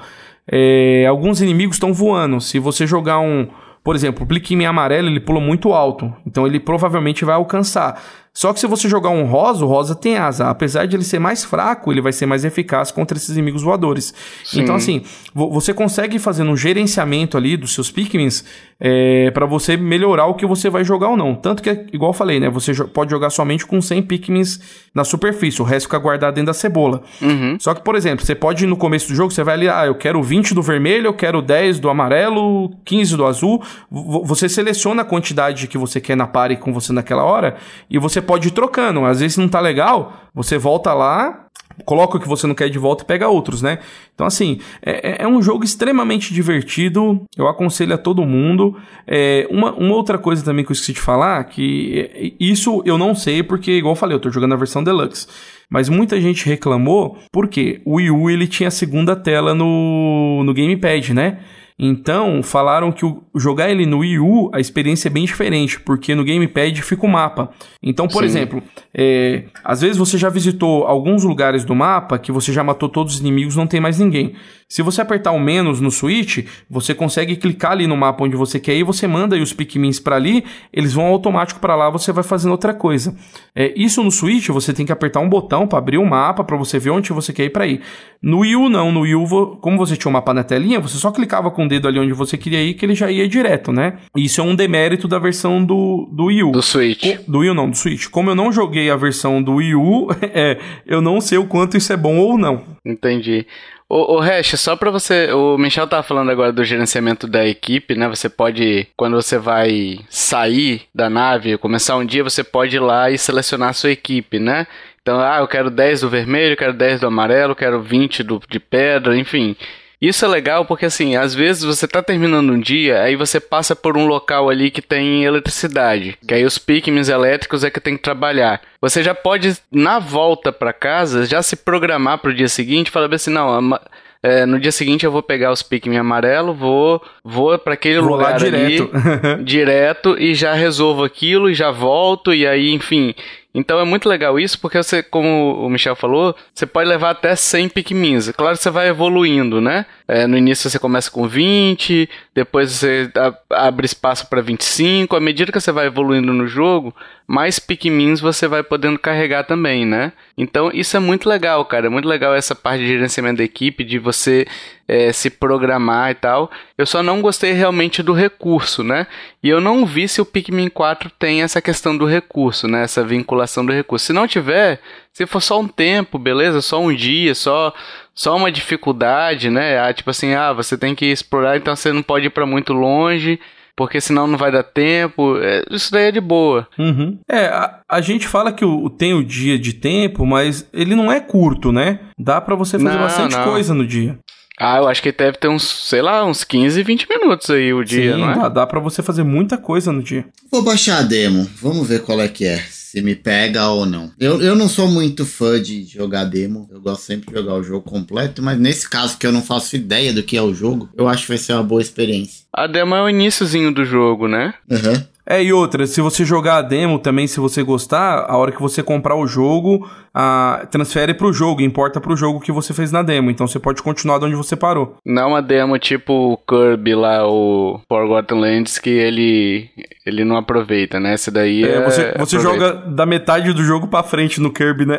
É, 0.50 1.06
alguns 1.06 1.40
inimigos 1.40 1.76
estão 1.76 1.92
voando. 1.92 2.40
Se 2.40 2.58
você 2.58 2.86
jogar 2.86 3.18
um, 3.20 3.48
por 3.82 3.96
exemplo, 3.96 4.24
o 4.24 4.26
Pikmin 4.26 4.64
amarelo, 4.64 5.08
ele 5.08 5.20
pula 5.20 5.40
muito 5.40 5.72
alto. 5.72 6.12
Então 6.26 6.46
ele 6.46 6.60
provavelmente 6.60 7.24
vai 7.24 7.34
alcançar. 7.34 8.00
Só 8.34 8.50
que 8.52 8.60
se 8.60 8.66
você 8.66 8.88
jogar 8.88 9.10
um 9.10 9.24
rosa, 9.24 9.62
o 9.62 9.68
rosa 9.68 9.94
tem 9.94 10.16
asa. 10.16 10.48
Apesar 10.48 10.86
de 10.86 10.96
ele 10.96 11.04
ser 11.04 11.18
mais 11.18 11.44
fraco, 11.44 11.92
ele 11.92 12.00
vai 12.00 12.12
ser 12.12 12.24
mais 12.24 12.46
eficaz 12.46 12.90
contra 12.90 13.16
esses 13.16 13.28
inimigos 13.30 13.62
voadores. 13.62 14.14
Sim. 14.42 14.62
Então, 14.62 14.74
assim, 14.74 15.02
você 15.34 15.74
consegue 15.74 16.18
fazer 16.18 16.42
um 16.42 16.56
gerenciamento 16.56 17.36
ali 17.36 17.58
dos 17.58 17.74
seus 17.74 17.90
Pikmins 17.90 18.42
é, 18.80 19.30
para 19.32 19.44
você 19.44 19.76
melhorar 19.76 20.26
o 20.26 20.34
que 20.34 20.46
você 20.46 20.70
vai 20.70 20.82
jogar 20.82 21.10
ou 21.10 21.16
não. 21.16 21.34
Tanto 21.34 21.62
que, 21.62 21.86
igual 21.92 22.10
eu 22.10 22.14
falei, 22.14 22.40
né? 22.40 22.48
Você 22.48 22.72
pode 22.84 23.10
jogar 23.10 23.28
somente 23.28 23.66
com 23.66 23.82
100 23.82 24.02
Pikmins 24.02 24.60
na 24.94 25.04
superfície, 25.04 25.60
o 25.60 25.64
resto 25.64 25.86
fica 25.86 25.98
guardado 25.98 26.34
dentro 26.34 26.46
da 26.46 26.54
cebola. 26.54 27.02
Uhum. 27.20 27.56
Só 27.60 27.74
que, 27.74 27.82
por 27.82 27.94
exemplo, 27.94 28.24
você 28.24 28.34
pode 28.34 28.64
ir 28.64 28.66
no 28.66 28.76
começo 28.76 29.08
do 29.08 29.14
jogo, 29.14 29.30
você 29.30 29.44
vai 29.44 29.54
ali, 29.54 29.68
ah, 29.68 29.86
eu 29.86 29.94
quero 29.94 30.22
20 30.22 30.54
do 30.54 30.62
vermelho, 30.62 31.06
eu 31.08 31.14
quero 31.14 31.42
10 31.42 31.80
do 31.80 31.90
amarelo, 31.90 32.70
15 32.84 33.16
do 33.16 33.26
azul. 33.26 33.62
Você 33.90 34.48
seleciona 34.48 35.02
a 35.02 35.04
quantidade 35.04 35.68
que 35.68 35.76
você 35.76 36.00
quer 36.00 36.16
na 36.16 36.26
pare 36.26 36.56
com 36.56 36.72
você 36.72 36.92
naquela 36.92 37.24
hora 37.24 37.56
e 37.90 37.98
você 37.98 38.21
pode 38.22 38.48
ir 38.48 38.52
trocando. 38.52 39.04
Às 39.04 39.20
vezes 39.20 39.36
não 39.36 39.48
tá 39.48 39.60
legal, 39.60 40.12
você 40.34 40.56
volta 40.56 40.94
lá, 40.94 41.46
coloca 41.84 42.16
o 42.16 42.20
que 42.20 42.28
você 42.28 42.46
não 42.46 42.54
quer 42.54 42.68
de 42.68 42.78
volta 42.78 43.04
e 43.04 43.06
pega 43.06 43.28
outros, 43.28 43.62
né? 43.62 43.78
Então, 44.14 44.26
assim, 44.26 44.60
é, 44.84 45.22
é, 45.22 45.24
é 45.24 45.28
um 45.28 45.42
jogo 45.42 45.64
extremamente 45.64 46.32
divertido. 46.32 47.24
Eu 47.36 47.48
aconselho 47.48 47.94
a 47.94 47.98
todo 47.98 48.26
mundo. 48.26 48.76
É, 49.06 49.46
uma, 49.50 49.72
uma 49.72 49.94
outra 49.94 50.18
coisa 50.18 50.44
também 50.44 50.64
que 50.64 50.70
eu 50.70 50.74
esqueci 50.74 50.92
de 50.92 51.00
falar, 51.00 51.42
que 51.44 52.10
é, 52.14 52.32
isso 52.38 52.82
eu 52.84 52.98
não 52.98 53.14
sei, 53.14 53.42
porque, 53.42 53.72
igual 53.72 53.92
eu 53.92 53.98
falei, 53.98 54.16
eu 54.16 54.20
tô 54.20 54.30
jogando 54.30 54.54
a 54.54 54.56
versão 54.56 54.82
Deluxe. 54.82 55.26
Mas 55.70 55.88
muita 55.88 56.20
gente 56.20 56.46
reclamou 56.46 57.18
porque 57.32 57.80
o 57.86 57.94
Wii 57.94 58.10
U 58.10 58.30
ele 58.30 58.46
tinha 58.46 58.68
a 58.68 58.70
segunda 58.70 59.16
tela 59.16 59.54
no, 59.54 60.42
no 60.44 60.52
Gamepad, 60.52 61.14
né? 61.14 61.38
Então, 61.84 62.44
falaram 62.44 62.92
que 62.92 63.04
o, 63.04 63.24
jogar 63.34 63.68
ele 63.68 63.84
no 63.84 63.98
Wii 63.98 64.20
U, 64.20 64.50
a 64.54 64.60
experiência 64.60 65.08
é 65.08 65.10
bem 65.10 65.24
diferente, 65.24 65.80
porque 65.80 66.14
no 66.14 66.24
Gamepad 66.24 66.80
fica 66.80 67.04
o 67.04 67.08
mapa. 67.08 67.50
Então, 67.82 68.06
por 68.06 68.20
Sim. 68.20 68.26
exemplo, 68.26 68.62
é, 68.94 69.46
às 69.64 69.80
vezes 69.80 69.96
você 69.96 70.16
já 70.16 70.28
visitou 70.28 70.86
alguns 70.86 71.24
lugares 71.24 71.64
do 71.64 71.74
mapa 71.74 72.20
que 72.20 72.30
você 72.30 72.52
já 72.52 72.62
matou 72.62 72.88
todos 72.88 73.14
os 73.14 73.20
inimigos, 73.20 73.56
não 73.56 73.66
tem 73.66 73.80
mais 73.80 73.98
ninguém. 73.98 74.32
Se 74.72 74.80
você 74.80 75.02
apertar 75.02 75.32
o 75.32 75.38
menos 75.38 75.82
no 75.82 75.90
Switch, 75.90 76.46
você 76.70 76.94
consegue 76.94 77.36
clicar 77.36 77.72
ali 77.72 77.86
no 77.86 77.94
mapa 77.94 78.24
onde 78.24 78.34
você 78.36 78.58
quer 78.58 78.74
ir, 78.74 78.84
você 78.84 79.06
manda 79.06 79.36
aí 79.36 79.42
os 79.42 79.52
Pikmins 79.52 80.00
para 80.00 80.16
ali, 80.16 80.46
eles 80.72 80.94
vão 80.94 81.04
automático 81.04 81.60
para 81.60 81.76
lá, 81.76 81.90
você 81.90 82.10
vai 82.10 82.24
fazendo 82.24 82.52
outra 82.52 82.72
coisa. 82.72 83.14
É, 83.54 83.70
isso 83.76 84.02
no 84.02 84.10
Switch, 84.10 84.48
você 84.48 84.72
tem 84.72 84.86
que 84.86 84.92
apertar 84.92 85.20
um 85.20 85.28
botão 85.28 85.66
para 85.66 85.78
abrir 85.78 85.98
o 85.98 86.06
mapa, 86.06 86.42
para 86.42 86.56
você 86.56 86.78
ver 86.78 86.88
onde 86.88 87.12
você 87.12 87.34
quer 87.34 87.44
ir 87.44 87.50
para 87.50 87.66
ir. 87.66 87.82
No 88.22 88.38
Wii 88.38 88.56
U 88.56 88.68
não, 88.70 88.90
no 88.90 89.00
Wii 89.00 89.14
U, 89.14 89.58
como 89.60 89.76
você 89.76 89.94
tinha 89.94 90.08
o 90.08 90.10
um 90.10 90.14
mapa 90.14 90.32
na 90.32 90.42
telinha, 90.42 90.80
você 90.80 90.96
só 90.96 91.10
clicava 91.10 91.50
com 91.50 91.66
o 91.66 91.68
dedo 91.68 91.86
ali 91.86 91.98
onde 91.98 92.14
você 92.14 92.38
queria 92.38 92.62
ir, 92.62 92.72
que 92.72 92.86
ele 92.86 92.94
já 92.94 93.10
ia 93.10 93.28
direto, 93.28 93.72
né? 93.72 93.98
Isso 94.16 94.40
é 94.40 94.44
um 94.44 94.54
demérito 94.54 95.06
da 95.06 95.18
versão 95.18 95.62
do, 95.62 96.08
do 96.10 96.26
Wii 96.28 96.44
U. 96.44 96.52
Do 96.52 96.62
Switch. 96.62 97.18
do 97.28 97.40
Wii 97.40 97.50
U 97.50 97.54
não, 97.54 97.68
do 97.68 97.76
Switch. 97.76 98.08
Como 98.08 98.30
eu 98.30 98.34
não 98.34 98.50
joguei 98.50 98.88
a 98.88 98.96
versão 98.96 99.42
do 99.42 99.56
Wii 99.56 99.74
U, 99.74 100.08
é, 100.32 100.56
eu 100.86 101.02
não 101.02 101.20
sei 101.20 101.36
o 101.36 101.46
quanto 101.46 101.76
isso 101.76 101.92
é 101.92 101.96
bom 101.98 102.16
ou 102.16 102.38
não. 102.38 102.62
Entendi. 102.86 103.46
O, 103.94 104.14
o 104.14 104.20
Hash, 104.20 104.58
só 104.58 104.74
para 104.74 104.90
você, 104.90 105.30
o 105.32 105.58
Michel 105.58 105.86
tava 105.86 106.02
falando 106.02 106.30
agora 106.30 106.50
do 106.50 106.64
gerenciamento 106.64 107.26
da 107.26 107.46
equipe, 107.46 107.94
né? 107.94 108.08
Você 108.08 108.26
pode, 108.26 108.88
quando 108.96 109.16
você 109.16 109.36
vai 109.36 109.98
sair 110.08 110.84
da 110.94 111.10
nave, 111.10 111.58
começar 111.58 111.98
um 111.98 112.06
dia, 112.06 112.24
você 112.24 112.42
pode 112.42 112.74
ir 112.74 112.80
lá 112.80 113.10
e 113.10 113.18
selecionar 113.18 113.68
a 113.68 113.72
sua 113.74 113.90
equipe, 113.90 114.38
né? 114.38 114.66
Então, 115.02 115.20
ah, 115.20 115.40
eu 115.40 115.46
quero 115.46 115.68
10 115.68 116.00
do 116.00 116.08
vermelho, 116.08 116.56
quero 116.56 116.72
10 116.72 117.00
do 117.00 117.06
amarelo, 117.06 117.54
quero 117.54 117.82
20 117.82 118.22
do, 118.22 118.40
de 118.48 118.58
pedra, 118.58 119.14
enfim. 119.14 119.54
Isso 120.02 120.24
é 120.24 120.28
legal 120.28 120.64
porque, 120.64 120.86
assim, 120.86 121.14
às 121.14 121.32
vezes 121.32 121.62
você 121.62 121.86
tá 121.86 122.02
terminando 122.02 122.50
um 122.50 122.58
dia, 122.58 123.02
aí 123.02 123.14
você 123.14 123.38
passa 123.38 123.76
por 123.76 123.96
um 123.96 124.04
local 124.04 124.50
ali 124.50 124.68
que 124.68 124.82
tem 124.82 125.22
eletricidade, 125.22 126.18
que 126.26 126.34
aí 126.34 126.44
os 126.44 126.58
Pikmins 126.58 127.08
elétricos 127.08 127.62
é 127.62 127.70
que 127.70 127.78
tem 127.78 127.96
que 127.96 128.02
trabalhar. 128.02 128.60
Você 128.80 129.00
já 129.00 129.14
pode, 129.14 129.56
na 129.70 130.00
volta 130.00 130.50
para 130.50 130.72
casa, 130.72 131.24
já 131.24 131.40
se 131.40 131.54
programar 131.54 132.18
pro 132.18 132.34
dia 132.34 132.48
seguinte, 132.48 132.90
falar 132.90 133.14
assim, 133.14 133.30
não, 133.30 133.78
é, 134.20 134.46
no 134.46 134.58
dia 134.58 134.70
seguinte 134.70 135.04
eu 135.04 135.10
vou 135.10 135.22
pegar 135.22 135.50
os 135.50 135.62
Pikmin 135.62 135.98
amarelo, 135.98 136.54
vou 136.54 137.02
vou 137.24 137.58
para 137.58 137.74
aquele 137.74 138.00
vou 138.00 138.10
lugar 138.10 138.38
direto. 138.38 138.90
ali 138.92 139.42
direto 139.44 140.16
e 140.18 140.32
já 140.34 140.54
resolvo 140.54 141.02
aquilo 141.02 141.50
e 141.50 141.54
já 141.54 141.70
volto 141.70 142.32
e 142.32 142.46
aí, 142.46 142.70
enfim, 142.72 143.14
então 143.54 143.78
é 143.78 143.84
muito 143.84 144.08
legal 144.08 144.38
isso, 144.38 144.58
porque 144.58 144.78
você, 144.78 145.02
como 145.02 145.54
o 145.64 145.68
Michel 145.68 145.94
falou, 145.94 146.34
você 146.54 146.64
pode 146.64 146.88
levar 146.88 147.10
até 147.10 147.36
100 147.36 147.68
Pikmins. 147.68 148.30
Claro 148.30 148.56
que 148.56 148.62
você 148.62 148.70
vai 148.70 148.88
evoluindo, 148.88 149.60
né? 149.60 149.84
É, 150.06 150.26
no 150.26 150.36
início 150.36 150.68
você 150.68 150.78
começa 150.78 151.10
com 151.10 151.26
20, 151.26 152.08
depois 152.34 152.72
você 152.72 153.10
abre 153.50 153.86
espaço 153.86 154.26
para 154.28 154.40
25. 154.40 155.14
À 155.14 155.20
medida 155.20 155.52
que 155.52 155.60
você 155.60 155.72
vai 155.72 155.86
evoluindo 155.86 156.32
no 156.32 156.46
jogo, 156.46 156.94
mais 157.26 157.58
Pikmins 157.58 158.20
você 158.20 158.48
vai 158.48 158.62
podendo 158.62 158.98
carregar 158.98 159.44
também, 159.44 159.86
né? 159.86 160.12
Então 160.36 160.70
isso 160.72 160.96
é 160.96 161.00
muito 161.00 161.28
legal, 161.28 161.64
cara. 161.64 161.86
É 161.86 161.90
muito 161.90 162.08
legal 162.08 162.34
essa 162.34 162.54
parte 162.54 162.80
de 162.80 162.88
gerenciamento 162.88 163.38
da 163.38 163.44
equipe, 163.44 163.84
de 163.84 163.98
você 163.98 164.46
é, 164.88 165.12
se 165.12 165.30
programar 165.30 166.10
e 166.10 166.14
tal. 166.14 166.50
Eu 166.76 166.84
só 166.84 167.02
não 167.02 167.22
gostei 167.22 167.52
realmente 167.52 168.02
do 168.02 168.12
recurso, 168.12 168.82
né? 168.82 169.06
E 169.42 169.48
eu 169.48 169.60
não 169.60 169.86
vi 169.86 170.08
se 170.08 170.20
o 170.20 170.26
Pikmin 170.26 170.68
4 170.68 171.10
tem 171.18 171.42
essa 171.42 171.62
questão 171.62 171.96
do 171.96 172.04
recurso, 172.04 172.68
né? 172.68 172.82
Essa 172.82 173.02
vinculação 173.02 173.64
do 173.64 173.72
recurso. 173.72 174.06
Se 174.06 174.12
não 174.12 174.26
tiver, 174.26 174.80
se 175.12 175.26
for 175.26 175.40
só 175.40 175.60
um 175.60 175.68
tempo, 175.68 176.18
beleza? 176.18 176.60
Só 176.60 176.80
um 176.80 176.94
dia, 176.94 177.34
só 177.34 177.72
só 178.14 178.36
uma 178.36 178.52
dificuldade, 178.52 179.50
né? 179.50 179.78
Ah, 179.78 179.92
tipo 179.92 180.10
assim, 180.10 180.34
ah, 180.34 180.52
você 180.52 180.76
tem 180.76 180.94
que 180.94 181.06
explorar, 181.06 181.56
então 181.56 181.74
você 181.74 181.92
não 181.92 182.02
pode 182.02 182.26
ir 182.26 182.30
para 182.30 182.46
muito 182.46 182.72
longe 182.72 183.38
porque 183.76 184.00
senão 184.00 184.26
não 184.26 184.38
vai 184.38 184.52
dar 184.52 184.62
tempo. 184.62 185.38
É, 185.38 185.64
isso 185.70 185.90
daí 185.90 186.08
é 186.08 186.12
de 186.12 186.20
boa. 186.20 186.68
Uhum. 186.78 187.18
É, 187.28 187.46
a, 187.46 187.80
a, 187.88 188.00
gente 188.00 188.28
fala 188.28 188.52
que 188.52 188.64
o, 188.64 188.88
tem 188.90 189.14
o 189.14 189.24
dia 189.24 189.58
de 189.58 189.72
tempo, 189.72 190.26
mas 190.26 190.68
ele 190.72 190.94
não 190.94 191.10
é 191.10 191.20
curto, 191.20 191.72
né? 191.72 192.00
Dá 192.18 192.40
para 192.40 192.54
você 192.54 192.78
fazer 192.78 192.96
não, 192.96 193.02
bastante 193.02 193.36
não. 193.36 193.44
coisa 193.44 193.74
no 193.74 193.86
dia. 193.86 194.18
Ah, 194.58 194.76
eu 194.76 194.86
acho 194.86 195.02
que 195.02 195.10
deve 195.10 195.38
ter 195.38 195.48
uns, 195.48 195.62
sei 195.88 196.02
lá, 196.02 196.24
uns 196.24 196.44
15, 196.44 196.82
20 196.82 197.08
minutos 197.08 197.50
aí 197.50 197.72
o 197.72 197.82
dia, 197.82 198.14
Sim, 198.14 198.20
não 198.20 198.30
é? 198.30 198.34
Dá, 198.34 198.48
dá 198.48 198.66
pra 198.66 198.78
você 198.78 199.02
fazer 199.02 199.22
muita 199.22 199.56
coisa 199.56 199.90
no 199.90 200.02
dia. 200.02 200.26
Vou 200.50 200.62
baixar 200.62 200.98
a 200.98 201.02
demo, 201.02 201.48
vamos 201.60 201.88
ver 201.88 202.02
qual 202.02 202.20
é 202.20 202.28
que 202.28 202.44
é 202.44 202.62
se 202.92 203.00
me 203.00 203.16
pega 203.16 203.68
ou 203.68 203.86
não. 203.86 204.12
Eu, 204.20 204.42
eu 204.42 204.54
não 204.54 204.68
sou 204.68 204.86
muito 204.86 205.24
fã 205.24 205.58
de 205.58 205.82
jogar 205.84 206.24
demo, 206.24 206.68
eu 206.70 206.78
gosto 206.78 207.04
sempre 207.04 207.30
de 207.30 207.40
jogar 207.40 207.54
o 207.54 207.62
jogo 207.62 207.88
completo, 207.88 208.42
mas 208.42 208.58
nesse 208.58 208.86
caso 208.86 209.16
que 209.16 209.26
eu 209.26 209.32
não 209.32 209.40
faço 209.40 209.74
ideia 209.74 210.12
do 210.12 210.22
que 210.22 210.36
é 210.36 210.42
o 210.42 210.52
jogo, 210.52 210.90
eu 210.94 211.08
acho 211.08 211.22
que 211.22 211.28
vai 211.28 211.38
ser 211.38 211.54
uma 211.54 211.62
boa 211.62 211.80
experiência. 211.80 212.44
A 212.52 212.66
demo 212.66 212.94
é 212.94 213.02
o 213.02 213.08
iníciozinho 213.08 213.72
do 213.72 213.82
jogo, 213.82 214.28
né? 214.28 214.52
Aham. 214.70 214.90
Uhum. 214.90 215.11
É, 215.26 215.42
e 215.42 215.52
outra, 215.52 215.86
se 215.86 216.00
você 216.00 216.24
jogar 216.24 216.56
a 216.56 216.62
demo 216.62 216.98
também, 216.98 217.26
se 217.26 217.38
você 217.38 217.62
gostar, 217.62 218.26
a 218.28 218.36
hora 218.36 218.50
que 218.50 218.60
você 218.60 218.82
comprar 218.82 219.14
o 219.14 219.26
jogo, 219.26 219.88
a, 220.12 220.66
transfere 220.70 221.14
pro 221.14 221.32
jogo, 221.32 221.62
importa 221.62 222.00
pro 222.00 222.16
jogo 222.16 222.40
que 222.40 222.50
você 222.50 222.74
fez 222.74 222.90
na 222.90 223.02
demo. 223.02 223.30
Então 223.30 223.46
você 223.46 223.58
pode 223.58 223.82
continuar 223.82 224.18
de 224.18 224.26
onde 224.26 224.34
você 224.34 224.56
parou. 224.56 224.96
Não 225.06 225.28
uma 225.30 225.42
demo 225.42 225.78
tipo 225.78 226.12
o 226.12 226.36
Kirby 226.36 226.94
lá, 226.94 227.26
o 227.26 227.80
Forgotten 227.88 228.40
Lands, 228.40 228.78
que 228.78 228.90
ele, 228.90 229.70
ele 230.04 230.24
não 230.24 230.36
aproveita, 230.36 230.98
né? 230.98 231.14
Esse 231.14 231.30
daí 231.30 231.64
é. 231.64 231.76
é 231.76 231.84
você 231.84 232.14
você 232.18 232.40
joga 232.40 232.72
da 232.72 233.06
metade 233.06 233.52
do 233.52 233.62
jogo 233.62 233.86
pra 233.86 234.02
frente 234.02 234.40
no 234.40 234.52
Kirby, 234.52 234.86
né? 234.86 234.98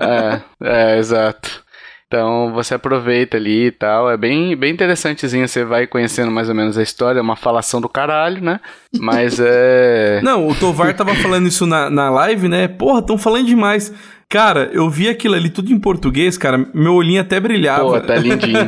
é, 0.00 0.40
é, 0.62 0.98
exato. 0.98 1.67
Então 2.08 2.54
você 2.54 2.74
aproveita 2.74 3.36
ali 3.36 3.66
e 3.66 3.70
tal. 3.70 4.10
É 4.10 4.16
bem, 4.16 4.56
bem 4.56 4.72
interessantezinho. 4.72 5.46
Você 5.46 5.62
vai 5.62 5.86
conhecendo 5.86 6.30
mais 6.30 6.48
ou 6.48 6.54
menos 6.54 6.78
a 6.78 6.82
história. 6.82 7.18
É 7.18 7.22
uma 7.22 7.36
falação 7.36 7.82
do 7.82 7.88
caralho, 7.88 8.42
né? 8.42 8.60
Mas 8.98 9.38
é. 9.38 10.18
Não, 10.24 10.48
o 10.48 10.54
Tovar 10.54 10.96
tava 10.96 11.14
falando 11.16 11.46
isso 11.46 11.66
na, 11.66 11.90
na 11.90 12.08
live, 12.08 12.48
né? 12.48 12.66
Porra, 12.66 13.02
tão 13.02 13.18
falando 13.18 13.46
demais. 13.46 13.92
Cara, 14.30 14.68
eu 14.74 14.90
vi 14.90 15.08
aquilo 15.08 15.34
ali 15.34 15.48
tudo 15.48 15.72
em 15.72 15.78
português, 15.78 16.36
cara, 16.36 16.66
meu 16.74 16.92
olhinho 16.92 17.22
até 17.22 17.40
brilhava. 17.40 17.84
Pô, 17.84 18.00
tá 18.00 18.14
lindinho. 18.14 18.58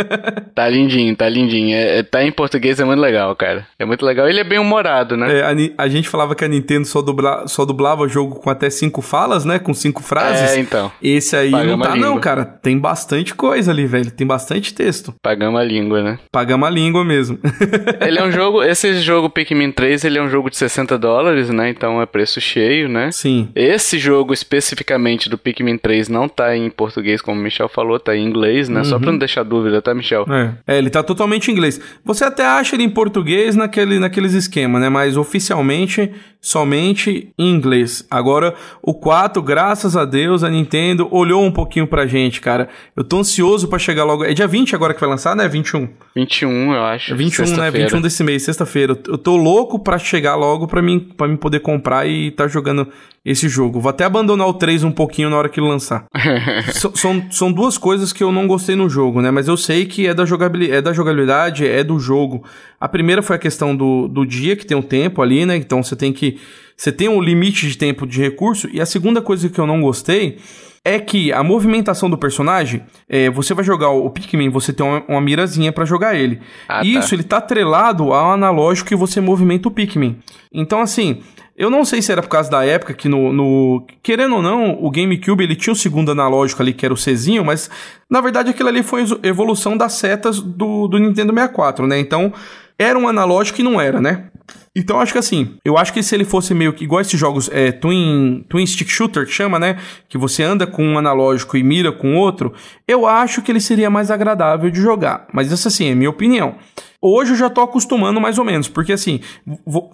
tá 0.54 0.66
lindinho, 0.66 1.14
tá 1.14 1.28
lindinho. 1.28 1.76
É, 1.76 1.98
é, 1.98 2.02
tá 2.02 2.24
em 2.24 2.32
português 2.32 2.80
é 2.80 2.84
muito 2.86 3.00
legal, 3.00 3.36
cara. 3.36 3.66
É 3.78 3.84
muito 3.84 4.04
legal. 4.04 4.26
Ele 4.26 4.40
é 4.40 4.44
bem 4.44 4.58
humorado, 4.58 5.18
né? 5.18 5.40
É, 5.40 5.42
a, 5.42 5.84
a, 5.84 5.88
gente 5.88 6.08
falava 6.08 6.34
que 6.34 6.42
a 6.42 6.48
Nintendo 6.48 6.86
só, 6.86 7.02
dubla, 7.02 7.46
só 7.46 7.66
dublava 7.66 8.08
jogo 8.08 8.36
com 8.36 8.48
até 8.48 8.70
cinco 8.70 9.02
falas, 9.02 9.44
né? 9.44 9.58
Com 9.58 9.74
cinco 9.74 10.02
frases. 10.02 10.52
É, 10.52 10.58
então. 10.58 10.90
Esse 11.02 11.36
aí 11.36 11.50
Pagamos 11.50 11.78
não 11.78 11.86
tá, 11.86 11.96
não, 11.96 12.18
cara. 12.18 12.44
Tem 12.46 12.78
bastante 12.78 13.34
coisa 13.34 13.72
ali, 13.72 13.84
velho. 13.84 14.10
Tem 14.10 14.26
bastante 14.26 14.72
texto. 14.72 15.14
Pagamos 15.22 15.60
a 15.60 15.64
língua, 15.64 16.02
né? 16.02 16.18
Pagamos 16.32 16.66
a 16.66 16.70
língua 16.70 17.04
mesmo. 17.04 17.38
ele 18.00 18.18
é 18.18 18.24
um 18.24 18.32
jogo. 18.32 18.62
Esse 18.62 18.98
jogo 19.00 19.28
Pikmin 19.28 19.70
3, 19.70 20.02
ele 20.02 20.18
é 20.18 20.22
um 20.22 20.30
jogo 20.30 20.48
de 20.48 20.56
60 20.56 20.96
dólares, 20.96 21.50
né? 21.50 21.68
Então 21.68 22.00
é 22.00 22.06
preço 22.06 22.40
cheio, 22.40 22.88
né? 22.88 23.10
Sim. 23.12 23.50
Esse 23.54 23.98
jogo 23.98 24.32
especificamente 24.32 25.09
do 25.18 25.36
Pikmin 25.36 25.78
3 25.78 26.08
não 26.08 26.28
tá 26.28 26.56
em 26.56 26.70
português, 26.70 27.20
como 27.20 27.40
o 27.40 27.42
Michel 27.42 27.68
falou, 27.68 27.98
tá 27.98 28.14
em 28.14 28.24
inglês, 28.24 28.68
né? 28.68 28.80
Uhum. 28.80 28.84
Só 28.84 28.98
pra 28.98 29.06
não 29.06 29.14
uhum. 29.14 29.18
deixar 29.18 29.42
dúvida, 29.42 29.82
tá, 29.82 29.94
Michel? 29.94 30.26
É. 30.28 30.74
é, 30.74 30.78
ele 30.78 30.90
tá 30.90 31.02
totalmente 31.02 31.48
em 31.48 31.52
inglês. 31.52 31.80
Você 32.04 32.24
até 32.24 32.44
acha 32.44 32.76
ele 32.76 32.84
em 32.84 32.90
português 32.90 33.56
naquele, 33.56 33.98
naqueles 33.98 34.32
esquemas, 34.32 34.80
né? 34.80 34.88
Mas 34.88 35.16
oficialmente 35.16 36.10
somente 36.40 37.32
em 37.38 37.50
inglês. 37.50 38.06
Agora, 38.10 38.54
o 38.82 38.94
4, 38.94 39.42
graças 39.42 39.96
a 39.96 40.04
Deus, 40.04 40.42
a 40.42 40.48
Nintendo 40.48 41.06
olhou 41.10 41.44
um 41.44 41.52
pouquinho 41.52 41.86
pra 41.86 42.06
gente, 42.06 42.40
cara. 42.40 42.68
Eu 42.96 43.04
tô 43.04 43.18
ansioso 43.18 43.68
para 43.68 43.78
chegar 43.78 44.04
logo. 44.04 44.24
É 44.24 44.32
dia 44.32 44.46
20 44.46 44.74
agora 44.74 44.94
que 44.94 45.00
vai 45.00 45.10
lançar, 45.10 45.36
né? 45.36 45.46
21. 45.46 45.88
21, 46.16 46.74
eu 46.74 46.82
acho. 46.84 47.12
É 47.12 47.16
21, 47.16 47.56
né? 47.56 47.70
21 47.70 48.00
desse 48.00 48.24
mês, 48.24 48.42
sexta-feira. 48.42 48.98
Eu 49.06 49.18
tô 49.18 49.36
louco 49.36 49.78
pra 49.78 49.98
chegar 49.98 50.34
logo 50.34 50.66
pra 50.66 50.80
mim, 50.80 50.98
pra 50.98 51.28
mim 51.28 51.36
poder 51.36 51.60
comprar 51.60 52.06
e 52.08 52.30
tá 52.30 52.48
jogando 52.48 52.88
esse 53.24 53.48
jogo. 53.48 53.80
Vou 53.80 53.90
até 53.90 54.04
abandonar 54.04 54.48
o 54.48 54.54
3 54.54 54.82
um 54.84 54.90
pouquinho 54.90 55.28
na 55.28 55.36
hora 55.36 55.48
que 55.48 55.60
lançar. 55.60 56.06
so, 56.72 56.92
são, 56.94 57.30
são 57.30 57.52
duas 57.52 57.76
coisas 57.76 58.12
que 58.12 58.22
eu 58.22 58.32
não 58.32 58.46
gostei 58.46 58.74
no 58.74 58.88
jogo, 58.88 59.20
né? 59.20 59.30
Mas 59.30 59.46
eu 59.46 59.56
sei 59.56 59.84
que 59.84 60.06
é 60.06 60.14
da, 60.14 60.24
jogabilidade, 60.24 60.78
é 60.78 60.82
da 60.82 60.92
jogabilidade, 60.92 61.66
é 61.66 61.84
do 61.84 61.98
jogo. 61.98 62.42
A 62.80 62.88
primeira 62.88 63.22
foi 63.22 63.36
a 63.36 63.38
questão 63.38 63.76
do, 63.76 64.08
do 64.08 64.24
dia, 64.24 64.56
que 64.56 64.66
tem 64.66 64.76
um 64.76 64.82
tempo 64.82 65.20
ali, 65.20 65.44
né? 65.44 65.56
Então 65.56 65.82
você 65.82 65.94
tem 65.94 66.12
que. 66.12 66.38
Você 66.76 66.90
tem 66.90 67.08
um 67.08 67.20
limite 67.20 67.68
de 67.68 67.76
tempo 67.76 68.06
de 68.06 68.20
recurso. 68.22 68.68
E 68.72 68.80
a 68.80 68.86
segunda 68.86 69.20
coisa 69.20 69.50
que 69.50 69.58
eu 69.58 69.66
não 69.66 69.82
gostei 69.82 70.38
é 70.82 70.98
que 70.98 71.30
a 71.30 71.42
movimentação 71.42 72.08
do 72.08 72.16
personagem, 72.16 72.82
é, 73.06 73.28
você 73.28 73.52
vai 73.52 73.62
jogar 73.62 73.90
o 73.90 74.08
Pikmin, 74.08 74.48
você 74.48 74.72
tem 74.72 74.84
uma, 74.84 75.04
uma 75.06 75.20
mirazinha 75.20 75.70
para 75.72 75.84
jogar 75.84 76.14
ele. 76.14 76.40
Ah, 76.66 76.80
tá. 76.80 76.84
Isso, 76.84 77.14
ele 77.14 77.22
tá 77.22 77.36
atrelado 77.36 78.14
ao 78.14 78.32
analógico 78.32 78.88
que 78.88 78.96
você 78.96 79.20
movimenta 79.20 79.68
o 79.68 79.70
Pikmin. 79.70 80.18
Então, 80.50 80.80
assim, 80.80 81.20
eu 81.60 81.68
não 81.68 81.84
sei 81.84 82.00
se 82.00 82.10
era 82.10 82.22
por 82.22 82.30
causa 82.30 82.50
da 82.50 82.64
época 82.64 82.94
que 82.94 83.06
no, 83.06 83.34
no, 83.34 83.86
Querendo 84.02 84.36
ou 84.36 84.42
não, 84.42 84.82
o 84.82 84.90
GameCube 84.90 85.44
ele 85.44 85.54
tinha 85.54 85.74
o 85.74 85.76
segundo 85.76 86.10
analógico 86.10 86.62
ali, 86.62 86.72
que 86.72 86.86
era 86.86 86.94
o 86.94 86.96
Czinho, 86.96 87.44
mas 87.44 87.68
na 88.08 88.22
verdade 88.22 88.48
aquilo 88.48 88.70
ali 88.70 88.82
foi 88.82 89.04
evolução 89.22 89.76
das 89.76 89.92
setas 89.92 90.40
do, 90.40 90.88
do 90.88 90.96
Nintendo 90.96 91.34
64, 91.34 91.86
né? 91.86 92.00
Então, 92.00 92.32
era 92.78 92.98
um 92.98 93.06
analógico 93.06 93.60
e 93.60 93.62
não 93.62 93.78
era, 93.78 94.00
né? 94.00 94.30
Então 94.74 95.00
acho 95.00 95.12
que 95.12 95.18
assim, 95.18 95.56
eu 95.64 95.76
acho 95.76 95.92
que 95.92 96.02
se 96.02 96.14
ele 96.14 96.24
fosse 96.24 96.54
meio 96.54 96.72
que 96.72 96.84
igual 96.84 97.00
esses 97.00 97.18
jogos 97.18 97.50
é, 97.52 97.72
Twin, 97.72 98.44
Twin 98.48 98.64
Stick 98.64 98.88
Shooter 98.88 99.26
que 99.26 99.32
chama, 99.32 99.58
né? 99.58 99.76
Que 100.08 100.16
você 100.16 100.42
anda 100.42 100.66
com 100.66 100.84
um 100.84 100.96
analógico 100.96 101.56
e 101.56 101.62
mira 101.62 101.90
com 101.90 102.16
outro, 102.16 102.52
eu 102.86 103.06
acho 103.06 103.42
que 103.42 103.50
ele 103.50 103.60
seria 103.60 103.90
mais 103.90 104.10
agradável 104.10 104.70
de 104.70 104.80
jogar. 104.80 105.26
Mas 105.32 105.50
isso 105.50 105.66
assim, 105.66 105.90
é 105.90 105.94
minha 105.94 106.10
opinião. 106.10 106.54
Hoje 107.02 107.32
eu 107.32 107.36
já 107.36 107.48
tô 107.48 107.62
acostumando 107.62 108.20
mais 108.20 108.38
ou 108.38 108.44
menos, 108.44 108.68
porque 108.68 108.92
assim, 108.92 109.20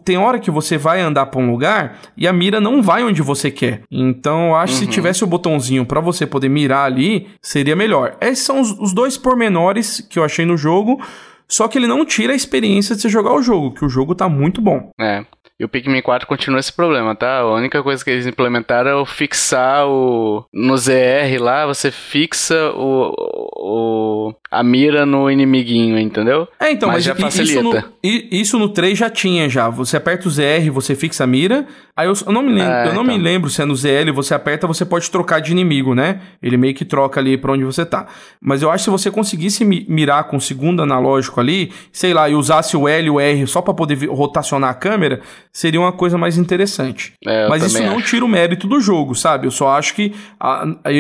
tem 0.05 0.19
hora 0.19 0.41
que 0.41 0.51
você 0.51 0.77
vai 0.77 1.01
andar 1.01 1.27
para 1.27 1.41
um 1.41 1.49
lugar 1.49 2.01
e 2.17 2.27
a 2.27 2.33
mira 2.33 2.61
não 2.61 2.83
vai 2.83 3.05
onde 3.05 3.23
você 3.23 3.49
quer. 3.49 3.83
Então 3.91 4.49
eu 4.49 4.57
acho 4.57 4.75
uhum. 4.75 4.81
que 4.81 4.87
se 4.87 4.91
tivesse 4.91 5.23
o 5.23 5.27
botãozinho 5.27 5.87
para 5.87 6.01
você 6.01 6.27
poder 6.27 6.49
mirar 6.49 6.85
ali, 6.85 7.29
seria 7.41 7.77
melhor. 7.77 8.17
Esses 8.21 8.45
são 8.45 8.61
os, 8.61 8.73
os 8.73 8.93
dois 8.93 9.17
pormenores 9.17 10.01
que 10.01 10.19
eu 10.19 10.25
achei 10.25 10.45
no 10.45 10.57
jogo. 10.57 11.01
Só 11.49 11.69
que 11.69 11.79
ele 11.79 11.87
não 11.87 12.05
tira 12.05 12.33
a 12.33 12.37
experiência 12.37 12.95
de 12.95 13.03
você 13.03 13.09
jogar 13.09 13.33
o 13.33 13.43
jogo, 13.43 13.73
que 13.73 13.85
o 13.85 13.89
jogo 13.89 14.15
tá 14.15 14.29
muito 14.29 14.61
bom. 14.61 14.91
É. 15.01 15.25
E 15.59 15.65
o 15.65 15.69
Pikmin 15.69 16.03
4 16.03 16.27
continua 16.27 16.61
esse 16.61 16.73
problema, 16.73 17.15
tá? 17.15 17.39
A 17.39 17.55
única 17.55 17.83
coisa 17.83 18.05
que 18.05 18.11
eles 18.11 18.27
implementaram 18.27 18.91
é 18.91 18.95
o 18.95 19.07
fixar 19.07 19.87
o. 19.89 20.45
No 20.53 20.77
ZR 20.77 21.41
lá, 21.41 21.65
você 21.65 21.91
fixa 21.91 22.73
o, 22.75 23.15
o 23.57 24.35
a 24.51 24.63
mira 24.63 25.07
no 25.07 25.31
inimiguinho, 25.31 25.99
entendeu? 25.99 26.47
É, 26.61 26.71
então, 26.71 26.89
mas, 26.89 26.97
mas 26.97 27.05
já 27.05 27.15
facilita. 27.15 27.87
Isso 28.03 28.23
no, 28.23 28.41
isso 28.41 28.59
no 28.59 28.69
3 28.69 28.99
já 28.99 29.11
tinha 29.11 29.49
já. 29.49 29.69
Você 29.71 29.97
aperta 29.97 30.29
o 30.29 30.31
ZR, 30.31 30.71
você 30.73 30.95
fixa 30.95 31.25
a 31.25 31.27
mira. 31.27 31.67
Aí 31.97 32.07
eu, 32.07 32.13
eu 32.27 32.33
não 32.33 32.43
me 32.43 32.53
lembro, 32.53 32.73
é, 32.73 32.83
eu 32.83 32.95
não 32.95 33.03
então. 33.03 33.17
me 33.17 33.19
lembro 33.19 33.49
se 33.49 33.63
é 33.63 33.65
no 33.65 33.75
ZL, 33.75 34.13
você 34.15 34.35
aperta, 34.35 34.67
você 34.67 34.85
pode 34.85 35.11
trocar 35.11 35.41
de 35.41 35.53
inimigo, 35.53 35.95
né? 35.95 36.21
Ele 36.43 36.59
meio 36.59 36.75
que 36.75 36.85
troca 36.85 37.19
ali 37.19 37.39
pra 37.39 37.53
onde 37.53 37.65
você 37.65 37.87
tá. 37.87 38.07
Mas 38.41 38.61
eu 38.61 38.71
acho 38.71 38.85
que 38.85 38.85
se 38.85 38.91
você 38.91 39.11
conseguisse 39.11 39.65
mirar 39.65 40.25
com 40.25 40.37
o 40.37 40.41
segundo 40.41 40.83
analógico 40.83 41.41
ali, 41.41 41.73
sei 41.91 42.13
lá, 42.13 42.29
e 42.29 42.35
usasse 42.35 42.77
o 42.77 42.87
L 42.87 43.07
e 43.07 43.11
o 43.11 43.19
R 43.19 43.47
só 43.47 43.63
para 43.63 43.73
poder 43.73 44.07
rotacionar 44.11 44.71
a 44.71 44.75
câmera, 44.75 45.23
seria 45.57 45.81
uma 45.81 45.93
coisa 45.93 46.19
mais 46.19 46.37
interessante. 46.37 47.15
É, 47.27 47.49
Mas 47.49 47.63
isso 47.65 47.83
não 47.83 48.03
tira 48.03 48.23
o 48.27 48.29
mérito 48.29 48.69
do 48.69 48.79
jogo, 48.79 49.15
sabe? 49.15 49.47
Eu 49.47 49.51
só 49.51 49.71
acho 49.71 49.95
que. 49.95 50.15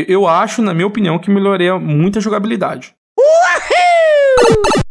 Eu 0.08 0.26
acho, 0.26 0.62
na 0.62 0.72
minha 0.72 0.86
opinião, 0.86 1.18
que 1.18 1.30
melhoraria 1.30 1.78
muito 1.78 2.18
a 2.18 2.22
jogabilidade. 2.22 2.94
Uhul! 3.18 4.85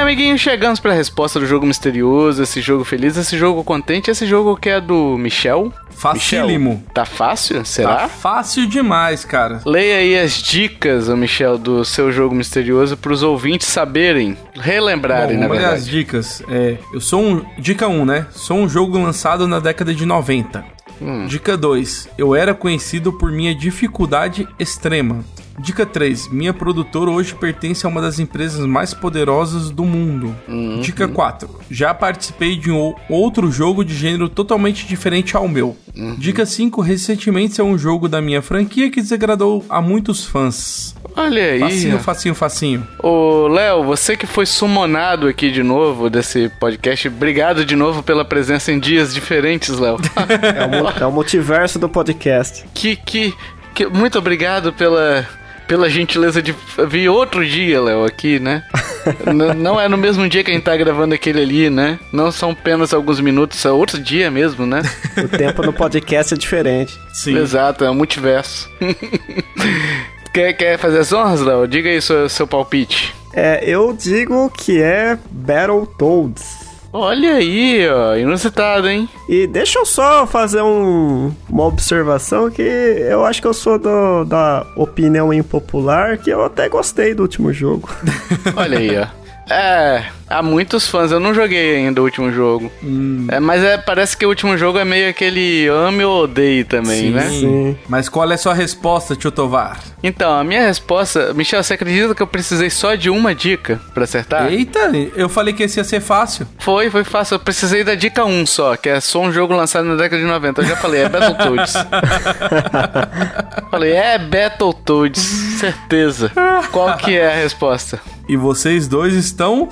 Amiguinho, 0.00 0.38
chegamos 0.38 0.80
para 0.80 0.92
a 0.92 0.94
resposta 0.94 1.38
do 1.38 1.46
jogo 1.46 1.66
misterioso, 1.66 2.42
esse 2.42 2.60
jogo 2.60 2.84
feliz, 2.84 3.16
esse 3.16 3.36
jogo 3.36 3.62
contente, 3.62 4.10
esse 4.10 4.26
jogo 4.26 4.56
que 4.56 4.68
é 4.68 4.80
do 4.80 5.16
Michel. 5.18 5.72
Facílimo. 5.90 6.70
Michel, 6.70 6.86
tá 6.94 7.04
fácil? 7.04 7.64
Será? 7.64 7.96
Tá 7.96 8.08
fácil 8.08 8.66
demais, 8.66 9.24
cara. 9.24 9.60
Leia 9.66 9.96
aí 9.96 10.18
as 10.18 10.32
dicas, 10.42 11.08
Michel, 11.08 11.58
do 11.58 11.84
seu 11.84 12.10
jogo 12.10 12.34
misterioso 12.34 12.96
para 12.96 13.12
os 13.12 13.22
ouvintes 13.22 13.68
saberem, 13.68 14.36
relembrarem, 14.54 15.36
Bom, 15.36 15.42
na 15.42 15.48
verdade. 15.48 15.74
as 15.74 15.86
dicas. 15.86 16.42
É, 16.48 16.78
eu 16.92 17.00
sou 17.00 17.22
um. 17.22 17.44
Dica 17.58 17.86
1, 17.86 18.04
né? 18.04 18.26
Sou 18.30 18.56
um 18.56 18.68
jogo 18.68 18.98
lançado 18.98 19.46
na 19.46 19.60
década 19.60 19.94
de 19.94 20.06
90. 20.06 20.64
Hum. 21.00 21.26
Dica 21.26 21.56
2. 21.56 22.08
Eu 22.16 22.34
era 22.34 22.54
conhecido 22.54 23.12
por 23.12 23.30
minha 23.30 23.54
dificuldade 23.54 24.46
extrema. 24.58 25.24
Dica 25.60 25.84
3. 25.84 26.28
Minha 26.28 26.52
produtora 26.54 27.10
hoje 27.10 27.34
pertence 27.34 27.84
a 27.84 27.88
uma 27.88 28.00
das 28.00 28.18
empresas 28.18 28.64
mais 28.66 28.94
poderosas 28.94 29.70
do 29.70 29.84
mundo. 29.84 30.34
Uhum. 30.48 30.80
Dica 30.80 31.06
4. 31.06 31.48
Já 31.70 31.92
participei 31.92 32.56
de 32.56 32.70
um 32.70 32.94
outro 33.08 33.50
jogo 33.52 33.84
de 33.84 33.94
gênero 33.94 34.28
totalmente 34.28 34.86
diferente 34.86 35.36
ao 35.36 35.46
meu. 35.48 35.76
Uhum. 35.96 36.14
Dica 36.16 36.46
5. 36.46 36.80
Recentemente 36.80 37.60
é 37.60 37.64
um 37.64 37.76
jogo 37.76 38.08
da 38.08 38.20
minha 38.20 38.40
franquia 38.42 38.90
que 38.90 39.00
desagradou 39.00 39.64
a 39.68 39.80
muitos 39.82 40.24
fãs. 40.24 40.94
Olha 41.16 41.42
aí. 41.42 41.60
Facinho, 41.60 41.98
facinho, 41.98 42.34
facinho. 42.34 42.86
Ô, 43.02 43.48
Léo, 43.48 43.84
você 43.84 44.16
que 44.16 44.26
foi 44.26 44.46
sumonado 44.46 45.26
aqui 45.26 45.50
de 45.50 45.62
novo 45.62 46.08
desse 46.08 46.48
podcast, 46.60 47.08
obrigado 47.08 47.64
de 47.64 47.74
novo 47.76 48.02
pela 48.02 48.24
presença 48.24 48.70
em 48.72 48.78
dias 48.78 49.12
diferentes, 49.12 49.78
Léo. 49.78 49.98
É 50.40 50.66
o, 50.82 51.02
é 51.04 51.06
o 51.06 51.12
multiverso 51.12 51.78
do 51.78 51.88
podcast. 51.88 52.64
que, 52.72 52.94
que, 52.96 53.34
que- 53.74 53.86
muito 53.86 54.18
obrigado 54.18 54.72
pela, 54.72 55.26
pela 55.70 55.88
gentileza 55.88 56.42
de 56.42 56.52
vir 56.88 57.08
outro 57.08 57.46
dia, 57.46 57.80
Léo, 57.80 58.04
aqui, 58.04 58.40
né? 58.40 58.64
N- 59.24 59.54
não 59.54 59.80
é 59.80 59.88
no 59.88 59.96
mesmo 59.96 60.28
dia 60.28 60.42
que 60.42 60.50
a 60.50 60.54
gente 60.54 60.64
tá 60.64 60.76
gravando 60.76 61.14
aquele 61.14 61.40
ali, 61.40 61.70
né? 61.70 61.96
Não 62.12 62.32
são 62.32 62.50
apenas 62.50 62.92
alguns 62.92 63.20
minutos, 63.20 63.64
é 63.64 63.70
outro 63.70 64.02
dia 64.02 64.32
mesmo, 64.32 64.66
né? 64.66 64.82
O 65.16 65.28
tempo 65.28 65.62
no 65.62 65.72
podcast 65.72 66.34
é 66.34 66.36
diferente. 66.36 66.98
Sim. 67.12 67.38
Exato, 67.38 67.84
é 67.84 67.90
um 67.90 67.94
multiverso. 67.94 68.68
quer, 70.34 70.54
quer 70.54 70.76
fazer 70.76 70.98
as 70.98 71.12
honras, 71.12 71.40
Léo? 71.40 71.68
Diga 71.68 71.88
aí 71.88 72.02
seu, 72.02 72.28
seu 72.28 72.48
palpite. 72.48 73.14
É, 73.32 73.62
eu 73.64 73.96
digo 73.96 74.50
que 74.50 74.82
é 74.82 75.16
Battletoads. 75.30 76.68
Olha 76.92 77.34
aí, 77.34 77.88
ó, 77.88 78.16
inusitado, 78.16 78.88
hein? 78.88 79.08
E 79.28 79.46
deixa 79.46 79.78
eu 79.78 79.86
só 79.86 80.26
fazer 80.26 80.60
um- 80.60 81.32
uma 81.48 81.64
observação 81.66 82.50
que 82.50 82.62
eu 82.62 83.24
acho 83.24 83.40
que 83.40 83.46
eu 83.46 83.54
sou 83.54 83.78
do- 83.78 84.24
da 84.24 84.66
opinião 84.76 85.32
impopular, 85.32 86.18
que 86.18 86.30
eu 86.30 86.44
até 86.44 86.68
gostei 86.68 87.14
do 87.14 87.22
último 87.22 87.52
jogo. 87.52 87.88
Olha 88.56 88.78
aí, 88.78 88.98
ó. 88.98 89.06
É, 89.52 90.04
há 90.30 90.42
muitos 90.42 90.88
fãs. 90.88 91.10
Eu 91.10 91.18
não 91.18 91.34
joguei 91.34 91.76
ainda 91.76 92.00
o 92.00 92.04
último 92.04 92.32
jogo. 92.32 92.70
Hum. 92.82 93.26
É, 93.28 93.40
mas 93.40 93.62
é, 93.62 93.76
parece 93.76 94.16
que 94.16 94.24
o 94.24 94.28
último 94.28 94.56
jogo 94.56 94.78
é 94.78 94.84
meio 94.84 95.10
aquele 95.10 95.66
ame 95.68 96.04
ou 96.04 96.24
odeie 96.24 96.62
também, 96.62 97.00
Sim. 97.00 97.10
né? 97.10 97.28
Sim. 97.28 97.76
Mas 97.88 98.08
qual 98.08 98.30
é 98.30 98.34
a 98.34 98.38
sua 98.38 98.54
resposta, 98.54 99.16
Tio 99.16 99.32
Tovar? 99.32 99.80
Então, 100.02 100.32
a 100.32 100.44
minha 100.44 100.62
resposta... 100.62 101.34
Michel, 101.34 101.62
você 101.62 101.74
acredita 101.74 102.14
que 102.14 102.22
eu 102.22 102.26
precisei 102.26 102.70
só 102.70 102.94
de 102.94 103.10
uma 103.10 103.34
dica 103.34 103.80
pra 103.92 104.04
acertar? 104.04 104.50
Eita, 104.50 104.90
eu 105.14 105.28
falei 105.28 105.52
que 105.52 105.64
esse 105.64 105.78
ia 105.78 105.84
ser 105.84 106.00
fácil. 106.00 106.46
Foi, 106.58 106.88
foi 106.88 107.04
fácil. 107.04 107.34
Eu 107.34 107.40
precisei 107.40 107.82
da 107.82 107.94
dica 107.94 108.24
1 108.24 108.46
só, 108.46 108.76
que 108.76 108.88
é 108.88 109.00
só 109.00 109.20
um 109.20 109.32
jogo 109.32 109.52
lançado 109.54 109.84
na 109.84 109.96
década 109.96 110.22
de 110.22 110.28
90. 110.28 110.62
Eu 110.62 110.66
já 110.66 110.76
falei, 110.76 111.02
é 111.02 111.08
Battletoads. 111.08 111.74
falei, 113.70 113.92
é 113.92 114.18
Battletoads, 114.18 115.22
certeza. 115.58 116.32
Qual 116.70 116.96
que 116.96 117.16
é 117.18 117.32
a 117.32 117.34
resposta? 117.34 118.00
E 118.30 118.36
vocês 118.36 118.86
dois 118.86 119.14
estão 119.14 119.68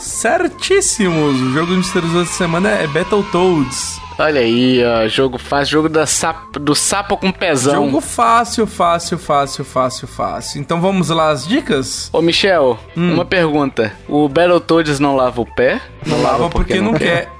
certíssimos. 0.48 1.40
O 1.40 1.52
jogo 1.52 1.72
misterioso 1.72 2.18
dessa 2.20 2.32
semana 2.32 2.70
é 2.70 2.86
Battletoads. 2.86 4.00
Olha 4.18 4.40
aí, 4.40 4.82
ó, 4.84 5.06
jogo 5.06 5.38
fácil, 5.38 5.72
jogo 5.72 5.88
da 5.88 6.04
sapo, 6.04 6.58
do 6.58 6.74
sapo 6.74 7.16
com 7.16 7.30
pezão. 7.30 7.84
Jogo 7.86 8.00
fácil, 8.00 8.66
fácil, 8.66 9.16
fácil, 9.16 9.64
fácil, 9.64 10.08
fácil. 10.08 10.60
Então 10.60 10.80
vamos 10.80 11.08
lá 11.10 11.30
as 11.30 11.46
dicas? 11.46 12.10
Ô, 12.12 12.20
Michel, 12.20 12.78
uma 12.96 13.24
pergunta. 13.24 13.92
O 14.08 14.28
Battletoads 14.28 14.98
não 14.98 15.14
lava 15.14 15.40
o 15.40 15.46
pé? 15.46 15.80
Não 16.04 16.20
lava 16.20 16.48
porque 16.48 16.80
não 16.80 16.94
quer. 16.98 17.30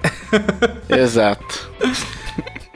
Exato. 0.89 1.69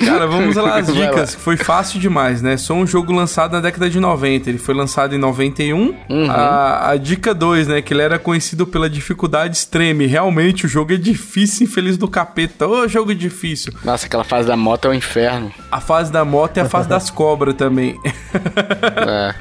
Cara, 0.05 0.27
vamos 0.27 0.57
lá 0.57 0.79
as 0.79 0.89
lá. 0.89 0.95
dicas, 0.95 1.35
que 1.35 1.41
foi 1.41 1.57
fácil 1.57 2.01
demais, 2.01 2.43
né? 2.43 2.57
Só 2.57 2.75
um 2.75 2.87
jogo 2.87 3.13
lançado 3.13 3.53
na 3.53 3.61
década 3.61 3.89
de 3.89 4.01
90. 4.01 4.51
Ele 4.51 4.59
foi 4.59 4.75
lançado 4.75 5.15
em 5.15 5.19
91. 5.19 5.79
Uhum. 6.09 6.31
A, 6.31 6.91
a 6.91 6.97
dica 6.97 7.35
2, 7.35 7.69
né? 7.69 7.83
Que 7.83 7.95
ele 7.95 8.03
era 8.03 8.19
conhecido 8.19 8.67
pela 8.67 8.89
dificuldade 8.89 9.57
extrema. 9.57 10.03
E 10.03 10.07
realmente 10.07 10.67
o 10.67 10.69
jogo 10.69 10.93
é 10.93 10.97
difícil, 10.97 11.67
infeliz 11.67 11.97
do 11.97 12.09
capeta. 12.09 12.67
Ô, 12.67 12.87
jogo 12.89 13.15
difícil. 13.15 13.73
Nossa, 13.85 14.07
aquela 14.07 14.25
fase 14.25 14.49
da 14.49 14.57
moto 14.57 14.87
é 14.87 14.91
um 14.91 14.95
inferno. 14.95 15.53
A 15.71 15.81
fase 15.81 16.13
da 16.13 16.25
moto 16.25 16.57
e 16.57 16.61
a 16.61 16.65
fase 16.65 16.89
das 16.89 17.11
cobras 17.11 17.55
também. 17.55 17.99
É. 18.05 19.35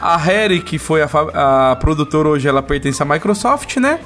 A 0.00 0.16
Harry, 0.16 0.60
que 0.60 0.78
foi 0.78 1.02
a, 1.02 1.08
a 1.72 1.76
produtora 1.76 2.28
hoje, 2.28 2.46
ela 2.46 2.62
pertence 2.62 3.02
à 3.02 3.06
Microsoft, 3.06 3.76
né? 3.78 3.98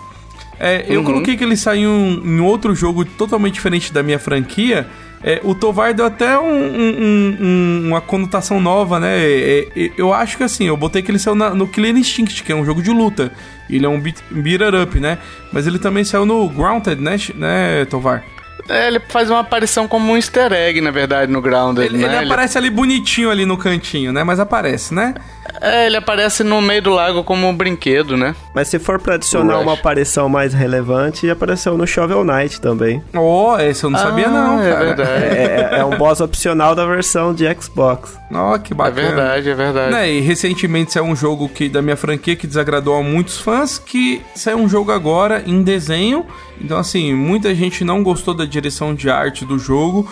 É, 0.58 0.84
eu 0.88 1.02
coloquei 1.02 1.36
que 1.36 1.42
ele 1.42 1.56
saiu 1.56 1.90
em 1.90 2.40
outro 2.40 2.74
jogo 2.74 3.04
totalmente 3.04 3.54
diferente 3.54 3.92
da 3.92 4.02
minha 4.02 4.18
franquia. 4.18 4.86
É, 5.24 5.40
o 5.44 5.54
Tovar 5.54 5.94
deu 5.94 6.04
até 6.06 6.38
um- 6.38 6.44
um- 6.44 7.36
um- 7.40 7.88
uma 7.88 8.00
conotação 8.00 8.60
nova, 8.60 8.98
né? 8.98 9.18
É, 9.18 9.68
é, 9.76 9.90
eu 9.96 10.12
acho 10.12 10.36
que 10.36 10.42
assim, 10.42 10.64
eu 10.66 10.76
botei 10.76 11.00
que 11.00 11.10
ele 11.10 11.18
saiu 11.18 11.34
na- 11.34 11.54
no 11.54 11.66
Killer 11.68 11.96
Instinct, 11.96 12.42
que 12.42 12.50
é 12.50 12.56
um 12.56 12.64
jogo 12.64 12.82
de 12.82 12.90
luta. 12.90 13.30
Ele 13.70 13.86
é 13.86 13.88
um 13.88 14.00
beat, 14.00 14.16
beat 14.30 14.60
up, 14.82 14.98
né? 14.98 15.18
Mas 15.52 15.66
ele 15.66 15.78
também 15.78 16.02
saiu 16.04 16.26
no 16.26 16.48
Grounded, 16.48 17.00
né, 17.00 17.16
né 17.36 17.84
Tovar? 17.86 18.24
É, 18.68 18.86
ele 18.86 19.00
faz 19.08 19.28
uma 19.30 19.40
aparição 19.40 19.88
como 19.88 20.12
um 20.12 20.16
easter 20.16 20.52
egg, 20.52 20.80
na 20.80 20.90
verdade, 20.90 21.30
no 21.30 21.40
Grounded, 21.42 21.86
Ele, 21.86 21.98
né? 21.98 22.16
ele 22.18 22.26
aparece 22.26 22.56
ali 22.56 22.70
bonitinho 22.70 23.30
ali 23.30 23.44
no 23.44 23.56
cantinho, 23.56 24.12
né? 24.12 24.22
Mas 24.24 24.38
aparece, 24.38 24.94
né? 24.94 25.14
É, 25.60 25.86
ele 25.86 25.96
aparece 25.96 26.42
no 26.44 26.60
meio 26.62 26.80
do 26.82 26.90
lago 26.90 27.24
como 27.24 27.48
um 27.48 27.54
brinquedo, 27.56 28.16
né? 28.16 28.34
Mas 28.54 28.68
se 28.68 28.78
for 28.78 29.00
pra 29.00 29.14
adicionar 29.14 29.58
uma 29.58 29.74
aparição 29.74 30.28
mais 30.28 30.54
relevante, 30.54 31.28
apareceu 31.28 31.76
no 31.76 31.86
Shovel 31.86 32.24
Knight 32.24 32.60
também. 32.60 33.02
Ó, 33.14 33.58
esse 33.58 33.84
eu 33.84 33.90
não 33.90 33.98
sabia 33.98 34.28
não, 34.28 34.62
é 34.62 34.70
cara. 34.72 34.84
verdade. 34.84 35.10
É, 35.10 35.68
é 35.80 35.84
um 35.84 35.96
boss 35.96 36.20
opcional 36.20 36.74
da 36.74 36.86
versão 36.86 37.34
de 37.34 37.44
Xbox. 37.60 38.16
Ó, 38.32 38.56
que 38.58 38.72
É 38.72 38.76
bacana. 38.76 39.08
verdade, 39.08 39.50
é 39.50 39.54
verdade. 39.54 39.92
Né, 39.92 40.10
e 40.12 40.20
recentemente 40.20 40.92
saiu 40.92 41.04
um 41.04 41.14
jogo 41.16 41.48
que, 41.48 41.68
da 41.68 41.82
minha 41.82 41.96
franquia 41.96 42.34
que 42.36 42.46
desagradou 42.46 42.96
a 42.96 43.02
muitos 43.02 43.38
fãs, 43.40 43.78
que 43.78 44.22
saiu 44.34 44.58
um 44.58 44.68
jogo 44.68 44.90
agora 44.92 45.42
em 45.46 45.62
desenho. 45.62 46.24
Então, 46.62 46.78
assim, 46.78 47.12
muita 47.12 47.52
gente 47.54 47.82
não 47.82 48.02
gostou 48.04 48.32
da 48.32 48.44
direção 48.44 48.94
de 48.94 49.10
arte 49.10 49.44
do 49.44 49.58
jogo. 49.58 50.08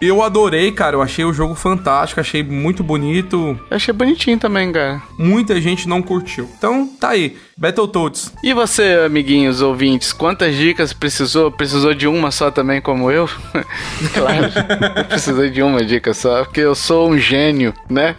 Eu 0.00 0.22
adorei, 0.22 0.72
cara. 0.72 0.96
Eu 0.96 1.02
achei 1.02 1.24
o 1.24 1.32
jogo 1.32 1.54
fantástico, 1.54 2.20
achei 2.20 2.42
muito 2.42 2.82
bonito. 2.82 3.58
Eu 3.70 3.76
achei 3.76 3.92
bonitinho 3.92 4.38
também, 4.38 4.72
cara. 4.72 5.02
Muita 5.18 5.60
gente 5.60 5.88
não 5.88 6.02
curtiu. 6.02 6.48
Então, 6.56 6.86
tá 6.86 7.10
aí. 7.10 7.36
Battletoads. 7.56 8.32
E 8.42 8.52
você, 8.52 9.04
amiguinhos 9.06 9.62
ouvintes, 9.62 10.12
quantas 10.12 10.56
dicas 10.56 10.92
precisou? 10.92 11.50
Precisou 11.52 11.94
de 11.94 12.06
uma 12.08 12.30
só 12.30 12.50
também, 12.50 12.80
como 12.80 13.10
eu? 13.10 13.28
claro, 14.12 15.06
precisou 15.08 15.48
de 15.48 15.62
uma 15.62 15.84
dica 15.84 16.12
só, 16.12 16.44
porque 16.44 16.60
eu 16.60 16.74
sou 16.74 17.10
um 17.10 17.16
gênio, 17.16 17.72
né? 17.88 18.16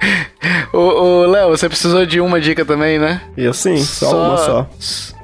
ô, 0.72 1.26
Léo, 1.26 1.50
você 1.50 1.68
precisou 1.68 2.06
de 2.06 2.20
uma 2.20 2.40
dica 2.40 2.64
também, 2.64 2.98
né? 2.98 3.20
Eu 3.36 3.52
sim, 3.52 3.76
só, 3.76 4.28
uma 4.28 4.36
só. 4.38 4.70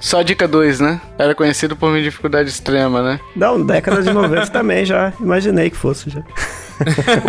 Só 0.01 0.23
dica 0.23 0.47
2, 0.47 0.81
né? 0.81 1.01
Era 1.19 1.35
conhecido 1.35 1.74
por 1.74 1.90
minha 1.90 2.02
dificuldade 2.02 2.48
extrema, 2.48 3.02
né? 3.02 3.20
Não, 3.35 3.65
década 3.65 4.02
de 4.02 4.12
90 4.12 4.47
também 4.52 4.85
já 4.85 5.12
imaginei 5.19 5.70
que 5.70 5.77
fosse 5.77 5.88
já. 5.94 6.23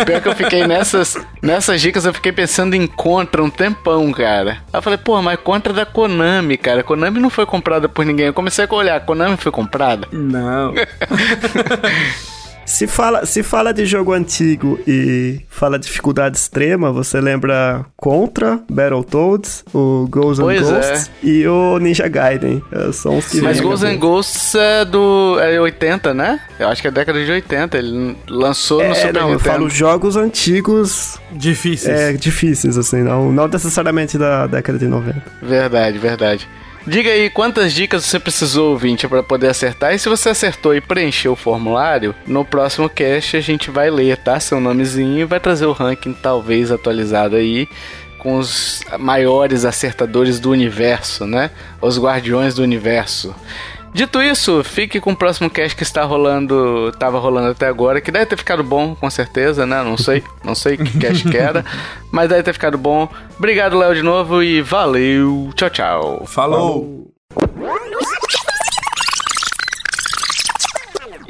O 0.00 0.04
pior 0.04 0.18
é 0.18 0.20
que 0.20 0.28
eu 0.28 0.36
fiquei 0.36 0.64
nessas, 0.64 1.16
nessas 1.42 1.80
dicas, 1.80 2.04
eu 2.04 2.14
fiquei 2.14 2.30
pensando 2.30 2.74
em 2.74 2.86
Contra 2.86 3.42
um 3.42 3.50
tempão, 3.50 4.12
cara. 4.12 4.58
Aí 4.72 4.78
eu 4.78 4.82
falei, 4.82 4.96
pô, 4.96 5.20
mas 5.20 5.40
Contra 5.40 5.72
é 5.72 5.76
da 5.76 5.84
Konami, 5.84 6.56
cara. 6.56 6.84
Konami 6.84 7.18
não 7.18 7.30
foi 7.30 7.44
comprada 7.44 7.88
por 7.88 8.04
ninguém. 8.04 8.26
Eu 8.26 8.32
comecei 8.32 8.64
a 8.64 8.74
olhar, 8.74 9.00
Konami 9.00 9.36
foi 9.36 9.50
comprada? 9.50 10.06
Não. 10.12 10.72
Se 12.66 12.86
fala, 12.86 13.26
se 13.26 13.42
fala 13.42 13.72
de 13.74 13.84
jogo 13.84 14.12
antigo 14.12 14.78
e 14.86 15.40
fala 15.48 15.78
dificuldade 15.78 16.36
extrema, 16.36 16.92
você 16.92 17.20
lembra 17.20 17.84
Contra, 17.96 18.60
Battletoads, 18.70 19.64
o 19.74 20.06
Ghosts 20.08 20.38
and 20.38 20.42
Pois 20.44 20.70
é. 20.70 20.72
Ghosts 20.72 21.10
e 21.22 21.46
o 21.48 21.78
Ninja 21.78 22.06
Gaiden. 22.06 22.62
É, 22.70 22.92
São 22.92 23.18
os 23.18 23.26
que 23.26 23.40
Mas 23.40 23.58
Ghosts 23.60 23.82
and. 23.90 23.96
Ghosts 23.96 24.54
é 24.54 24.84
do. 24.84 25.38
É 25.40 25.60
80, 25.60 26.14
né? 26.14 26.40
Eu 26.58 26.68
acho 26.68 26.80
que 26.80 26.88
é 26.88 26.90
década 26.90 27.24
de 27.24 27.30
80. 27.30 27.76
Ele 27.76 28.16
lançou 28.28 28.78
no 28.78 28.84
É, 28.84 28.94
Super 28.94 29.14
não, 29.14 29.20
eu 29.22 29.28
Nintendo. 29.34 29.50
falo 29.50 29.68
jogos 29.68 30.16
antigos 30.16 31.18
Difíceis. 31.32 31.98
é, 32.00 32.12
difíceis, 32.12 32.78
assim, 32.78 33.02
não, 33.02 33.32
não 33.32 33.48
necessariamente 33.48 34.16
da 34.16 34.46
década 34.46 34.78
de 34.78 34.86
90. 34.86 35.22
Verdade, 35.42 35.98
verdade. 35.98 36.48
Diga 36.86 37.10
aí 37.10 37.28
quantas 37.28 37.72
dicas 37.72 38.04
você 38.04 38.18
precisou, 38.18 38.70
ouvinte, 38.70 39.06
para 39.06 39.22
poder 39.22 39.48
acertar. 39.48 39.94
E 39.94 39.98
se 39.98 40.08
você 40.08 40.30
acertou 40.30 40.74
e 40.74 40.80
preencheu 40.80 41.32
o 41.32 41.36
formulário, 41.36 42.14
no 42.26 42.44
próximo 42.44 42.88
cast 42.88 43.36
a 43.36 43.40
gente 43.40 43.70
vai 43.70 43.90
ler, 43.90 44.16
tá? 44.16 44.40
Seu 44.40 44.60
nomezinho 44.60 45.18
e 45.20 45.24
vai 45.24 45.38
trazer 45.38 45.66
o 45.66 45.72
ranking 45.72 46.12
talvez 46.14 46.72
atualizado 46.72 47.36
aí. 47.36 47.68
com 48.20 48.36
os 48.36 48.82
maiores 48.98 49.64
acertadores 49.64 50.38
do 50.38 50.50
universo, 50.50 51.26
né? 51.26 51.50
Os 51.80 51.98
guardiões 51.98 52.54
do 52.54 52.62
universo. 52.62 53.34
Dito 53.92 54.22
isso, 54.22 54.62
fique 54.62 55.00
com 55.00 55.12
o 55.12 55.16
próximo 55.16 55.50
cast 55.50 55.76
que 55.76 55.82
está 55.82 56.04
rolando, 56.04 56.90
estava 56.92 57.18
rolando 57.18 57.50
até 57.50 57.66
agora, 57.66 58.00
que 58.00 58.12
deve 58.12 58.26
ter 58.26 58.36
ficado 58.36 58.62
bom, 58.62 58.94
com 58.94 59.10
certeza, 59.10 59.66
né? 59.66 59.82
Não 59.82 59.98
sei, 59.98 60.22
não 60.44 60.54
sei 60.54 60.76
que 60.76 60.98
cast 60.98 61.28
que 61.28 61.36
era, 61.36 61.64
mas 62.12 62.28
deve 62.28 62.44
ter 62.44 62.52
ficado 62.52 62.78
bom. 62.78 63.08
Obrigado, 63.36 63.76
Léo, 63.76 63.94
de 63.94 64.02
novo 64.02 64.42
e 64.42 64.62
valeu. 64.62 65.50
Tchau, 65.54 65.70
tchau. 65.70 66.26
Falou. 66.26 67.10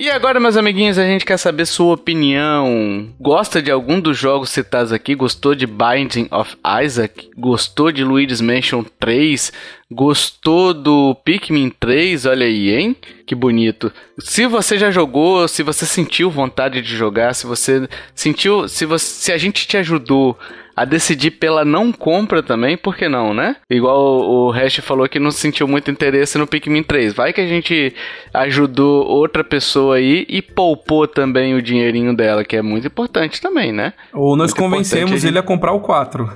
E 0.01 0.09
agora, 0.09 0.41
meus 0.41 0.57
amiguinhos, 0.57 0.97
a 0.97 1.05
gente 1.05 1.27
quer 1.27 1.37
saber 1.37 1.67
sua 1.67 1.93
opinião. 1.93 3.11
Gosta 3.21 3.61
de 3.61 3.71
algum 3.71 4.01
dos 4.01 4.17
jogos 4.17 4.49
citados 4.49 4.93
aqui? 4.93 5.15
Gostou 5.15 5.55
de 5.55 5.67
Binding 5.67 6.27
of 6.31 6.57
Isaac? 6.83 7.31
Gostou 7.37 7.93
de 7.93 8.03
Luigi's 8.03 8.41
Mansion 8.41 8.83
3? 8.99 9.53
Gostou 9.93 10.73
do 10.73 11.17
Pikmin 11.25 11.69
3? 11.69 12.27
Olha 12.27 12.47
aí, 12.47 12.71
hein? 12.71 12.97
Que 13.27 13.35
bonito. 13.35 13.93
Se 14.19 14.47
você 14.47 14.79
já 14.79 14.91
jogou, 14.91 15.49
se 15.49 15.63
você 15.63 15.85
sentiu 15.85 16.31
vontade 16.31 16.81
de 16.81 16.97
jogar, 16.97 17.35
se 17.35 17.47
você 17.47 17.89
sentiu, 18.15 18.69
se, 18.69 18.87
você, 18.87 19.05
se 19.05 19.33
a 19.33 19.39
gente 19.39 19.67
te 19.67 19.77
ajudou 19.77 20.39
a 20.81 20.85
decidir 20.87 21.33
pela 21.33 21.63
não 21.63 21.93
compra 21.93 22.43
também, 22.43 22.75
por 22.75 22.97
que 22.97 23.07
não, 23.07 23.35
né? 23.35 23.57
Igual 23.69 24.23
o 24.23 24.51
Hash 24.51 24.77
falou 24.77 25.07
que 25.07 25.19
não 25.19 25.31
sentiu 25.31 25.69
muito 25.69 25.91
interesse 25.91 26.39
no 26.39 26.47
Pikmin 26.47 26.83
3. 26.83 27.13
Vai 27.13 27.35
que 27.35 27.41
a 27.43 27.47
gente 27.47 27.95
ajudou 28.33 29.07
outra 29.07 29.45
pessoa 29.45 29.97
aí 29.97 30.25
e 30.27 30.41
poupou 30.41 31.07
também 31.07 31.55
o 31.55 31.61
dinheirinho 31.61 32.17
dela, 32.17 32.45
que 32.45 32.57
é 32.57 32.63
muito 32.63 32.87
importante 32.87 33.43
também, 33.43 33.73
né? 33.73 33.93
Ou 34.13 34.37
nós 34.37 34.53
Muito 34.53 34.59
convencemos 34.59 35.23
a 35.23 35.29
ele 35.29 35.39
a 35.39 35.43
comprar 35.43 35.73
o 35.73 35.81
4. 35.81 36.31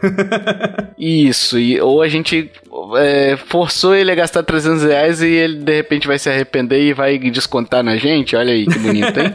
Isso, 0.99 1.59
e, 1.59 1.81
ou 1.81 2.03
a 2.03 2.09
gente 2.09 2.51
é, 2.97 3.37
forçou 3.47 3.95
ele 3.95 4.11
a 4.11 4.15
gastar 4.15 4.43
300 4.43 4.85
reais 4.85 5.23
e 5.23 5.27
ele 5.29 5.57
de 5.57 5.75
repente 5.75 6.07
vai 6.07 6.19
se 6.19 6.29
arrepender 6.29 6.81
e 6.83 6.93
vai 6.93 7.19
descontar 7.19 7.83
na 7.83 7.97
gente. 7.97 8.35
Olha 8.37 8.53
aí 8.53 8.67
que 8.67 8.79
bonito, 8.79 9.19
hein? 9.21 9.33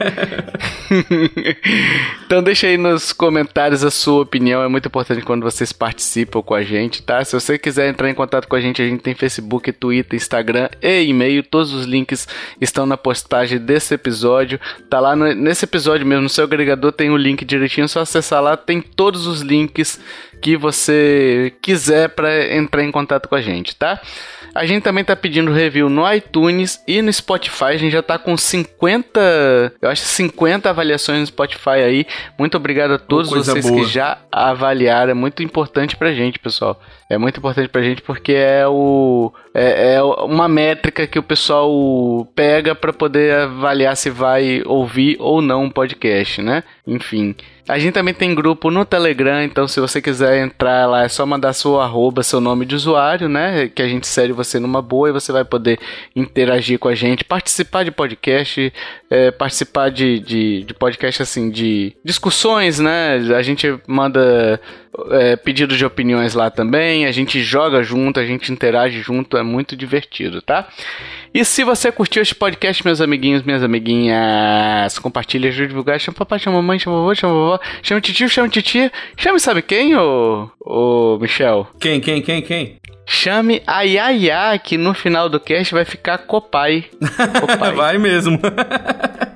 então 2.26 2.42
deixa 2.44 2.68
aí 2.68 2.78
nos 2.78 3.12
comentários 3.14 3.84
a 3.84 3.92
sua 3.92 4.22
opinião, 4.22 4.64
é 4.64 4.68
muito 4.68 4.88
importante 4.88 5.22
quando 5.24 5.44
vocês 5.44 5.72
participam 5.72 6.42
com 6.42 6.54
a 6.54 6.64
gente, 6.64 7.02
tá? 7.02 7.24
Se 7.24 7.34
você 7.34 7.58
quiser 7.58 7.90
entrar 7.90 8.10
em 8.10 8.14
contato 8.14 8.48
com 8.48 8.56
a 8.56 8.62
gente, 8.62 8.82
a 8.82 8.86
gente 8.86 9.02
tem 9.02 9.14
Facebook, 9.16 9.72
Twitter, 9.72 10.16
Instagram 10.18 10.70
e 10.82 11.04
e-mail. 11.04 11.44
Todos 11.44 11.74
os 11.74 11.86
links 11.86 12.28
estão 12.60 12.86
na 12.86 12.98
postagem 12.98 13.60
desse 13.60 13.94
episódio. 13.94 14.60
Tá 14.90 15.00
lá 15.00 15.16
no- 15.16 15.34
nesse 15.34 15.66
episódio 15.66 16.06
mesmo, 16.06 16.24
no 16.24 16.30
seu 16.30 16.44
agregador 16.44 16.92
tem 16.92 17.10
o 17.10 17.18
link 17.18 17.44
direitinho, 17.46 17.86
é 17.86 17.88
só 17.88 18.02
acessar 18.02 18.42
lá, 18.42 18.58
tem 18.58 18.82
todos 18.82 19.28
os 19.28 19.42
links 19.42 20.00
que 20.42 20.58
você 20.58 21.54
quiser 21.62 22.10
para 22.10 22.56
entrar 22.56 22.84
em 22.84 22.92
contato 22.92 23.28
com 23.28 23.36
a 23.36 23.42
gente, 23.42 23.76
tá? 23.76 24.02
A 24.54 24.66
gente 24.66 24.84
também 24.84 25.04
tá 25.04 25.16
pedindo 25.16 25.52
review 25.52 25.90
no 25.90 26.12
iTunes 26.12 26.82
e 26.88 27.02
no 27.02 27.12
Spotify. 27.14 27.66
A 27.66 27.78
gente 27.78 27.92
já 27.92 28.02
tá 28.02 28.18
com 28.18 28.36
50, 28.36 29.74
eu 29.82 29.90
acho 29.90 30.02
50 30.02 30.70
avaliações 30.70 31.20
no 31.20 31.26
Spotify 31.28 31.70
aí. 31.70 32.08
Muito 32.38 32.58
obrigado 32.58 32.94
a 32.94 32.98
todos 32.98 33.30
vocês 33.30 33.66
boa. 33.66 33.82
que 33.82 33.88
já 33.88 34.18
avaliaram. 34.32 35.12
É 35.12 35.14
muito 35.14 35.44
importante 35.44 35.96
pra 35.96 36.14
gente, 36.14 36.40
pessoal. 36.40 36.82
É 37.10 37.18
muito 37.18 37.40
importante 37.40 37.68
pra 37.68 37.82
gente 37.82 38.04
porque 38.04 38.34
é 38.34 38.68
o 38.68 39.34
é, 39.52 39.96
é 39.96 40.04
uma 40.04 40.48
métrica 40.48 41.08
que 41.08 41.18
o 41.18 41.24
pessoal 41.24 41.68
pega 42.36 42.76
pra 42.76 42.94
poder 42.94 43.34
avaliar 43.34 43.98
se 43.98 44.12
vai 44.12 44.62
ouvir 44.64 45.18
ou 45.20 45.42
não 45.42 45.64
um 45.64 45.70
podcast, 45.72 46.40
né? 46.42 46.64
Enfim. 46.86 47.36
A 47.68 47.78
gente 47.78 47.94
também 47.94 48.16
tem 48.16 48.34
grupo 48.34 48.72
no 48.72 48.84
Telegram, 48.84 49.44
então 49.44 49.68
se 49.68 49.80
você 49.80 50.02
quiser 50.02 50.44
entrar 50.44 50.88
lá, 50.88 51.04
é 51.04 51.08
só 51.08 51.24
mandar 51.24 51.54
seu 51.54 51.80
arroba, 51.80 52.24
seu 52.24 52.42
nome 52.42 52.66
de 52.66 52.74
usuário, 52.74 53.30
né? 53.30 53.68
Que 53.68 53.84
a 53.84 53.88
gente 53.88 54.08
segue 54.08 54.34
você 54.34 54.60
numa 54.60 54.82
boa 54.82 55.10
e 55.10 55.12
você 55.12 55.32
vai 55.32 55.46
poder 55.46 55.80
interagir 56.16 56.80
com 56.80 56.88
a 56.88 56.96
gente, 56.96 57.24
participar 57.24 57.84
de 57.84 57.92
podcast, 57.92 58.74
é, 59.08 59.30
participar 59.30 59.90
de, 59.90 60.20
de, 60.20 60.64
de 60.64 60.74
podcast 60.74 61.22
assim, 61.22 61.52
de 61.52 61.96
discussões, 62.04 62.80
né? 62.80 63.18
A 63.38 63.42
gente 63.44 63.80
manda 63.88 64.60
é, 65.12 65.36
pedido 65.36 65.76
de 65.76 65.86
opiniões 65.86 66.34
lá 66.34 66.50
também, 66.50 67.06
a 67.06 67.12
gente 67.12 67.42
joga 67.42 67.84
junto, 67.84 68.20
a 68.20 68.26
gente 68.26 68.52
interage 68.52 69.02
junto, 69.02 69.38
é 69.38 69.44
muito 69.44 69.76
divertido, 69.76 70.42
tá? 70.42 70.68
E 71.34 71.46
se 71.46 71.64
você 71.64 71.92
curtiu 71.92 72.22
este 72.22 72.34
podcast, 72.34 72.84
meus 72.84 73.02
amiguinhos, 73.02 73.44
minhas 73.44 73.64
amiguinhas, 73.64 74.98
compartilha, 75.00 75.50
ajude 75.50 75.66
a 75.66 75.68
divulgar, 75.68 76.00
chama 76.00 76.18
papai, 76.18 76.40
chama 76.40 76.58
mamãe, 76.58 76.80
chama 76.80 76.98
vovô, 76.98 77.16
chama 77.16 77.34
vovó, 77.34 77.60
chama 77.84 78.02
titio, 78.02 78.28
chama 78.28 78.50
titia, 78.50 78.92
chame 79.16 79.40
sabe 79.40 79.62
quem, 79.62 79.96
ô, 79.96 80.50
ô 80.60 81.18
Michel? 81.22 81.68
Quem, 81.80 82.00
quem, 82.00 82.22
quem, 82.22 82.42
quem? 82.42 82.78
Chame 83.06 83.62
a 83.66 83.82
Yaya, 83.82 84.60
que 84.60 84.78
no 84.78 84.94
final 84.94 85.30
do 85.30 85.40
cast 85.40 85.74
vai 85.74 85.84
ficar 85.84 86.20
copai. 86.20 86.86
Copai. 87.42 87.74
Vai 87.74 87.98
mesmo. 87.98 88.40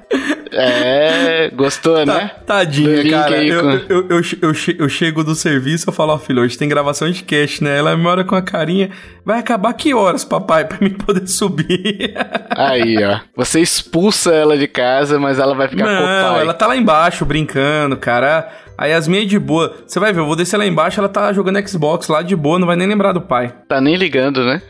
É, 0.56 1.50
gostou, 1.54 2.06
né? 2.06 2.32
Tá- 2.46 2.56
Tadinha, 2.58 3.02
Link 3.02 3.10
cara. 3.12 3.36
Eu, 3.44 3.80
eu, 3.90 4.08
eu, 4.10 4.24
che- 4.24 4.38
eu, 4.42 4.54
che- 4.54 4.76
eu 4.80 4.90
chego 4.90 5.24
do 5.24 5.36
serviço, 5.36 5.90
eu 5.90 5.94
falo, 5.94 6.14
ó, 6.14 6.18
filho, 6.20 6.42
hoje 6.42 6.58
tem 6.58 6.68
gravação 6.70 7.10
de 7.10 7.24
cast, 7.24 7.64
né? 7.64 7.78
Ela 7.78 7.96
me 7.98 8.06
olha 8.06 8.24
com 8.24 8.36
a 8.36 8.42
carinha. 8.42 8.90
Vai 9.26 9.40
acabar 9.40 9.74
que 9.74 9.94
horas, 9.94 10.24
papai, 10.26 10.66
pra 10.66 10.78
mim 10.82 10.92
poder 10.92 11.28
subir? 11.28 12.14
Aí, 12.52 12.96
ó. 13.04 13.20
Você 13.36 13.60
expulsa 13.62 14.34
ela 14.34 14.58
de 14.58 14.68
casa, 14.68 15.20
mas 15.20 15.40
ela 15.40 15.56
vai 15.56 15.68
ficar 15.68 15.86
Não, 15.86 16.38
ela 16.40 16.54
tá 16.54 16.68
lá 16.68 16.76
embaixo 16.76 17.26
brincando, 17.26 17.96
cara. 17.98 18.50
A 18.78 18.86
Yasmin 18.88 19.22
é 19.22 19.26
de 19.26 19.38
boa. 19.40 19.76
Você 19.86 20.00
vai 20.00 20.12
ver, 20.12 20.22
eu 20.22 20.26
vou 20.26 20.36
descer 20.36 20.58
lá 20.58 20.66
embaixo, 20.66 21.00
ela 21.00 21.08
tá 21.10 21.32
jogando 21.32 21.68
Xbox 21.68 22.08
lá 22.08 22.22
de 22.22 22.36
boa, 22.36 22.58
não 22.58 22.66
vai 22.68 22.76
nem 22.76 22.88
lembrar 22.88 23.12
do 23.12 23.22
pai. 23.22 23.54
Tá 23.68 23.80
nem 23.80 23.96
ligando, 23.96 24.44
né? 24.44 24.62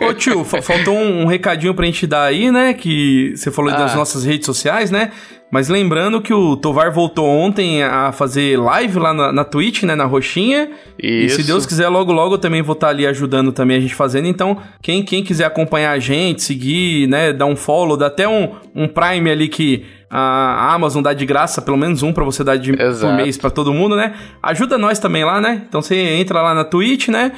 Ô, 0.00 0.06
ô, 0.06 0.14
tio, 0.14 0.44
fa- 0.44 0.60
faltou 0.62 0.94
um, 0.96 1.22
um 1.22 1.26
recadinho 1.26 1.74
pra 1.74 1.86
gente 1.86 2.06
dar 2.06 2.24
aí, 2.24 2.50
né? 2.50 2.74
Que 2.74 3.32
você 3.36 3.50
falou 3.50 3.72
Ah. 3.72 3.76
das 3.76 3.94
nossas 3.94 4.24
redes 4.24 4.46
sociais, 4.46 4.90
né? 4.90 5.10
Mas 5.54 5.68
lembrando 5.68 6.20
que 6.20 6.34
o 6.34 6.56
Tovar 6.56 6.90
voltou 6.90 7.28
ontem 7.28 7.80
a 7.80 8.10
fazer 8.10 8.58
live 8.58 8.98
lá 8.98 9.14
na, 9.14 9.32
na 9.32 9.44
Twitch, 9.44 9.84
né? 9.84 9.94
Na 9.94 10.04
roxinha. 10.04 10.68
E 10.98 11.28
se 11.28 11.42
Isso. 11.42 11.46
Deus 11.46 11.64
quiser, 11.64 11.88
logo 11.88 12.10
logo 12.10 12.34
eu 12.34 12.38
também 12.38 12.60
vou 12.60 12.72
estar 12.72 12.88
ali 12.88 13.06
ajudando 13.06 13.52
também 13.52 13.76
a 13.76 13.80
gente 13.80 13.94
fazendo. 13.94 14.26
Então, 14.26 14.58
quem, 14.82 15.04
quem 15.04 15.22
quiser 15.22 15.44
acompanhar 15.44 15.92
a 15.92 15.98
gente, 16.00 16.42
seguir, 16.42 17.06
né? 17.06 17.32
Dar 17.32 17.46
um 17.46 17.54
follow, 17.54 17.96
dá 17.96 18.08
até 18.08 18.26
um, 18.26 18.50
um 18.74 18.88
Prime 18.88 19.30
ali 19.30 19.46
que 19.46 19.84
a 20.16 20.72
Amazon 20.72 21.02
dá 21.02 21.12
de 21.12 21.26
graça, 21.26 21.60
pelo 21.60 21.76
menos 21.76 22.04
um 22.04 22.12
pra 22.12 22.22
você 22.22 22.44
dar 22.44 22.56
de, 22.56 22.72
por 22.72 23.12
mês 23.14 23.36
pra 23.36 23.50
todo 23.50 23.74
mundo, 23.74 23.96
né? 23.96 24.14
Ajuda 24.40 24.78
nós 24.78 25.00
também 25.00 25.24
lá, 25.24 25.40
né? 25.40 25.62
Então 25.68 25.82
você 25.82 25.96
entra 25.96 26.40
lá 26.40 26.54
na 26.54 26.62
Twitch, 26.62 27.08
né? 27.08 27.32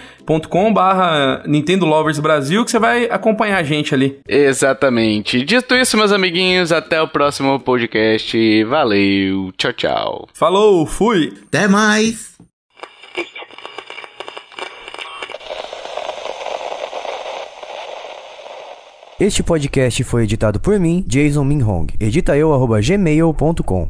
.com 0.51 0.75
barra 0.75 1.43
Nintendo 1.47 1.87
Lovers 1.87 2.19
Brasil 2.19 2.65
que 2.65 2.71
você 2.71 2.79
vai 2.79 3.05
acompanhar 3.05 3.59
a 3.59 3.63
gente 3.63 3.95
ali. 3.95 4.19
Exatamente. 4.29 5.43
Dito 5.43 5.75
isso, 5.75 5.97
meus 5.97 6.13
amiguinhos, 6.13 6.71
até 6.71 7.01
o 7.01 7.09
próximo 7.09 7.59
podcast. 7.61 8.06
Valeu. 8.69 9.53
Tchau, 9.57 9.73
tchau. 9.73 10.29
Falou, 10.35 10.87
fui! 10.87 11.33
Até 11.49 11.67
mais! 11.69 12.37
Este 19.19 19.43
podcast 19.43 20.05
foi 20.05 20.25
editado 20.25 20.61
por 20.61 20.79
mim, 20.79 21.03
Jason 21.09 21.43
Minhong. 21.43 21.87
Edita 21.99 22.37
eu, 22.37 22.53
arroba 22.53 22.83
gmail.com. 22.83 23.89